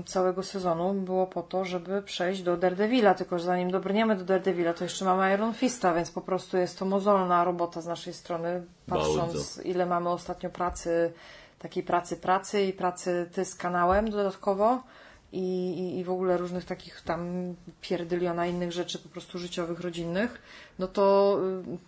całego 0.06 0.44
sezonu 0.44 0.94
było 0.94 1.28
po 1.28 1.44
to, 1.44 1.66
żeby 1.66 2.02
przejść 2.02 2.42
do 2.42 2.58
Daredevila, 2.58 3.14
tylko 3.14 3.40
że 3.40 3.46
zanim 3.46 3.72
dobrniemy 3.72 4.16
do 4.16 4.26
Daredevila, 4.26 4.74
to 4.74 4.84
jeszcze 4.84 5.06
mamy 5.06 5.34
Iron 5.34 5.54
Fista, 5.54 5.94
więc 5.94 6.12
po 6.12 6.22
prostu 6.22 6.58
jest 6.58 6.80
to 6.80 6.86
mozolna 6.86 7.44
robota 7.44 7.82
z 7.82 7.86
naszej 7.86 8.14
strony, 8.14 8.64
patrząc 8.88 9.34
Bardzo. 9.34 9.62
ile 9.62 9.86
mamy 9.86 10.10
ostatnio 10.10 10.50
pracy, 10.50 11.14
takiej 11.60 11.84
pracy 11.84 12.18
pracy 12.18 12.64
i 12.64 12.74
pracy 12.74 13.30
ty 13.34 13.46
z 13.46 13.56
kanałem 13.56 14.10
dodatkowo 14.10 14.84
i, 15.32 15.72
i, 15.72 16.00
i 16.00 16.04
w 16.04 16.10
ogóle 16.10 16.38
różnych 16.38 16.66
takich 16.66 17.02
tam 17.02 17.54
pierdyliona 17.82 18.48
innych 18.48 18.72
rzeczy 18.72 19.00
po 19.00 19.10
prostu 19.10 19.40
życiowych, 19.40 19.80
rodzinnych, 19.80 20.42
no 20.80 20.88
to 20.88 21.38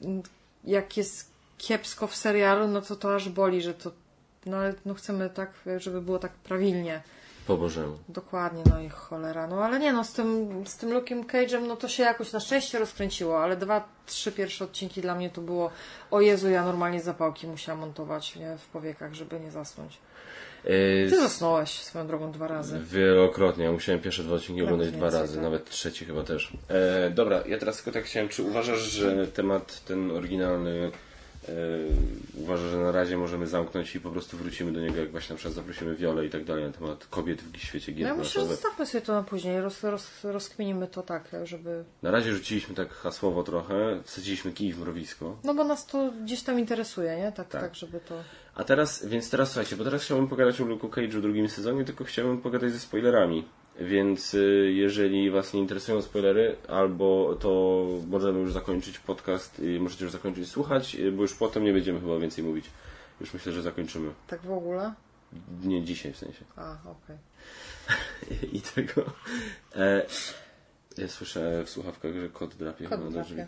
y, 0.02 0.22
jak 0.64 0.98
jest 0.98 1.32
kiepsko 1.58 2.08
w 2.08 2.16
serialu, 2.16 2.68
no 2.68 2.82
to 2.82 2.96
to 2.96 3.16
aż 3.16 3.30
boli, 3.30 3.62
że 3.62 3.74
to 3.74 3.92
no 4.46 4.58
ale 4.58 4.74
no 4.86 4.94
chcemy 4.94 5.30
tak, 5.30 5.52
żeby 5.78 6.02
było 6.02 6.20
tak 6.20 6.32
prawilnie. 6.32 7.02
Po 7.48 7.58
Bożemu. 7.58 7.98
Dokładnie, 8.10 8.64
no 8.70 8.82
i 8.82 8.90
cholera. 8.90 9.48
No 9.48 9.66
ale 9.66 9.80
nie, 9.80 9.94
no 9.94 10.04
z 10.04 10.14
tym, 10.14 10.50
z 10.68 10.78
tym 10.78 10.90
Luke'em 10.90 11.26
Cage'em, 11.26 11.68
no 11.68 11.76
to 11.76 11.88
się 11.88 12.04
jakoś 12.04 12.32
na 12.32 12.40
szczęście 12.40 12.80
rozkręciło, 12.80 13.44
ale 13.44 13.58
dwa, 13.58 13.88
trzy 14.06 14.32
pierwsze 14.32 14.66
odcinki 14.66 15.02
dla 15.02 15.16
mnie 15.16 15.30
to 15.30 15.42
było 15.42 15.72
o 16.12 16.22
Jezu, 16.22 16.50
ja 16.50 16.66
normalnie 16.66 17.02
zapałki 17.02 17.48
musiałam 17.48 17.82
montować 17.82 18.36
nie, 18.36 18.58
w 18.58 18.68
powiekach, 18.68 19.14
żeby 19.14 19.40
nie 19.40 19.52
zasnąć. 19.52 19.98
E, 20.64 21.10
Ty 21.10 21.20
zasnąłeś 21.22 21.70
swoją 21.70 22.08
drogą 22.08 22.32
dwa 22.32 22.48
razy. 22.48 22.80
Wielokrotnie. 22.80 23.66
Ja 23.66 23.72
musiałem 23.72 24.02
pierwsze 24.02 24.24
dwa 24.24 24.36
odcinki 24.36 24.62
oglądać 24.62 24.92
dwa 24.92 25.10
razy, 25.10 25.34
tak. 25.34 25.44
nawet 25.44 25.70
trzeci 25.70 26.06
chyba 26.06 26.24
też. 26.24 26.54
E, 26.70 27.10
dobra, 27.10 27.44
ja 27.48 27.58
teraz 27.58 27.76
tylko 27.76 27.92
tak 27.92 28.04
chciałem, 28.04 28.30
czy 28.30 28.44
uważasz, 28.44 28.80
że 28.80 29.28
temat 29.28 29.86
ten 29.86 30.12
oryginalny 30.12 30.92
e, 31.50 31.54
uważasz, 32.44 32.72
że 32.72 32.78
na 32.78 32.92
razie 32.92 33.18
możemy 33.18 33.48
zamknąć 33.48 33.96
i 33.96 34.00
po 34.00 34.10
prostu 34.10 34.38
wrócimy 34.38 34.72
do 34.72 34.80
niego, 34.80 34.96
jak 34.96 35.12
właśnie 35.12 35.34
na 35.34 35.38
przykład 35.38 35.56
zaprosimy 35.56 35.96
Wiolę 35.96 36.26
i 36.26 36.30
tak 36.30 36.44
dalej 36.44 36.64
na 36.64 36.72
temat 36.72 37.08
kobiet 37.08 37.42
w 37.42 37.58
świecie 37.58 37.92
No 37.92 37.98
gier 37.98 38.08
ja 38.08 38.16
myślę, 38.16 38.42
że 38.42 38.48
zostawmy 38.48 38.86
sobie 38.86 39.02
to 39.02 39.14
na 39.14 39.24
później, 39.24 39.62
roz, 39.62 39.84
roz, 39.84 40.24
rozkminimy 40.24 40.88
to 40.88 41.04
tak, 41.04 41.30
żeby... 41.44 41.84
Na 42.02 42.12
razie 42.12 42.34
rzuciliśmy 42.34 42.76
tak 42.76 42.90
hasłowo 42.90 43.44
trochę, 43.44 44.00
wsadziliśmy 44.04 44.52
kij 44.52 44.74
w 44.74 44.80
mrowisko. 44.80 45.38
No 45.44 45.54
bo 45.54 45.64
nas 45.64 45.86
to 45.86 46.12
gdzieś 46.24 46.44
tam 46.44 46.60
interesuje, 46.60 47.18
nie? 47.18 47.32
Tak, 47.32 47.48
Tak. 47.48 47.62
tak, 47.62 47.76
żeby 47.76 48.00
to... 48.00 48.24
A 48.56 48.64
teraz, 48.64 49.06
więc 49.06 49.30
teraz 49.30 49.50
słuchajcie, 49.50 49.76
bo 49.76 49.84
teraz 49.84 50.04
chciałbym 50.04 50.28
pogadać 50.28 50.62
o 50.62 50.66
Luke'u 50.66 50.90
Cage'u 50.90 51.18
w 51.18 51.22
drugim 51.22 51.50
sezonie, 51.50 51.86
tylko 51.86 52.04
chciałbym 52.04 52.42
pogadać 52.42 52.72
ze 52.72 52.80
spoilerami. 52.80 53.46
Więc 53.80 54.34
y, 54.34 54.72
jeżeli 54.76 55.32
Was 55.32 55.54
nie 55.54 55.60
interesują 55.60 56.02
spoilery, 56.02 56.56
albo 56.68 57.36
to 57.40 57.86
możemy 58.08 58.40
już 58.40 58.54
zakończyć 58.54 59.00
podcast 59.00 59.60
i 59.60 59.80
możecie 59.80 60.04
już 60.04 60.12
zakończyć 60.14 60.50
słuchać, 60.50 60.96
y, 60.96 61.12
bo 61.12 61.22
już 61.22 61.34
potem 61.34 61.64
nie 61.64 61.74
będziemy 61.74 62.00
chyba 62.00 62.20
więcej 62.20 62.44
mówić. 62.44 62.66
Już 63.22 63.34
myślę, 63.34 63.52
że 63.52 63.62
zakończymy. 63.62 64.12
Tak 64.28 64.42
w 64.42 64.52
ogóle. 64.52 64.94
Nie 65.64 65.84
dzisiaj 65.84 66.14
w 66.14 66.18
sensie. 66.18 66.46
A, 66.56 66.78
okej. 66.86 67.18
I 68.58 68.62
tego. 68.62 69.04
E, 69.76 70.06
ja 70.98 71.08
słyszę 71.08 71.64
w 71.66 71.70
słuchawkach, 71.70 72.14
że 72.14 72.30
kot 72.30 72.56
drapie 72.56 72.86
Kot 72.88 73.00
chyba 73.00 73.12
drapie. 73.12 73.30
drzwi. 73.30 73.42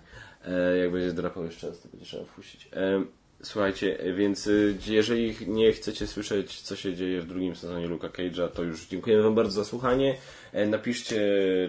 E, 0.45 0.77
jak 0.77 0.91
będzie 0.91 1.13
drapał 1.13 1.45
jeszcze 1.45 1.67
raz, 1.69 1.79
to 1.81 1.87
będzie 1.89 2.05
trzeba 2.05 2.25
wpuścić. 2.25 2.69
E, 2.73 3.03
słuchajcie, 3.43 3.97
więc 4.15 4.47
y, 4.47 4.77
jeżeli 4.87 5.35
nie 5.47 5.71
chcecie 5.71 6.07
słyszeć, 6.07 6.61
co 6.61 6.75
się 6.75 6.95
dzieje 6.95 7.21
w 7.21 7.27
drugim 7.27 7.55
sezonie 7.55 7.87
Luka 7.87 8.07
Cage'a, 8.07 8.49
to 8.49 8.63
już 8.63 8.85
dziękujemy 8.85 9.23
Wam 9.23 9.35
bardzo 9.35 9.51
za 9.51 9.69
słuchanie. 9.69 10.17
E, 10.53 10.65
napiszcie, 10.65 11.21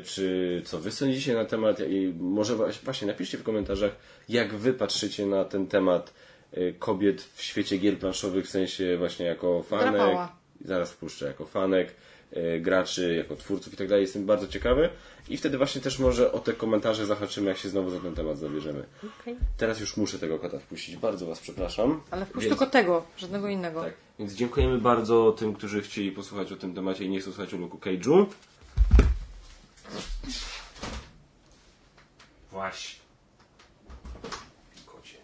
czy 0.04 0.62
co 0.64 0.78
Wy 0.78 0.90
sądzicie 0.90 1.34
na 1.34 1.44
temat 1.44 1.80
i 1.80 2.14
może 2.18 2.56
właśnie 2.84 3.06
napiszcie 3.06 3.38
w 3.38 3.42
komentarzach, 3.42 3.96
jak 4.28 4.54
Wy 4.54 4.72
patrzycie 4.72 5.26
na 5.26 5.44
ten 5.44 5.66
temat 5.66 6.14
e, 6.52 6.72
kobiet 6.72 7.22
w 7.34 7.42
świecie 7.42 7.78
gier 7.78 7.98
planszowych, 7.98 8.46
w 8.46 8.50
sensie 8.50 8.96
właśnie 8.96 9.26
jako 9.26 9.62
fanek. 9.62 9.92
Drapała. 9.92 10.36
Zaraz 10.64 10.92
wpuszczę 10.92 11.26
jako 11.26 11.46
fanek, 11.46 11.94
graczy, 12.60 13.14
jako 13.14 13.36
twórców 13.36 13.74
i 13.74 13.76
tak 13.76 13.88
dalej. 13.88 14.02
Jestem 14.02 14.26
bardzo 14.26 14.48
ciekawy. 14.48 14.88
I 15.28 15.36
wtedy 15.36 15.58
właśnie 15.58 15.80
też 15.80 15.98
może 15.98 16.32
o 16.32 16.38
te 16.38 16.52
komentarze 16.52 17.06
zahaczymy, 17.06 17.48
jak 17.48 17.58
się 17.58 17.68
znowu 17.68 17.90
za 17.90 18.00
ten 18.00 18.14
temat 18.14 18.38
zabierzemy. 18.38 18.84
Okej. 19.20 19.36
Teraz 19.56 19.80
już 19.80 19.96
muszę 19.96 20.18
tego 20.18 20.38
kota 20.38 20.58
wpuścić. 20.58 20.96
Bardzo 20.96 21.26
Was 21.26 21.40
przepraszam. 21.40 22.00
Ale 22.10 22.26
wpuść 22.26 22.46
Więc- 22.46 22.58
tylko 22.58 22.72
tego, 22.72 23.06
żadnego 23.16 23.48
innego. 23.48 23.82
Tak. 23.82 23.94
Więc 24.18 24.32
dziękujemy 24.34 24.78
bardzo 24.78 25.32
tym, 25.32 25.54
którzy 25.54 25.82
chcieli 25.82 26.12
posłuchać 26.12 26.52
o 26.52 26.56
tym 26.56 26.74
temacie 26.74 27.04
i 27.04 27.08
nie 27.08 27.20
chcą 27.20 27.32
słuchać 27.32 27.54
o 27.54 27.56
Luku 27.56 27.78
Cage'u. 27.78 28.26
Właśnie. 32.50 33.00
Kocie. 34.86 35.16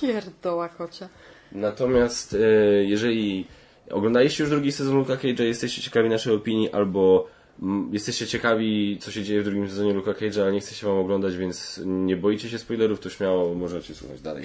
Pierdoła 0.00 0.68
kocia. 0.68 1.08
Natomiast 1.52 2.34
e, 2.34 2.38
jeżeli 2.84 3.46
oglądaliście 3.90 4.42
już 4.42 4.50
drugi 4.50 4.72
sezon 4.72 4.96
Luka 4.96 5.16
Cage'a, 5.16 5.42
jesteście 5.42 5.82
ciekawi 5.82 6.08
naszej 6.08 6.34
opinii, 6.34 6.72
albo 6.72 7.26
mm, 7.62 7.90
jesteście 7.92 8.26
ciekawi, 8.26 8.98
co 9.00 9.10
się 9.10 9.22
dzieje 9.22 9.40
w 9.40 9.44
drugim 9.44 9.68
sezonie 9.68 9.92
Luka 9.92 10.12
Cage'a, 10.12 10.40
ale 10.40 10.52
nie 10.52 10.60
chce 10.60 10.74
się 10.74 10.86
wam 10.86 10.96
oglądać, 10.96 11.36
więc 11.36 11.80
nie 11.84 12.16
boicie 12.16 12.48
się 12.48 12.58
spoilerów, 12.58 13.00
to 13.00 13.10
śmiało 13.10 13.54
możecie 13.54 13.94
słuchać 13.94 14.20
dalej. 14.20 14.44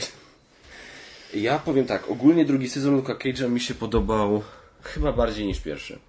Ja 1.33 1.59
powiem 1.59 1.85
tak, 1.85 2.11
ogólnie 2.11 2.45
drugi 2.45 2.69
sezon 2.69 2.95
Luka 2.95 3.13
Cage'a 3.13 3.49
mi 3.49 3.59
się 3.59 3.73
podobał 3.73 4.41
chyba 4.83 5.13
bardziej 5.13 5.47
niż 5.47 5.59
pierwszy. 5.59 5.99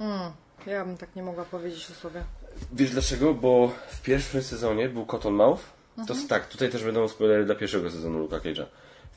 Mm, 0.00 0.32
ja 0.66 0.84
bym 0.84 0.96
tak 0.96 1.16
nie 1.16 1.22
mogła 1.22 1.44
powiedzieć 1.44 1.90
o 1.90 1.94
sobie. 1.94 2.24
Wiesz 2.72 2.90
dlaczego? 2.90 3.34
Bo 3.34 3.72
w 3.88 4.02
pierwszym 4.02 4.42
sezonie 4.42 4.88
był 4.88 5.06
Cottonmouth. 5.06 5.60
To 6.06 6.14
tak, 6.28 6.48
tutaj 6.48 6.70
też 6.70 6.84
będą 6.84 7.08
spoilery 7.08 7.44
dla 7.44 7.54
pierwszego 7.54 7.90
sezonu 7.90 8.18
Luka 8.18 8.38
Cage'a. 8.38 8.64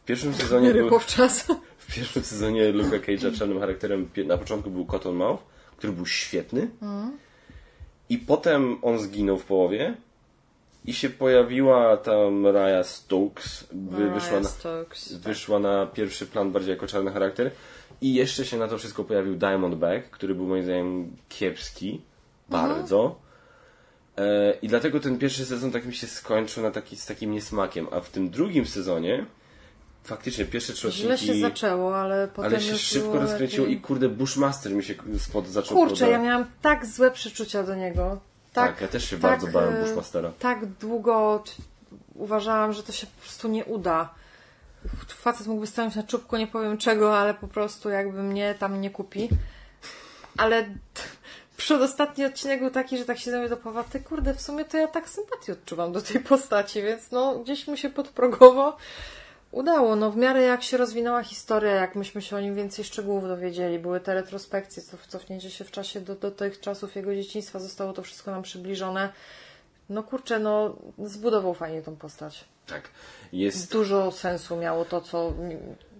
W 0.05 0.07
pierwszym 0.07 0.33
sezonie 0.33 0.73
był... 0.73 0.89
W 1.77 1.95
pierwszym 1.95 2.23
sezonie 2.23 2.71
Luka 2.71 2.97
Cage'a 2.97 3.37
czarnym 3.37 3.59
charakterem 3.59 4.09
na 4.25 4.37
początku 4.37 4.69
był 4.69 4.85
Cottonmouth, 4.85 5.43
który 5.77 5.93
był 5.93 6.05
świetny. 6.05 6.69
I 8.09 8.17
potem 8.17 8.77
on 8.81 8.99
zginął 8.99 9.37
w 9.37 9.45
połowie. 9.45 9.95
I 10.85 10.93
się 10.93 11.09
pojawiła 11.09 11.97
tam 11.97 12.47
Raya 12.47 12.83
Stokes. 12.83 13.67
Wy, 13.71 14.09
wyszła, 14.09 14.39
na, 14.39 14.49
Stokes. 14.49 15.13
wyszła 15.13 15.59
na 15.59 15.85
pierwszy 15.85 16.25
plan 16.25 16.51
bardziej 16.51 16.71
jako 16.71 16.87
czarny 16.87 17.11
charakter. 17.11 17.51
I 18.01 18.13
jeszcze 18.13 18.45
się 18.45 18.57
na 18.57 18.67
to 18.67 18.77
wszystko 18.77 19.03
pojawił 19.03 19.35
Diamondback, 19.35 20.09
który 20.09 20.35
był 20.35 20.45
moim 20.47 20.63
zdaniem 20.63 21.15
kiepski. 21.29 22.01
Bardzo. 22.49 23.19
E, 24.17 24.53
I 24.61 24.67
dlatego 24.67 24.99
ten 24.99 25.17
pierwszy 25.17 25.45
sezon 25.45 25.71
tak 25.71 25.85
mi 25.85 25.93
się 25.93 26.07
skończył 26.07 26.63
na 26.63 26.71
taki, 26.71 26.95
z 26.95 27.05
takim 27.05 27.31
niesmakiem. 27.31 27.87
A 27.91 27.99
w 27.99 28.09
tym 28.09 28.29
drugim 28.29 28.65
sezonie 28.65 29.25
faktycznie 30.05 30.45
pierwsze 30.45 30.73
trzy 30.73 30.91
Źle 30.91 31.13
odcinki... 31.13 31.33
się 31.33 31.41
zaczęło, 31.41 31.97
ale 31.97 32.27
potem 32.27 32.51
Ale 32.51 32.61
się 32.61 32.77
szybko 32.77 33.19
rozkręciło 33.19 33.67
lepiej. 33.67 33.77
i 33.77 33.81
kurde 33.81 34.09
Bushmaster 34.09 34.71
mi 34.71 34.83
się 34.83 34.93
spod 35.19 35.47
zaczął 35.47 35.77
Kurczę, 35.77 35.93
ja 35.93 35.99
podobać. 35.99 36.27
miałam 36.27 36.45
tak 36.61 36.85
złe 36.85 37.11
przeczucia 37.11 37.63
do 37.63 37.75
niego. 37.75 38.19
Tak, 38.53 38.71
Tak, 38.71 38.81
ja 38.81 38.87
też 38.87 39.09
się 39.09 39.17
bardzo 39.17 39.47
bałem 39.47 39.75
e, 39.75 39.83
Bushmastera. 39.83 40.31
Tak 40.39 40.65
długo 40.65 41.43
uważałam, 42.15 42.73
że 42.73 42.83
to 42.83 42.91
się 42.91 43.07
po 43.07 43.21
prostu 43.21 43.47
nie 43.47 43.65
uda. 43.65 44.13
Facet 45.07 45.47
mógłby 45.47 45.67
stanąć 45.67 45.95
na 45.95 46.03
czubku, 46.03 46.37
nie 46.37 46.47
powiem 46.47 46.77
czego, 46.77 47.19
ale 47.19 47.33
po 47.33 47.47
prostu 47.47 47.89
jakby 47.89 48.23
mnie 48.23 48.55
tam 48.59 48.81
nie 48.81 48.89
kupi. 48.89 49.29
Ale 50.37 50.65
przedostatni 51.57 52.25
odcinek 52.25 52.59
był 52.59 52.71
taki, 52.71 52.97
że 52.97 53.05
tak 53.05 53.19
się 53.19 53.31
ze 53.31 53.39
mnie 53.39 53.49
ty 53.89 53.99
kurde, 53.99 54.33
w 54.33 54.41
sumie 54.41 54.65
to 54.65 54.77
ja 54.77 54.87
tak 54.87 55.09
sympatię 55.09 55.53
odczuwam 55.53 55.91
do 55.91 56.01
tej 56.01 56.21
postaci, 56.21 56.81
więc 56.81 57.11
no 57.11 57.39
gdzieś 57.39 57.67
mu 57.67 57.77
się 57.77 57.89
podprogowo 57.89 58.77
udało. 59.55 59.95
No 59.95 60.11
w 60.11 60.17
miarę 60.17 60.41
jak 60.41 60.63
się 60.63 60.77
rozwinęła 60.77 61.23
historia, 61.23 61.71
jak 61.71 61.95
myśmy 61.95 62.21
się 62.21 62.35
o 62.35 62.39
nim 62.39 62.55
więcej 62.55 62.85
szczegółów 62.85 63.27
dowiedzieli, 63.27 63.79
były 63.79 63.99
te 63.99 64.13
retrospekcje, 64.13 64.83
cof- 64.83 65.07
cofnięcie 65.07 65.51
się 65.51 65.63
w 65.63 65.71
czasie 65.71 66.01
do, 66.01 66.15
do 66.15 66.31
tych 66.31 66.59
czasów 66.59 66.95
jego 66.95 67.15
dzieciństwa, 67.15 67.59
zostało 67.59 67.93
to 67.93 68.01
wszystko 68.01 68.31
nam 68.31 68.43
przybliżone. 68.43 69.09
No 69.89 70.03
kurczę, 70.03 70.39
no 70.39 70.75
zbudował 71.03 71.53
fajnie 71.53 71.81
tą 71.81 71.95
postać. 71.95 72.45
Tak. 72.67 72.89
Jest 73.33 73.71
Dużo 73.71 74.11
sensu 74.11 74.55
miało 74.55 74.85
to, 74.85 75.01
co 75.01 75.33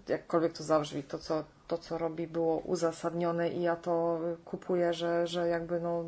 jakkolwiek 0.08 0.54
to 0.54 0.64
zabrzmi, 0.64 1.04
to 1.04 1.20
co, 1.20 1.44
to 1.68 1.78
co 1.78 1.98
robi 1.98 2.28
było 2.28 2.58
uzasadnione 2.58 3.50
i 3.50 3.62
ja 3.62 3.76
to 3.76 4.20
kupuję, 4.46 4.94
że, 4.94 5.28
że 5.28 5.48
jakby 5.48 5.80
no 5.80 6.06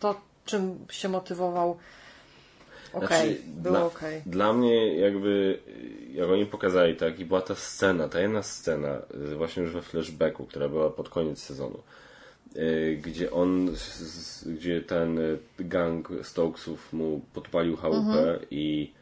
to 0.00 0.20
czym 0.44 0.86
się 0.90 1.08
motywował 1.08 1.76
okej, 2.92 3.08
Znaczy, 3.08 3.36
było 3.46 3.74
dla- 3.76 3.84
okej. 3.84 4.22
Dla 4.26 4.52
mnie 4.52 4.96
jakby, 4.96 5.58
jak 6.14 6.28
oni 6.30 6.46
pokazali, 6.46 6.96
tak, 6.96 7.20
i 7.20 7.24
była 7.24 7.40
ta 7.40 7.54
scena, 7.54 8.08
ta 8.08 8.20
jedna 8.20 8.42
scena, 8.42 8.98
y, 9.32 9.36
właśnie 9.36 9.62
już 9.62 9.72
we 9.72 9.82
flashbacku, 9.82 10.44
która 10.46 10.68
była 10.68 10.90
pod 10.90 11.08
koniec 11.08 11.38
sezonu, 11.42 11.78
y, 12.56 12.98
gdzie 13.02 13.30
on, 13.30 13.70
gdzie 14.46 14.80
ten 14.80 15.18
y, 15.18 15.38
gang 15.58 16.08
Stokesów 16.22 16.92
mu 16.92 17.20
podpalił 17.34 17.76
chałupę 17.76 18.00
Mhm. 18.20 18.38
i 18.50 18.92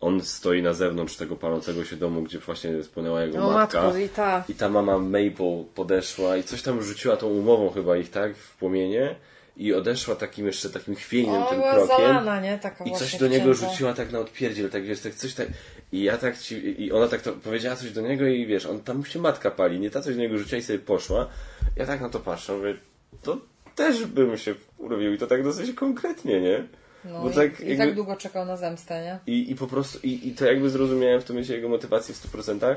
on 0.00 0.20
stoi 0.20 0.62
na 0.62 0.72
zewnątrz 0.74 1.16
tego 1.16 1.36
palącego 1.36 1.84
się 1.84 1.96
domu, 1.96 2.22
gdzie 2.22 2.38
właśnie 2.38 2.82
spłynęła 2.82 3.22
jego 3.22 3.38
No 3.38 3.50
matka. 3.50 3.82
matko, 3.82 3.98
i 3.98 4.08
ta. 4.08 4.44
I 4.48 4.54
ta 4.54 4.68
mama 4.68 4.98
Maple 4.98 5.64
podeszła 5.74 6.36
i 6.36 6.42
coś 6.42 6.62
tam 6.62 6.82
rzuciła 6.82 7.16
tą 7.16 7.26
umową 7.26 7.70
chyba 7.70 7.96
ich, 7.96 8.10
tak, 8.10 8.36
w 8.36 8.56
płomienie 8.56 9.14
i 9.60 9.74
odeszła 9.74 10.14
takim 10.16 10.46
jeszcze 10.46 10.70
takim 10.70 10.94
chwiejnym 10.94 11.42
O, 11.42 11.46
tym 11.46 11.58
była 11.58 11.72
krokiem. 11.72 11.96
zalana, 11.96 12.40
nie? 12.40 12.58
Taka 12.58 12.84
I 12.84 12.92
coś 12.92 13.16
do 13.16 13.28
niego 13.28 13.54
wcięta. 13.54 13.70
rzuciła 13.72 13.94
tak 13.94 14.12
na 14.12 14.18
odpierdziel, 14.18 14.70
tak 14.70 14.84
wiesz, 14.84 15.00
tak 15.00 15.14
coś 15.14 15.34
tak. 15.34 15.48
I 15.92 16.02
ja 16.02 16.18
tak 16.18 16.38
ci, 16.38 16.82
i 16.84 16.92
ona 16.92 17.08
tak 17.08 17.22
to 17.22 17.32
powiedziała 17.32 17.76
coś 17.76 17.90
do 17.92 18.00
niego 18.00 18.26
i 18.26 18.46
wiesz, 18.46 18.66
on 18.66 18.80
tam 18.80 18.96
mu 18.96 19.04
się 19.04 19.18
matka 19.18 19.50
pali, 19.50 19.80
nie 19.80 19.90
ta 19.90 20.00
coś 20.02 20.14
do 20.14 20.20
niego 20.20 20.38
rzuciła 20.38 20.58
i 20.58 20.62
sobie 20.62 20.78
poszła. 20.78 21.28
Ja 21.76 21.86
tak 21.86 22.00
na 22.00 22.08
to 22.08 22.20
patrzę, 22.20 22.52
mówię, 22.52 22.74
to 23.22 23.38
też 23.74 24.04
bym 24.04 24.38
się 24.38 24.54
urobił 24.78 25.12
i 25.14 25.18
to 25.18 25.26
tak 25.26 25.44
dosyć 25.44 25.72
konkretnie, 25.74 26.40
nie? 26.40 26.64
No 27.04 27.22
Bo 27.22 27.30
i, 27.30 27.34
tak 27.34 27.60
i 27.60 27.68
jakby- 27.68 27.76
tak 27.86 27.94
długo 27.94 28.16
czekał 28.16 28.46
na 28.46 28.56
zemstę, 28.56 29.02
nie? 29.04 29.34
I, 29.34 29.50
i 29.50 29.54
po 29.54 29.66
prostu, 29.66 29.98
i, 30.02 30.28
i 30.28 30.34
to 30.34 30.44
jakby 30.46 30.70
zrozumiałem 30.70 31.20
w 31.20 31.24
tym 31.24 31.36
momencie 31.36 31.54
jego 31.56 31.68
motywację 31.68 32.14
w 32.14 32.32
100%. 32.32 32.76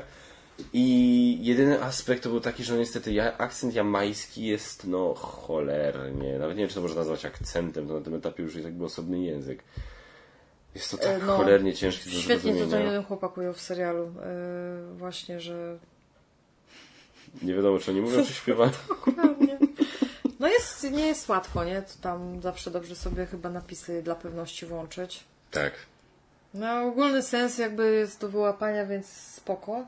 I 0.72 1.38
jedyny 1.42 1.82
aspekt 1.82 2.22
to 2.22 2.28
był 2.28 2.40
taki, 2.40 2.64
że 2.64 2.78
niestety 2.78 3.12
ja, 3.12 3.38
akcent 3.38 3.74
jamański 3.74 4.46
jest 4.46 4.86
no 4.86 5.14
cholernie, 5.14 6.38
nawet 6.38 6.56
nie 6.56 6.62
wiem 6.62 6.68
czy 6.68 6.74
to 6.74 6.80
można 6.80 7.00
nazwać 7.00 7.24
akcentem, 7.24 7.88
to 7.88 7.94
na 7.94 8.04
tym 8.04 8.14
etapie 8.14 8.42
już 8.42 8.54
jest 8.54 8.64
jakby 8.64 8.84
osobny 8.84 9.18
język. 9.18 9.64
Jest 10.74 10.90
to 10.90 10.96
tak 10.96 11.06
E, 11.06 11.18
no, 11.18 11.36
cholernie 11.36 11.74
ciężki 11.74 12.10
do 12.10 12.16
Świetnie 12.16 12.54
to 12.54 12.66
ten 12.66 12.86
jeden 12.86 13.04
chłopak 13.04 13.38
ujął 13.38 13.52
w 13.52 13.60
serialu. 13.60 14.04
Yy, 14.04 14.96
właśnie, 14.96 15.40
że 15.40 15.78
Nie 17.42 17.54
wiadomo 17.54 17.78
czy 17.78 17.90
oni 17.90 18.00
mówią 18.00 18.24
czy 18.24 18.34
śpiewają. 18.34 18.70
Dokładnie. 18.88 19.58
No 20.40 20.48
jest, 20.48 20.90
nie 20.90 21.06
jest 21.06 21.28
łatwo, 21.28 21.64
nie? 21.64 21.82
To 21.82 21.92
tam 22.00 22.42
zawsze 22.42 22.70
dobrze 22.70 22.96
sobie 22.96 23.26
chyba 23.26 23.50
napisy 23.50 24.02
dla 24.02 24.14
pewności 24.14 24.66
włączyć. 24.66 25.24
Tak. 25.50 25.72
No 26.54 26.82
ogólny 26.82 27.22
sens 27.22 27.58
jakby 27.58 27.92
jest 27.92 28.20
do 28.20 28.28
wyłapania, 28.28 28.86
więc 28.86 29.06
spoko. 29.06 29.86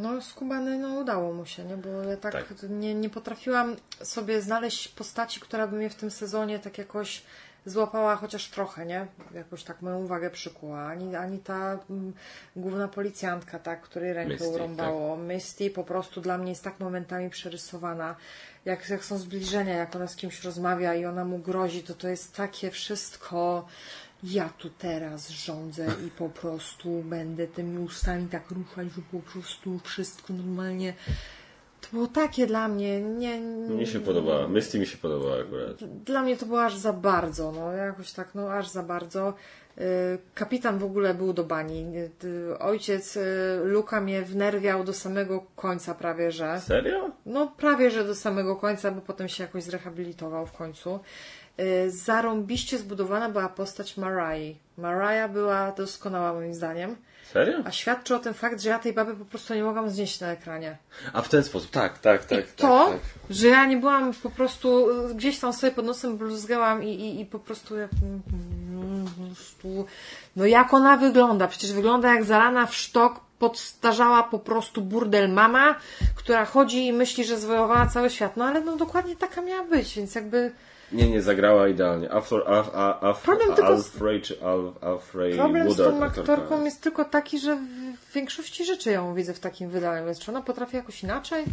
No 0.00 0.22
skubany, 0.22 0.78
no 0.78 0.88
udało 0.94 1.32
mu 1.32 1.46
się, 1.46 1.64
nie? 1.64 1.76
Bo 1.76 1.88
ja 1.88 2.16
tak, 2.16 2.32
Tak. 2.32 2.54
Nie, 2.68 2.94
nie 2.94 3.10
potrafiłam 3.10 3.76
sobie 4.02 4.42
znaleźć 4.42 4.88
postaci, 4.88 5.40
która 5.40 5.66
by 5.66 5.76
mnie 5.76 5.90
w 5.90 5.94
tym 5.94 6.10
sezonie 6.10 6.58
tak 6.58 6.78
jakoś 6.78 7.22
złapała 7.66 8.16
chociaż 8.16 8.48
trochę, 8.48 8.86
nie? 8.86 9.06
Jakoś 9.34 9.64
tak 9.64 9.82
moją 9.82 9.98
uwagę 9.98 10.30
przykuła. 10.30 10.82
Ani, 10.82 11.16
ani 11.16 11.38
ta 11.38 11.78
mm, 11.90 12.12
główna 12.56 12.88
policjantka, 12.88 13.58
tak, 13.58 13.80
której 13.80 14.12
rękę 14.12 14.32
Misty, 14.32 14.48
urąbało. 14.48 15.16
Misty 15.16 15.70
po 15.70 15.84
prostu 15.84 16.20
dla 16.20 16.38
mnie 16.38 16.50
jest 16.50 16.64
tak 16.64 16.80
momentami 16.80 17.30
przerysowana. 17.30 18.16
Jak, 18.64 18.88
jak 18.88 19.04
są 19.04 19.18
zbliżenia, 19.18 19.74
jak 19.74 19.96
ona 19.96 20.06
z 20.06 20.16
kimś 20.16 20.44
rozmawia 20.44 20.94
i 20.94 21.04
ona 21.04 21.24
mu 21.24 21.38
grozi, 21.38 21.82
to 21.82 21.94
to 21.94 22.08
jest 22.08 22.36
takie 22.36 22.70
wszystko 22.70 23.66
ja 24.22 24.48
tu 24.58 24.70
teraz 24.70 25.30
rządzę 25.30 25.86
i 26.06 26.10
po 26.10 26.28
prostu 26.28 27.02
będę 27.02 27.46
tymi 27.46 27.78
ustami 27.78 28.28
tak 28.28 28.50
ruszać, 28.50 28.88
że 28.96 29.02
po 29.12 29.18
prostu 29.32 29.80
wszystko 29.84 30.32
normalnie. 30.32 30.94
To 31.80 31.88
było 31.92 32.06
takie 32.06 32.46
dla 32.46 32.68
mnie, 32.68 33.00
nie... 33.00 33.40
Mnie 33.40 33.86
się 33.86 34.00
podobała. 34.00 34.48
Misty 34.48 34.78
mi 34.78 34.86
się 34.86 34.98
podobała 34.98 35.40
akurat. 35.40 35.84
Dla 36.04 36.22
mnie 36.22 36.36
to 36.36 36.46
było 36.46 36.64
aż 36.64 36.76
za 36.76 36.92
bardzo, 36.92 37.52
no 37.52 37.72
jakoś 37.72 38.12
tak, 38.12 38.34
no 38.34 38.52
aż 38.52 38.68
za 38.68 38.82
bardzo. 38.82 39.34
Y, 39.78 40.18
Kapitan 40.34 40.78
w 40.78 40.84
ogóle 40.84 41.14
był 41.14 41.32
do 41.32 41.44
bani. 41.44 41.86
Y, 42.24 42.58
Ojciec 42.58 43.16
y, 43.16 43.20
Luka 43.64 44.00
mnie 44.00 44.22
wnerwiał 44.22 44.84
do 44.84 44.92
samego 44.92 45.46
końca 45.56 45.94
prawie, 45.94 46.32
że. 46.32 46.60
Serio? 46.60 47.10
No 47.26 47.52
prawie, 47.56 47.90
że 47.90 48.04
do 48.04 48.14
samego 48.14 48.56
końca, 48.56 48.90
bo 48.90 49.00
potem 49.00 49.28
się 49.28 49.42
jakoś 49.44 49.62
zrehabilitował 49.62 50.46
w 50.46 50.52
końcu. 50.52 51.00
Y, 51.60 51.90
Zarąbiście 51.90 52.78
zbudowana 52.78 53.28
była 53.28 53.48
postać 53.48 53.96
Marai. 53.96 54.56
Mariah 54.78 55.32
była 55.32 55.72
doskonała 55.72 56.32
moim 56.32 56.54
zdaniem. 56.54 56.96
Serio? 57.32 57.58
A 57.64 57.70
świadczy 57.70 58.14
o 58.14 58.18
tym 58.18 58.34
fakt, 58.34 58.60
że 58.60 58.68
ja 58.68 58.78
tej 58.78 58.92
baby 58.92 59.14
po 59.14 59.24
prostu 59.24 59.54
nie 59.54 59.62
mogłam 59.62 59.90
znieść 59.90 60.20
na 60.20 60.26
ekranie. 60.26 60.76
A 61.12 61.22
w 61.22 61.28
ten 61.28 61.44
sposób, 61.44 61.70
tak, 61.70 61.98
tak, 61.98 62.24
tak. 62.24 62.46
to, 62.46 62.86
tak, 62.86 62.92
tak. 62.92 63.00
że 63.30 63.48
ja 63.48 63.66
nie 63.66 63.76
byłam 63.76 64.12
po 64.22 64.30
prostu, 64.30 64.90
y, 65.10 65.14
gdzieś 65.14 65.38
tam 65.38 65.52
sobie 65.52 65.72
pod 65.72 65.84
nosem 65.84 66.16
bluzgałam 66.16 66.84
i, 66.84 66.88
i, 66.88 67.20
i 67.20 67.26
po 67.26 67.38
prostu 67.38 67.76
jak, 67.76 67.90
no 70.36 70.46
jak 70.46 70.74
ona 70.74 70.96
wygląda? 70.96 71.48
Przecież 71.48 71.72
wygląda 71.72 72.14
jak 72.14 72.24
zarana 72.24 72.66
w 72.66 72.74
sztok, 72.74 73.20
podstarzała 73.40 74.22
po 74.22 74.38
prostu 74.38 74.82
burdel 74.82 75.28
mama, 75.32 75.74
która 76.14 76.44
chodzi 76.44 76.86
i 76.86 76.92
myśli, 76.92 77.24
że 77.24 77.38
zwojowała 77.38 77.86
cały 77.86 78.10
świat. 78.10 78.36
No 78.36 78.44
ale 78.44 78.60
no 78.60 78.76
dokładnie 78.76 79.16
taka 79.16 79.42
miała 79.42 79.64
być, 79.64 79.96
więc 79.96 80.14
jakby 80.14 80.52
Nie, 80.92 81.10
nie, 81.10 81.22
zagrała 81.22 81.68
idealnie. 81.68 82.12
Afro, 82.12 82.48
af, 82.48 82.74
af, 82.74 83.04
af, 83.04 83.22
Problem 83.22 83.54
tylko 83.54 83.78
z- 83.82 83.86
Alfred, 83.94 84.22
czy 84.24 84.42
Al, 84.44 84.72
Alfred 84.80 85.36
problem 85.36 85.70
z 85.72 85.76
Woodard, 85.76 85.98
tą 85.98 86.04
aktorka. 86.06 86.32
aktorką 86.32 86.64
jest 86.64 86.80
tylko 86.80 87.04
taki, 87.04 87.38
że 87.38 87.56
w- 87.56 87.60
w 88.10 88.12
większości 88.12 88.64
rzeczy 88.64 88.90
ją 88.92 89.14
widzę 89.14 89.34
w 89.34 89.40
takim 89.40 89.70
wydaniu, 89.70 90.06
więc 90.06 90.18
czy 90.18 90.30
ona 90.30 90.42
potrafi 90.42 90.76
jakoś 90.76 91.02
inaczej? 91.02 91.44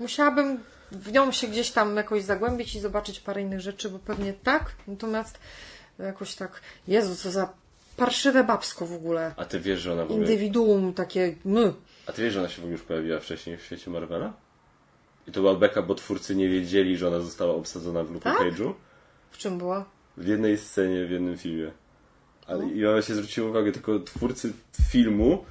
Musiałabym 0.00 0.60
w 0.92 1.12
nią 1.12 1.32
się 1.32 1.46
gdzieś 1.48 1.70
tam 1.70 1.96
jakoś 1.96 2.22
zagłębić 2.22 2.74
i 2.74 2.80
zobaczyć 2.80 3.20
parę 3.20 3.42
innych 3.42 3.60
rzeczy, 3.60 3.90
bo 3.90 3.98
pewnie 3.98 4.32
tak, 4.32 4.62
natomiast 4.86 5.38
jakoś 5.98 6.34
tak, 6.34 6.60
Jezu, 6.88 7.16
co 7.16 7.30
za 7.30 7.48
parszywe 7.96 8.44
babsko 8.44 8.86
w 8.86 8.92
ogóle. 8.92 9.34
A 9.36 9.44
ty 9.44 9.60
wiesz, 9.60 9.80
że 9.80 9.92
ona 9.92 10.02
w 10.02 10.10
ogóle... 10.10 10.18
Indywiduum 10.26 10.92
takie, 10.94 11.34
my. 11.44 11.72
A 12.06 12.12
ty 12.12 12.22
wiesz, 12.22 12.32
że 12.34 12.40
ona 12.40 12.48
się 12.48 12.54
w 12.56 12.58
ogóle 12.58 12.72
już 12.72 12.82
pojawiła 12.82 13.20
wcześniej 13.20 13.56
w 13.56 13.62
świecie 13.62 13.90
Marvela? 13.90 14.32
I 15.28 15.32
to 15.32 15.40
była 15.40 15.54
beka, 15.54 15.82
bo 15.82 15.94
twórcy 15.94 16.36
nie 16.36 16.48
wiedzieli, 16.48 16.96
że 16.96 17.08
ona 17.08 17.20
została 17.20 17.54
obsadzona 17.54 18.04
w 18.04 18.10
Luke 18.10 18.24
Tak? 18.24 18.38
Cage'u. 18.38 18.72
W 19.30 19.38
czym 19.38 19.58
była? 19.58 19.84
W 20.16 20.26
jednej 20.26 20.58
scenie, 20.58 21.04
w 21.06 21.10
jednym 21.10 21.38
filmie. 21.38 21.70
Ale 22.46 22.66
No. 22.66 22.72
I 22.72 22.86
ona 22.86 23.02
się 23.02 23.14
zwróciła 23.14 23.48
uwagę, 23.48 23.72
tylko 23.72 23.98
twórcy 24.00 24.52
filmu, 24.90 25.44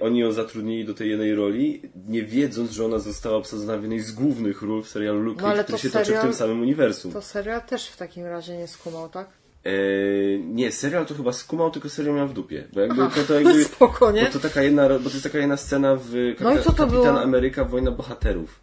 oni 0.00 0.18
ją 0.18 0.32
zatrudnili 0.32 0.84
do 0.84 0.94
tej 0.94 1.10
jednej 1.10 1.34
roli, 1.34 1.82
nie 2.08 2.22
wiedząc, 2.22 2.70
że 2.70 2.84
ona 2.84 2.98
została 2.98 3.36
obsadzona 3.36 3.76
w 3.78 3.80
jednej 3.80 4.00
z 4.00 4.12
głównych 4.12 4.62
ról 4.62 4.82
w 4.82 4.88
serialu 4.88 5.20
Luke 5.20 5.42
No, 5.42 5.48
ale 5.48 5.56
Cage, 5.56 5.64
który 5.64 5.78
to 5.78 5.82
się 5.82 5.90
toczy 5.90 6.04
w 6.12 6.14
serial- 6.14 6.22
tym 6.22 6.34
samym 6.34 6.60
uniwersum. 6.60 7.12
To 7.12 7.22
serial 7.22 7.62
też 7.62 7.88
w 7.88 7.96
takim 7.96 8.26
razie 8.26 8.56
nie 8.56 8.68
skumał, 8.68 9.08
tak? 9.08 9.28
Eee, 9.64 10.44
nie, 10.44 10.72
serial 10.72 11.06
to 11.06 11.14
chyba 11.14 11.32
skumał, 11.32 11.70
tylko 11.70 11.88
serial 11.88 12.14
miał 12.16 12.28
w 12.28 12.32
dupie. 12.32 12.68
Bo 12.72 12.80
jakby 12.80 12.96
to, 12.96 13.24
to 13.28 13.34
jakby... 13.34 13.64
Spoko, 13.74 14.12
nie? 14.12 14.24
Bo 14.24 14.30
to 14.30 14.38
taka 14.40 14.62
jedna, 14.62 14.88
bo 14.88 14.98
to 14.98 15.10
jest 15.10 15.22
taka 15.22 15.38
jedna 15.38 15.56
scena 15.56 15.96
w 15.96 16.34
No 16.40 16.54
i 16.54 16.58
co 16.58 16.64
to 16.64 16.72
Kapitan 16.72 17.02
było? 17.02 17.22
Ameryka 17.22 17.64
Wojna 17.64 17.90
Bohaterów. 17.90 18.60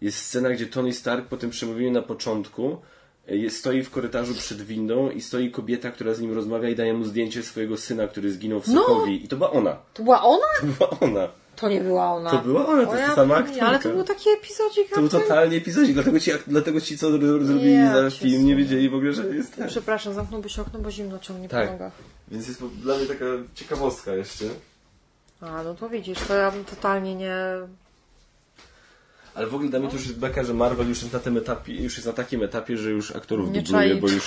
Jest 0.00 0.18
scena, 0.18 0.50
gdzie 0.50 0.66
Tony 0.66 0.92
Stark 0.92 1.26
po 1.26 1.36
tym 1.36 1.50
przemówieniu 1.50 1.92
na 1.92 2.02
początku 2.02 2.76
e, 3.28 3.36
jest, 3.36 3.56
stoi 3.56 3.82
w 3.82 3.90
korytarzu 3.90 4.34
przed 4.34 4.62
windą 4.62 5.10
i 5.10 5.20
stoi 5.20 5.50
kobieta, 5.50 5.90
która 5.90 6.14
z 6.14 6.20
nim 6.20 6.34
rozmawia 6.34 6.68
i 6.68 6.74
daje 6.74 6.94
mu 6.94 7.04
zdjęcie 7.04 7.42
swojego 7.42 7.76
syna, 7.76 8.08
który 8.08 8.32
zginął 8.32 8.60
w 8.60 8.68
No! 8.68 8.80
Sokowi. 8.80 9.24
I 9.24 9.28
to 9.28 9.36
była 9.36 9.50
ona. 9.50 9.76
To 9.94 10.02
była 10.02 10.22
ona? 10.22 10.46
To 10.60 10.66
była 10.66 10.90
ona. 11.00 11.28
To 11.56 11.68
nie 11.68 11.80
była 11.80 12.12
ona. 12.12 12.30
To 12.30 12.38
była 12.38 12.66
ona, 12.66 12.84
to 12.84 12.90
O 12.90 12.94
jest 12.94 13.02
ja- 13.02 13.08
ta 13.08 13.14
sama 13.14 13.34
nie, 13.34 13.40
aktorka. 13.44 13.66
Ale 13.66 13.78
to 13.78 13.88
był 13.88 14.04
taki 14.04 14.30
epizodzik. 14.30 14.90
To 14.94 15.00
był 15.00 15.08
totalnie 15.08 15.56
epizodzik, 15.56 15.94
dlatego 15.94 16.20
ci, 16.20 16.30
dlatego 16.46 16.80
ci 16.80 16.98
co 16.98 17.10
zro- 17.10 17.44
zrobili 17.44 17.72
Ja 17.74 18.02
za 18.02 18.10
film, 18.10 18.46
nie 18.46 18.56
wiedzieli 18.56 18.88
w 18.90 18.94
ogóle, 18.94 19.12
że 19.12 19.26
jest 19.26 19.56
ten. 19.56 19.68
Przepraszam, 19.68 20.14
zamknąłbyś 20.14 20.58
okno, 20.58 20.78
bo 20.80 20.90
zimno 20.90 21.18
ciągnie 21.18 21.48
Tak. 21.48 21.66
po 21.66 21.72
nogach. 21.72 21.92
Więc 22.28 22.48
jest 22.48 22.64
dla 22.64 22.96
mnie 22.96 23.06
taka 23.06 23.24
ciekawostka 23.54 24.14
jeszcze. 24.14 24.44
A, 25.40 25.62
no 25.62 25.74
to 25.74 25.88
widzisz, 25.88 26.18
to 26.28 26.34
ja 26.34 26.50
bym 26.50 26.64
totalnie 26.64 27.14
nie... 27.14 27.36
Ale 29.34 29.46
w 29.46 29.54
ogóle 29.54 29.70
dla 29.70 29.78
mnie 29.80 29.88
to 29.88 29.94
już 29.96 30.06
jest 30.06 30.18
beka, 30.18 30.44
że 30.44 30.54
Marvel 30.54 30.88
już 30.88 31.00
jest 31.02 31.12
na 31.12 31.18
tym 31.18 31.36
etapie, 31.36 31.82
już 31.82 31.94
jest 31.94 32.06
na 32.06 32.12
takim 32.12 32.42
etapie, 32.42 32.76
że 32.76 32.90
już 32.90 33.16
aktorów 33.16 33.50
Nie 33.50 33.62
dubluje, 33.62 33.90
czai. 33.90 34.00
bo 34.00 34.08
już 34.08 34.24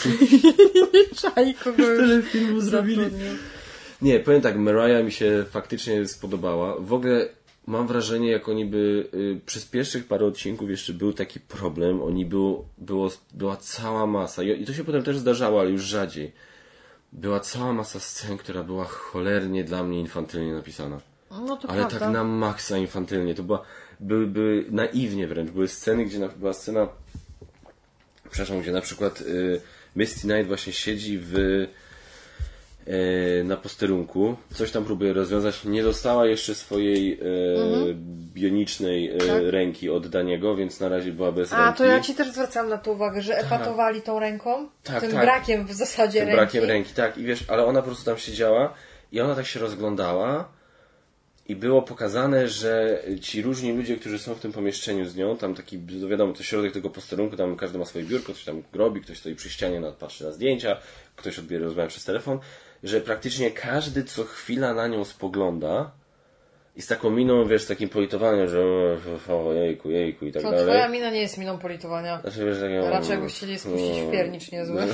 Czaj, 1.22 1.54
kogo 1.64 1.78
tyle 1.78 2.22
filmów 2.22 2.64
zrobili. 2.64 2.96
zatrudnił. 3.04 3.32
Nie, 4.02 4.20
powiem 4.20 4.42
tak, 4.42 4.58
Mariah 4.58 5.06
mi 5.06 5.12
się 5.12 5.46
faktycznie 5.50 6.08
spodobała. 6.08 6.76
W 6.80 6.94
ogóle 6.94 7.30
mam 7.68 7.88
wrażenie, 7.88 8.32
jak 8.32 8.50
oni 8.50 8.66
by 8.66 9.10
y, 9.14 9.40
przez 9.46 9.66
pierwszych 9.66 10.08
parę 10.08 10.26
odcinków 10.26 10.70
jeszcze 10.70 10.94
był 10.94 11.14
taki 11.14 11.40
problem, 11.40 12.02
oni 12.02 12.26
był, 12.26 12.66
było, 12.78 13.12
była 13.34 13.58
cała 13.58 14.06
masa 14.06 14.44
i, 14.44 14.62
i 14.62 14.66
to 14.66 14.74
się 14.74 14.84
potem 14.84 15.04
też 15.04 15.18
zdarzało, 15.18 15.60
ale 15.60 15.70
już 15.70 15.84
rzadziej. 15.84 16.32
Była 17.14 17.40
cała 17.40 17.74
masa 17.74 18.00
scen, 18.00 18.38
która 18.38 18.64
była 18.64 18.86
cholernie 18.86 19.64
dla 19.64 19.84
mnie 19.84 20.00
infantylnie 20.00 20.54
napisana. 20.54 21.02
No 21.32 21.58
to 21.58 21.70
Ale 21.70 21.80
prawda. 21.80 22.00
tak 22.00 22.14
na 22.14 22.24
maksa 22.24 22.78
infantylnie. 22.78 23.36
To 23.36 23.44
była, 23.44 23.62
były, 24.00 24.28
były 24.28 24.66
naiwnie 24.72 25.28
wręcz. 25.28 25.52
Były 25.52 25.68
sceny, 25.68 26.06
gdzie 26.06 26.20
na, 26.20 26.28
była 26.28 26.54
scena, 26.54 26.88
przepraszam, 28.30 28.62
gdzie 28.62 28.72
na 28.72 28.82
przykład 28.82 29.22
y, 29.22 29.62
Misty 29.96 30.22
Knight 30.22 30.48
właśnie 30.48 30.74
siedzi 30.74 31.20
w, 31.22 31.34
na 33.44 33.58
posterunku, 33.58 34.36
coś 34.54 34.72
tam 34.72 34.86
próbuje 34.86 35.14
rozwiązać. 35.14 35.66
Nie 35.66 35.84
dostała 35.84 36.26
jeszcze 36.26 36.56
swojej 36.56 37.14
y, 37.14 37.96
bionicznej 38.34 39.10
y, 39.10 39.14
Mhm. 39.14 39.44
Tak. 39.44 39.52
ręki 39.54 39.90
od 39.90 40.08
Daniego, 40.08 40.56
więc 40.56 40.80
na 40.80 40.90
razie 40.90 41.12
była 41.12 41.32
bez 41.32 41.54
A, 41.54 41.66
ręki. 41.66 41.78
to 41.78 41.86
ja 41.86 42.00
Ci 42.00 42.16
też 42.16 42.28
zwracam 42.32 42.70
na 42.70 42.78
to 42.78 42.92
uwagę, 42.92 43.22
że 43.22 43.38
epatowali 43.38 44.02
tą 44.02 44.20
ręką, 44.20 44.70
Tak, 44.84 45.02
tym 45.02 45.12
tak. 45.12 45.22
brakiem 45.22 45.66
w 45.68 45.74
zasadzie 45.74 46.20
Tym 46.20 46.28
ręki. 46.28 46.36
brakiem 46.42 46.64
ręki, 46.64 46.94
tak. 46.94 47.18
I 47.18 47.24
wiesz, 47.24 47.44
ale 47.48 47.66
ona 47.66 47.82
po 47.82 47.86
prostu 47.86 48.06
tam 48.06 48.18
siedziała 48.18 48.74
i 49.12 49.22
ona 49.22 49.36
tak 49.36 49.46
się 49.46 49.60
rozglądała 49.60 50.50
i 51.50 51.56
było 51.56 51.82
pokazane, 51.82 52.48
że 52.48 53.04
ci 53.22 53.42
różni 53.42 53.78
ludzie, 53.78 53.98
którzy 53.98 54.20
są 54.20 54.36
w 54.36 54.40
tym 54.40 54.52
pomieszczeniu 54.52 55.06
z 55.06 55.16
nią, 55.16 55.38
tam 55.38 55.56
taki, 55.56 55.80
no 56.02 56.08
wiadomo, 56.08 56.34
to 56.34 56.44
środek 56.44 56.74
tego 56.74 56.90
posterunku, 56.90 57.38
tam 57.38 57.56
każdy 57.56 57.78
ma 57.78 57.86
swoje 57.86 58.06
biurko, 58.06 58.34
coś 58.34 58.44
tam 58.44 58.64
robi, 58.74 59.02
ktoś 59.02 59.18
stoi 59.20 59.36
przy 59.36 59.50
ścianie, 59.50 59.82
patrzy 60.00 60.24
na 60.24 60.32
zdjęcia, 60.32 60.78
ktoś 61.16 61.40
odbiera 61.40 61.64
rozmawia 61.66 61.88
przez 61.90 62.04
telefon, 62.06 62.40
że 62.84 63.02
praktycznie 63.02 63.52
każdy 63.52 64.04
co 64.04 64.24
chwila 64.24 64.74
na 64.74 64.88
nią 64.88 65.06
spogląda 65.06 65.92
i 66.76 66.82
z 66.82 66.88
taką 66.88 67.10
miną, 67.10 67.46
wiesz, 67.48 67.64
z 67.64 67.68
takim 67.68 67.90
politowaniem, 67.90 68.48
że 68.50 68.60
o, 69.30 69.54
jejku, 69.54 69.90
jejku 69.90 70.26
i 70.26 70.32
tak 70.32 70.44
To 70.44 70.50
dalej. 70.52 70.66
twoja 70.66 70.90
mina 70.90 71.10
nie 71.10 71.22
jest 71.22 71.38
miną 71.38 71.58
politowania. 71.60 72.22
Znaczy, 72.22 72.46
wiesz, 72.46 72.58
takie, 72.60 72.82
Raczej 72.90 73.10
jakby 73.12 73.28
chcieli 73.28 73.60
spuścić 73.60 74.02
w 74.08 74.12
piernicz 74.12 74.52
niezły. 74.52 74.88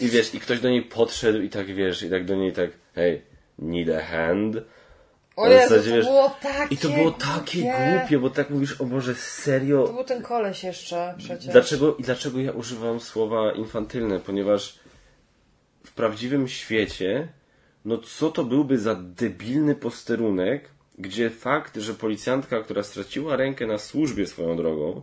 I 0.00 0.08
wiesz, 0.08 0.34
i 0.34 0.40
ktoś 0.40 0.60
do 0.60 0.68
niej 0.70 0.82
podszedł 0.82 1.40
i 1.40 1.48
tak 1.50 1.66
wiesz, 1.66 2.02
i 2.02 2.10
tak 2.10 2.24
do 2.24 2.34
niej 2.34 2.52
tak, 2.52 2.70
hej, 2.94 3.22
need 3.58 3.88
a 3.96 4.00
hand. 4.02 4.56
O 5.36 5.48
Jezu, 5.48 5.68
zasadzie, 5.68 5.90
to 5.90 5.96
wiesz, 5.96 6.06
było 6.06 6.36
takie 6.42 6.74
I 6.74 6.76
to 6.78 6.88
było 6.88 7.10
takie 7.10 7.62
głupie. 7.62 7.98
głupie, 8.00 8.18
bo 8.18 8.30
tak 8.30 8.50
mówisz, 8.50 8.80
o 8.80 8.84
Boże, 8.84 9.14
To 9.14 9.20
serio. 9.20 9.88
był 9.88 10.04
ten 10.04 10.22
koleś 10.22 10.64
jeszcze 10.64 11.14
przecież. 11.18 11.46
Dlaczego, 11.52 11.96
I 11.96 12.02
dlaczego 12.02 12.40
ja 12.40 12.52
używam 12.52 13.00
słowa 13.00 13.52
infantylne? 13.52 14.20
Ponieważ 14.20 14.78
w 15.86 15.92
prawdziwym 15.92 16.48
świecie, 16.48 17.28
no 17.84 17.98
co 17.98 18.30
to 18.30 18.44
byłby 18.44 18.78
za 18.78 18.94
debilny 18.94 19.74
posterunek, 19.74 20.68
gdzie 20.98 21.30
fakt, 21.30 21.76
że 21.76 21.94
policjantka, 21.94 22.60
która 22.60 22.82
straciła 22.82 23.36
rękę 23.36 23.66
na 23.66 23.78
służbie 23.78 24.26
swoją 24.26 24.56
drogą, 24.56 25.02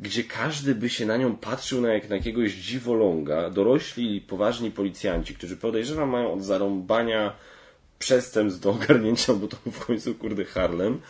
gdzie 0.00 0.24
każdy 0.24 0.74
by 0.74 0.88
się 0.88 1.06
na 1.06 1.16
nią 1.16 1.36
patrzył 1.36 1.80
na 1.80 1.92
jak 1.92 2.08
na 2.08 2.16
jakiegoś 2.16 2.52
dziwoląga, 2.52 3.50
dorośli, 3.50 4.20
poważni 4.20 4.70
policjanci, 4.70 5.34
którzy 5.34 5.56
podejrzewam 5.56 6.08
mają 6.08 6.32
od 6.32 6.42
zarąbania 6.44 7.32
przestępstw 7.98 8.60
do 8.60 8.70
ogarnięcia, 8.70 9.34
bo 9.34 9.48
to 9.48 9.56
w 9.72 9.86
końcu 9.86 10.14
kurde 10.14 10.44
Harlem. 10.44 11.00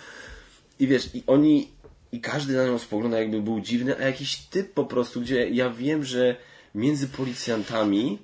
I 0.80 0.86
wiesz, 0.86 1.14
i 1.14 1.22
oni, 1.26 1.68
i 2.12 2.20
każdy 2.20 2.56
na 2.56 2.66
nią 2.66 2.78
spogląda 2.78 3.18
jakby 3.18 3.42
był 3.42 3.60
dziwny, 3.60 3.96
a 3.98 4.02
jakiś 4.02 4.36
typ 4.36 4.72
po 4.72 4.84
prostu, 4.84 5.20
gdzie 5.20 5.48
ja 5.48 5.70
wiem, 5.70 6.04
że 6.04 6.36
między 6.74 7.08
policjantami 7.08 8.18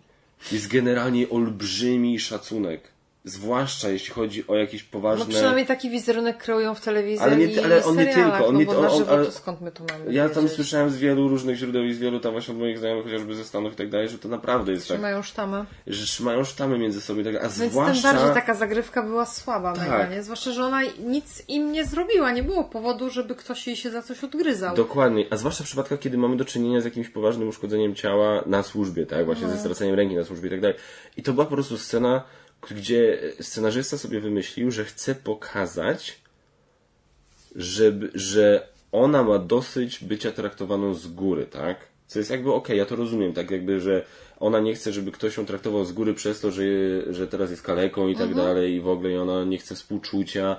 jest 0.53 0.69
generalnie 0.69 1.29
olbrzymi 1.31 2.21
szacunek. 2.21 2.94
Zwłaszcza 3.27 3.89
jeśli 3.89 4.15
chodzi 4.15 4.47
o 4.47 4.57
jakieś 4.57 4.83
No 4.83 4.89
poważne... 4.93 5.27
przynajmniej 5.27 5.67
taki 5.67 5.91
wizerunek 5.91 6.39
kreują 6.39 6.75
w 6.75 6.81
telewizji 6.81 7.19
Ale 7.25 7.37
nie- 7.37 7.65
ale 7.65 7.85
on 7.85 7.97
nie 7.97 8.07
tylko, 8.15 8.47
on 8.47 8.55
no 8.55 8.61
nie- 8.61 8.67
bo 8.67 8.79
on- 8.79 8.85
on- 8.87 8.99
żywo 8.99 9.13
ale- 9.13 9.31
skąd 9.33 9.61
my 9.61 9.73
to 9.73 9.85
mamy 9.93 10.13
Ja 10.13 10.29
tam 10.29 10.43
wiedzieć? 10.43 10.57
słyszałem 10.57 10.91
z 10.91 10.97
wielu 10.97 11.29
różnych 11.29 11.57
źródeł 11.57 11.85
i 11.85 11.95
z 11.95 11.99
wielu 11.99 12.21
tam 12.21 12.33
właśnie 12.33 12.55
od 12.55 12.61
moich 12.61 12.79
znajomych, 12.79 13.05
chociażby 13.05 13.35
ze 13.35 13.45
Stanów 13.45 13.73
i 13.73 13.77
tak 13.77 13.89
dalej, 13.91 14.09
że 14.09 14.19
to 14.19 14.29
naprawdę 14.29 14.73
jest 14.73 14.89
tak, 14.89 14.97
Trzymają 14.97 15.23
sztamę. 15.23 15.65
że 15.87 16.07
trzymają 16.07 16.45
sztamy 16.45 16.79
między 16.79 17.01
sobą, 17.01 17.25
tak, 17.25 17.35
a 17.37 17.41
Więc 17.41 17.59
tym 17.59 17.71
zwłaszcza... 17.71 18.13
bardziej 18.13 18.35
taka 18.35 18.55
zagrywka 18.55 19.03
była 19.03 19.27
słaba, 19.27 19.73
Tak. 19.73 19.83
mega, 19.89 20.07
nie? 20.07 20.23
Zwłaszcza, 20.23 20.53
że 20.53 20.65
ona 20.65 20.81
nic 21.05 21.43
im 21.49 21.73
nie 21.73 21.85
zrobiła. 21.85 22.31
Nie 22.33 22.43
było 22.43 22.65
powodu, 22.65 23.11
żeby 23.11 23.35
ktoś 23.35 23.67
jej 23.67 23.77
się 23.77 23.91
za 23.91 24.03
coś 24.03 24.25
odgryzał. 24.25 24.77
Dokładnie, 24.77 25.27
a 25.31 25.37
zwłaszcza 25.37 25.65
w 25.65 25.67
przypadkach, 25.67 25.99
kiedy 25.99 26.19
mamy 26.19 26.37
do 26.37 26.45
czynienia 26.45 26.81
z 26.81 26.85
jakimś 26.85 27.09
poważnym 27.09 27.49
uszkodzeniem 27.49 27.95
ciała 27.95 28.43
na 28.47 28.63
służbie, 28.63 29.07
tak? 29.07 29.25
Właśnie 29.27 29.49
ze 29.49 29.59
straceniem 29.59 29.95
ręki 29.95 30.15
na 30.15 30.25
służbie 30.25 30.49
i 30.49 30.51
tak 30.51 30.61
dalej. 30.61 30.77
I 31.17 31.23
to 31.23 31.33
była 31.33 31.47
po 31.47 31.53
prostu 31.55 31.79
scena, 31.79 32.23
gdzie 32.69 33.19
scenarzysta 33.41 33.99
sobie 33.99 34.21
wymyślił, 34.21 34.71
że 34.71 34.85
chce 34.85 35.15
pokazać, 35.15 36.19
żeby, 37.57 38.11
że 38.15 38.69
ona 38.93 39.23
ma 39.23 39.39
dosyć 39.39 40.05
bycia 40.05 40.33
traktowaną 40.33 40.95
z 40.95 41.07
góry, 41.07 41.47
tak? 41.47 41.87
Co 42.07 42.19
jest 42.19 42.31
jakby 42.31 42.53
okej, 42.53 42.79
ja 42.79 42.87
to 42.87 42.97
rozumiem, 42.97 43.33
tak 43.33 43.51
jakby, 43.51 43.81
że 43.81 44.05
ona 44.41 44.61
nie 44.61 44.75
chce, 44.75 44.93
żeby 44.93 45.13
ktoś 45.13 45.37
ją 45.37 45.47
traktował 45.47 45.85
z 45.85 45.93
góry 45.93 46.15
przez 46.15 46.41
to, 46.41 46.51
że, 46.51 46.63
że 47.11 47.27
teraz 47.27 47.51
jest 47.51 47.63
kaleką 47.63 48.09
i 48.09 48.15
tak 48.15 48.29
Mhm. 48.29 48.47
dalej 48.47 48.75
i 48.75 48.81
w 48.81 48.89
ogóle 48.89 49.11
i 49.11 49.17
ona 49.17 49.45
nie 49.45 49.59
chce 49.59 49.75
współczucia. 49.75 50.57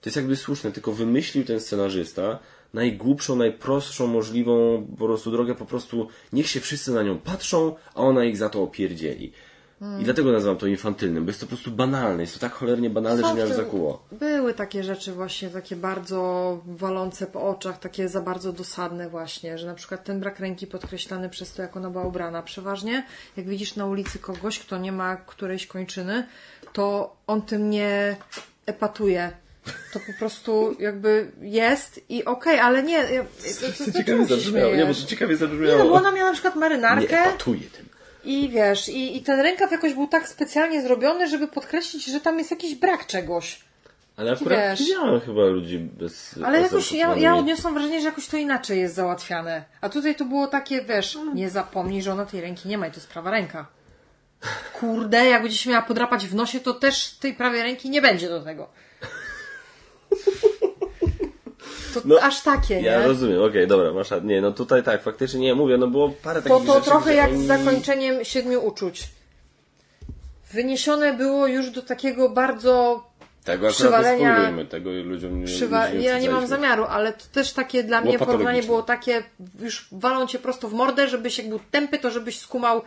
To 0.00 0.08
jest 0.08 0.16
jakby 0.16 0.36
słuszne, 0.36 0.72
tylko 0.72 0.92
wymyślił 0.92 1.44
ten 1.44 1.60
scenarzysta 1.60 2.38
najgłupszą, 2.74 3.36
najprostszą 3.36 4.06
możliwą 4.06 4.86
po 4.98 5.06
prostu 5.06 5.30
drogę, 5.30 5.54
po 5.54 5.66
prostu 5.66 6.08
niech 6.32 6.48
się 6.48 6.60
wszyscy 6.60 6.92
na 6.92 7.02
nią 7.02 7.18
patrzą, 7.18 7.74
a 7.94 8.00
ona 8.00 8.24
ich 8.24 8.36
za 8.36 8.48
to 8.48 8.62
opierdzieli. 8.62 9.32
I 10.00 10.04
dlatego 10.04 10.32
nazywam 10.32 10.56
to 10.56 10.66
infantylnym, 10.66 11.24
bo 11.24 11.30
jest 11.30 11.40
to 11.40 11.46
po 11.46 11.48
prostu 11.48 11.70
banalne, 11.70 12.22
jest 12.22 12.34
to 12.34 12.40
tak 12.40 12.52
cholernie 12.52 12.90
banalne, 12.90 13.22
Są 13.22 13.28
że 13.28 13.34
mnie 13.34 13.42
aż 13.42 13.50
zakuło. 13.50 14.04
Były 14.12 14.54
takie 14.54 14.84
rzeczy 14.84 15.12
właśnie, 15.12 15.50
takie 15.50 15.76
bardzo 15.76 16.60
walące 16.66 17.26
po 17.26 17.48
oczach, 17.48 17.78
takie 17.78 18.08
za 18.08 18.20
bardzo 18.20 18.52
dosadne 18.52 19.08
właśnie, 19.08 19.58
że 19.58 19.66
na 19.66 19.74
przykład 19.74 20.04
ten 20.04 20.20
brak 20.20 20.40
ręki 20.40 20.66
podkreślany 20.66 21.28
przez 21.28 21.52
to, 21.52 21.62
jak 21.62 21.76
ona 21.76 21.90
była 21.90 22.04
ubrana. 22.04 22.42
Przeważnie, 22.42 23.06
jak 23.36 23.46
widzisz 23.46 23.76
na 23.76 23.86
ulicy 23.86 24.18
kogoś, 24.18 24.58
kto 24.58 24.78
nie 24.78 24.92
ma 24.92 25.16
którejś 25.16 25.66
kończyny, 25.66 26.26
to 26.72 27.16
on 27.26 27.42
tym 27.42 27.70
nie 27.70 28.16
epatuje. 28.66 29.32
To 29.92 30.00
po 30.00 30.12
prostu 30.18 30.76
jakby 30.78 31.32
jest 31.40 32.00
i 32.08 32.24
okej, 32.24 32.58
ale 32.58 32.82
nie... 32.82 32.96
Ja, 32.96 33.24
to, 33.60 33.84
to, 33.84 33.92
to, 33.92 33.98
Ciekawie 33.98 34.26
zabrzmiało, 34.26 34.74
nie, 34.74 34.86
bo 34.86 34.94
to 34.94 35.06
ciekawie 35.06 35.36
zabrzmiało. 35.36 35.78
Nie, 35.78 35.84
no 35.84 35.90
bo 35.90 35.94
ona 35.94 36.12
miała 36.12 36.28
na 36.28 36.32
przykład 36.32 36.54
Nie 36.54 36.60
marynarkę 36.60 37.18
epatuje 37.18 37.70
tym. 37.70 37.87
I 38.24 38.48
wiesz, 38.48 38.88
i, 38.88 39.16
i 39.16 39.22
ten 39.22 39.40
rękaw 39.40 39.72
jakoś 39.72 39.94
był 39.94 40.06
tak 40.06 40.28
specjalnie 40.28 40.82
zrobiony, 40.82 41.28
żeby 41.28 41.48
podkreślić, 41.48 42.06
że 42.06 42.20
tam 42.20 42.38
jest 42.38 42.50
jakiś 42.50 42.74
brak 42.74 43.06
czegoś. 43.06 43.60
Ale 44.18 44.32
akurat 44.32 44.58
Wiesz. 44.58 44.78
widziałem 44.78 45.20
chyba 45.20 45.44
ludzi 45.44 45.78
bez... 45.78 46.38
Ale 46.44 46.60
jakoś 46.60 46.92
ja, 46.92 47.16
ja 47.16 47.36
odniosłam 47.36 47.74
wrażenie, 47.74 48.00
że 48.00 48.06
jakoś 48.06 48.28
to 48.28 48.36
inaczej 48.36 48.80
jest 48.80 48.94
załatwiane. 48.94 49.64
A 49.80 49.88
tutaj 49.88 50.14
to 50.14 50.24
było 50.24 50.46
takie, 50.46 50.82
wiesz, 50.82 51.18
nie 51.34 51.50
zapomnij, 51.50 52.02
że 52.02 52.12
ona 52.12 52.26
tej 52.26 52.40
ręki 52.40 52.68
nie 52.68 52.78
ma 52.78 52.86
i 52.86 52.90
to 52.90 52.96
jest 52.96 53.08
prawa 53.08 53.30
ręka. 53.30 53.66
Kurde, 54.80 55.26
jak 55.26 55.42
będzie 55.42 55.56
się 55.56 55.70
miała 55.70 55.82
podrapać 55.82 56.26
w 56.26 56.34
nosie, 56.34 56.60
to 56.60 56.74
też 56.74 57.10
tej 57.10 57.34
prawej 57.34 57.62
ręki 57.62 57.90
nie 57.90 58.02
będzie 58.02 58.28
do 58.28 58.40
tego. 58.40 58.68
To 62.02 62.08
No, 62.08 62.18
aż 62.20 62.40
takie, 62.42 62.76
nie? 62.76 62.82
Ja 62.82 63.06
rozumiem, 63.06 63.42
okej, 63.42 63.66
dobra, 63.66 63.92
masz. 63.92 64.08
Nie, 64.24 64.40
no 64.40 64.52
tutaj 64.52 64.82
tak, 64.82 65.02
faktycznie 65.02 65.40
nie, 65.40 65.54
mówię, 65.54 65.78
no 65.78 65.86
było 65.86 66.08
parę 66.22 66.42
To, 66.42 66.48
takich 66.48 66.66
to 66.66 66.74
rzeczy, 66.74 66.86
trochę 66.90 67.04
gdzie 67.10 67.14
jak 67.18 67.30
oni- 67.30 67.44
z 67.44 67.46
zakończeniem 67.46 68.24
Siedmiu 68.24 68.66
Uczuć. 68.66 69.08
Wyniesione 70.52 71.14
było 71.14 71.46
już 71.46 71.70
do 71.70 71.82
takiego 71.82 72.28
bardzo 72.28 73.02
Tego 73.48 73.66
akurat 73.68 73.74
przywalenia- 73.74 74.56
nie 74.56 74.64
tego 74.64 74.90
ludziom 74.90 75.40
nie 75.40 75.46
Przywa- 75.46 75.88
ja 75.88 76.18
nie 76.18 76.30
mam 76.30 76.46
zamiaru, 76.46 76.84
ale 76.84 77.12
to 77.12 77.24
też 77.32 77.52
takie 77.52 77.84
dla 77.84 78.00
Było 78.00 78.10
mnie 78.12 78.18
porównanie 78.18 78.62
było 78.62 78.82
takie, 78.82 79.22
już 79.60 79.88
walą 79.92 80.26
cię 80.26 80.38
prosto 80.38 80.68
w 80.68 80.72
mordę, 80.72 81.08
żebyś 81.08 81.38
jak 81.38 81.48
był 81.48 81.60
tępy, 81.70 81.98
to 81.98 82.10
żebyś 82.10 82.38
skumał, 82.38 82.82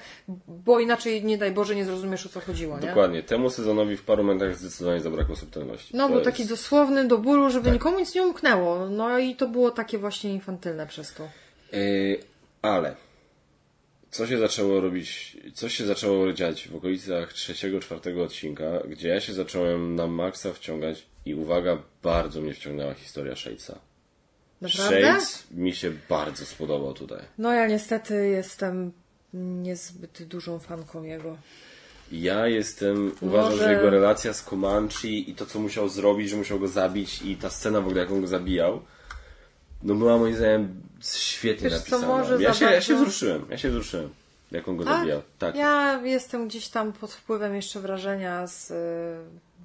bo 0.48 0.80
inaczej 0.80 1.24
nie 1.24 1.38
daj 1.38 1.52
Boże 1.52 1.76
nie 1.76 1.86
zrozumiesz 1.86 2.26
o 2.26 2.30
co 2.30 2.40
chodziło, 2.40 2.80
nie? 2.80 2.88
Dokładnie, 2.88 3.24
temu 3.24 3.50
sezonowi 3.50 3.98
w 3.98 4.04
paru 4.04 4.24
momentach 4.24 4.58
zdecydowanie 4.58 5.02
zabrakło 5.02 5.36
subtelności. 5.36 5.98
No 5.98 6.08
To 6.08 6.14
był 6.14 6.22
taki 6.24 6.42
jest- 6.42 6.52
dosłowny 6.52 7.08
do 7.08 7.18
bólu, 7.18 7.50
żeby 7.50 7.66
Tak. 7.66 7.74
nikomu 7.74 8.00
nic 8.00 8.16
nie 8.16 8.24
umknęło. 8.24 8.90
No 8.90 9.20
i 9.20 9.36
to 9.36 9.48
było 9.48 9.72
takie 9.72 9.98
właśnie 9.98 10.34
infantylne 10.34 10.88
przez 10.88 11.14
to. 11.14 11.28
Yy, 11.72 12.20
ale 12.62 12.96
co 14.12 14.28
się 14.28 14.38
zaczęło 14.38 14.82
robić, 14.82 15.38
co 15.54 15.70
się 15.70 15.86
zaczęło 15.86 16.34
dziać 16.34 16.68
w 16.68 16.76
okolicach 16.76 17.34
trzeciego, 17.34 17.80
czwartego 17.80 18.24
odcinka, 18.24 18.64
gdzie 18.90 19.08
ja 19.08 19.22
się 19.22 19.34
zacząłem 19.34 19.96
na 19.96 20.08
maksa 20.08 20.54
wciągać 20.54 21.06
i 21.26 21.36
uwaga, 21.36 21.78
bardzo 22.04 22.42
mnie 22.42 22.54
wciągnęła 22.54 22.94
historia 22.94 23.36
Shadesa. 23.36 23.80
Naprawdę? 24.62 25.02
Shades 25.02 25.44
mi 25.52 25.74
się 25.76 25.92
bardzo 26.10 26.46
spodobał 26.46 26.94
tutaj. 26.94 27.20
No 27.38 27.54
ja 27.54 27.68
niestety 27.68 28.28
jestem 28.28 28.92
niezbyt 29.34 30.24
dużą 30.24 30.60
fanką 30.60 31.04
jego. 31.04 31.38
Ja 32.12 32.48
jestem, 32.48 33.12
uważam, 33.22 33.52
Może- 33.52 33.64
że 33.64 33.74
jego 33.74 33.90
relacja 33.90 34.34
z 34.34 34.44
Comanche 34.44 35.08
i 35.08 35.36
to, 35.36 35.46
co 35.46 35.60
musiał 35.60 35.90
zrobić, 35.90 36.30
że 36.30 36.38
musiał 36.38 36.60
go 36.60 36.68
zabić 36.68 37.22
i 37.22 37.36
ta 37.36 37.50
scena 37.50 37.82
w 37.82 37.86
ogóle, 37.86 38.02
jak 38.02 38.12
on 38.12 38.22
go 38.22 38.28
zabijał, 38.28 38.82
no 39.84 39.96
była 39.96 40.18
moim 40.18 40.36
zdaniem 40.36 40.82
świetnie 41.02 41.70
Wiesz 41.70 41.80
co, 41.80 41.80
napisana. 41.80 42.08
może 42.08 42.42
ja, 42.44 42.54
się, 42.54 42.66
ja 42.66 42.82
się 42.82 42.96
wzruszyłem, 42.96 43.46
ja 43.50 43.58
się 43.58 43.70
wzruszyłem, 43.70 44.10
jak 44.52 44.68
on 44.68 44.78
go 44.78 44.84
Tak? 44.84 44.98
zabijał. 44.98 45.22
Tak. 45.40 45.56
Ja 45.56 46.02
jestem 46.04 46.48
gdzieś 46.48 46.68
tam 46.68 46.94
pod 46.94 47.14
wpływem 47.14 47.56
jeszcze 47.56 47.80
wrażenia 47.80 48.48
z 48.48 48.72
y, 48.72 48.76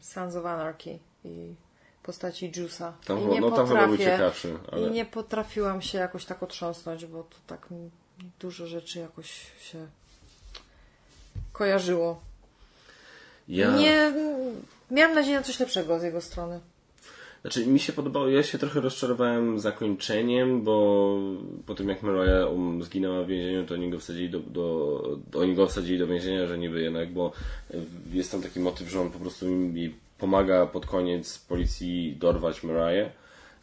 Sons 0.01 0.37
of 0.37 0.47
Anarchy 0.47 0.99
i 1.25 1.55
postaci 2.03 2.53
Juice'a. 2.53 2.93
Tam 3.07 3.21
I 3.21 3.27
nie 3.27 3.41
no, 3.41 3.51
tam 3.51 3.67
chyba 3.69 3.87
był 3.87 3.97
potrafię- 3.97 4.05
ciekawszy, 4.05 4.59
ale- 4.73 4.89
I 4.89 4.91
nie 4.91 5.05
potrafiłam 5.05 5.83
się 5.83 5.99
jakoś 5.99 6.25
tak 6.25 6.43
otrząsnąć, 6.43 7.07
bo 7.07 7.23
to 7.23 7.37
tak 7.47 7.69
dużo 8.41 8.67
rzeczy 8.67 8.99
jakoś 8.99 9.31
się 9.61 9.87
kojarzyło. 11.53 12.21
Ja, 13.49 13.77
Nie, 13.77 14.12
miałam 14.91 15.14
nadzieję 15.14 15.37
na 15.37 15.43
coś 15.43 15.61
lepszego 15.61 16.01
z 16.01 16.03
jego 16.03 16.21
strony. 16.21 16.61
Znaczy, 17.47 17.66
mi 17.66 17.80
się 17.80 17.92
podobało, 17.92 18.28
ja 18.28 18.42
się 18.42 18.59
trochę 18.59 18.80
rozczarowałem 18.80 19.61
zakończeniem, 19.61 20.62
bo 20.62 21.18
po 21.66 21.74
tym 21.74 21.88
jak 21.88 22.03
Mariah 22.03 22.53
um, 22.53 22.82
zginęła 22.82 23.22
w 23.22 23.26
więzieniu, 23.26 23.66
to 23.66 23.74
oni 23.74 23.90
go 23.90 23.99
wsadzili 23.99 24.30
do, 24.30 24.40
do, 24.40 25.18
oni 25.34 25.55
go 25.55 25.66
wsadzili 25.66 25.99
do 25.99 26.07
więzienia, 26.07 26.47
że 26.47 26.59
niby 26.59 26.82
jednak, 26.82 27.12
bo 27.12 27.32
y, 27.74 27.78
jest 28.12 28.32
tam 28.32 28.42
taki 28.42 28.61
motyw, 28.61 28.88
że 28.88 29.01
on 29.01 29.11
po 29.11 29.18
prostu 29.18 29.49
im 29.49 29.76
jej 29.76 29.94
pomaga 30.18 30.66
pod 30.66 30.86
koniec 30.86 31.38
policji 31.38 32.16
dorwać 32.20 32.62
Mariah, 32.62 33.11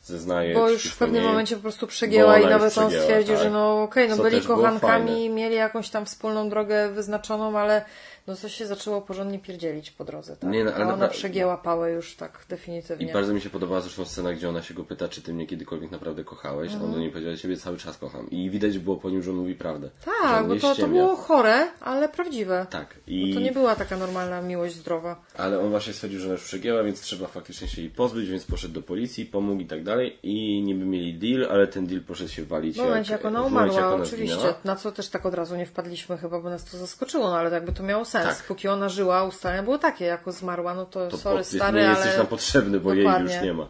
zeznaje 0.03 0.53
Bo 0.53 0.69
już 0.69 0.85
w 0.85 0.97
pewnym 0.97 1.23
momencie 1.23 1.55
po 1.55 1.61
prostu 1.61 1.87
przegięła 1.87 2.39
i 2.39 2.45
nawet 2.45 2.77
on 2.77 2.91
stwierdził, 2.91 3.35
tak. 3.35 3.43
że 3.43 3.49
no 3.49 3.83
okej, 3.83 4.09
no 4.09 4.17
Co 4.17 4.23
byli 4.23 4.41
kochankami, 4.41 5.29
mieli 5.29 5.55
jakąś 5.55 5.89
tam 5.89 6.05
wspólną 6.05 6.49
drogę 6.49 6.89
wyznaczoną, 6.89 7.59
ale 7.59 7.85
no 8.27 8.35
coś 8.35 8.53
się 8.53 8.67
zaczęło 8.67 9.01
porządnie 9.01 9.39
pierdzielić 9.39 9.91
po 9.91 10.05
drodze, 10.05 10.37
tak? 10.37 10.49
Nie, 10.49 10.63
no, 10.63 10.73
ale 10.73 10.85
A 10.85 10.93
ona 10.93 11.07
przegięła 11.07 11.57
pałę 11.57 11.91
już 11.91 12.15
tak 12.15 12.39
I 12.45 12.49
definitywnie. 12.49 13.13
bardzo 13.13 13.33
mi 13.33 13.41
się 13.41 13.49
podobała 13.49 13.81
zresztą 13.81 14.05
scena, 14.05 14.33
gdzie 14.33 14.49
ona 14.49 14.61
się 14.61 14.73
go 14.73 14.83
pyta, 14.83 15.09
czy 15.09 15.21
ty 15.21 15.33
mnie 15.33 15.47
kiedykolwiek 15.47 15.91
naprawdę 15.91 16.23
kochałeś. 16.23 16.71
Mhm. 16.71 16.85
On 16.85 16.93
do 16.93 16.99
niej 16.99 17.11
powiedział, 17.11 17.37
ciebie 17.37 17.57
cały 17.57 17.77
czas 17.77 17.97
kocham. 17.97 18.29
I 18.29 18.49
widać 18.49 18.79
było 18.79 18.97
po 18.97 19.09
nim, 19.09 19.23
że 19.23 19.31
on 19.31 19.37
mówi 19.37 19.55
prawdę. 19.55 19.89
Tak, 20.05 20.47
bo 20.47 20.55
to, 20.55 20.75
to 20.75 20.87
było 20.87 21.15
chore, 21.15 21.67
ale 21.81 22.09
prawdziwe. 22.09 22.65
Tak. 22.69 22.87
Bo 22.93 23.01
I... 23.07 23.33
to 23.33 23.39
nie 23.39 23.51
była 23.51 23.75
taka 23.75 23.97
normalna 23.97 24.41
miłość 24.41 24.75
zdrowa. 24.75 25.21
Ale 25.37 25.59
on 25.59 25.69
właśnie 25.69 25.93
stwierdził, 25.93 26.19
że 26.19 26.25
ona 26.25 26.33
już 26.33 26.43
przegięła, 26.43 26.83
więc 26.83 27.01
trzeba 27.01 27.27
faktycznie 27.27 27.67
się 27.67 27.81
jej 27.81 27.91
pozbyć, 27.91 28.29
więc 28.29 28.45
poszedł 28.45 28.73
do 28.73 28.81
policji, 28.81 29.25
pomógł 29.25 29.61
i 29.61 29.65
tak 29.65 29.83
dalej. 29.83 30.19
I 30.23 30.61
niby 30.61 30.85
mieli 30.85 31.13
deal, 31.13 31.51
ale 31.51 31.67
ten 31.67 31.87
deal 31.87 32.01
poszedł 32.01 32.29
się 32.29 32.43
walić. 32.45 32.75
W 32.77 32.79
momencie 32.79 33.11
jak 33.11 33.25
ona 33.25 33.41
umarła, 33.41 33.75
jak 33.75 33.85
ona 33.85 34.03
oczywiście. 34.03 34.35
zginęła. 34.35 34.55
Na 34.63 34.75
co 34.75 34.91
też 34.91 35.09
tak 35.09 35.25
od 35.25 35.33
razu 35.33 35.55
nie 35.55 35.65
wpadliśmy 35.65 36.17
chyba, 36.17 36.39
bo 36.39 36.49
nas 36.49 36.65
to 36.65 36.77
zaskoczyło, 36.77 37.29
no 37.29 37.37
ale 37.37 37.51
jakby 37.51 37.71
to 37.71 37.83
miało 37.83 38.05
sens. 38.13 38.37
Tak. 38.37 38.47
Póki 38.47 38.67
ona 38.67 38.89
żyła, 38.89 39.23
ustalenia 39.23 39.63
było 39.63 39.77
takie, 39.77 40.05
jako 40.05 40.31
zmarła, 40.31 40.73
no 40.73 40.85
to, 40.85 41.07
To 41.07 41.17
sorry 41.17 41.37
po- 41.37 41.43
stary, 41.43 41.79
nie 41.79 41.89
ale... 41.89 41.97
jesteś 41.99 42.17
nam 42.17 42.27
potrzebny, 42.27 42.79
bo 42.79 42.93
jej 42.93 43.03
Dokładnie. 43.03 43.33
już 43.35 43.43
nie 43.43 43.53
ma. 43.53 43.67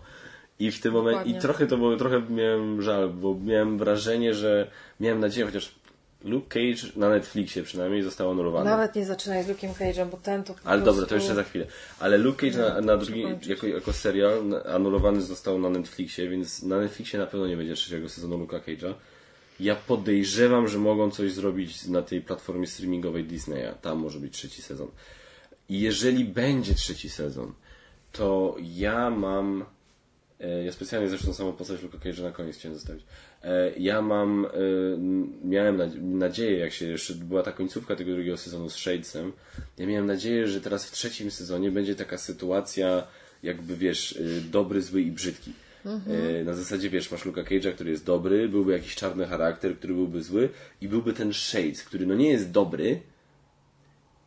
I 0.60 0.72
w 0.72 0.82
tym 0.82 0.94
momencie, 0.94 1.30
i 1.30 1.40
trochę 1.40 1.68
to 1.68 1.78
było, 1.78 1.98
trochę 1.98 2.22
miałem 2.30 2.82
żal, 2.82 3.10
bo 3.10 3.36
miałem 3.46 3.78
wrażenie, 3.78 4.34
że 4.34 4.68
miałem 5.00 5.20
nadzieję, 5.20 5.46
chociaż 5.46 5.76
Luke 6.24 6.48
Cage 6.50 6.92
na 6.96 7.10
Netflixie 7.10 7.64
przynajmniej 7.64 8.04
został 8.04 8.32
anulowany. 8.32 8.70
Nawet 8.70 8.96
nie 8.96 9.06
zaczynaj 9.06 9.44
z 9.44 9.48
Luke'em 9.48 9.74
Cage'em, 9.74 10.10
bo 10.10 10.18
ten 10.18 10.44
to 10.44 10.54
po 10.54 10.60
Ale 10.64 10.82
prostu... 10.82 10.86
dobra, 11.02 11.10
to 11.10 11.16
jeszcze 11.16 11.36
za 11.36 11.44
chwilę. 11.44 11.66
Ale 12.00 12.18
Luke 12.18 12.52
Cage 12.52 12.58
na, 12.70 12.82
na 12.82 12.98
drugi, 12.98 13.26
jako, 13.48 13.68
jako 13.68 13.94
serial 13.94 14.34
anulowany 14.74 15.22
został 15.22 15.60
na 15.60 15.70
Netflixie, 15.70 16.30
więc 16.30 16.64
na 16.64 16.78
Netflixie 16.78 17.20
na 17.20 17.26
pewno 17.26 17.48
nie 17.48 17.58
będzie 17.58 17.76
trzeciego 17.76 18.10
sezonu 18.10 18.46
Luke'a 18.46 18.60
Cage'a. 18.62 18.94
Ja 19.64 19.76
podejrzewam, 19.76 20.68
że 20.68 20.78
mogą 20.80 21.12
coś 21.12 21.32
zrobić 21.32 21.86
na 21.86 22.02
tej 22.02 22.22
platformie 22.22 22.68
streamingowej 22.68 23.24
Disneya. 23.24 23.74
Tam 23.82 23.98
może 24.00 24.20
być 24.20 24.34
trzeci 24.34 24.62
sezon. 24.62 24.88
I 25.70 25.80
jeżeli 25.80 26.26
będzie 26.26 26.74
trzeci 26.76 27.10
sezon, 27.10 27.54
to 28.12 28.56
ja 28.62 29.10
mam. 29.10 29.66
e, 30.40 30.64
Ja 30.66 30.72
specjalnie 30.72 31.10
zresztą 31.10 31.34
samą 31.34 31.54
postać 31.54 31.82
Luke'a 31.82 32.00
Cage'a 32.00 32.24
na 32.24 32.32
koniec 32.32 32.58
chciałem 32.58 32.78
zostawić. 32.78 33.04
E, 33.44 33.72
Ja 33.78 34.02
mam. 34.02 34.46
e, 34.46 34.50
Miałem 35.44 35.78
nadzie- 35.78 36.02
nadzieję, 36.02 36.58
jak 36.58 36.74
się 36.74 36.86
jeszcze 36.86 37.14
była 37.14 37.44
ta 37.44 37.52
końcówka 37.52 37.96
tego 37.96 38.12
drugiego 38.12 38.38
sezonu 38.38 38.70
z 38.70 38.76
Shadesem. 38.76 39.32
Ja 39.78 39.88
miałem 39.88 40.06
nadzieję, 40.06 40.48
że 40.48 40.62
teraz 40.62 40.86
w 40.86 40.92
trzecim 40.92 41.32
sezonie 41.32 41.72
będzie 41.72 41.96
taka 41.96 42.18
sytuacja, 42.18 43.08
jakby 43.44 43.78
wiesz, 43.78 44.20
dobry, 44.52 44.82
zły 44.82 45.02
i 45.02 45.12
brzydki. 45.12 45.54
E, 45.86 46.44
Na 46.44 46.54
zasadzie 46.54 46.90
wiesz, 46.90 47.12
masz 47.12 47.26
Luka 47.26 47.42
Cage'a, 47.44 47.74
który 47.74 47.92
jest 47.92 48.06
dobry, 48.06 48.50
byłby 48.50 48.72
jakiś 48.72 48.96
czarny 48.96 49.26
charakter, 49.26 49.78
który 49.78 49.94
byłby 49.94 50.24
zły, 50.24 50.50
i 50.82 50.88
byłby 50.88 51.14
ten 51.14 51.34
Shades, 51.34 51.84
który 51.84 52.06
no 52.06 52.16
nie 52.16 52.30
jest 52.30 52.52
dobry, 52.52 53.00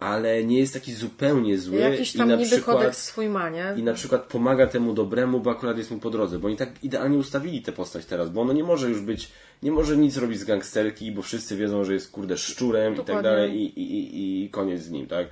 ale 0.01 0.45
nie 0.45 0.59
jest 0.59 0.73
taki 0.75 0.93
zupełnie 0.95 1.59
zły. 1.59 1.79
Jakiś 1.79 2.15
i 2.15 2.19
tam 2.19 2.29
na 2.29 2.37
niby 2.37 2.51
przykład, 2.51 2.77
kodeks 2.77 3.03
swój 3.03 3.29
ma, 3.29 3.51
nie? 3.51 3.75
I 3.77 3.83
na 3.83 3.93
przykład 3.95 4.23
pomaga 4.23 4.67
temu 4.67 4.95
dobremu, 4.95 5.41
bo 5.41 5.51
akurat 5.51 5.79
jest 5.79 5.91
mu 5.91 5.99
po 5.99 6.11
drodze. 6.11 6.39
Bo 6.39 6.47
oni 6.49 6.57
tak 6.57 6.85
idealnie 6.85 7.19
ustawili 7.19 7.63
tę 7.63 7.73
postać 7.73 8.07
teraz, 8.07 8.31
bo 8.31 8.41
ono 8.41 8.53
nie 8.53 8.65
może 8.65 8.89
już 8.89 9.01
być, 9.01 9.33
nie 9.63 9.73
może 9.73 9.97
nic 9.97 10.17
robić 10.17 10.39
z 10.41 10.45
gangsterki, 10.45 11.13
bo 11.13 11.23
wszyscy 11.23 11.57
wiedzą, 11.57 11.85
że 11.85 11.95
jest 11.95 12.11
kurde 12.11 12.39
szczurem 12.39 12.93
i 12.93 12.97
tak 12.97 13.07
Dokładnie. 13.07 13.31
dalej 13.31 13.57
i, 13.57 13.81
i, 13.81 13.99
i, 13.99 14.45
i 14.45 14.51
koniec 14.51 14.83
z 14.83 14.91
nim, 14.91 15.07
tak? 15.07 15.27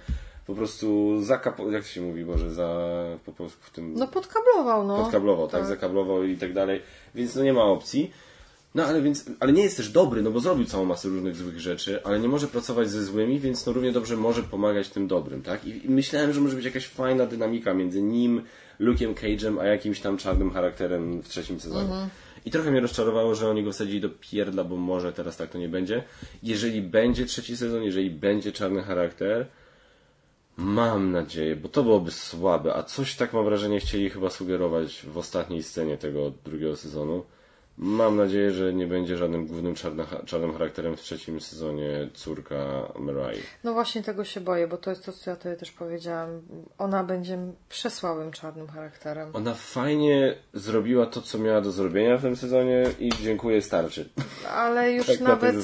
Po 0.46 0.54
prostu 0.54 1.16
zakapo, 1.22 1.70
jak 1.70 1.82
to 1.82 1.88
się 1.88 2.00
mówi, 2.00 2.24
Boże, 2.24 2.54
za, 2.54 2.88
po 3.24 3.32
polsku 3.32 3.60
w 3.62 3.70
tym... 3.70 3.94
No 3.94 4.08
podkablował, 4.08 4.86
no. 4.86 5.02
podkablował, 5.02 5.48
tak, 5.48 5.66
zakablował 5.66 6.24
i 6.24 6.36
tak 6.36 6.52
dalej, 6.52 6.82
więc 7.14 7.36
no 7.36 7.42
nie 7.42 7.52
ma 7.52 7.64
opcji. 7.64 8.10
No 8.74 8.84
ale 8.84 9.02
więc, 9.02 9.24
ale 9.40 9.52
nie 9.52 9.62
jest 9.62 9.76
też 9.76 9.88
dobry, 9.88 10.22
no 10.22 10.30
bo 10.30 10.40
zrobił 10.40 10.64
całą 10.64 10.84
masę 10.84 11.08
różnych 11.08 11.36
złych 11.36 11.60
rzeczy, 11.60 12.04
ale 12.04 12.20
nie 12.20 12.28
może 12.28 12.46
pracować 12.46 12.90
ze 12.90 13.04
złymi, 13.04 13.40
więc 13.40 13.66
no 13.66 13.72
równie 13.72 13.92
dobrze 13.92 14.16
może 14.16 14.42
pomagać 14.42 14.88
tym 14.88 15.06
dobrym, 15.06 15.42
tak? 15.42 15.64
I, 15.64 15.86
i 15.86 15.90
myślałem, 15.90 16.32
że 16.32 16.40
może 16.40 16.56
być 16.56 16.64
jakaś 16.64 16.86
fajna 16.86 17.26
dynamika 17.26 17.74
między 17.74 18.02
nim, 18.02 18.42
Luke'em 18.80 19.14
Cage'em, 19.14 19.60
a 19.60 19.64
jakimś 19.64 20.00
tam 20.00 20.16
czarnym 20.16 20.50
charakterem 20.50 21.22
w 21.22 21.28
trzecim 21.28 21.60
sezonie. 21.60 22.08
I 22.44 22.50
trochę 22.50 22.70
mnie 22.70 22.80
rozczarowało, 22.80 23.34
że 23.34 23.50
oni 23.50 23.64
go 23.64 23.72
wsadzili 23.72 24.00
do 24.00 24.08
pierdla, 24.10 24.64
bo 24.64 24.76
może 24.76 25.12
teraz 25.12 25.36
tak 25.36 25.50
to 25.50 25.58
nie 25.58 25.68
będzie. 25.68 26.04
Jeżeli 26.42 26.82
będzie 26.82 27.26
trzeci 27.26 27.56
sezon, 27.56 27.82
jeżeli 27.82 28.10
będzie 28.10 28.52
czarny 28.52 28.82
charakter, 28.82 29.46
mam 30.56 31.12
nadzieję, 31.12 31.56
bo 31.56 31.68
to 31.68 31.82
byłoby 31.82 32.10
słabe, 32.10 32.74
a 32.74 32.82
coś 32.82 33.16
tak 33.16 33.32
mam 33.32 33.44
wrażenie 33.44 33.80
chcieli 33.80 34.10
chyba 34.10 34.30
sugerować 34.30 35.06
w 35.06 35.18
ostatniej 35.18 35.62
scenie 35.62 35.96
tego 35.96 36.32
drugiego 36.44 36.76
sezonu. 36.76 37.24
Mam 37.78 38.16
nadzieję, 38.16 38.50
że 38.50 38.74
nie 38.74 38.86
będzie 38.86 39.16
żadnym 39.16 39.46
głównym 39.46 39.74
czarnym, 39.74 40.06
czarnym 40.26 40.52
charakterem 40.52 40.96
w 40.96 41.00
trzecim 41.00 41.40
sezonie 41.40 42.08
córka 42.14 42.92
Mirai. 43.00 43.38
No 43.64 43.72
właśnie 43.72 44.02
tego 44.02 44.24
się 44.24 44.40
boję, 44.40 44.66
bo 44.66 44.76
to 44.76 44.90
jest 44.90 45.04
to, 45.04 45.12
co 45.12 45.30
ja 45.30 45.36
tobie 45.36 45.56
też 45.56 45.72
powiedziałam. 45.72 46.42
Ona 46.78 47.04
będzie 47.04 47.38
przesłabym 47.68 48.32
czarnym 48.32 48.68
charakterem. 48.68 49.30
Ona 49.32 49.54
fajnie 49.54 50.34
zrobiła 50.52 51.06
to, 51.06 51.22
co 51.22 51.38
miała 51.38 51.60
do 51.60 51.70
zrobienia 51.70 52.16
w 52.16 52.22
tym 52.22 52.36
sezonie 52.36 52.84
i 52.98 53.10
dziękuję, 53.22 53.62
starczy. 53.62 54.08
Ale 54.50 54.92
już 54.96 55.06
Tak 55.06 55.20
nawet, 55.20 55.56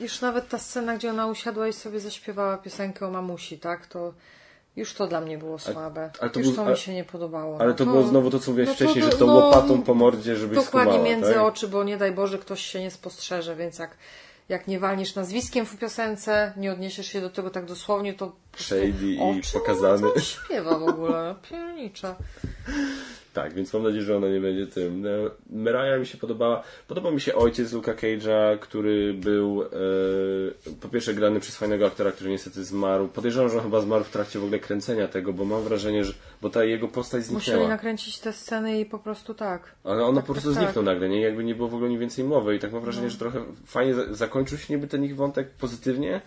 już 0.00 0.20
nawet 0.20 0.48
ta 0.48 0.58
scena, 0.58 0.96
gdzie 0.96 1.10
ona 1.10 1.26
usiadła 1.26 1.68
i 1.68 1.72
sobie 1.72 2.00
zaśpiewała 2.00 2.58
piosenkę 2.58 3.06
o 3.06 3.10
mamusi, 3.10 3.58
tak? 3.58 3.86
To 3.86 4.14
już 4.78 4.94
to 4.94 5.06
dla 5.06 5.20
mnie 5.20 5.38
było 5.38 5.58
słabe. 5.58 6.10
ale 6.20 6.30
to 6.30 6.40
już 6.40 6.56
to 6.56 6.64
mi 6.64 6.76
się 6.76 6.94
nie 6.94 7.04
podobało. 7.04 7.60
Ale 7.60 7.68
no 7.70 7.74
to 7.74 7.86
było 7.86 8.02
znowu 8.02 8.30
to, 8.30 8.38
co 8.38 8.50
mówiłeś 8.50 8.68
no 8.68 8.74
wcześniej, 8.74 9.04
to- 9.04 9.10
że 9.10 9.16
to 9.16 9.26
no, 9.26 9.34
łopatą 9.34 9.82
po 9.82 9.94
mordzie, 9.94 10.36
żebyś 10.36 10.58
Dokładnie 10.58 10.92
skumała, 10.92 11.10
między 11.10 11.34
tak? 11.34 11.42
oczy, 11.42 11.68
bo 11.68 11.84
nie 11.84 11.96
daj 11.96 12.12
Boże 12.12 12.38
ktoś 12.38 12.60
się 12.62 12.80
nie 12.80 12.90
spostrzeże, 12.90 13.56
więc 13.56 13.78
jak, 13.78 13.96
jak 14.48 14.66
nie 14.68 14.78
walniesz 14.80 15.14
nazwiskiem 15.14 15.66
w 15.66 15.76
piosence, 15.78 16.52
nie 16.56 16.72
odniesiesz 16.72 17.06
się 17.06 17.20
do 17.20 17.30
tego 17.30 17.50
tak 17.50 17.64
dosłownie, 17.64 18.14
to 18.14 18.32
Shady 18.56 19.06
i 19.06 19.18
o 19.20 19.34
czym 19.42 19.60
pokazany. 19.60 20.08
Tam 20.14 20.22
śpiewa 20.22 20.78
w 20.78 20.82
ogóle, 20.82 21.34
piernicza. 21.50 22.14
Tak, 23.42 23.54
więc 23.54 23.72
mam 23.74 23.82
nadzieję, 23.82 24.02
że 24.02 24.16
ona 24.16 24.28
nie 24.28 24.40
będzie 24.40 24.66
tym. 24.66 25.02
No, 25.02 25.08
Meraja 25.50 25.98
mi 25.98 26.06
się 26.06 26.18
podobała. 26.18 26.62
Podobał 26.88 27.12
mi 27.12 27.20
się 27.20 27.34
ojciec 27.34 27.72
Luka 27.72 27.94
Cage'a, 27.94 28.58
który 28.58 29.14
był 29.14 29.62
e, 29.62 30.74
po 30.80 30.88
pierwsze 30.88 31.14
grany 31.14 31.40
przez 31.40 31.56
fajnego 31.56 31.86
aktora, 31.86 32.12
który 32.12 32.30
niestety 32.30 32.64
zmarł. 32.64 33.08
Podejrzewam, 33.08 33.50
że 33.50 33.56
on 33.56 33.62
chyba 33.62 33.80
zmarł 33.80 34.04
w 34.04 34.10
trakcie 34.10 34.38
w 34.38 34.42
ogóle 34.44 34.58
kręcenia 34.58 35.08
tego, 35.08 35.32
bo 35.32 35.44
mam 35.44 35.62
wrażenie, 35.62 36.04
że 36.04 36.12
bo 36.42 36.50
ta 36.50 36.64
jego 36.64 36.88
postać 36.88 37.20
Musieli 37.28 37.40
zniknęła. 37.40 37.68
nakręcić 37.68 38.18
te 38.18 38.32
sceny 38.32 38.80
i 38.80 38.84
po 38.86 38.98
prostu 38.98 39.34
tak. 39.34 39.74
Ale 39.84 40.04
ono 40.04 40.16
Tak, 40.16 40.26
po 40.26 40.32
prostu 40.32 40.48
tak, 40.54 40.58
zniknął 40.62 40.84
tak. 40.84 40.94
nagle, 40.94 41.08
nie? 41.08 41.20
Jakby 41.20 41.44
nie 41.44 41.54
było 41.54 41.68
w 41.68 41.74
ogóle 41.74 41.90
nic 41.90 42.00
więcej 42.00 42.24
mowy 42.24 42.56
i 42.56 42.58
tak 42.58 42.72
mam 42.72 42.82
wrażenie, 42.82 43.10
że 43.10 43.18
trochę 43.18 43.40
fajnie 43.66 43.94
za- 43.94 44.14
zakończył 44.14 44.58
się 44.58 44.74
niby 44.74 44.86
ten 44.86 45.04
ich 45.04 45.16
wątek 45.16 45.50
pozytywnie, 45.50 46.20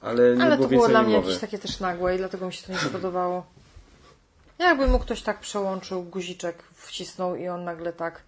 ale 0.00 0.36
nie 0.36 0.42
Ale 0.44 0.56
było 0.56 0.68
to 0.68 0.74
było 0.74 0.88
dla 0.88 1.02
mnie 1.02 1.14
mowy. 1.16 1.26
jakieś 1.28 1.40
takie 1.40 1.58
też 1.58 1.80
nagłe 1.80 2.14
i 2.14 2.18
dlatego 2.18 2.46
mi 2.46 2.52
się 2.52 2.66
to 2.66 2.72
nie 2.72 2.78
spodobało. 2.90 3.46
Jakby 4.58 4.86
mu 4.86 4.98
ktoś 4.98 5.22
tak 5.22 5.40
przełączył, 5.40 6.02
guziczek 6.02 6.62
wcisnął 6.74 7.36
i 7.36 7.48
on 7.48 7.64
nagle 7.64 7.92
tak... 7.92 8.22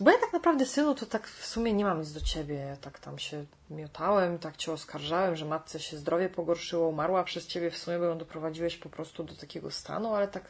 Bo 0.00 0.10
ja 0.10 0.18
tak 0.18 0.32
naprawdę, 0.32 0.66
synu, 0.66 0.94
to 0.94 1.06
tak 1.06 1.28
w 1.28 1.46
sumie 1.46 1.72
nie 1.72 1.84
mam 1.84 2.00
nic 2.00 2.12
do 2.12 2.20
ciebie. 2.20 2.54
Ja 2.54 2.76
tak 2.76 2.98
tam 2.98 3.18
się 3.18 3.44
miotałem, 3.70 4.38
tak 4.38 4.56
cię 4.56 4.72
oskarżałem, 4.72 5.36
że 5.36 5.44
matce 5.44 5.80
się 5.80 5.96
zdrowie 5.96 6.28
pogorszyło, 6.28 6.88
umarła 6.88 7.24
przez 7.24 7.46
ciebie 7.46 7.70
w 7.70 7.78
sumie, 7.78 7.98
bo 7.98 8.04
ją 8.04 8.18
doprowadziłeś 8.18 8.76
po 8.76 8.88
prostu 8.88 9.24
do 9.24 9.34
takiego 9.34 9.70
stanu, 9.70 10.14
ale 10.14 10.28
tak... 10.28 10.44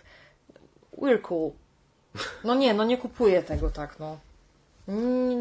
We're 0.98 1.20
cool. 1.20 1.52
No 2.44 2.54
nie, 2.54 2.74
no 2.74 2.84
nie 2.84 2.98
kupuję 2.98 3.42
tego 3.42 3.70
tak, 3.70 3.98
no. 3.98 4.18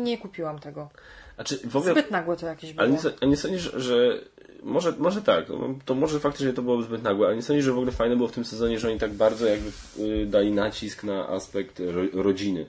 Nie, 0.04 0.18
kupiłam 0.18 0.60
tego. 0.60 0.90
Znaczy, 1.36 1.60
w 1.64 1.76
ogóle... 1.76 1.92
Zbyt 1.94 2.12
nagłe 2.12 2.38
to 2.38 2.46
jakieś 2.46 2.74
było. 2.74 2.82
Ale 2.84 2.92
nie, 2.92 3.00
so- 3.00 3.12
a 3.22 3.26
nie 3.26 3.38
sądzisz, 3.38 3.72
że 3.76 4.20
może, 4.64 4.94
może 4.98 5.22
tak, 5.22 5.50
no, 5.50 5.76
to 5.86 5.96
może 5.96 6.20
faktycznie 6.20 6.54
to 6.54 6.62
byłoby 6.62 6.84
zbyt 6.84 7.04
nagłe, 7.04 7.28
ale 7.28 7.36
nie 7.36 7.42
sądzisz, 7.42 7.66
że 7.66 7.72
w 7.72 7.78
ogóle 7.78 7.92
fajne 7.92 8.16
było 8.16 8.28
w 8.28 8.32
tym 8.32 8.46
sezonie, 8.46 8.80
że 8.80 8.88
oni 8.88 9.00
tak 9.00 9.14
bardzo 9.14 9.46
jakby 9.48 9.72
y, 10.00 10.26
dali 10.26 10.52
nacisk 10.52 11.04
na 11.04 11.28
aspekt 11.30 11.80
ro, 11.80 12.24
rodziny. 12.24 12.66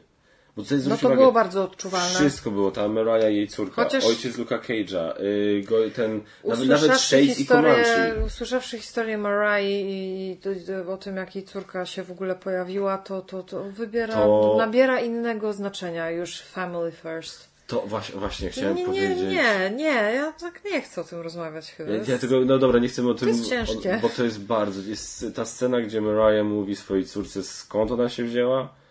Bo 0.56 0.62
tutaj 0.62 0.78
No 0.78 0.96
to 0.96 1.06
uwagę, 1.06 1.16
było 1.16 1.32
bardzo 1.32 1.62
odczuwalne. 1.64 2.14
Wszystko 2.18 2.50
było, 2.50 2.70
ta 2.70 2.88
Mariah, 2.88 3.32
jej 3.32 3.48
córka, 3.48 3.84
Chociaż- 3.84 4.04
ojciec 4.04 4.38
Luka 4.38 4.58
Cage'a, 4.58 5.20
y, 5.20 5.62
go, 5.68 5.76
ten, 5.94 6.20
nawet, 6.44 6.68
nawet 6.68 7.00
Shade 7.00 7.22
i 7.22 7.34
historię, 7.34 7.70
Comanche. 7.84 8.24
usłyszawszy 8.26 8.78
historię 8.78 9.18
Marai 9.18 9.84
i 9.86 10.36
to- 10.42 10.50
to- 10.84 10.92
o 10.92 10.96
tym, 10.96 11.16
jak 11.16 11.34
jej 11.36 11.44
córka 11.44 11.86
się 11.86 12.02
w 12.02 12.10
ogóle 12.10 12.34
pojawiła, 12.34 12.98
to, 12.98 13.22
to, 13.22 13.42
to 13.42 13.64
wybiera, 13.64 14.14
To- 14.14 14.54
nabiera 14.58 15.00
innego 15.00 15.52
znaczenia 15.52 16.10
już 16.10 16.40
family 16.40 16.92
first. 16.92 17.48
To 17.66 17.80
właśnie, 17.86 18.20
właśnie 18.20 18.46
Nie, 18.46 18.52
chciałem 18.52 18.74
nie, 18.76 18.80
nie, 18.82 18.86
powiedzieć. 18.86 19.18
nie, 19.18 19.70
nie, 19.76 19.84
ja 20.14 20.32
tak 20.40 20.60
nie 20.64 20.82
chcę 20.82 21.00
o 21.00 21.04
tym 21.04 21.20
rozmawiać 21.20 21.70
chyba. 21.72 21.90
Ja, 21.90 22.00
ja 22.08 22.18
tego, 22.18 22.40
no 22.40 22.58
dobra, 22.58 22.78
nie 22.80 22.88
chcemy 22.88 23.10
o 23.10 23.14
tym, 23.14 23.28
jest 23.28 23.48
ciężkie. 23.48 23.94
o, 23.94 24.00
bo 24.00 24.08
to 24.08 24.24
jest 24.24 24.40
bardzo, 24.40 24.80
jest 24.90 25.26
ta 25.34 25.44
scena, 25.44 25.80
gdzie 25.80 26.00
Mariah 26.00 26.46
mówi 26.46 26.76
swojej 26.76 27.06
córce 27.06 27.42
skąd 27.42 27.90
ona 27.90 28.08
się 28.08 28.24
wzięła, 28.24 28.62
I 28.62 28.83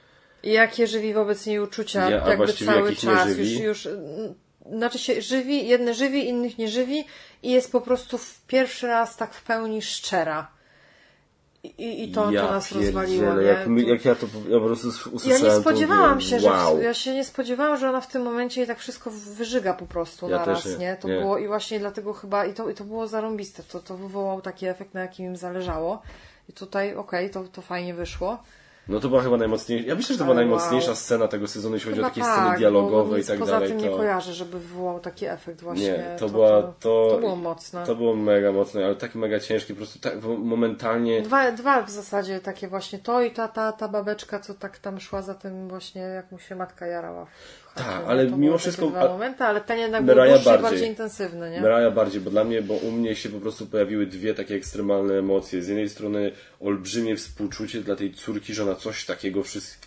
jakie 0.44 0.88
żywi 0.88 1.14
wobec 1.14 1.46
niej 1.46 1.60
uczucia, 1.60 2.10
Ja- 2.10 2.30
jakby 2.30 2.54
cały 2.54 2.89
nie 2.89 2.96
czas 2.96 3.28
żywi? 3.28 3.60
już, 3.64 3.86
już 3.86 3.94
znaczy 4.72 5.00
się 5.00 5.22
żywi, 5.22 5.68
jedne 5.68 5.94
żywi, 5.94 6.28
innych 6.28 6.58
nie 6.58 6.68
żywi 6.68 7.06
i 7.44 7.52
jest 7.52 7.72
po 7.72 7.82
prostu 7.82 8.18
w 8.18 8.41
pierwszy 8.48 8.88
raz 8.88 9.18
tak 9.18 9.34
w 9.34 9.44
pełni 9.44 9.82
szczera. 9.82 10.48
I, 11.64 12.04
i, 12.04 12.12
to, 12.12 12.32
ja 12.32 12.41
to 12.48 12.52
nas 12.52 12.72
rozwaliło. 12.72 13.34
Nie? 13.34 13.44
Jak, 13.44 13.68
jak 13.88 14.06
ja 14.06 14.16
to 14.16 14.28
ja 14.50 14.60
po 14.60 14.66
prostu 14.66 14.88
Ja 14.88 15.12
usłyszałem, 15.12 15.44
nie 15.44 15.50
to 15.50 15.62
spodziewałam 15.62 16.14
mówię, 16.16 16.26
się, 16.26 16.39
że 16.39 16.50
wow. 16.50 16.82
ja 16.82 16.94
się 16.94 17.14
nie 17.14 17.24
spodziewałam, 17.24 17.78
że 17.78 17.89
ona 17.89 18.02
w 18.02 18.08
tym 18.08 18.22
momencie 18.22 18.64
i 18.64 18.68
tak 18.68 18.80
wszystko 18.80 19.12
wyżyga 19.12 19.74
po 19.74 19.86
prostu 19.86 20.30
Ja 20.30 20.38
naraz, 20.38 20.64
też 20.64 20.72
nie, 20.72 20.78
nie? 20.78 20.96
To 20.96 21.08
nie. 21.08 21.20
było 21.20 21.38
i 21.38 21.48
właśnie 21.48 21.80
dlatego 21.80 22.14
chyba 22.14 22.46
i 22.46 22.54
to, 22.54 22.70
i 22.70 22.74
to 22.74 22.84
było 22.84 23.08
zarąbiste. 23.08 23.64
To, 23.64 23.80
to 23.80 23.98
wywołał 23.98 24.41
taki 24.41 24.66
efekt, 24.66 24.94
na 24.94 25.02
jakim 25.02 25.26
im 25.26 25.38
zależało. 25.38 26.02
I 26.50 26.54
tutaj 26.54 26.96
okej, 26.96 27.30
to, 27.30 27.44
to 27.44 27.62
fajnie 27.62 27.94
wyszło. 27.94 28.44
No 28.88 29.00
to 29.00 29.10
była 29.10 29.22
chyba 29.22 29.38
najmocniejsza, 29.38 29.88
ja 29.88 29.96
myślę, 29.96 30.14
że 30.14 30.20
to 30.20 30.24
była 30.24 30.36
najmocniejsza 30.36 30.88
wow. 30.88 30.96
scena 30.96 31.28
tego 31.28 31.48
sezonu, 31.48 31.76
jeśli 31.76 31.90
chodzi 31.90 32.02
o 32.02 32.04
Chyba 32.04 32.10
takie 32.10 32.22
tak, 32.22 32.40
sceny 32.40 32.58
dialogowe 32.58 33.20
i 33.20 33.24
tak 33.24 33.40
poza 33.40 33.52
dalej. 33.52 33.70
tym 33.70 33.80
to... 33.80 33.86
nie 33.86 33.92
kojarzę, 33.92 34.34
żeby 34.34 34.60
wywołał 34.60 35.00
taki 35.00 35.26
efekt 35.26 35.62
właśnie. 35.62 35.86
Nie, 35.86 36.16
to, 36.20 36.30
była, 36.30 36.62
to, 36.62 37.08
to 37.12 37.18
było 37.20 37.36
mocne. 37.36 37.86
To 37.86 37.96
było 37.96 38.16
mega 38.16 38.52
mocne, 38.52 38.86
ale 38.86 38.96
tak 38.96 39.16
mega 39.16 39.40
ciężkie, 39.40 39.74
po 39.74 39.78
prostu 39.78 40.00
tak 40.00 40.14
momentalnie... 40.24 41.22
Dwa, 41.22 41.52
dwa 41.52 41.82
w 41.82 41.90
zasadzie 41.90 42.40
takie 42.40 42.68
właśnie 42.68 43.00
to 43.00 43.22
i 43.22 43.32
ta, 43.32 43.48
ta, 43.48 43.72
ta 43.72 43.88
babeczka, 43.88 44.40
co 44.40 44.54
tak 44.54 44.78
tam 44.78 45.00
szła 45.00 45.22
za 45.22 45.34
tym 45.34 45.68
właśnie, 45.68 46.02
jak 46.02 46.32
mu 46.32 46.40
się 46.40 46.56
matka 46.56 46.88
jarała. 46.88 47.28
Tak, 47.76 47.86
No, 48.01 48.07
ale 48.07 48.28
to 48.28 48.38
mimo 48.38 48.57
wszystko- 48.57 48.88
dwa 48.89 49.07
momenty, 49.07 49.43
ale 49.43 49.61
ten 49.61 49.80
jednak 49.80 50.03
był 50.03 50.15
dłuższy 50.15 50.45
bardziej. 50.45 50.61
bardziej 50.63 50.89
intensywny, 50.89 51.51
nie? 51.51 51.61
Mariah 51.61 51.93
bardziej, 51.93 52.21
bo 52.21 52.30
dla 52.32 52.43
mnie, 52.43 52.61
bo 52.61 52.74
u 52.74 52.91
mnie 52.91 53.15
się 53.15 53.30
po 53.30 53.39
prostu 53.39 53.65
pojawiły 53.65 54.05
dwie 54.05 54.34
takie 54.34 54.55
ekstremalne 54.55 55.13
emocje. 55.13 55.61
Z 55.63 55.67
jednej 55.67 55.89
strony 55.89 56.32
olbrzymie 56.59 57.15
współczucie 57.15 57.82
dla 57.82 57.95
tej 57.95 58.13
córki, 58.13 58.54
że 58.54 58.63
ona 58.63 58.75
coś 58.75 59.05
takiego, 59.05 59.41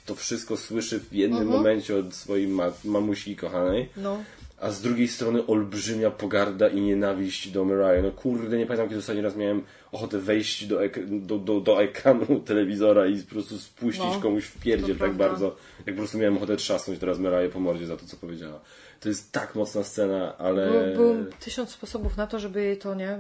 to 0.07 0.15
wszystko 0.15 0.57
słyszy 0.57 1.01
w 1.01 1.13
jednym 1.13 1.43
Mhm. 1.43 1.59
momencie 1.59 1.97
od 1.97 2.15
swojej 2.15 2.49
ma 2.49 2.73
mamusi 2.85 3.37
kochanej. 3.37 3.89
No. 3.97 4.19
A 4.61 4.71
z 4.71 4.81
drugiej 4.83 5.09
strony 5.09 5.47
olbrzymia 5.47 6.11
pogarda 6.11 6.69
i 6.69 6.81
nienawiść 6.81 7.49
do 7.49 7.65
Mariah. 7.65 8.03
No 8.03 8.11
kurde, 8.11 8.59
nie 8.59 8.67
pamiętam 8.67 8.89
kiedy 8.89 9.01
ostatni 9.01 9.23
raz 9.23 9.37
miałem 9.37 9.63
ochotę 9.93 10.19
wejść 10.19 10.67
do, 10.67 10.79
do, 11.07 11.39
do, 11.39 11.61
do 11.61 11.83
ekranu 11.83 12.27
telewizora 12.47 13.07
i 13.07 13.23
po 13.23 13.31
prostu 13.31 13.59
spuścić 13.59 14.05
No, 14.15 14.21
komuś 14.21 14.45
w 14.45 14.61
pierdziel 14.61 14.97
to 14.97 15.05
tak 15.05 15.13
prawda. 15.15 15.29
bardzo, 15.29 15.57
jak 15.87 15.95
po 15.95 16.01
prostu 16.01 16.19
miałem 16.19 16.37
ochotę 16.37 16.57
trzasnąć 16.57 17.01
teraz 17.01 17.19
Mariah 17.19 17.53
po 17.53 17.61
mordzie 17.61 17.87
za 17.87 17.97
to, 17.97 18.07
co 18.07 18.17
powiedziała. 18.17 18.61
To 19.01 19.09
jest 19.09 19.33
tak 19.33 19.55
mocna 19.55 19.83
scena, 19.83 20.39
ale... 20.39 20.71
Był, 20.95 21.15
był 21.15 21.27
tysiąc 21.41 21.71
sposobów 21.71 22.17
na 22.17 22.27
to, 22.27 22.39
żeby 22.39 22.63
jej 22.65 22.79
to 22.79 22.95
nie 22.95 23.19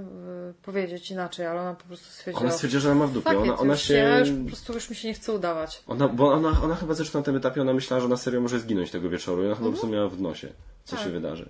powiedzieć 0.62 1.10
inaczej, 1.10 1.46
ale 1.46 1.60
ona 1.60 1.74
po 1.74 1.84
prostu 1.84 2.06
stwierdziła. 2.10 2.40
Ona 2.42 2.52
stwierdziła, 2.52 2.80
że 2.80 2.90
ona 2.90 3.00
ma 3.00 3.06
w 3.06 3.12
dupie. 3.12 3.30
"Fuck 3.30 3.42
Ona, 3.42 3.58
ona 3.58 3.76
się... 3.76 3.94
Ja 3.94 4.18
już 4.18 4.30
po 4.30 4.46
prostu 4.48 4.72
już 4.72 4.90
mi 4.90 4.96
się 4.96 5.08
nie 5.08 5.14
chce 5.14 5.32
udawać. 5.32 5.82
Ona, 5.86 6.08
bo 6.08 6.32
ona, 6.32 6.62
ona 6.62 6.74
chyba 6.74 6.94
zresztą 6.94 7.18
na 7.18 7.24
tym 7.24 7.36
etapie 7.36 7.60
ona 7.62 7.72
myślała, 7.72 8.02
że 8.02 8.08
na 8.08 8.16
serio 8.16 8.40
może 8.40 8.58
zginąć 8.60 8.90
tego 8.90 9.08
wieczoru 9.08 9.42
i 9.42 9.46
ona 9.46 9.54
chyba 9.54 9.66
po 9.66 9.72
prostu 9.72 9.88
miała 9.88 10.08
w 10.08 10.20
nosie, 10.20 10.48
co 10.86 10.96
się 10.96 11.10
wydarzy. 11.10 11.48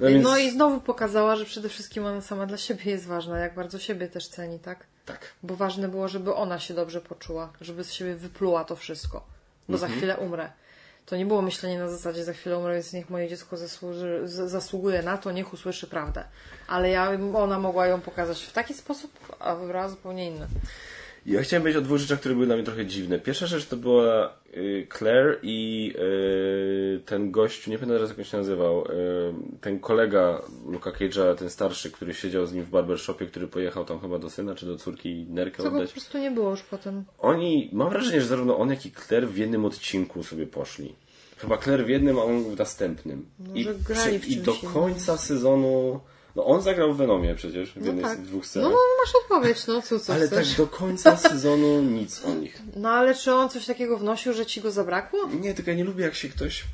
No, 0.00 0.10
No, 0.10 0.34
więc... 0.34 0.38
i 0.38 0.50
znowu 0.50 0.80
pokazała, 0.80 1.36
że 1.36 1.44
przede 1.44 1.68
wszystkim 1.68 2.06
ona 2.06 2.20
sama 2.20 2.46
dla 2.46 2.58
siebie 2.58 2.90
jest 2.90 3.06
ważna, 3.06 3.38
jak 3.38 3.54
bardzo 3.54 3.78
siebie 3.78 4.08
też 4.08 4.28
ceni, 4.28 4.58
tak? 4.58 4.86
Tak. 5.06 5.34
Bo 5.42 5.56
ważne 5.56 5.88
było, 5.88 6.08
żeby 6.08 6.34
ona 6.34 6.58
się 6.58 6.74
dobrze 6.74 7.00
poczuła, 7.00 7.52
żeby 7.60 7.84
z 7.84 7.92
siebie 7.92 8.14
wypluła 8.14 8.64
to 8.64 8.76
wszystko, 8.76 9.26
bo 9.68 9.78
za 9.78 9.88
chwilę 9.88 10.16
umrę. 10.16 10.50
To 11.06 11.16
nie 11.16 11.26
było 11.26 11.42
myślenie 11.42 11.78
na 11.78 11.88
zasadzie 11.88 12.24
za 12.24 12.32
chwilę 12.32 12.58
umrę, 12.58 12.74
więc 12.74 12.92
niech 12.92 13.10
moje 13.10 13.28
dziecko 13.28 13.56
zasłuży, 13.56 14.20
zasługuje 14.24 15.02
na 15.02 15.18
to, 15.18 15.32
niech 15.32 15.52
usłyszy 15.52 15.86
prawdę. 15.86 16.24
Ale 16.68 16.90
ja, 16.90 17.10
ona 17.34 17.58
mogła 17.58 17.86
ją 17.86 18.00
pokazać 18.00 18.42
w 18.42 18.52
taki 18.52 18.74
sposób, 18.74 19.36
a 19.38 19.54
wybrała 19.54 19.88
zupełnie 19.88 20.26
inny. 20.26 20.46
Ja 21.30 21.42
chciałem 21.42 21.62
powiedzieć 21.62 21.82
o 21.82 21.84
dwóch 21.84 21.98
rzeczach, 21.98 22.20
które 22.20 22.34
były 22.34 22.46
dla 22.46 22.56
mnie 22.56 22.64
trochę 22.64 22.86
dziwne. 22.86 23.18
Pierwsza 23.18 23.46
rzecz 23.46 23.66
to 23.66 23.76
była 23.76 24.32
y, 24.56 24.86
Claire 24.98 25.38
i 25.42 25.92
y, 26.96 27.00
ten 27.06 27.30
gościu, 27.30 27.70
nie 27.70 27.78
pamiętam 27.78 27.96
teraz 27.96 28.10
jak 28.10 28.18
on 28.18 28.24
się 28.24 28.36
nazywał, 28.36 28.84
y, 28.84 28.88
ten 29.60 29.80
kolega 29.80 30.42
Luka 30.66 30.90
Cage'a, 30.90 31.34
ten 31.34 31.50
starszy, 31.50 31.90
który 31.90 32.14
siedział 32.14 32.46
z 32.46 32.52
nim 32.52 32.64
w 32.64 32.70
barbershopie, 32.70 33.26
który 33.26 33.46
pojechał 33.48 33.84
tam 33.84 34.00
chyba 34.00 34.18
do 34.18 34.30
syna 34.30 34.54
czy 34.54 34.66
do 34.66 34.76
córki 34.76 35.26
nerkę 35.28 35.56
Tego 35.56 35.70
po 35.70 35.76
oddać. 35.76 35.92
prostu 35.92 36.18
nie 36.18 36.30
było 36.30 36.50
już 36.50 36.62
potem. 36.62 37.04
Oni, 37.18 37.70
mam 37.72 37.90
wrażenie, 37.90 38.20
że 38.20 38.26
zarówno 38.26 38.58
on, 38.58 38.70
jak 38.70 38.86
i 38.86 38.92
Claire 38.92 39.28
w 39.28 39.36
jednym 39.36 39.64
odcinku 39.64 40.22
sobie 40.22 40.46
poszli. 40.46 40.94
chyba 41.38 41.58
Claire 41.58 41.84
w 41.84 41.88
jednym, 41.88 42.18
a 42.18 42.22
on 42.22 42.44
w 42.44 42.58
następnym. 42.58 43.26
I, 43.54 43.64
Może 43.64 43.74
grali 43.74 44.18
w 44.18 44.28
I 44.28 44.36
do 44.36 44.54
końca 44.54 45.16
sezonu... 45.16 46.00
No 46.36 46.44
on 46.46 46.62
zagrał 46.62 46.94
w 46.94 46.96
Venomie 46.96 47.34
przecież, 47.34 47.72
w 47.72 47.76
No 47.76 47.86
jednej 47.86 48.04
tak. 48.04 48.12
z 48.14 48.16
tych 48.16 48.26
dwóch 48.26 48.42
No, 48.42 48.48
scen. 48.48 48.62
no 48.62 48.70
masz 48.70 49.14
odpowiedź, 49.22 49.66
no 49.66 49.82
co, 49.82 50.00
co 50.00 50.12
ale 50.14 50.26
chcesz? 50.26 50.48
tak 50.48 50.56
do 50.56 50.66
końca 50.66 51.16
sezonu 51.30 51.82
nic 51.82 52.24
o 52.24 52.34
nich. 52.34 52.62
No 52.76 52.88
ale 52.90 53.14
czy 53.14 53.32
on 53.34 53.48
coś 53.48 53.66
takiego 53.66 53.98
wnosił, 53.98 54.32
że 54.32 54.46
ci 54.46 54.60
go 54.60 54.70
zabrakło? 54.70 55.28
Nie, 55.40 55.54
tylko 55.54 55.70
ja 55.70 55.76
nie 55.76 55.84
lubię 55.84 56.04
jak 56.04 56.14
się 56.14 56.28
ktoś... 56.28 56.64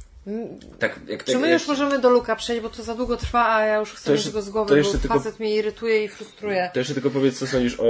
Tak, 0.78 1.00
jak 1.08 1.24
Czy 1.24 1.32
tak, 1.32 1.40
my 1.40 1.48
jak 1.50 1.60
już 1.60 1.68
możemy 1.68 1.98
do 1.98 2.10
Luka 2.10 2.36
przejść, 2.36 2.62
bo 2.62 2.68
to 2.70 2.82
za 2.82 2.94
długo 2.94 3.16
trwa, 3.16 3.46
a 3.54 3.64
ja 3.64 3.76
już 3.78 3.92
chcę 3.92 4.04
To 4.04 4.10
mieć 4.12 4.18
jeszcze- 4.24 4.32
go 4.32 4.42
z 4.42 4.46
to 4.46 4.52
głowy, 4.52 4.76
jeszcze 4.78 4.92
bo 4.92 4.98
tylko- 4.98 5.14
facet 5.18 5.40
mnie 5.40 5.54
irytuje 5.56 6.04
i 6.04 6.08
frustruje. 6.08 6.70
To 6.72 6.78
jeszcze 6.78 6.94
tylko 6.94 7.10
powiedz, 7.10 7.38
co 7.38 7.46
sądzisz 7.46 7.80
o 7.80 7.84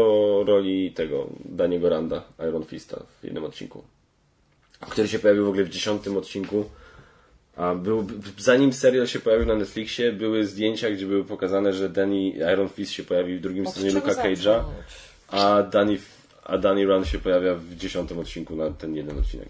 roli 0.47 0.93
tego 0.93 1.27
Daniego 1.45 1.89
Randa, 1.89 2.23
Iron 2.49 2.65
Fista 2.65 3.01
w 3.21 3.25
jednym 3.25 3.45
odcinku. 3.45 3.83
Który 4.81 5.09
się 5.09 5.19
pojawił 5.19 5.45
w 5.47 5.49
ogóle 5.49 5.65
w 5.65 5.69
dziesiątym 5.69 6.17
odcinku. 6.17 6.65
A 7.57 7.75
był, 7.75 8.07
zanim 8.39 8.73
serial 8.73 9.07
się 9.07 9.19
pojawił 9.21 9.47
na 9.47 9.55
Netflixie, 9.55 10.13
były 10.13 10.47
zdjęcia, 10.47 10.91
gdzie 10.91 11.07
były 11.07 11.25
pokazane, 11.25 11.73
że 11.73 11.89
Danny 11.89 12.29
Iron 12.29 12.69
Fist 12.69 12.93
się 12.93 13.05
pojawi 13.05 13.37
w 13.37 13.41
drugim 13.41 13.67
Od 13.67 13.75
sezonie 13.75 13.93
Luka 13.93 14.13
Cage'a, 14.13 14.65
a 15.29 15.63
Danny, 15.63 15.99
a 16.45 16.59
Danny 16.59 16.87
Rand 16.87 17.07
się 17.07 17.19
pojawia 17.19 17.55
w 17.55 17.75
dziesiątym 17.75 18.19
odcinku 18.19 18.57
na 18.57 18.71
ten 18.71 18.95
jeden 18.95 19.19
odcinek. 19.19 19.49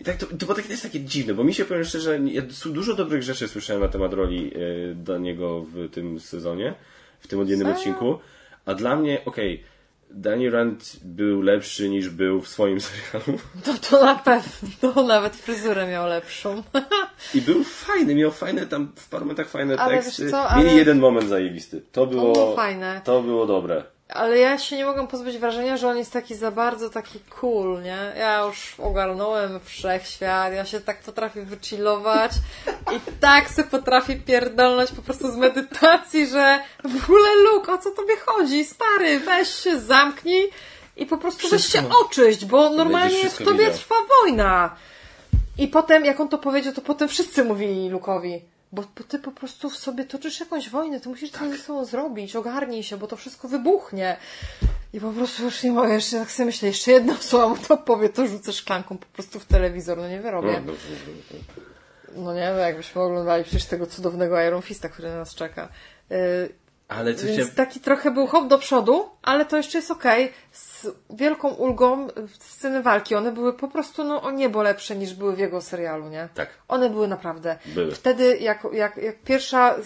I 0.00 0.04
tak 0.04 0.16
to, 0.16 0.26
to 0.26 0.36
było 0.36 0.54
takie, 0.54 0.66
to 0.66 0.72
jest 0.72 0.82
takie 0.82 1.00
dziwne, 1.00 1.34
bo 1.34 1.44
mi 1.44 1.54
się 1.54 1.64
powiem 1.64 1.84
szczerze, 1.84 2.20
ja 2.24 2.42
dużo 2.66 2.94
dobrych 2.94 3.22
rzeczy 3.22 3.48
słyszałem 3.48 3.82
na 3.82 3.88
temat 3.88 4.12
roli 4.12 4.52
e, 4.54 4.94
Daniego 4.94 5.62
w 5.62 5.90
tym 5.90 6.20
sezonie, 6.20 6.74
w 7.20 7.28
tym 7.28 7.48
jednym 7.48 7.68
odcinku, 7.68 8.18
a 8.66 8.74
dla 8.74 8.96
mnie, 8.96 9.24
okej, 9.24 9.62
Danny 10.12 10.50
Rand 10.50 10.96
był 11.04 11.42
lepszy 11.42 11.88
niż 11.88 12.08
był 12.08 12.40
w 12.40 12.48
swoim 12.48 12.78
serialu 12.86 13.38
No 13.66 13.74
to 13.90 14.04
na 14.04 14.14
pewno, 14.14 15.02
nawet 15.02 15.36
fryzurę 15.36 15.86
miał 15.88 16.06
lepszą. 16.08 16.62
i 17.34 17.40
był 17.42 17.64
fajny, 17.64 18.14
miał 18.14 18.30
fajne 18.30 18.66
tam 18.66 18.92
w 18.96 19.08
paru 19.08 19.24
momentach 19.24 19.48
fajne 19.48 19.76
Ale 19.78 19.96
teksty. 20.02 20.30
co, 20.30 20.36
Mieli 20.56 20.68
ale- 20.68 20.74
jeden 20.78 20.98
moment 20.98 21.28
zajebisty. 21.28 21.82
To 21.92 22.06
było, 22.06 22.32
było 22.32 22.56
fajne. 22.56 23.00
To 23.04 23.22
było 23.22 23.46
dobre. 23.46 23.84
Ale 24.14 24.38
ja 24.38 24.58
się 24.58 24.76
nie 24.76 24.84
mogę 24.84 25.06
pozbyć 25.08 25.38
wrażenia, 25.38 25.76
że 25.76 25.88
on 25.88 25.96
jest 25.98 26.12
taki 26.12 26.34
za 26.34 26.50
bardzo 26.50 26.90
taki 26.90 27.20
cool, 27.20 27.82
nie? 27.82 28.12
Ja 28.18 28.44
już 28.46 28.74
ogarnąłem 28.80 29.60
wszechświat, 29.64 30.52
ja 30.52 30.64
się 30.64 30.80
tak 30.80 31.00
potrafię 31.00 31.42
wychillować 31.42 32.32
i 32.96 33.00
tak 33.20 33.50
se 33.50 33.64
potrafię 33.64 34.16
pierdolnąć 34.16 34.92
po 34.92 35.02
prostu 35.02 35.32
z 35.32 35.36
medytacji, 35.36 36.26
że 36.26 36.60
w 36.84 37.04
ogóle 37.04 37.28
Luke, 37.44 37.72
o 37.72 37.78
co 37.78 37.90
tobie 37.90 38.16
chodzi? 38.26 38.64
Stary, 38.64 39.20
weź 39.20 39.48
się, 39.48 39.80
zamknij 39.80 40.50
i 40.96 41.06
po 41.06 41.18
prostu 41.18 41.48
weź 41.48 41.62
się 41.62 41.68
Wszystko. 41.68 42.06
oczyść, 42.06 42.44
bo 42.44 42.70
normalnie 42.70 43.16
w 43.16 43.20
wszystko 43.20 43.44
tobie 43.44 43.58
widział. 43.58 43.74
trwa 43.78 43.94
wojna. 44.22 44.76
I 45.58 45.68
potem, 45.68 46.04
jak 46.04 46.20
on 46.20 46.28
to 46.28 46.38
powiedział, 46.38 46.72
to 46.72 46.80
potem 46.82 47.08
wszyscy 47.08 47.44
mówili 47.44 47.88
Lukowi. 47.88 48.42
Bo, 48.72 48.82
bo 48.98 49.04
ty 49.04 49.18
po 49.18 49.32
prostu 49.32 49.70
w 49.70 49.76
sobie 49.76 50.04
toczysz 50.04 50.40
jakąś 50.40 50.70
wojnę, 50.70 51.00
ty 51.00 51.08
musisz 51.08 51.30
coś 51.30 51.50
ze 51.50 51.58
sobą 51.58 51.84
zrobić, 51.84 52.36
ogarnij 52.36 52.82
się, 52.82 52.96
bo 52.96 53.06
to 53.06 53.16
wszystko 53.16 53.48
wybuchnie. 53.48 54.16
I 54.92 55.00
po 55.00 55.10
prostu 55.12 55.42
już 55.44 55.62
nie 55.62 55.72
mogę, 55.72 55.94
jeszcze 55.94 56.18
tak 56.18 56.30
sobie 56.30 56.46
myślę, 56.46 56.68
jeszcze 56.68 56.90
jedna 56.92 57.12
osoba 57.20 57.48
mu 57.48 57.56
to 57.56 57.76
powie, 57.76 58.08
to 58.08 58.26
rzucę 58.26 58.52
szklanką 58.52 58.98
po 58.98 59.06
prostu 59.06 59.40
w 59.40 59.44
telewizor, 59.44 59.98
no 59.98 60.08
nie 60.08 60.16
No, 60.16 60.22
wyrobię. 60.22 60.52
dobrze, 60.66 60.88
dobrze. 61.06 61.44
No 62.16 62.34
nie, 62.34 62.50
no 62.52 62.58
jakbyśmy 62.58 63.02
oglądali 63.02 63.44
przecież 63.44 63.64
tego 63.64 63.86
cudownego 63.86 64.40
Iron 64.40 64.62
Fista, 64.62 64.88
który 64.88 65.08
na 65.08 65.16
nas 65.16 65.34
czeka. 65.34 65.68
Ale 66.90 67.14
coś 67.14 67.24
więc 67.24 67.36
chciałem... 67.36 67.54
taki 67.54 67.80
trochę 67.80 68.10
był 68.10 68.26
hop 68.26 68.48
do 68.48 68.58
przodu, 68.58 69.08
ale 69.22 69.44
to 69.44 69.56
jeszcze 69.56 69.78
jest 69.78 69.90
okej. 69.90 70.32
Z 70.52 70.86
wielką 71.10 71.48
ulgą 71.48 72.08
w 72.38 72.44
sceny 72.44 72.82
walki, 72.82 73.14
one 73.14 73.32
były 73.32 73.52
po 73.52 73.68
prostu 73.68 74.04
no, 74.04 74.22
o 74.22 74.30
niebo 74.30 74.62
lepsze 74.62 74.96
niż 74.96 75.14
były 75.14 75.36
w 75.36 75.38
jego 75.38 75.60
serialu, 75.60 76.08
nie? 76.08 76.28
Tak. 76.34 76.48
One 76.68 76.90
były 76.90 77.08
naprawdę. 77.08 77.58
Były. 77.66 77.92
Wtedy, 77.92 78.38
jak, 78.38 78.66
jak, 78.72 78.96
jak 78.96 79.22
pierwsza, 79.22 79.76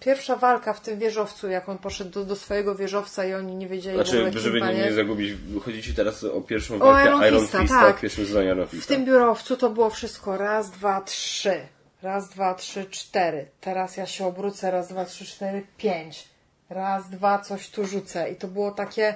pierwsza 0.00 0.36
walka 0.36 0.72
w 0.72 0.80
tym 0.80 0.98
wieżowcu, 0.98 1.48
jak 1.48 1.68
on 1.68 1.78
poszedł 1.78 2.10
do, 2.10 2.24
do 2.24 2.36
swojego 2.36 2.74
wieżowca 2.74 3.24
i 3.24 3.34
oni 3.34 3.56
nie 3.56 3.68
wiedzieli 3.68 3.98
w 3.98 4.00
ogóle 4.00 4.22
Znaczy, 4.22 4.40
żeby 4.40 4.60
nie, 4.60 4.74
nie 4.74 4.92
zagubić, 4.92 5.34
chodzi 5.64 5.82
ci 5.82 5.94
teraz 5.94 6.24
o 6.24 6.40
pierwszą 6.40 6.74
O 6.74 6.78
walkę 6.78 7.08
Iron 7.08 7.24
Iron, 7.24 7.40
Fista, 7.40 7.60
Fista 7.60 7.80
tak. 7.80 7.96
w 7.96 8.00
pierwszym 8.00 8.26
sezonie 8.26 8.48
Iron 8.48 8.66
W 8.66 8.70
Fista. 8.70 8.94
tym 8.94 9.04
biurowcu 9.04 9.56
to 9.56 9.70
było 9.70 9.90
wszystko 9.90 10.36
raz, 10.36 10.70
dwa, 10.70 11.00
trzy. 11.00 11.60
Raz, 12.02 12.28
dwa, 12.28 12.54
trzy, 12.54 12.84
cztery. 12.84 13.46
Teraz 13.60 13.96
ja 13.96 14.06
się 14.06 14.26
obrócę. 14.26 14.70
Raz, 14.70 14.88
dwa, 14.88 15.04
trzy, 15.04 15.24
cztery, 15.24 15.66
pięć. 15.76 16.29
Raz, 16.70 17.10
dwa, 17.10 17.38
coś 17.38 17.70
tu 17.70 17.86
rzucę. 17.86 18.30
I 18.30 18.36
to 18.36 18.48
było 18.48 18.70
takie... 18.70 19.14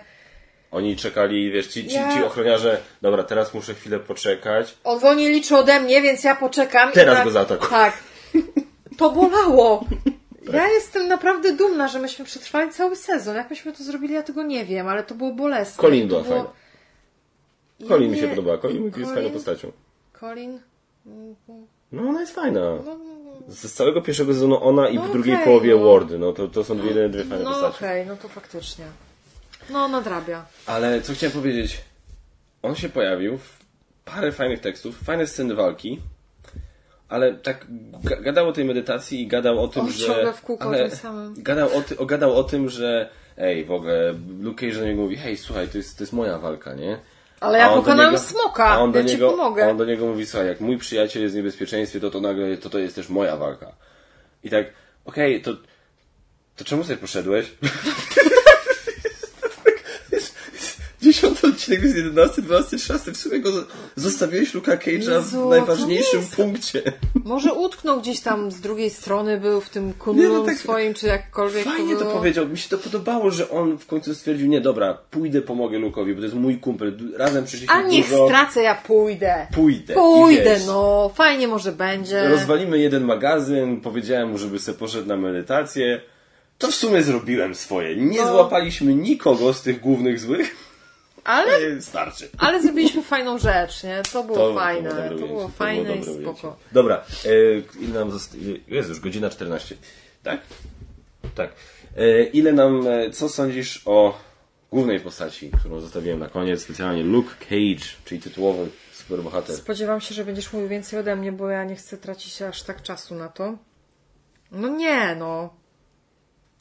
Oni 0.70 0.96
czekali, 0.96 1.50
wiesz, 1.52 1.66
ci, 1.66 1.88
ci, 1.88 1.94
Ja- 1.94 2.12
ci 2.14 2.22
ochroniarze, 2.24 2.80
dobra, 3.02 3.22
teraz 3.24 3.54
muszę 3.54 3.74
chwilę 3.74 3.98
poczekać. 4.00 4.78
On 4.84 4.98
wolniej 4.98 5.32
liczy 5.34 5.56
ode 5.56 5.80
mnie, 5.80 6.02
więc 6.02 6.24
ja 6.24 6.34
poczekam. 6.36 6.90
i 6.90 6.92
Teraz 6.92 7.14
tak- 7.16 7.24
go 7.24 7.30
zaatakuj. 7.30 7.68
Tak. 7.68 7.94
To 8.98 9.10
bolało. 9.10 9.84
Ja 10.52 10.68
jestem 10.68 11.08
naprawdę 11.08 11.52
dumna, 11.52 11.88
że 11.88 11.98
myśmy 11.98 12.24
przetrwali 12.24 12.70
cały 12.70 12.96
sezon. 12.96 13.36
Jak 13.36 13.50
myśmy 13.50 13.72
to 13.72 13.84
zrobili, 13.84 14.14
ja 14.14 14.22
tego 14.22 14.42
nie 14.42 14.64
wiem, 14.64 14.88
ale 14.88 15.02
to 15.02 15.14
było 15.14 15.32
bolesne. 15.32 15.80
Colin 15.82 16.08
była 16.08 16.22
było... 16.22 16.34
fajna. 16.34 17.88
Colin 17.88 18.10
mi 18.10 18.18
się 18.18 18.28
podobała. 18.28 18.58
Colin 18.58 18.84
jest 18.84 18.94
Colin? 18.94 19.14
fajną 19.14 19.30
postacią. 19.30 19.72
Colin? 20.20 20.60
No 21.92 22.02
ona 22.08 22.20
jest 22.20 22.34
fajna. 22.34 22.60
Z, 22.82 22.86
z 23.48 23.72
całego 23.72 24.02
pierwszego 24.02 24.32
sezonu 24.32 24.64
ona 24.64 24.88
i 24.88 24.94
No 24.96 25.02
w 25.02 25.12
drugiej 25.12 25.34
okej, 25.34 25.46
połowie 25.46 25.76
no. 25.76 25.84
Wardy. 25.92 26.18
No 26.18 26.32
to, 26.32 26.48
to 26.48 26.64
są 26.64 26.78
dwie, 26.78 27.08
dwie 27.08 27.24
fajne 27.24 27.44
No 27.44 27.50
postacie. 27.50 27.76
okej, 27.76 28.06
no 28.06 28.16
to 28.16 28.28
faktycznie. 28.28 28.84
No, 29.70 29.88
nadrabia. 29.88 30.46
Ale 30.66 31.02
co 31.02 31.12
chciałem 31.12 31.32
powiedzieć? 31.32 31.80
On 32.62 32.74
się 32.74 32.88
pojawił, 32.88 33.38
w 33.38 33.58
parę 34.04 34.32
fajnych 34.32 34.60
tekstów, 34.60 34.98
fajne 35.04 35.26
sceny 35.26 35.54
walki, 35.54 36.00
ale 37.08 37.34
tak 37.34 37.66
ga- 38.04 38.22
gadał 38.22 38.48
o 38.48 38.52
tej 38.52 38.64
medytacji 38.64 39.20
i 39.22 39.26
gadał 39.26 39.62
o 39.64 39.68
tym, 39.68 39.84
O, 39.84 39.88
że... 39.88 40.06
ciągle 40.06 40.32
w 40.32 40.40
kółko 40.40 40.64
o 40.64 40.68
ale 40.68 40.88
tym 40.88 40.98
samym. 40.98 41.34
Gadał 41.42 41.76
o, 41.76 41.82
ty, 41.82 41.98
o, 41.98 42.06
gadał 42.06 42.36
o 42.36 42.44
tym, 42.44 42.68
że 42.68 43.10
ej, 43.38 43.64
w 43.64 43.72
ogóle 43.72 44.14
Luke 44.40 44.66
Cage 44.66 44.80
do 44.80 44.86
niego 44.86 45.02
mówi, 45.02 45.16
hej, 45.16 45.36
słuchaj, 45.36 45.68
to 45.68 45.78
jest, 45.78 45.98
to 45.98 46.02
jest 46.04 46.12
moja 46.12 46.38
walka, 46.38 46.74
nie? 46.74 46.98
Ale 47.40 47.58
ja 47.58 47.68
do 47.68 47.74
pokonałem 47.76 48.12
niego- 48.12 48.24
smoka, 48.24 48.80
on 48.80 48.92
do 48.92 48.98
ja 48.98 49.04
ci 49.04 49.10
niego, 49.12 49.30
pomogę. 49.30 49.68
On 49.70 49.76
do 49.76 49.84
niego 49.84 50.06
mówi, 50.06 50.26
słuchaj, 50.26 50.48
jak 50.48 50.60
mój 50.60 50.78
przyjaciel 50.78 51.22
jest 51.22 51.34
w 51.34 51.36
niebezpieczeństwie, 51.36 52.00
to 52.00 52.10
to 52.10 52.20
nagle, 52.20 52.56
to 52.56 52.70
to 52.70 52.78
jest 52.78 52.94
też 52.94 53.08
moja 53.08 53.36
walka. 53.36 53.72
I 54.44 54.50
tak, 54.50 54.66
okej, 55.04 55.42
to, 55.42 55.52
to 56.56 56.64
czemu 56.64 56.84
sobie 56.84 56.96
poszedłeś? 56.96 57.52
Dziesiąty 61.04 61.46
odcinek 61.46 61.82
jest 61.82 61.96
11, 61.96 62.42
12, 62.42 62.76
13. 62.76 63.12
W 63.12 63.16
sumie 63.16 63.40
go 63.40 63.50
zostawiłeś 63.96 64.54
Luka 64.54 64.76
Cage'a 64.76 65.20
w 65.22 65.50
najważniejszym 65.50 66.20
jest- 66.20 66.36
punkcie. 66.36 66.82
Może 67.24 67.52
utknął 67.52 68.00
gdzieś 68.00 68.20
tam 68.20 68.50
z 68.50 68.60
drugiej 68.60 68.90
strony, 68.90 69.40
był 69.40 69.60
w 69.60 69.68
tym 69.68 69.92
Nie, 70.14 70.28
no 70.28 70.42
tak- 70.44 70.58
swoim, 70.58 70.94
czy 70.94 71.06
jakkolwiek 71.06 71.64
Fajnie 71.64 71.96
to 71.96 72.04
powiedział. 72.06 72.48
Mi 72.48 72.58
się 72.58 72.68
to 72.68 72.78
podobało, 72.78 73.30
że 73.30 73.50
on 73.50 73.78
w 73.78 73.86
końcu 73.86 74.14
stwierdził, 74.14 74.46
nie 74.48 74.60
dobra, 74.60 74.98
pójdę, 75.10 75.42
pomogę 75.42 75.78
Lukowi, 75.78 76.12
bo 76.14 76.18
to 76.20 76.24
jest 76.24 76.36
mój 76.36 76.58
kumpel. 76.58 76.98
Razem 77.16 77.44
przeszliśmy 77.44 77.74
A 77.74 77.82
niech 77.82 78.10
dużo. 78.10 78.26
stracę, 78.26 78.62
ja 78.62 78.74
pójdę. 78.74 79.46
Pójdę. 79.54 79.94
Pójdę, 79.94 80.60
no. 80.66 81.10
Fajnie 81.14 81.48
może 81.48 81.72
będzie. 81.72 82.28
Rozwalimy 82.28 82.78
jeden 82.78 83.04
magazyn, 83.04 83.80
powiedziałem 83.80 84.30
mu, 84.30 84.38
żeby 84.38 84.58
sobie 84.58 84.78
poszedł 84.78 85.08
na 85.08 85.16
medytację. 85.16 86.00
To 86.58 86.68
w 86.70 86.74
sumie 86.74 87.02
zrobiłem 87.02 87.54
swoje. 87.54 87.96
Nie 87.96 88.20
No. 88.20 88.32
złapaliśmy 88.32 88.94
nikogo 88.94 89.54
z 89.54 89.62
tych 89.62 89.80
głównych 89.80 90.20
złych. 90.20 90.56
Ale, 91.24 91.82
Starczy. 91.82 92.28
ale 92.38 92.62
zrobiliśmy 92.62 93.02
fajną 93.02 93.38
rzecz, 93.38 93.82
nie? 93.84 94.02
To 94.12 94.24
było 94.24 94.38
To- 94.38 94.54
fajne. 94.54 94.90
to 94.90 94.94
było 94.96 95.08
To, 95.08 95.14
było 95.26 95.28
ujęcie, 95.38 95.52
to 95.52 95.58
fajne 95.58 95.82
było 95.84 95.94
i 95.94 96.00
ujęcie. 96.00 96.22
spoko. 96.22 96.56
Dobra, 96.72 97.04
e, 97.24 97.30
ile 97.80 97.98
nam 97.98 98.10
zostaje? 98.10 98.42
Jest 98.68 98.88
już 98.88 99.00
godzina 99.00 99.30
14. 99.30 99.76
Tak? 100.22 100.40
Tak. 101.34 101.50
E, 101.96 102.22
ile 102.24 102.52
nam, 102.52 102.86
e, 102.86 103.10
co 103.10 103.28
sądzisz 103.28 103.82
o 103.84 104.18
głównej 104.72 105.00
postaci, 105.00 105.50
którą 105.60 105.80
zostawiłem 105.80 106.18
na 106.18 106.28
koniec, 106.28 106.62
specjalnie 106.62 107.02
Luke 107.02 107.30
Cage, 107.40 107.86
czyli 108.04 108.20
tytułowy 108.20 108.68
superbohater. 108.92 109.56
Spodziewam 109.56 110.00
się, 110.00 110.14
że 110.14 110.24
będziesz 110.24 110.52
mówił 110.52 110.68
więcej 110.68 110.98
ode 110.98 111.16
mnie, 111.16 111.32
bo 111.32 111.48
ja 111.50 111.64
nie 111.64 111.76
chcę 111.76 111.96
tracić 111.96 112.42
aż 112.42 112.62
tak 112.62 112.82
czasu 112.82 113.14
na 113.14 113.28
to. 113.28 113.58
No 114.50 114.68
nie, 114.68 115.14
no. 115.18 115.54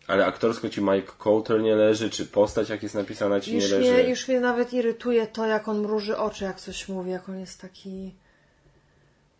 Ale 0.07 0.25
aktorsko 0.25 0.69
ci 0.69 0.81
Mike 0.81 1.11
Coulter 1.23 1.61
nie 1.61 1.75
leży, 1.75 2.09
czy 2.09 2.25
postać 2.25 2.69
jak 2.69 2.83
jest 2.83 2.95
napisana 2.95 3.39
ci 3.41 3.55
Już 3.55 3.63
nie 3.63 3.77
leży? 3.77 3.93
mnie, 3.93 4.09
już 4.09 4.27
mnie 4.27 4.39
nawet 4.39 4.73
irytuje 4.73 5.27
to, 5.27 5.45
jak 5.45 5.67
on 5.67 5.81
mruży 5.81 6.17
oczy, 6.17 6.43
jak 6.43 6.59
coś 6.59 6.89
mówi, 6.89 7.11
jak 7.11 7.29
on 7.29 7.39
jest 7.39 7.61
taki... 7.61 8.15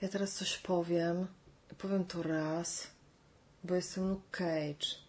Ja 0.02 0.10
teraz 0.10 0.34
coś 0.34 0.58
powiem. 0.58 1.28
Powiem 1.78 2.06
to 2.06 2.24
raz, 2.24 2.88
bo 3.64 3.76
jestem 3.76 4.10
Luke 4.10 4.24
Cage. 4.32 5.04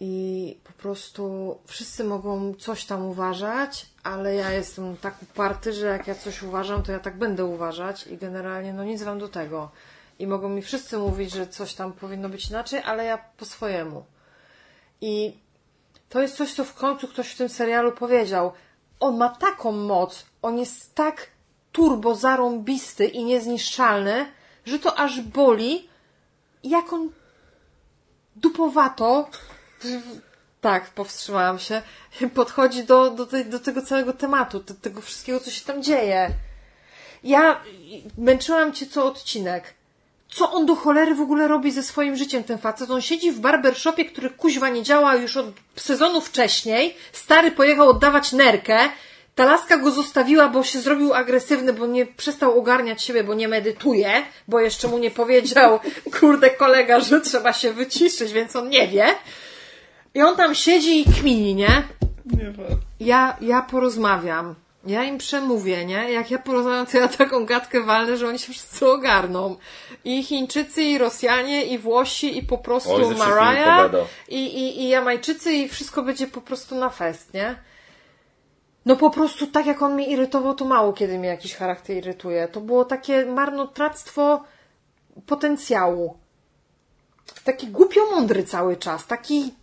I 0.00 0.56
po 0.64 0.72
prostu 0.72 1.58
wszyscy 1.66 2.04
mogą 2.04 2.54
coś 2.54 2.84
tam 2.84 3.04
uważać, 3.06 3.86
ale 4.02 4.34
ja 4.34 4.50
jestem 4.50 4.96
tak 4.96 5.22
uparty, 5.22 5.72
że 5.72 5.86
jak 5.86 6.06
ja 6.06 6.14
coś 6.14 6.42
uważam, 6.42 6.82
to 6.82 6.92
ja 6.92 6.98
tak 6.98 7.18
będę 7.18 7.44
uważać 7.44 8.06
i 8.06 8.16
generalnie 8.16 8.72
no 8.72 8.84
nic 8.84 9.02
wam 9.02 9.18
do 9.18 9.28
tego. 9.28 9.70
I 10.18 10.26
mogą 10.26 10.48
mi 10.48 10.62
wszyscy 10.62 10.98
mówić, 10.98 11.32
że 11.32 11.46
coś 11.46 11.74
tam 11.74 11.92
powinno 11.92 12.28
być 12.28 12.50
inaczej, 12.50 12.82
ale 12.84 13.04
ja 13.04 13.18
po 13.36 13.44
swojemu. 13.44 14.04
I 15.00 15.36
to 16.08 16.22
jest 16.22 16.36
coś, 16.36 16.54
co 16.54 16.64
w 16.64 16.74
końcu 16.74 17.08
ktoś 17.08 17.28
w 17.28 17.36
tym 17.36 17.48
serialu 17.48 17.92
powiedział. 17.92 18.52
On 19.00 19.16
ma 19.16 19.28
taką 19.28 19.72
moc, 19.72 20.24
on 20.42 20.58
jest 20.58 20.94
tak 20.94 21.26
turbo 21.72 22.14
zarąbisty 22.14 23.06
i 23.06 23.24
niezniszczalny, 23.24 24.26
że 24.64 24.78
to 24.78 24.98
aż 24.98 25.20
boli, 25.20 25.88
jak 26.64 26.92
on 26.92 27.10
dupowato, 28.36 29.30
tak, 30.60 30.90
powstrzymałam 30.90 31.58
się, 31.58 31.82
podchodzi 32.34 32.84
do, 32.84 33.10
do, 33.10 33.26
tej, 33.26 33.46
do 33.46 33.60
tego 33.60 33.82
całego 33.82 34.12
tematu, 34.12 34.60
do 34.60 34.74
tego 34.74 35.00
wszystkiego, 35.00 35.40
co 35.40 35.50
się 35.50 35.64
tam 35.64 35.82
dzieje. 35.82 36.30
Ja 37.24 37.60
męczyłam 38.18 38.72
cię 38.72 38.86
co 38.86 39.06
odcinek. 39.06 39.74
Co 40.34 40.52
on 40.52 40.66
do 40.66 40.74
cholery 40.74 41.14
w 41.14 41.20
ogóle 41.20 41.48
robi 41.48 41.72
ze 41.72 41.82
swoim 41.82 42.16
życiem, 42.16 42.44
ten 42.44 42.58
facet? 42.58 42.90
On 42.90 43.02
siedzi 43.02 43.30
w 43.32 43.40
barbershopie, 43.40 44.04
który 44.04 44.30
kuźwa 44.30 44.68
nie 44.68 44.82
działa 44.82 45.14
już 45.14 45.36
od 45.36 45.46
sezonu 45.76 46.20
wcześniej. 46.20 46.96
Stary 47.12 47.50
pojechał 47.50 47.88
oddawać 47.88 48.32
nerkę. 48.32 48.78
Ta 49.34 49.44
laska 49.44 49.76
go 49.76 49.90
zostawiła, 49.90 50.48
bo 50.48 50.62
się 50.62 50.80
zrobił 50.80 51.14
agresywny, 51.14 51.72
bo 51.72 51.86
nie 51.86 52.06
przestał 52.06 52.58
ogarniać 52.58 53.02
siebie, 53.02 53.24
bo 53.24 53.34
nie 53.34 53.48
medytuje, 53.48 54.22
bo 54.48 54.60
jeszcze 54.60 54.88
mu 54.88 54.98
nie 54.98 55.10
powiedział, 55.10 55.80
kurde 56.20 56.50
kolega, 56.50 57.00
że 57.00 57.20
trzeba 57.20 57.52
się 57.52 57.72
wyciszyć, 57.72 58.32
więc 58.32 58.56
on 58.56 58.68
nie 58.68 58.88
wie. 58.88 59.06
I 60.14 60.22
on 60.22 60.36
tam 60.36 60.54
siedzi 60.54 61.00
i 61.00 61.12
kmini, 61.12 61.54
nie? 61.54 61.82
Nie 62.26 62.52
Ja, 63.00 63.36
ja 63.40 63.62
porozmawiam. 63.62 64.54
Ja 64.86 65.04
im 65.04 65.18
przemówię, 65.18 65.84
nie? 65.84 66.12
Jak 66.12 66.30
ja 66.30 66.38
porozmawiam, 66.38 66.86
to 66.86 66.98
ja 66.98 67.08
taką 67.08 67.46
gadkę 67.46 67.80
walnę, 67.80 68.16
że 68.16 68.28
oni 68.28 68.38
się 68.38 68.52
wszyscy 68.52 68.90
ogarną. 68.90 69.56
I 70.04 70.22
Chińczycy, 70.22 70.82
i 70.82 70.98
Rosjanie, 70.98 71.64
i 71.64 71.78
Włosi, 71.78 72.38
i 72.38 72.42
po 72.42 72.58
prostu 72.58 72.94
Oj, 72.94 73.14
Mariah, 73.16 73.90
i, 74.28 74.44
i, 74.44 74.82
i 74.82 74.88
Jamajczycy, 74.88 75.52
i 75.52 75.68
wszystko 75.68 76.02
będzie 76.02 76.26
po 76.26 76.40
prostu 76.40 76.74
na 76.74 76.90
fest, 76.90 77.34
nie? 77.34 77.54
No 78.86 78.96
po 78.96 79.10
prostu 79.10 79.46
tak 79.46 79.66
jak 79.66 79.82
on 79.82 79.94
mnie 79.94 80.06
irytował, 80.06 80.54
to 80.54 80.64
mało 80.64 80.92
kiedy 80.92 81.18
mnie 81.18 81.28
jakiś 81.28 81.54
charakter 81.54 81.96
irytuje. 81.96 82.48
To 82.48 82.60
było 82.60 82.84
takie 82.84 83.26
marnotrawstwo 83.26 84.44
potencjału. 85.26 86.18
Taki 87.44 87.66
głupio 87.66 88.00
mądry 88.10 88.44
cały 88.44 88.76
czas. 88.76 89.06
Taki 89.06 89.54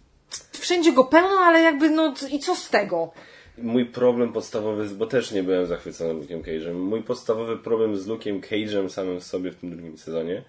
wszędzie 0.52 0.92
go 0.92 1.04
pełno, 1.04 1.40
ale 1.40 1.62
jakby 1.62 1.90
no 1.90 2.14
i 2.32 2.40
co 2.40 2.56
z 2.56 2.70
tego? 2.70 3.12
Mój 3.62 3.86
problem 3.86 4.34
podstawowy, 4.34 4.86
bo 4.90 5.08
też 5.08 5.32
nie 5.32 5.44
byłem 5.44 5.66
zachwycony 5.66 6.14
Luke'em 6.14 6.42
Cage'em, 6.42 6.74
mój 6.74 7.04
podstawowy 7.04 7.58
problem 7.58 7.98
z 7.98 8.08
Luke'em 8.08 8.40
Cage'em 8.42 8.90
samym 8.90 9.20
w 9.20 9.24
sobie 9.24 9.52
w 9.52 9.56
tym 9.56 9.70
drugim 9.70 9.98
sezonie 9.98 10.44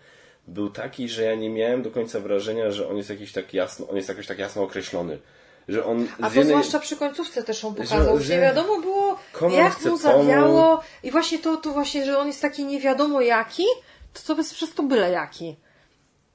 był 0.49 0.71
taki, 0.71 1.09
że 1.09 1.23
ja 1.23 1.35
nie 1.35 1.51
miałem 1.51 1.83
do 1.83 1.91
końca 1.91 2.21
wrażenia, 2.21 2.71
że 2.71 2.89
on 2.89 2.97
jest 2.97 3.11
jakiś 3.11 3.33
tak 3.33 3.55
jasno, 3.55 3.89
on 3.89 3.97
jest 3.97 4.09
jakoś 4.09 4.27
tak 4.27 4.39
jasno 4.39 4.63
określony. 4.63 5.19
Że 5.69 5.85
on 5.85 6.09
A 6.23 6.31
to 6.31 6.45
zwłaszcza 6.45 6.79
przy 6.79 6.97
końcówce 6.97 7.43
też 7.43 7.65
on 7.65 7.75
pokazał, 7.75 8.19
Że- 8.19 8.25
że, 8.25 8.35
nie 8.35 8.41
wiadomo 8.41 8.81
było, 8.81 9.19
jak 9.51 9.85
mu 9.85 9.97
zawiało. 9.97 10.83
I 11.03 11.11
właśnie 11.11 11.39
to, 11.39 11.57
to 11.57 11.71
właśnie, 11.71 12.05
że 12.05 12.19
on 12.19 12.27
jest 12.27 12.43
taki 12.43 12.65
nie 12.65 12.81
wiadomo 12.81 13.21
jaki, 13.21 13.65
to 14.13 14.21
to 14.27 14.35
bez 14.35 14.55
przez 14.55 14.75
to 14.75 14.83
byle 14.83 15.11
jaki. 15.11 15.57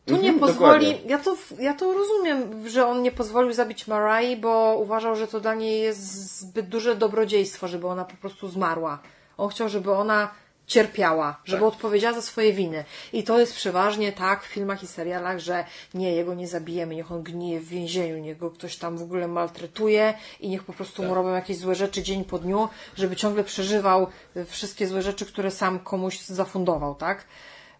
Tu 0.06 0.14
nie 0.14 0.19
Mhm, 0.30 0.40
pozwoli, 0.40 0.86
dokładnie. 0.88 1.10
ja 1.11 1.18
to, 1.19 1.36
ja 1.60 1.73
to 1.73 1.94
rozumiem, 1.94 2.69
że 2.69 2.88
on 2.88 3.02
nie 3.02 3.11
pozwolił 3.11 3.53
zabić 3.53 3.88
Marai, 3.88 4.38
bo 4.38 4.76
uważał, 4.80 5.15
że 5.15 5.27
to 5.27 5.40
dla 5.40 5.56
niej 5.56 5.82
jest 5.82 6.40
zbyt 6.40 6.68
duże 6.68 6.95
dobrodziejstwo, 6.95 7.68
żeby 7.68 7.88
ona 7.88 8.06
po 8.06 8.15
prostu 8.18 8.48
zmarła. 8.48 8.99
On 9.38 9.49
chciał, 9.49 9.69
żeby 9.69 9.91
ona 9.94 10.32
cierpiała, 10.68 11.38
żeby 11.45 11.61
Tak. 11.64 11.73
odpowiedziała 11.73 12.14
za 12.15 12.22
swoje 12.22 12.53
winy. 12.53 12.84
I 13.14 13.23
to 13.23 13.40
jest 13.40 13.56
przeważnie 13.56 14.11
tak 14.11 14.44
w 14.44 14.48
filmach 14.48 14.84
i 14.84 14.88
serialach, 14.88 15.40
że 15.40 15.65
nie, 15.94 16.15
jego 16.15 16.34
nie 16.34 16.48
zabijemy, 16.48 16.95
niech 16.95 17.11
on 17.11 17.23
gnije 17.23 17.60
w 17.60 17.68
więzieniu, 17.68 18.18
niech 18.18 18.38
go 18.38 18.52
ktoś 18.52 18.76
tam 18.77 18.98
w 18.98 19.02
ogóle 19.03 19.27
maltretuje 19.27 20.14
i 20.40 20.49
niech 20.49 20.64
po 20.64 20.73
prostu 20.73 20.98
Tak. 21.02 21.10
mu 21.10 21.15
robią 21.15 21.30
jakieś 21.30 21.57
złe 21.57 21.76
rzeczy 21.76 22.03
dzień 22.03 22.23
po 22.23 22.40
dniu, 22.40 22.69
żeby 22.98 23.15
ciągle 23.15 23.44
przeżywał 23.44 24.07
y, 24.38 24.45
wszystkie 24.45 24.88
złe 24.88 25.02
rzeczy, 25.02 25.26
które 25.26 25.52
sam 25.52 25.80
komuś 25.80 26.19
zafundował, 26.22 26.95
tak? 26.95 27.26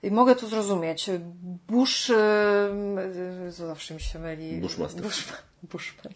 I 0.06 0.12
mogę 0.12 0.36
to 0.36 0.48
zrozumieć. 0.48 1.10
Bush, 1.68 2.10
y, 2.10 2.14
y, 3.48 3.52
co 3.54 3.68
zawsze 3.68 3.94
mi 3.94 4.02
się 4.02 4.20
myli. 4.20 4.58
Bushmaster. 4.62 5.04
Bush, 5.04 5.24
Bushman. 5.72 6.14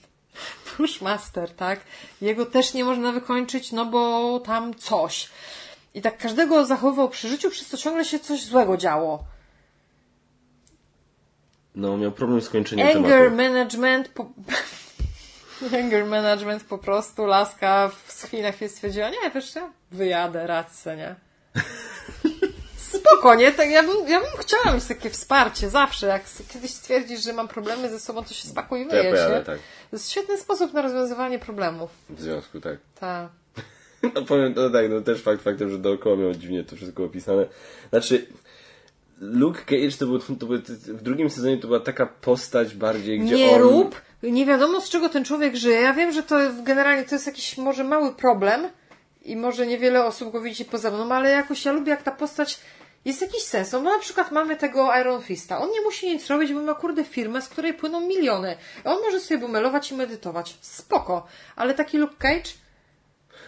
Bushmaster, 0.77 1.55
tak? 1.55 1.79
Jego 2.21 2.45
też 2.45 2.73
nie 2.73 2.83
można 2.83 3.11
wykończyć, 3.11 3.71
no 3.71 3.85
bo 3.85 4.39
tam 4.39 4.73
coś. 4.75 5.29
I 5.93 6.01
tak 6.01 6.17
każdego 6.17 6.65
zachowywał 6.65 7.09
przy 7.09 7.29
życiu, 7.29 7.49
przez 7.49 7.69
to 7.69 7.77
ciągle 7.77 8.05
się 8.05 8.19
coś 8.19 8.43
złego 8.43 8.77
działo. 8.77 9.23
No, 11.75 11.97
miał 11.97 12.11
problem 12.11 12.41
z 12.41 12.49
kończeniem 12.49 12.87
Anger 12.87 13.29
tematu. 13.29 13.35
management. 13.35 14.09
Po... 14.09 14.25
Anger 15.79 16.05
management 16.05 16.63
po 16.63 16.77
prostu 16.77 17.25
laska 17.25 17.89
w 18.07 18.23
chwili 18.23 18.43
na 18.43 18.51
chwilę 18.51 18.69
stwierdziła, 18.69 19.09
nie, 19.09 19.31
wiesz 19.35 19.51
co, 19.51 19.69
wyjadę, 19.91 20.47
radź 20.47 20.67
nie? 20.85 21.15
Spokojnie, 22.93 23.51
tak 23.51 23.69
ja 23.69 23.83
bym, 23.83 24.07
ja 24.07 24.19
bym 24.19 24.29
chciała 24.39 24.73
mieć 24.75 24.85
takie 24.85 25.09
wsparcie 25.09 25.69
zawsze. 25.69 26.07
Jak 26.07 26.23
kiedyś 26.53 26.71
stwierdzisz, 26.71 27.23
że 27.23 27.33
mam 27.33 27.47
problemy 27.47 27.89
ze 27.89 27.99
sobą, 27.99 28.23
to 28.23 28.33
się 28.33 28.47
spakuj 28.47 28.81
i 28.81 28.87
To 28.87 28.95
ja 28.95 29.01
wyjedź, 29.01 29.15
pojadę, 29.15 29.35
nie? 29.39 29.45
tak. 29.45 29.57
To 29.89 29.95
jest 29.95 30.11
świetny 30.11 30.37
sposób 30.37 30.73
na 30.73 30.81
rozwiązywanie 30.81 31.39
problemów. 31.39 31.89
W 32.09 32.21
związku, 32.21 32.61
tak. 32.61 32.77
Tak. 32.99 33.27
No 34.15 34.21
powiem, 34.21 34.53
no 34.55 34.69
tak, 34.69 34.89
no 34.89 35.01
też 35.01 35.21
fakt 35.21 35.43
faktem, 35.43 35.69
że 35.69 35.77
dookoła 35.77 36.15
miał 36.15 36.31
dziwnie 36.33 36.63
to 36.63 36.75
wszystko 36.75 37.03
opisane. 37.03 37.45
Znaczy, 37.89 38.25
Luke 39.21 39.61
Cage 39.65 39.91
to 39.99 40.05
był, 40.05 40.19
to 40.19 40.45
był, 40.45 40.57
w 40.87 41.01
drugim 41.01 41.29
sezonie 41.29 41.57
to 41.57 41.67
była 41.67 41.79
taka 41.79 42.05
postać 42.05 42.75
bardziej, 42.75 43.19
gdzie 43.19 43.35
Nie 43.35 43.51
on... 43.51 43.61
rób. 43.61 44.01
Nie 44.23 44.45
wiadomo 44.45 44.81
z 44.81 44.89
czego 44.89 45.09
ten 45.09 45.25
człowiek 45.25 45.55
żyje. 45.55 45.81
Ja 45.81 45.93
wiem, 45.93 46.11
że 46.11 46.23
to 46.23 46.35
generalnie 46.63 47.03
to 47.03 47.15
jest 47.15 47.27
jakiś 47.27 47.57
może 47.57 47.83
mały 47.83 48.13
problem 48.13 48.67
i 49.31 49.35
może 49.35 49.67
niewiele 49.67 50.05
osób 50.05 50.31
go 50.31 50.41
widzi 50.41 50.65
poza 50.65 50.91
mną, 50.91 51.15
ale 51.15 51.29
jakoś 51.29 51.65
ja 51.65 51.71
lubię 51.71 51.91
jak 51.91 52.03
ta 52.03 52.11
postać 52.11 52.59
jest 53.05 53.21
jakiś 53.21 53.43
sens. 53.43 53.71
No 53.71 53.81
na 53.81 53.99
przykład 53.99 54.31
mamy 54.31 54.55
tego 54.57 54.89
Iron 55.01 55.21
Fista. 55.21 55.59
On 55.59 55.69
nie 55.71 55.81
musi 55.81 56.07
nic 56.13 56.27
robić, 56.27 56.53
bo 56.53 56.61
ma 56.61 56.73
kurde 56.73 57.03
firmę, 57.03 57.41
z 57.41 57.49
której 57.49 57.73
płyną 57.73 58.01
miliony. 58.07 58.55
On 58.83 59.01
może 59.01 59.19
sobie 59.19 59.37
bumelować 59.37 59.91
i 59.91 59.95
medytować. 59.95 60.57
Spoko. 60.61 61.27
Ale 61.55 61.73
taki 61.73 61.97
Luke 61.97 62.15
Cage 62.19 62.49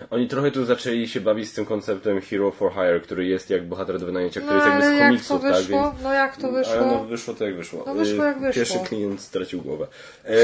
Oni 0.09 0.27
trochę 0.27 0.51
tu 0.51 0.65
zaczęli 0.65 1.07
się 1.07 1.21
bawić 1.21 1.49
z 1.49 1.53
tym 1.53 1.65
konceptem 1.65 2.21
Hero 2.21 2.51
for 2.51 2.73
Hire, 2.73 2.99
który 2.99 3.25
jest 3.25 3.49
jak 3.49 3.67
bohater 3.67 3.99
do 3.99 4.05
wynajęcia, 4.05 4.41
który 4.41 4.57
No 4.57 4.65
jest 4.65 4.67
jakby 4.67 4.85
ale 4.85 4.95
z 4.95 4.99
jak 4.99 5.07
komiksów, 5.07 5.41
to 5.41 5.47
wyszło? 5.47 5.83
tak? 5.83 5.91
Więc... 5.93 6.03
No 6.03 6.13
jak 6.13 6.37
to 6.37 6.51
wyszło? 6.51 6.73
Ale 6.73 6.85
no 6.85 7.03
wyszło 7.03 7.33
to 7.33 7.45
jak 7.45 7.55
wyszło. 7.55 7.83
No 7.87 7.93
wyszło 7.93 8.23
Y, 8.23 8.27
jak 8.27 8.39
wyszło. 8.39 8.53
Pierwszy 8.53 8.79
klient 8.79 9.21
stracił 9.21 9.61
głowę. 9.61 9.87
E, 10.25 10.35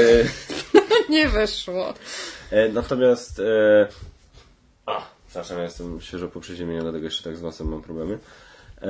nie 1.14 1.28
wyszło. 1.28 1.94
e, 2.50 2.68
natomiast... 2.68 3.40
E, 3.40 3.88
a, 4.86 5.17
przepraszam, 5.28 5.58
ja 5.58 5.64
jestem 5.64 6.00
świeżo 6.00 6.28
po 6.28 6.40
przeziemieniu, 6.40 6.82
dlatego 6.82 7.04
jeszcze 7.04 7.24
tak 7.24 7.36
z 7.36 7.42
nosem 7.42 7.68
mam 7.68 7.82
problemy. 7.82 8.18
E, 8.82 8.88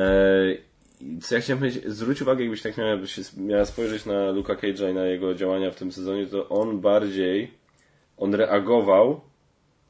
i 1.01 1.19
co 1.20 1.35
ja 1.35 1.40
chciałem 1.40 1.59
powiedzieć, 1.59 1.85
zwróć 1.86 2.23
uwagę, 2.23 2.43
jakbyś 2.43 2.62
tak 2.62 2.77
miała, 2.77 3.06
się, 3.06 3.23
miała 3.36 3.65
spojrzeć 3.65 4.06
na 4.06 4.31
Luka 4.31 4.55
Cage'a 4.55 4.90
i 4.90 4.94
na 4.94 5.06
jego 5.06 5.35
działania 5.35 5.70
w 5.70 5.77
tym 5.77 5.93
sezonie, 5.93 6.27
to 6.27 6.48
on 6.48 6.81
bardziej, 6.81 7.51
on 8.16 8.35
reagował 8.35 9.20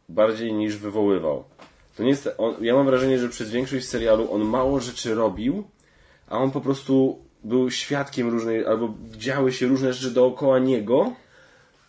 bardziej 0.08 0.52
niż 0.52 0.76
wywoływał. 0.76 1.44
To 1.96 2.02
nie 2.02 2.08
jest, 2.08 2.28
on, 2.38 2.54
ja 2.60 2.74
mam 2.74 2.86
wrażenie, 2.86 3.18
że 3.18 3.28
przez 3.28 3.50
większość 3.50 3.88
serialu 3.88 4.32
on 4.32 4.44
mało 4.44 4.80
rzeczy 4.80 5.14
robił, 5.14 5.64
a 6.28 6.38
on 6.38 6.50
po 6.50 6.60
prostu 6.60 7.18
był 7.44 7.70
świadkiem 7.70 8.30
różnej, 8.30 8.66
albo 8.66 8.94
działy 9.10 9.52
się 9.52 9.66
różne 9.66 9.92
rzeczy 9.92 10.14
dookoła 10.14 10.58
niego 10.58 11.12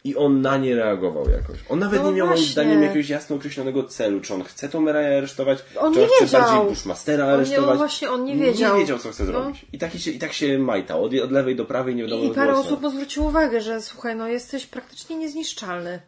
i 0.04 0.16
on 0.16 0.42
na 0.42 0.58
nie 0.58 0.76
reagował 0.76 1.30
jakoś. 1.30 1.58
On 1.70 1.80
nawet 1.80 2.02
No 2.04 2.10
nie 2.12 2.16
miał 2.18 2.28
moim 2.28 2.44
zdaniem 2.44 2.84
jakiegoś 2.84 3.10
jasno 3.10 3.36
określonego 3.36 3.84
celu, 3.84 4.22
czy 4.22 4.34
on 4.34 4.44
chce 4.44 4.70
tą 4.70 4.82
Meraję 4.82 5.18
aresztować, 5.18 5.60
On 5.80 5.94
czy 5.94 6.00
nie 6.00 6.06
on 6.06 6.12
chce 6.12 6.26
wiedział. 6.26 6.42
bardziej 6.42 6.70
Bushmastera 6.70 7.24
On 7.24 7.30
nie- 7.30 7.36
aresztować. 7.36 7.70
on 7.72 7.78
właśnie- 7.78 8.12
on 8.12 8.24
nie 8.26 8.36
wiedział. 8.36 8.74
Nie 8.74 8.80
wiedział, 8.82 9.00
co 9.00 9.10
chce 9.12 9.24
No. 9.24 9.28
zrobić. 9.32 9.66
I 9.74 9.78
tak, 9.78 9.94
się, 9.94 10.12
I 10.12 10.20
tak 10.20 10.34
się 10.34 10.60
majtał, 10.60 11.04
od, 11.04 11.14
od 11.24 11.32
lewej 11.32 11.56
do 11.56 11.66
prawej, 11.66 11.96
nie 11.96 12.04
wiadomo 12.04 12.24
I, 12.24 12.28
I 12.28 12.32
parę 12.32 12.56
osób 12.58 12.82
mu 12.82 12.90
zwróciło 12.90 13.28
uwagę, 13.28 13.62
że 13.62 13.82
słuchaj, 13.82 14.16
no 14.16 14.28
jesteś 14.28 14.66
praktycznie 14.66 15.16
niezniszczalny. 15.16 16.00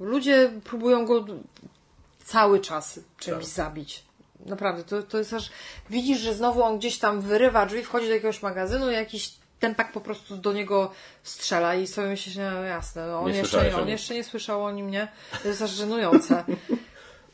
Ludzie 0.00 0.50
próbują 0.64 1.06
go 1.06 1.24
cały 2.24 2.60
czas 2.60 3.00
czymś 3.18 3.36
Tak. 3.44 3.46
zabić. 3.54 4.02
Naprawdę, 4.46 4.84
to, 4.84 5.02
to 5.02 5.18
jest 5.18 5.32
aż... 5.32 5.50
Widzisz, 5.90 6.18
że 6.18 6.34
znowu 6.34 6.62
on 6.62 6.78
gdzieś 6.78 6.98
tam 6.98 7.20
wyrywa 7.20 7.66
drzwi, 7.66 7.82
wchodzi 7.82 8.06
do 8.06 8.12
jakiegoś 8.14 8.42
magazynu 8.42 8.90
i 8.90 8.94
jakiś 9.56 9.60
tempak 9.60 9.92
po 9.92 10.00
prostu 10.00 10.36
do 10.36 10.52
niego 10.52 10.90
strzela 11.22 11.74
i 11.74 11.86
sobie 11.86 12.08
myślisz, 12.08 12.36
no 12.36 12.62
jasne, 12.62 13.06
no 13.06 13.20
on, 13.20 13.32
Nie 13.32 13.38
jeszcze, 13.38 13.76
o 13.76 13.82
on 13.82 13.88
jeszcze 13.88 14.14
nie 14.14 14.24
słyszał 14.24 14.64
o 14.64 14.70
nim, 14.70 14.90
nie? 14.90 15.08
To 15.42 15.48
jest 15.48 15.62
aż 15.62 15.70
żenujące. 15.70 16.44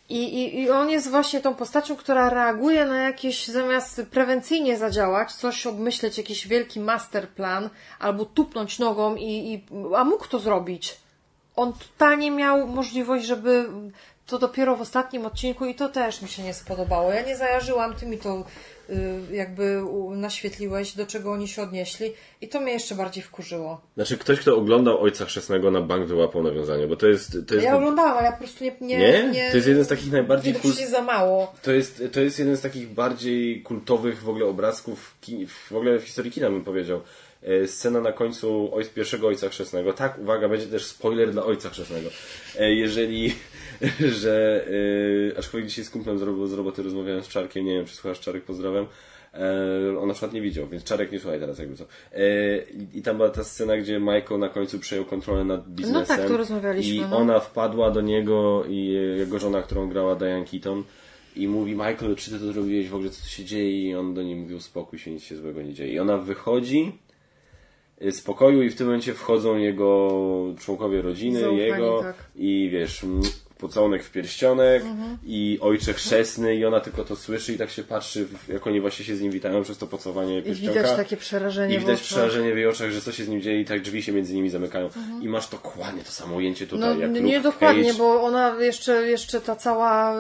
I, 0.09 0.19
i, 0.19 0.63
I 0.63 0.71
on 0.71 0.91
jest 0.91 1.11
właśnie 1.11 1.41
tą 1.41 1.55
postacią, 1.55 1.97
która 1.97 2.31
reaguje 2.31 2.87
na 2.87 2.99
jakieś, 2.99 3.49
zamiast 3.49 4.03
prewencyjnie 4.11 4.79
zadziałać, 4.79 5.33
coś 5.33 5.67
obmyśleć, 5.67 6.19
jakiś 6.19 6.47
wielki 6.47 6.81
masterplan, 6.81 7.71
albo 7.99 8.25
tupnąć 8.25 8.79
nogą 8.79 9.17
i, 9.17 9.53
i 9.53 9.65
a 9.97 10.05
mógł 10.05 10.29
to 10.29 10.39
zrobić. 10.39 10.97
On 11.57 11.73
totalnie 11.73 12.31
miał 12.31 12.67
możliwość, 12.67 13.27
żeby 13.27 13.69
to 14.27 14.39
dopiero 14.39 14.77
w 14.77 14.81
ostatnim 14.81 15.27
odcinku 15.27 15.67
i 15.67 15.75
to 15.75 15.89
też 15.89 16.23
mi 16.23 16.29
się 16.29 16.43
nie 16.43 16.55
spodobało. 16.55 17.13
Ja 17.13 17.23
nie 17.23 17.37
zajarzyłam, 17.37 17.95
ty 17.95 18.07
mi 18.07 18.19
to 18.19 18.45
jakby 19.33 19.85
u- 19.85 20.15
naświetliłeś, 20.15 20.93
do 20.93 21.07
czego 21.07 21.33
oni 21.33 21.49
się 21.49 21.63
odnieśli 21.63 22.13
i 22.41 22.49
to 22.49 22.61
mnie 22.61 22.73
jeszcze 22.73 22.95
bardziej 22.95 23.23
wkurzyło. 23.23 23.81
Znaczy 23.95 24.19
ktoś, 24.19 24.41
kto 24.41 24.57
oglądał 24.57 25.03
Ojca 25.03 25.25
Chrzestnego 25.25 25.71
na 25.71 25.81
bank 25.81 26.07
wyłapał 26.07 26.43
nawiązanie, 26.43 26.87
bo 26.87 26.97
to 26.97 27.07
jest... 27.09 27.33
To 27.49 27.55
jest 27.55 27.67
Ja 27.67 27.77
oglądałam, 27.77 28.17
ale 28.19 28.27
ja 28.27 28.33
po 28.33 28.39
prostu 28.39 28.65
nie... 28.65 28.71
Nie? 28.81 29.29
Nie? 29.33 29.51
To 29.51 29.57
jest 29.57 29.69
jeden 29.69 29.85
z 29.85 29.89
takich 29.89 30.13
najbardziej 30.13 30.55
kult... 30.55 30.77
za 30.77 31.03
mało. 31.03 31.53
To 31.63 31.73
jest, 31.73 32.03
to 32.13 32.21
jest 32.21 32.39
jeden 32.39 32.57
z 32.57 32.61
takich 32.61 32.89
bardziej 32.89 33.63
kultowych 33.63 34.23
w 34.23 34.29
ogóle 34.29 34.47
obrazków 34.47 35.15
kin, 35.21 35.47
w 35.47 35.73
ogóle 35.73 35.99
w 35.99 36.05
historii 36.05 36.33
kina 36.33 36.51
bym 36.51 36.65
powiedział. 36.65 37.01
E, 37.43 37.69
Scena 37.69 38.01
na 38.01 38.13
końcu 38.13 38.71
pierwszego 38.95 39.27
Ojca 39.29 39.49
Chrzestnego. 39.49 39.93
Tak, 39.93 40.19
uwaga, 40.19 40.49
będzie 40.49 40.67
też 40.67 40.85
spoiler 40.85 41.31
dla 41.33 41.45
Ojca 41.45 41.71
Chrzestnego. 41.71 42.11
E, 42.59 42.73
Jeżeli, 42.75 43.35
że, 44.23 44.67
e, 45.35 45.39
aczkolwiek 45.39 45.69
dzisiaj 45.69 45.85
z 45.85 45.91
kumplem 45.91 46.19
z, 46.19 46.51
z 46.51 46.53
roboty 46.53 46.83
rozmawiałem 46.83 47.23
z 47.23 47.29
Czarkiem, 47.29 47.65
nie 47.65 47.75
wiem 47.75 47.87
czy 47.87 47.95
słuchasz 47.95 48.21
Czarek, 48.21 48.45
pozdrawiam. 48.45 48.87
E, 49.35 49.99
on 49.99 50.09
na 50.09 50.15
przykład 50.15 50.33
nie 50.33 50.41
widział, 50.41 50.69
więc 50.69 50.85
Czarek 50.85 51.13
nie 51.13 51.21
słuchaj 51.21 51.41
teraz 51.41 51.59
jakby 51.59 51.77
co. 51.77 51.85
E, 52.13 52.59
i, 52.95 53.03
tam 53.03 53.17
była 53.17 53.29
ta 53.29 53.45
scena, 53.45 53.77
gdzie 53.77 54.01
Michael 54.01 54.39
na 54.39 54.49
końcu 54.49 54.79
przejął 54.79 55.05
kontrolę 55.05 55.45
nad 55.45 55.69
biznesem. 55.69 56.17
tak, 56.17 56.29
to 56.29 56.37
rozmawialiśmy, 56.37 56.95
I 56.95 57.01
no. 57.01 57.17
ona 57.17 57.41
wpadła 57.41 57.91
do 57.91 58.01
niego 58.01 58.65
i 58.69 58.87
jego 59.19 59.39
żona, 59.39 59.63
którą 59.63 59.89
grała 59.89 60.15
Diane 60.15 60.45
Keaton 60.45 60.85
i 61.37 61.49
mówi 61.49 61.73
Michael, 61.73 62.17
czy 62.17 62.31
ty 62.31 62.39
to 62.39 62.53
zrobiłeś 62.53 62.89
w 62.89 62.95
ogóle, 62.95 63.11
co 63.11 63.23
tu 63.23 63.29
się 63.29 63.45
dzieje? 63.45 63.89
I 63.89 63.95
on 63.95 64.15
do 64.15 64.23
niej 64.23 64.37
mówił, 64.37 64.61
spokój 64.61 64.99
się, 64.99 65.11
nic 65.11 65.23
się 65.23 65.37
złego 65.37 65.63
nie 65.63 65.75
dzieje. 65.75 65.93
I 65.93 65.99
ona 65.99 66.19
wychodzi 66.19 66.93
y, 68.03 68.13
z 68.13 68.23
pokoju 68.23 68.63
i 68.63 68.71
w 68.71 68.77
tym 68.77 68.87
momencie 68.87 69.15
wchodzą 69.15 69.57
jego 69.57 70.55
członkowie 70.61 71.03
rodziny, 71.03 71.55
jego 71.55 72.01
tak. 72.03 72.17
i 72.37 72.69
wiesz, 72.73 73.07
pocałunek 73.63 74.05
w 74.05 74.11
pierścionek 74.11 74.83
i 75.27 75.59
ojcze 75.61 75.93
chrzestny 75.95 76.55
i 76.57 76.65
ona 76.65 76.81
tylko 76.81 77.05
to 77.05 77.17
słyszy 77.17 77.53
i 77.53 77.59
tak 77.59 77.71
się 77.71 77.83
patrzy, 77.85 78.27
jak 78.49 78.67
oni 78.67 78.81
właśnie 78.81 79.05
się 79.05 79.17
z 79.17 79.21
nim 79.21 79.33
witają 79.33 79.63
przez 79.63 79.79
to 79.79 79.87
pocałowanie 79.87 80.39
I 80.39 80.43
pierścionka. 80.43 80.81
widać 80.83 80.97
takie 80.97 81.17
przerażenie 81.17 81.75
I 81.75 81.79
widać 81.79 82.01
w 82.01 82.03
przerażenie 82.03 82.55
w 82.55 82.57
jej 82.57 82.67
oczach, 82.67 82.91
że 82.91 83.01
co 83.01 83.13
się 83.13 83.25
z 83.25 83.29
nim 83.29 83.41
dzieje 83.41 83.61
i 83.61 83.65
tak 83.65 83.83
drzwi 83.83 84.03
się 84.03 84.13
między 84.13 84.35
nimi 84.35 84.51
zamykają. 84.51 84.89
I 85.23 85.29
masz 85.29 85.49
dokładnie 85.49 86.03
to 86.05 86.11
samo 86.13 86.37
ujęcie 86.37 86.67
tutaj, 86.67 86.91
Mhm. 86.91 87.13
No 87.13 87.19
jak 87.19 87.27
nie 87.27 87.37
Luke 87.37 87.51
dokładnie, 87.53 87.85
Cage. 87.85 87.99
bo 87.99 88.23
ona 88.23 88.55
jeszcze, 88.61 88.93
jeszcze 89.11 89.41
ta 89.41 89.57
cała 89.57 90.15
y, 90.17 90.19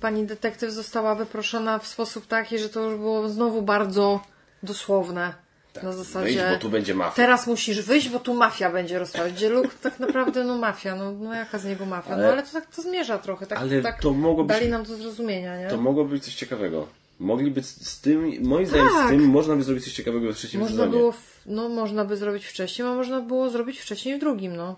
pani 0.00 0.26
detektyw 0.26 0.70
została 0.72 1.14
wyproszona 1.14 1.78
w 1.78 1.86
sposób 1.86 2.26
taki, 2.26 2.58
że 2.58 2.68
to 2.68 2.80
już 2.90 2.98
było 2.98 3.28
znowu 3.28 3.62
bardzo 3.62 4.20
dosłowne. 4.62 5.47
Na 5.82 5.92
zasadzie 5.92 6.50
bo 6.54 6.58
tu 6.58 6.68
będzie 6.70 6.94
mafia. 6.94 7.16
teraz 7.16 7.46
musisz 7.46 7.80
wyjść, 7.82 8.08
bo 8.08 8.18
tu 8.20 8.34
mafia 8.34 8.70
będzie 8.72 8.98
rozprawiać. 8.98 9.34
Gdzie 9.34 9.48
Luke 9.48 9.68
tak 9.82 10.00
naprawdę, 10.00 10.44
no 10.44 10.58
mafia, 10.58 10.96
no, 10.96 11.12
no 11.12 11.34
jaka 11.34 11.58
z 11.58 11.64
niego 11.64 11.86
mafia? 11.86 12.14
Ale- 12.14 12.22
no 12.26 12.32
ale 12.32 12.42
to 12.42 12.52
tak 12.52 12.66
to 12.66 12.82
zmierza 12.82 13.18
trochę, 13.18 13.46
tak, 13.46 13.58
Ale 13.58 13.82
tak 13.82 14.00
to 14.02 14.12
mogło 14.12 14.44
być- 14.44 14.56
dali 14.56 14.68
nam 14.68 14.82
do 14.84 14.96
zrozumienia, 14.96 15.58
nie? 15.60 15.68
To 15.68 15.76
mogłoby 15.76 16.10
być 16.10 16.24
coś 16.24 16.34
ciekawego. 16.34 16.86
Mogliby 17.18 17.62
z 17.62 17.88
z 17.88 18.00
tym, 18.00 18.32
moim 18.48 18.66
zdaniem 18.66 18.88
z 18.88 18.92
Tak. 18.92 19.08
tym 19.10 19.24
można 19.28 19.56
by 19.56 19.62
zrobić 19.62 19.84
coś 19.84 19.92
ciekawego 19.92 20.32
w 20.32 20.36
trzecim 20.36 20.60
Można 20.60 20.76
sezonie. 20.76 20.90
było, 20.98 21.14
no 21.46 21.68
można 21.68 22.04
by 22.04 22.16
zrobić 22.16 22.46
wcześniej, 22.46 22.88
a 22.88 22.94
można 22.94 23.20
było 23.20 23.50
zrobić 23.50 23.80
wcześniej 23.80 24.16
w 24.16 24.20
drugim, 24.20 24.56
no. 24.56 24.76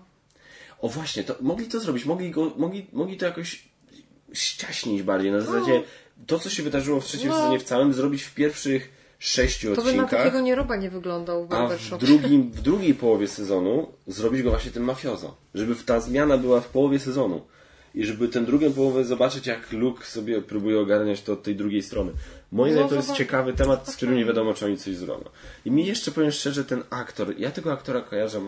O 0.81 0.89
właśnie, 0.89 1.23
to 1.23 1.35
mogli 1.41 1.65
to 1.67 1.79
zrobić, 1.79 2.05
mogli, 2.05 2.31
go, 2.31 2.51
mogli, 2.57 2.87
mogli 2.93 3.17
to 3.17 3.25
jakoś 3.25 3.63
ściaśnić 4.33 5.03
bardziej. 5.03 5.31
Na 5.31 5.41
zasadzie 5.41 5.83
to, 6.27 6.39
co 6.39 6.49
się 6.49 6.63
wydarzyło 6.63 7.01
w 7.01 7.05
trzecim 7.05 7.29
No. 7.29 7.35
sezonie 7.35 7.59
w 7.59 7.63
całym, 7.63 7.93
zrobić 7.93 8.23
w 8.23 8.33
pierwszych 8.33 8.89
sześciu 9.21 9.75
To 9.75 9.81
by 9.81 9.93
na 9.93 10.03
odcinkach. 10.03 10.09
takiego 10.09 10.41
nieroba 10.41 10.75
nie 10.75 10.89
wyglądał 10.89 11.47
w 11.47 11.53
A 11.53 11.67
w, 11.67 11.97
drugim, 11.97 12.51
w 12.51 12.61
drugiej 12.61 12.93
połowie 12.93 13.27
sezonu 13.27 13.87
zrobić 14.07 14.41
go 14.43 14.49
właśnie 14.49 14.71
tym 14.71 14.83
mafiozo. 14.83 15.35
Żeby 15.53 15.75
ta 15.75 15.99
zmiana 15.99 16.37
była 16.37 16.61
w 16.61 16.67
połowie 16.67 16.99
sezonu. 16.99 17.41
I 17.95 18.05
żeby 18.05 18.27
tę 18.27 18.41
drugą 18.41 18.73
połowę 18.73 19.05
zobaczyć, 19.05 19.47
jak 19.47 19.71
Luke 19.71 20.05
sobie 20.05 20.41
próbuje 20.41 20.79
ogarniać 20.79 21.21
to 21.21 21.33
od 21.33 21.43
tej 21.43 21.55
drugiej 21.55 21.83
strony. 21.83 22.11
Moim 22.51 22.73
No, 22.73 22.73
zdaniem 22.73 22.89
to 22.89 22.95
jest 22.95 23.13
ciekawy 23.13 23.53
temat, 23.53 23.89
z 23.89 23.95
którym 23.95 24.15
nie 24.15 24.25
wiadomo, 24.25 24.53
czy 24.53 24.65
oni 24.65 24.77
coś 24.77 24.95
zrobią. 24.95 25.29
I 25.65 25.71
mi 25.71 25.85
jeszcze 25.85 26.11
powiem 26.11 26.31
szczerze, 26.31 26.65
ten 26.65 26.83
aktor, 26.89 27.39
ja 27.39 27.51
tego 27.51 27.71
aktora 27.71 28.01
kojarzę, 28.01 28.41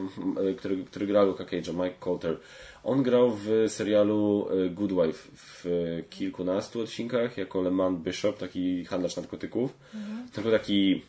e, 0.50 0.54
który, 0.54 0.84
który 0.84 1.08
gra 1.08 1.24
Luka 1.24 1.44
Cage'a, 1.44 1.74
Mike 1.74 1.96
Coulter. 2.00 2.38
On 2.84 3.04
grał 3.04 3.32
w 3.32 3.48
serialu 3.68 4.48
e, 4.66 4.70
Good 4.70 4.92
Wife 4.92 5.30
w 5.36 5.66
e, 5.66 6.04
kilkunastu 6.04 6.82
odcinkach 6.82 7.38
jako 7.38 7.62
Lemon 7.62 7.98
Bishop, 7.98 8.38
taki 8.38 8.86
handlarz 8.86 9.16
narkotyków. 9.16 9.74
Mhm. 9.94 10.28
Tylko 10.34 10.52
taki 10.52 11.02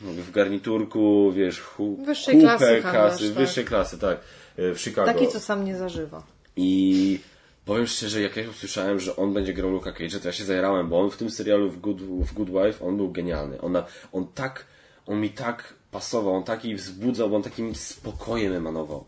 Mówię, 0.00 0.22
w 0.22 0.30
garniturku, 0.30 1.32
wiesz, 1.32 1.60
hu, 1.60 1.96
Wyższej 2.06 2.34
kupę 2.34 2.46
klasy 2.46 2.82
handlarz, 2.82 3.10
kasy, 3.10 3.28
tak. 3.28 3.38
wyższej 3.38 3.64
klasy, 3.64 3.98
tak, 3.98 4.20
e, 4.56 4.74
w 4.74 4.80
Chicago. 4.80 5.12
Taki, 5.12 5.28
co 5.28 5.40
sam 5.40 5.64
nie 5.64 5.76
zażywa. 5.76 6.22
I 6.56 7.20
powiem 7.64 7.86
szczerze, 7.86 8.20
jak 8.20 8.36
ja 8.36 8.50
usłyszałem, 8.50 9.00
że 9.00 9.16
on 9.16 9.34
będzie 9.34 9.52
grał 9.52 9.70
Luka 9.70 9.92
Cage'a, 9.92 10.20
to 10.20 10.28
ja 10.28 10.32
się 10.32 10.44
zajarałem, 10.44 10.88
bo 10.88 11.00
on 11.00 11.10
w 11.10 11.16
tym 11.16 11.30
serialu 11.30 11.70
w 11.70 11.80
Good, 11.80 12.02
w 12.02 12.34
Good 12.34 12.50
Wife, 12.50 12.84
on 12.84 12.96
był 12.96 13.12
genialny. 13.12 13.60
On, 13.60 13.76
on 14.12 14.26
tak, 14.34 14.66
on 15.06 15.20
mi 15.20 15.30
tak 15.30 15.74
pasował, 15.90 16.34
on 16.34 16.44
taki 16.44 16.74
wzbudzał, 16.74 17.30
bo 17.30 17.36
on 17.36 17.42
takim 17.42 17.74
spokojem 17.74 18.52
emanował. 18.52 19.04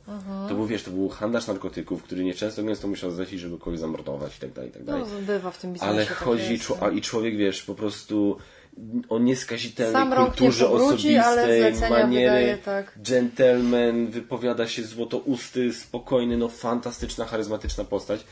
To 0.49 0.55
był, 0.55 0.67
wiesz, 0.67 0.83
to 0.83 0.91
był 0.91 1.09
handlarz 1.09 1.47
narkotyków, 1.47 2.03
który 2.03 2.25
nieczęsto 2.25 2.63
gęsto 2.63 2.89
musiał 2.89 3.11
zlecić, 3.11 3.41
żeby 3.41 3.59
kogoś 3.59 3.79
zamordować 3.79 4.37
i 4.37 4.41
tak 4.41 4.53
dalej, 4.53 4.71
i 4.71 4.73
tak 4.73 4.85
dalej. 4.85 5.03
No, 5.15 5.21
bywa 5.27 5.51
w 5.51 5.59
tym 5.59 5.73
biznesie. 5.73 5.93
Ale 5.93 6.07
tak 6.07 6.17
chodzi, 6.17 6.53
jest, 6.53 6.65
czu- 6.65 6.77
no. 6.81 6.87
a 6.87 6.91
i 6.91 7.01
człowiek, 7.01 7.37
wiesz, 7.37 7.63
po 7.63 7.75
prostu 7.75 8.37
o 9.09 9.19
nieskazitelnej 9.19 10.03
Sam 10.03 10.27
kulturze 10.27 10.65
powróci, 10.65 11.19
osobistej, 11.19 11.91
maniery, 11.91 12.31
wydaje, 12.31 12.59
tak. 12.59 12.93
gentleman, 12.97 14.07
wypowiada 14.07 14.67
się 14.67 14.85
złotousty, 14.85 15.73
spokojny, 15.73 16.37
no 16.37 16.49
fantastyczna, 16.49 17.25
charyzmatyczna 17.25 17.85
postać. 17.85 18.25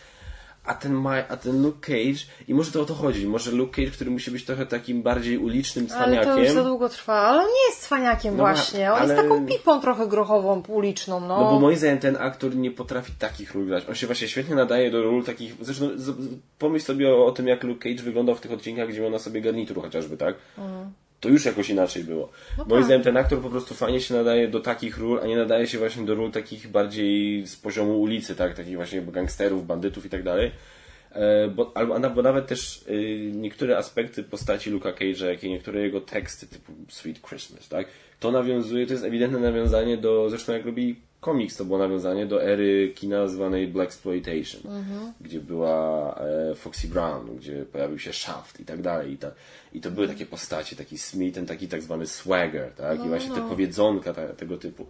A 0.69 0.74
ten, 0.74 0.93
Ma- 0.95 1.28
a 1.28 1.36
ten 1.36 1.62
Luke 1.62 1.78
Cage, 1.81 2.24
i 2.49 2.55
może 2.55 2.73
to 2.73 2.82
o 2.82 2.85
to 2.85 2.95
chodzi, 2.95 3.27
może 3.27 3.51
Luke 3.51 3.77
Cage, 3.77 3.90
który 3.90 4.11
musi 4.11 4.31
być 4.31 4.45
trochę 4.45 4.66
takim 4.66 5.03
bardziej 5.03 5.39
ulicznym 5.39 5.86
Ale 5.97 6.16
to 6.16 6.20
już 6.20 6.24
cwaniakiem. 6.27 6.55
za 6.55 6.65
długo 6.65 6.89
trwa. 6.89 7.15
Ale 7.15 7.39
on 7.43 7.47
nie 7.49 7.66
jest 7.69 7.82
cwaniakiem 7.82 8.36
No, 8.36 8.43
właśnie. 8.43 8.93
On 8.93 8.99
ale- 9.03 9.15
jest 9.15 9.28
taką 9.28 9.47
pipą 9.47 9.81
trochę 9.81 10.07
grochową, 10.07 10.62
uliczną, 10.69 11.20
no. 11.20 11.28
No 11.28 11.51
bo 11.51 11.61
moim 11.61 11.77
zdaniem 11.77 11.99
ten 11.99 12.16
aktor 12.16 12.57
nie 12.57 12.70
potrafi 12.70 13.12
takich 13.19 13.55
ról 13.55 13.66
grać. 13.66 13.85
On 13.89 13.95
się 13.95 14.07
właśnie 14.07 14.28
świetnie 14.28 14.55
nadaje 14.55 14.90
do 14.90 15.03
ról 15.03 15.24
takich. 15.24 15.55
Zresztą 15.61 15.90
pomyśl 16.59 16.85
sobie 16.86 17.11
o, 17.15 17.27
o 17.27 17.31
tym, 17.32 17.47
jak 17.49 17.65
Luke 17.65 17.90
Cage 17.90 18.03
wyglądał 18.03 18.35
w 18.35 18.40
tych 18.40 18.53
odcinkach, 18.53 18.89
gdzie 18.89 19.01
miał 19.01 19.11
na 19.11 19.19
sobie 19.19 19.40
garnitur 19.40 19.82
chociażby, 19.82 20.16
tak? 20.16 20.35
To 21.20 21.28
już 21.28 21.45
jakoś 21.45 21.70
inaczej 21.70 22.05
było. 22.05 22.31
moim 22.57 22.70
tak. 22.70 22.85
zdaniem 22.85 23.03
ten 23.03 23.16
aktor 23.16 23.40
po 23.40 23.51
prostu 23.51 23.74
fajnie 23.74 24.01
się 24.01 24.15
nadaje 24.15 24.49
do 24.49 24.61
takich 24.61 24.99
ról, 24.99 25.20
a 25.23 25.27
nie 25.27 25.36
nadaje 25.36 25.66
się 25.66 25.78
właśnie 25.78 26.05
do 26.07 26.15
ról 26.15 26.31
takich 26.31 26.69
bardziej 26.69 27.47
z 27.47 27.57
poziomu 27.57 28.01
ulicy, 28.01 28.36
tak? 28.36 28.55
Takich 28.55 28.77
właśnie 28.77 29.03
gangsterów, 29.03 29.66
bandytów 29.66 30.07
i 30.07 30.11
tak 30.11 30.23
dalej. 30.23 30.51
E, 31.12 31.49
Bo, 31.49 31.73
albo, 31.74 32.11
bo 32.11 32.23
nawet 32.23 32.47
też 32.47 32.82
y, 32.89 33.31
niektóre 33.35 33.78
aspekty 33.78 34.23
postaci 34.23 34.70
Luka 34.70 34.93
Cage'a, 34.93 35.24
jak 35.27 35.45
i 35.45 35.51
niektóre 35.51 35.81
jego 35.81 36.01
teksty, 36.01 36.47
typu 36.47 36.73
Sweet 36.89 37.20
Christmas, 37.28 37.69
tak? 37.69 37.86
To 38.20 38.31
nawiązuje, 38.31 38.86
to 38.86 38.93
jest 38.93 39.05
ewidentne 39.05 39.39
nawiązanie 39.39 39.97
do, 39.97 40.31
zresztą 40.31 40.53
jak 40.53 40.66
robi 40.66 40.97
komiks, 41.20 41.57
to 41.57 41.65
było 41.65 41.78
nawiązanie 41.78 42.27
do 42.27 42.43
ery 42.45 42.93
kina 42.95 43.28
zwanej 43.28 43.69
Black 43.69 43.89
Exploitation, 43.89 44.61
gdzie 45.20 45.40
była 45.40 46.15
e, 46.15 46.55
Foxy 46.55 46.89
Brown, 46.89 47.36
gdzie 47.36 47.65
pojawił 47.65 47.99
się 47.99 48.12
Shaft 48.12 48.61
i 48.61 48.65
tak 48.65 48.82
dalej. 48.82 49.12
I, 49.12 49.19
ta, 49.19 49.31
I 49.73 49.81
to 49.81 49.90
były 49.90 50.09
takie 50.09 50.27
postacie, 50.27 50.77
taki 50.77 50.99
Smith, 50.99 51.35
ten 51.35 51.47
taki 51.47 51.69
tak 51.69 51.82
zwany 51.82 52.07
swagger, 52.07 52.73
tak? 52.73 53.05
I 53.05 53.09
właśnie 53.09 53.35
te 53.35 53.49
powiedzonka 53.49 54.12
ta, 54.12 54.28
tego 54.28 54.59
typu. 54.59 54.86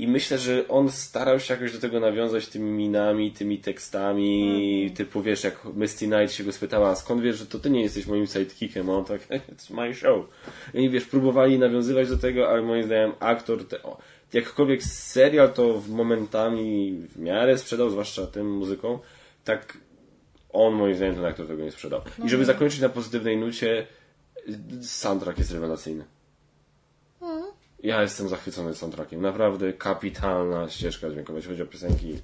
I 0.00 0.08
myślę, 0.08 0.38
że 0.38 0.68
on 0.68 0.90
starał 0.90 1.40
się 1.40 1.54
jakoś 1.54 1.72
do 1.72 1.78
tego 1.78 2.00
nawiązać 2.00 2.46
tymi 2.46 2.70
minami, 2.70 3.32
tymi 3.32 3.58
tekstami, 3.58 4.92
typu 4.96 5.22
wiesz, 5.22 5.44
jak 5.44 5.64
Misty 5.76 6.06
Knight 6.06 6.32
się 6.32 6.44
go 6.44 6.52
spytała, 6.52 6.96
skąd 6.96 7.22
wiesz, 7.22 7.36
że 7.36 7.46
to 7.46 7.58
ty 7.58 7.70
nie 7.70 7.82
jesteś 7.82 8.06
moim 8.06 8.26
sidekickiem, 8.26 8.90
a 8.90 8.92
on 8.92 9.04
tak, 9.04 9.20
it's 9.52 9.74
my 9.74 9.94
show. 9.94 10.26
I 10.74 10.90
wiesz, 10.90 11.04
próbowali 11.04 11.58
nawiązywać 11.58 12.08
do 12.08 12.16
tego, 12.16 12.48
ale 12.48 12.62
moim 12.62 12.84
zdaniem 12.84 13.12
aktor, 13.20 13.68
te, 13.68 13.82
o, 13.82 13.98
jakkolwiek 14.32 14.82
serial 14.82 15.52
to 15.52 15.80
w 15.80 15.88
momentami 15.88 16.92
w 16.92 17.18
miarę 17.18 17.58
sprzedał, 17.58 17.90
zwłaszcza 17.90 18.26
tym 18.26 18.50
muzyką, 18.52 18.98
tak 19.44 19.78
on 20.52 20.74
moim 20.74 20.94
zdaniem 20.94 21.14
ten 21.14 21.24
aktor 21.24 21.46
tego 21.46 21.64
nie 21.64 21.72
sprzedał. 21.72 22.00
I 22.24 22.28
żeby 22.28 22.44
zakończyć 22.44 22.80
na 22.80 22.88
pozytywnej 22.88 23.36
nucie, 23.36 23.86
soundtrack 24.82 25.38
jest 25.38 25.52
rewelacyjny. 25.52 26.04
Ja 27.82 28.02
jestem 28.02 28.28
zachwycony 28.28 28.74
soundtrackiem. 28.74 29.20
Naprawdę 29.20 29.72
kapitalna 29.72 30.68
ścieżka 30.68 31.10
dźwiękowa, 31.10 31.36
jeśli 31.36 31.50
chodzi 31.50 31.62
o 31.62 31.66
piosenki. 31.66 32.18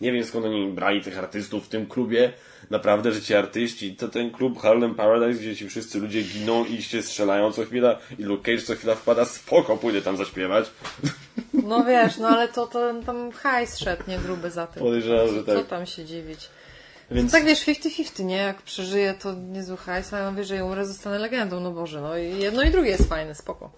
Nie 0.00 0.12
wiem 0.12 0.24
skąd 0.24 0.46
oni 0.46 0.68
brali 0.68 1.00
tych 1.00 1.18
artystów 1.18 1.66
w 1.66 1.68
tym 1.68 1.86
klubie. 1.86 2.32
Naprawdę, 2.70 3.12
że 3.12 3.22
ci 3.22 3.34
artyści, 3.34 3.96
to 3.96 4.08
ten 4.08 4.30
klub 4.30 4.58
Harlem 4.58 4.94
Paradise, 4.94 5.40
gdzie 5.40 5.56
ci 5.56 5.68
wszyscy 5.68 5.98
ludzie 5.98 6.22
giną 6.22 6.64
i 6.64 6.82
się 6.82 7.02
strzelają 7.02 7.52
co 7.52 7.64
chwila 7.64 7.98
i 8.18 8.22
Luke 8.22 8.42
Cage 8.42 8.62
co 8.62 8.74
chwila 8.74 8.94
wpada, 8.94 9.24
spoko, 9.24 9.76
pójdę 9.76 10.02
tam 10.02 10.16
zaśpiewać. 10.16 10.70
No 11.52 11.84
wiesz, 11.84 12.18
no 12.18 12.28
ale 12.28 12.48
to, 12.48 12.66
to 12.66 12.94
tam 13.06 13.32
hajs 13.32 13.78
szedł, 13.78 14.02
nie 14.08 14.18
gruby 14.18 14.50
za 14.50 14.66
tym. 14.66 14.82
Podejrzewam, 14.82 15.28
że 15.28 15.44
Co 15.44 15.54
tak. 15.54 15.66
tam 15.66 15.86
się 15.86 16.04
dziwić? 16.04 16.48
Więc 17.10 17.32
Tak 17.32 17.44
wiesz, 17.44 17.66
50-50, 17.66 18.24
nie? 18.24 18.36
Jak 18.36 18.62
przeżyję, 18.62 19.14
to 19.22 19.34
niezły 19.34 19.76
hajs, 19.76 20.12
a 20.12 20.18
ja 20.18 20.30
wyżej 20.30 20.62
umrę, 20.62 20.86
zostanę 20.86 21.18
legendą, 21.18 21.60
no 21.60 21.70
Boże, 21.70 22.00
no 22.00 22.18
i 22.18 22.38
jedno 22.38 22.62
i 22.62 22.70
drugie 22.70 22.90
jest 22.90 23.08
fajne, 23.08 23.34
spoko. 23.34 23.70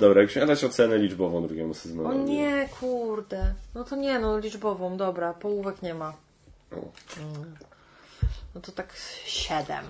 Dobra, 0.00 0.22
jak 0.22 0.30
się 0.30 0.46
dać 0.46 0.64
ocenę 0.64 0.98
liczbową 0.98 1.46
drugiemu 1.46 1.74
sezonowi. 1.74 2.08
O 2.08 2.22
nie, 2.22 2.68
kurde. 2.80 3.54
No 3.74 3.84
to 3.84 3.96
nie, 3.96 4.18
no 4.18 4.38
liczbową, 4.38 4.96
dobra, 4.96 5.32
połówek 5.32 5.82
nie 5.82 5.94
ma. 5.94 6.12
No 8.54 8.60
to 8.60 8.72
tak 8.72 8.92
siedem. 9.26 9.84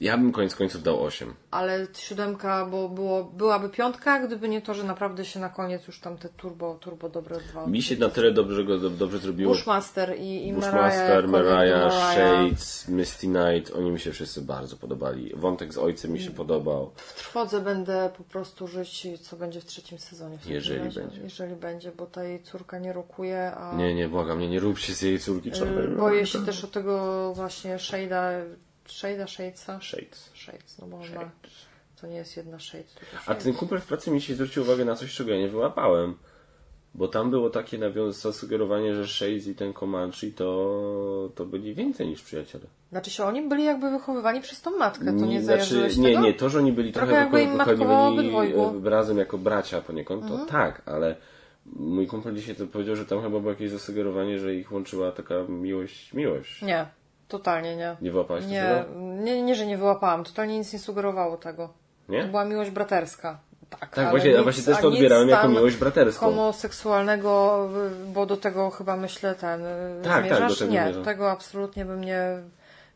Ja 0.00 0.18
bym 0.18 0.32
koniec 0.32 0.54
końców 0.54 0.82
dał 0.82 1.02
8. 1.04 1.34
Ale 1.50 1.86
siódemka, 1.98 2.66
bo 2.66 2.88
było, 2.88 3.24
byłaby 3.24 3.68
piątka, 3.68 4.26
gdyby 4.26 4.48
nie 4.48 4.62
to, 4.62 4.74
że 4.74 4.84
naprawdę 4.84 5.24
się 5.24 5.40
na 5.40 5.48
koniec 5.48 5.86
już 5.86 6.00
tam 6.00 6.18
te 6.18 6.28
turbo, 6.28 6.74
turbo 6.74 7.08
dobre 7.08 7.36
dwa. 7.40 7.66
Mi 7.66 7.82
się 7.82 7.96
na 7.96 8.08
tyle 8.08 8.32
dobrze 8.32 8.64
go 8.64 8.78
dobrze 8.90 9.18
zrobiło. 9.18 9.52
Bushmaster 9.54 10.16
i, 10.18 10.48
i 10.48 10.52
Bushmaster, 10.52 11.28
Mariah. 11.28 11.92
Shades, 11.92 12.88
Misty 12.88 13.26
Knight, 13.26 13.74
oni 13.76 13.90
mi 13.90 14.00
się 14.00 14.12
wszyscy 14.12 14.42
bardzo 14.42 14.76
podobali. 14.76 15.32
Wątek 15.36 15.74
z 15.74 15.78
ojcem 15.78 16.12
mi 16.12 16.20
się 16.20 16.30
podobał. 16.30 16.90
W 16.96 17.14
trwodze 17.14 17.60
będę 17.60 18.10
po 18.16 18.24
prostu 18.24 18.66
żyć, 18.68 19.06
co 19.22 19.36
będzie 19.36 19.60
w 19.60 19.64
trzecim 19.64 19.98
sezonie. 19.98 20.38
W 20.38 20.46
Jeżeli 20.46 20.78
razie. 20.84 21.00
będzie. 21.00 21.20
Jeżeli 21.20 21.54
będzie, 21.56 21.92
bo 21.92 22.06
ta 22.06 22.24
jej 22.24 22.42
córka 22.42 22.78
nie 22.78 22.92
rokuje, 22.92 23.52
a 23.54 23.76
Nie, 23.76 23.94
nie, 23.94 24.08
błagam, 24.08 24.38
nie, 24.40 24.48
nie 24.48 24.60
róbcie 24.60 24.94
z 24.94 25.02
jej 25.02 25.18
córki 25.18 25.50
czarnej. 25.52 25.88
boję 25.88 26.26
się 26.26 26.44
też 26.46 26.64
o 26.64 26.66
tego 26.66 27.32
właśnie 27.34 27.76
Shade'a, 27.76 28.42
Shade'a, 28.88 29.26
Shadesa? 29.26 29.80
Shades. 29.80 30.30
Shades, 30.34 30.78
no 30.78 30.86
bo 30.86 30.96
on 30.96 31.14
ma, 31.14 31.30
to 32.00 32.06
nie 32.06 32.16
jest 32.16 32.36
jedna 32.36 32.58
Shade, 32.58 32.84
tylko 32.84 33.16
A 33.26 33.34
ten 33.34 33.54
kumpel 33.54 33.80
w 33.80 33.86
pracy 33.86 34.10
mi 34.10 34.20
się 34.20 34.34
zwrócił 34.34 34.62
uwagę 34.62 34.84
na 34.84 34.94
coś, 34.94 35.14
czego 35.14 35.30
ja 35.30 35.38
nie 35.38 35.48
wyłapałem. 35.48 36.14
Bo 36.94 37.08
tam 37.08 37.30
było 37.30 37.50
takie 37.50 37.78
zasugerowanie, 38.10 38.94
że 38.94 39.06
Shades 39.06 39.46
i 39.46 39.54
ten 39.54 39.72
Comanche 39.72 40.26
to, 40.30 41.30
to 41.34 41.46
byli 41.46 41.74
więcej 41.74 42.08
niż 42.08 42.22
przyjaciele. 42.22 42.64
Znaczy 42.90 43.10
się 43.10 43.24
oni 43.24 43.48
byli 43.48 43.64
jakby 43.64 43.90
wychowywani 43.90 44.40
przez 44.40 44.62
tą 44.62 44.78
matkę, 44.78 45.04
to 45.04 45.12
nie 45.12 45.42
znaczy, 45.42 45.64
zajarzyłeś 45.64 45.96
nie, 45.96 46.08
tego? 46.08 46.20
nie, 46.20 46.34
to, 46.34 46.48
że 46.48 46.58
oni 46.58 46.72
byli 46.72 46.92
Trochę 46.92 47.12
trochę, 47.12 47.48
wychowywani. 47.48 48.34
Mhm. 48.34 48.86
e, 48.86 48.90
razem 48.90 49.18
jako 49.18 49.38
bracia 49.38 49.80
poniekąd, 49.80 50.28
to 50.28 50.46
tak, 50.46 50.82
ale 50.86 51.16
mój 51.72 52.06
kumpel 52.06 52.36
dzisiaj 52.36 52.54
to 52.54 52.66
powiedział, 52.66 52.96
że 52.96 53.06
tam 53.06 53.22
chyba 53.22 53.40
było 53.40 53.50
jakieś 53.50 53.70
zasugerowanie, 53.70 54.38
że 54.38 54.54
ich 54.54 54.72
łączyła 54.72 55.12
taka 55.12 55.34
miłość, 55.48 56.12
miłość. 56.14 56.62
Nie, 56.62 56.86
totalnie 57.28 57.76
nie. 57.76 57.96
Nie 58.00 58.10
wyłapałaś 58.10 58.44
Nie, 58.46 58.62
tego? 58.62 59.00
nie, 59.00 59.42
nie, 59.42 59.54
że 59.54 59.66
nie 59.66 59.78
wyłapałam, 59.78 60.24
totalnie 60.24 60.58
nic 60.58 60.72
nie 60.72 60.78
sugerowało 60.78 61.36
tego. 61.36 61.68
Nie? 62.08 62.22
To 62.22 62.28
była 62.28 62.44
miłość 62.44 62.70
braterska. 62.70 63.38
Tak, 63.70 63.94
Tak, 63.94 64.10
właśnie, 64.10 64.32
nic- 64.32 64.42
właśnie 64.42 64.62
też 64.62 64.78
to 64.80 64.88
odbierałem 64.88 65.28
jako 65.28 65.48
miłość 65.48 65.76
braterską. 65.76 66.26
Homoseksualnego, 66.26 67.68
bo 68.14 68.26
do 68.26 68.36
tego 68.36 68.70
chyba 68.70 68.96
myślę 68.96 69.34
ten. 69.34 69.60
y, 69.64 70.02
Tak, 70.04 70.20
zmierzasz? 70.26 70.38
tak, 70.40 70.48
do 70.48 70.56
tego 70.56 70.72
Nie, 70.98 71.04
tego 71.04 71.30
absolutnie 71.30 71.84
bym 71.84 72.04
nie. 72.04 72.20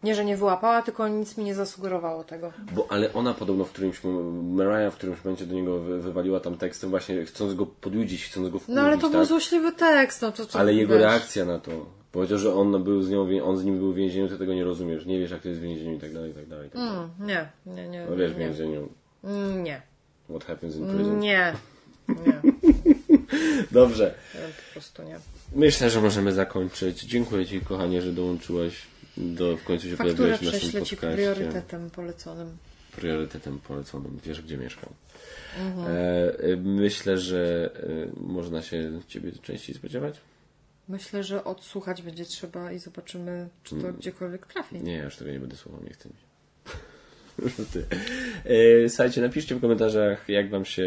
Nie, 0.02 0.14
że 0.14 0.24
nie 0.24 0.36
wyłapała, 0.36 0.82
tylko 0.82 1.08
nic 1.08 1.36
mi 1.36 1.44
nie 1.44 1.54
zasugerowało 1.54 2.24
tego. 2.24 2.52
Bo, 2.72 2.86
ale 2.90 3.12
ona 3.12 3.34
podobno 3.34 3.64
w 3.64 3.70
którymś, 3.70 4.00
Mariah 4.42 4.92
w 4.92 4.96
którymś 4.96 5.24
momencie 5.24 5.46
do 5.46 5.54
niego 5.54 5.78
wy, 5.78 6.00
wywaliła 6.00 6.40
tam 6.40 6.56
tekstem 6.56 6.90
właśnie 6.90 7.24
chcąc 7.24 7.54
go 7.54 7.66
podjudzić, 7.66 8.24
chcąc 8.24 8.48
go 8.48 8.58
wkurwić, 8.58 8.76
No 8.76 8.82
ale 8.82 8.96
to 8.96 9.02
tak? 9.02 9.10
był 9.12 9.24
złośliwy 9.24 9.72
tekst, 9.72 10.22
no 10.22 10.32
to, 10.32 10.46
to 10.46 10.58
Ale 10.58 10.74
jego 10.74 10.94
wiesz. 10.94 11.02
reakcja 11.02 11.44
na 11.44 11.58
to, 11.58 11.70
powiedział, 12.12 12.38
że 12.38 12.54
on 12.54 12.84
był 12.84 13.02
z 13.02 13.10
nią, 13.10 13.44
on 13.44 13.58
z 13.58 13.64
nim 13.64 13.78
był 13.78 13.92
w 13.92 13.96
więzieniu, 13.96 14.28
ty 14.28 14.38
tego 14.38 14.54
nie 14.54 14.64
rozumiesz, 14.64 15.06
nie 15.06 15.18
wiesz 15.18 15.30
jak 15.30 15.42
to 15.42 15.48
jest 15.48 15.60
w 15.60 15.64
więzieniu 15.64 15.96
i 15.96 16.00
tak 16.00 16.12
dalej, 16.12 16.30
i 16.30 16.34
tak 16.34 16.46
dalej. 16.46 16.68
i 16.68 16.70
Tak 16.70 16.80
dalej. 16.80 16.96
Mm, 16.98 17.10
nie, 17.28 17.48
nie, 17.66 17.88
nie. 17.88 18.06
No 18.10 18.16
wiesz 18.16 18.32
w 18.32 18.38
nie. 18.38 18.44
więzieniu, 18.46 18.88
Nie, 19.62 19.82
what 20.28 20.44
happens 20.44 20.76
in 20.76 20.86
prison. 20.86 21.18
nie, 21.20 21.52
nie, 22.08 22.40
Dobrze, 23.72 24.14
po 24.66 24.72
prostu 24.72 25.02
nie. 25.02 25.18
myślę, 25.54 25.90
że 25.90 26.00
możemy 26.00 26.32
zakończyć. 26.32 27.00
Dziękuję 27.02 27.46
Ci 27.46 27.60
kochanie, 27.60 28.02
że 28.02 28.12
dołączyłaś, 28.12 28.82
do, 29.16 29.56
w 29.56 29.64
końcu 29.64 29.88
się 29.88 29.96
Fakturę 29.96 30.16
pojawiłeś 30.16 30.40
w 30.40 30.44
naszym 30.44 30.60
prześlę 30.60 30.82
Ci 30.82 30.96
podcaście. 30.96 31.16
priorytetem 31.16 31.90
poleconym. 31.90 32.56
priorytetem 32.96 33.58
poleconym. 33.58 34.18
Wiesz, 34.24 34.42
gdzie 34.42 34.56
mieszkam. 34.58 34.90
Mhm. 35.60 35.86
E, 35.86 36.38
e, 36.38 36.56
myślę, 36.56 37.18
że 37.18 37.70
e, 37.74 38.20
można 38.20 38.62
się 38.62 39.00
Ciebie 39.08 39.32
częściej 39.42 39.74
spodziewać. 39.74 40.14
Myślę, 40.88 41.24
że 41.24 41.44
odsłuchać 41.44 42.02
będzie 42.02 42.24
trzeba 42.24 42.72
i 42.72 42.78
zobaczymy, 42.78 43.48
czy 43.62 43.74
to 43.74 43.92
gdziekolwiek 43.92 44.46
trafi. 44.46 44.82
Nie, 44.82 44.96
ja 44.96 45.04
już 45.04 45.16
tego 45.16 45.30
nie 45.30 45.40
będę 45.40 45.56
słuchał, 45.56 45.82
nie 45.82 45.90
chcę 45.90 46.08
mi. 46.08 46.14
Ty. 47.72 47.86
E, 48.84 48.88
Słuchajcie, 48.88 49.20
napiszcie 49.20 49.54
w 49.54 49.60
komentarzach, 49.60 50.28
jak 50.28 50.50
Wam 50.50 50.64
się 50.64 50.84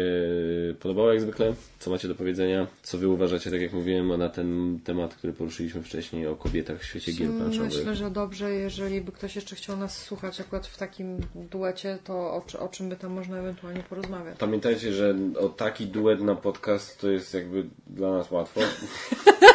podobało, 0.80 1.12
jak 1.12 1.20
zwykle, 1.20 1.54
co 1.78 1.90
macie 1.90 2.08
do 2.08 2.14
powiedzenia, 2.14 2.66
co 2.82 2.98
Wy 2.98 3.08
uważacie, 3.08 3.50
tak 3.50 3.60
jak 3.60 3.72
mówiłem, 3.72 4.18
na 4.18 4.28
ten 4.28 4.78
temat, 4.84 5.14
który 5.14 5.32
poruszyliśmy 5.32 5.82
wcześniej, 5.82 6.26
o 6.26 6.36
kobietach 6.36 6.80
w 6.80 6.84
świecie 6.84 7.12
gier 7.12 7.30
planszowych. 7.30 7.72
Myślę, 7.72 7.94
że 7.94 8.10
dobrze, 8.10 8.50
jeżeli 8.52 9.00
by 9.00 9.12
ktoś 9.12 9.36
jeszcze 9.36 9.56
chciał 9.56 9.76
nas 9.76 10.02
słuchać 10.02 10.40
akurat 10.40 10.66
w 10.66 10.78
takim 10.78 11.20
duecie, 11.34 11.98
to 12.04 12.14
o, 12.14 12.44
o 12.58 12.68
czym 12.68 12.88
by 12.88 12.96
tam 12.96 13.12
można 13.12 13.38
ewentualnie 13.38 13.82
porozmawiać. 13.82 14.38
Pamiętajcie, 14.38 14.92
że 14.92 15.16
o 15.38 15.48
taki 15.48 15.86
duet 15.86 16.20
na 16.20 16.34
podcast 16.34 17.00
to 17.00 17.10
jest 17.10 17.34
jakby 17.34 17.66
dla 17.86 18.10
nas 18.10 18.30
łatwo. 18.30 18.60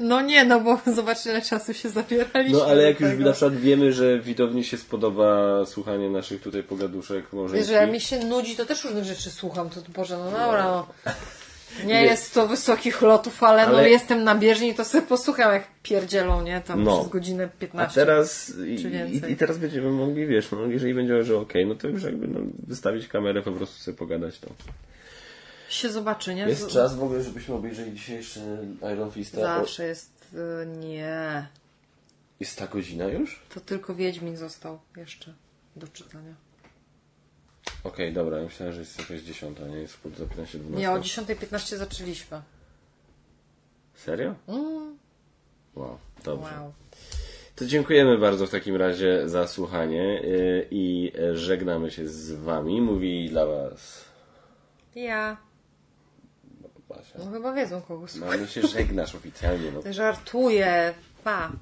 No 0.00 0.20
nie, 0.20 0.44
no 0.44 0.60
bo 0.60 0.78
zobacz 0.96 1.26
ile 1.26 1.42
czasu 1.42 1.74
się 1.74 1.88
zabieraliśmy. 1.88 2.58
No 2.58 2.64
ale 2.64 2.82
jak 2.82 3.00
już 3.00 3.18
na 3.18 3.32
przykład 3.32 3.56
wiemy, 3.56 3.92
że 3.92 4.18
widowni 4.20 4.64
się 4.64 4.76
spodoba 4.76 5.66
słuchanie 5.66 6.10
naszych 6.10 6.42
tutaj 6.42 6.62
pogaduszek 6.62 7.32
może 7.32 7.56
Wiesz, 7.56 7.66
że 7.66 7.72
jak 7.72 7.92
mi 7.92 8.00
się 8.00 8.24
nudzi, 8.24 8.56
to 8.56 8.66
też 8.66 8.84
różnych 8.84 9.04
rzeczy 9.04 9.30
słucham, 9.30 9.70
to 9.70 9.80
Boże, 9.94 10.18
no 10.18 10.24
dobra, 10.24 10.64
no. 10.64 10.86
Nie 11.86 12.02
jest 12.04 12.34
to 12.34 12.48
wysokich 12.48 13.02
lotów, 13.02 13.42
ale, 13.42 13.66
no 13.66 13.78
Ale- 13.78 13.90
jestem 13.90 14.24
na 14.24 14.34
bieżni, 14.34 14.74
to 14.74 14.84
sobie 14.84 15.06
posłucham 15.06 15.52
jak 15.52 15.64
pierdzielą, 15.82 16.42
nie? 16.42 16.60
Tam 16.60 16.84
No. 16.84 16.98
przez 16.98 17.12
godzinę 17.12 17.44
A 17.44 17.60
15. 17.60 17.94
teraz 18.00 18.52
i, 18.66 19.30
i, 19.32 19.36
teraz 19.36 19.58
będziemy 19.58 19.90
mogli, 19.90 20.26
wiesz, 20.26 20.50
no, 20.50 20.66
jeżeli 20.66 20.94
będzie, 20.94 21.24
że 21.24 21.38
okej, 21.38 21.66
no 21.66 21.74
to 21.74 21.88
już 21.88 22.02
jakby 22.02 22.28
no, 22.28 22.40
wystawić 22.66 23.08
kamerę, 23.08 23.42
po 23.42 23.52
prostu 23.52 23.82
sobie 23.82 23.96
pogadać 23.96 24.38
to. 24.38 24.48
Się 25.68 25.90
zobaczy, 25.90 26.34
nie? 26.34 26.42
Jest 26.42 26.62
Z- 26.62 26.72
czas 26.72 26.96
w 26.96 27.02
ogóle, 27.02 27.22
żebyśmy 27.22 27.54
obejrzeli 27.54 27.92
dzisiejszy 27.92 28.40
Iron 28.92 29.10
Fista. 29.10 29.40
Zawsze 29.40 29.86
jest... 29.86 30.34
y, 30.62 30.66
Nie. 30.66 31.46
Jest 32.40 32.58
ta 32.58 32.66
godzina 32.66 33.04
już? 33.04 33.42
To 33.54 33.60
tylko 33.60 33.94
Wiedźmin 33.94 34.36
został 34.36 34.78
jeszcze 34.96 35.34
do 35.76 35.88
czytania. 35.88 36.34
Okej, 37.84 38.12
dobra, 38.12 38.38
ja 38.38 38.44
myślałem, 38.44 38.74
że 38.74 38.80
jest 38.80 38.98
jakaś 38.98 39.20
dziesiąta, 39.20 39.66
nie 39.66 39.76
jest 39.76 39.98
za 40.18 40.26
15 40.26 40.58
12. 40.58 40.78
Nie, 40.80 40.90
o 40.90 40.98
10.15 41.00 41.76
zaczęliśmy. 41.76 42.42
Serio? 43.94 44.34
Mm, 44.48 44.98
Wow, 45.74 45.98
dobrze. 46.24 46.50
wow. 46.60 46.72
To 47.56 47.66
dziękujemy 47.66 48.18
bardzo 48.18 48.46
w 48.46 48.50
takim 48.50 48.76
razie 48.76 49.28
za 49.28 49.46
słuchanie 49.46 50.20
yy, 50.24 50.66
i 50.70 51.12
e, 51.18 51.36
żegnamy 51.36 51.90
się 51.90 52.08
z 52.08 52.32
Wami. 52.32 52.80
Mówi 52.80 53.28
dla 53.30 53.46
Was 53.46 54.04
Ja. 54.94 55.36
Basia. 56.88 57.18
No 57.18 57.30
chyba 57.30 57.52
wiedzą 57.52 57.80
kogo 57.80 58.08
słuchać. 58.08 58.30
No 58.30 58.36
ale 58.36 58.48
się 58.48 58.62
żegnasz 58.62 59.14
oficjalnie. 59.14 59.72
No. 59.72 59.92
Żartuję. 59.92 60.94
Pa. 61.24 61.52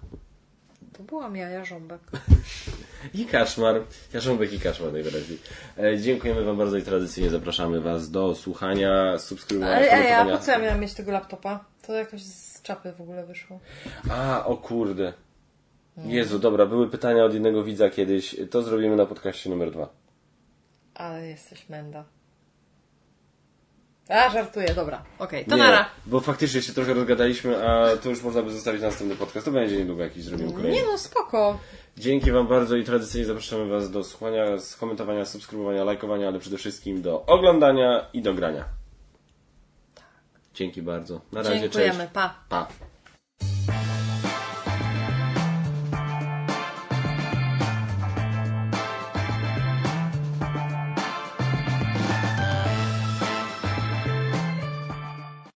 To 0.92 1.02
byłam 1.02 1.36
ja, 1.36 1.48
Jarząbek. 1.48 2.00
I 3.14 3.26
Kaszmar, 3.26 3.82
Jarząbek 4.12 4.52
i 4.52 4.60
Kaszmar 4.60 4.92
najwyraźniej. 4.92 5.38
E, 5.78 5.98
dziękujemy 5.98 6.44
Wam 6.44 6.56
bardzo 6.56 6.76
i 6.76 6.82
tradycyjnie 6.82 7.30
zapraszamy 7.30 7.80
Was 7.80 8.10
do 8.10 8.34
słuchania, 8.34 9.18
subskrybowania, 9.18 9.76
Ale 9.76 9.92
ej, 9.92 10.12
a 10.12 10.24
po 10.24 10.38
co 10.38 10.50
ja 10.50 10.58
miałam 10.58 10.80
mieć 10.80 10.94
tego 10.94 11.12
laptopa? 11.12 11.64
To 11.86 11.92
jakoś 11.92 12.22
z 12.22 12.62
czapy 12.62 12.92
w 12.92 13.00
ogóle 13.00 13.26
wyszło. 13.26 13.60
A, 14.10 14.44
o 14.46 14.56
kurde. 14.56 15.12
Jezu, 16.04 16.38
dobra, 16.38 16.66
były 16.66 16.90
pytania 16.90 17.24
od 17.24 17.34
jednego 17.34 17.64
widza 17.64 17.90
kiedyś. 17.90 18.36
To 18.50 18.62
zrobimy 18.62 18.96
na 18.96 19.06
podcaście 19.06 19.50
numer 19.50 19.70
dwa. 19.70 19.88
Ale 20.94 21.26
jesteś 21.26 21.68
menda. 21.68 22.04
A, 24.08 24.30
żartuję, 24.30 24.74
dobra. 24.74 25.02
Okej, 25.18 25.44
to 25.44 25.56
Nie, 25.56 25.62
nara. 25.62 25.86
Bo 26.06 26.20
faktycznie 26.20 26.62
się 26.62 26.72
trochę 26.72 26.94
rozgadaliśmy, 26.94 27.68
a 27.68 27.96
to 27.96 28.08
już 28.10 28.22
można 28.22 28.42
by 28.42 28.50
zostawić 28.50 28.82
na 28.82 28.88
następny 28.88 29.16
podcast. 29.16 29.46
To 29.46 29.52
będzie 29.52 29.76
niedługo 29.76 30.02
jakiś 30.02 30.24
zrobimy 30.24 30.52
kolejny. 30.52 30.70
Nie 30.76 30.84
no, 30.84 30.98
spoko. 30.98 31.58
Dzięki 31.96 32.32
Wam 32.32 32.46
bardzo 32.46 32.76
i 32.76 32.84
tradycyjnie 32.84 33.26
zapraszamy 33.26 33.66
Was 33.68 33.90
do 33.90 34.04
słuchania, 34.04 34.58
skomentowania, 34.58 35.24
subskrybowania, 35.24 35.84
lajkowania, 35.84 36.28
ale 36.28 36.38
przede 36.38 36.58
wszystkim 36.58 37.02
do 37.02 37.26
oglądania 37.26 38.06
i 38.12 38.22
do 38.22 38.34
grania. 38.34 38.64
Dzięki 40.54 40.82
bardzo. 40.82 41.20
Na 41.32 41.42
razie, 41.42 41.60
Dziękujemy, 41.60 41.98
cześć. 41.98 42.12
pa. 42.12 42.34
Pa. 42.48 42.68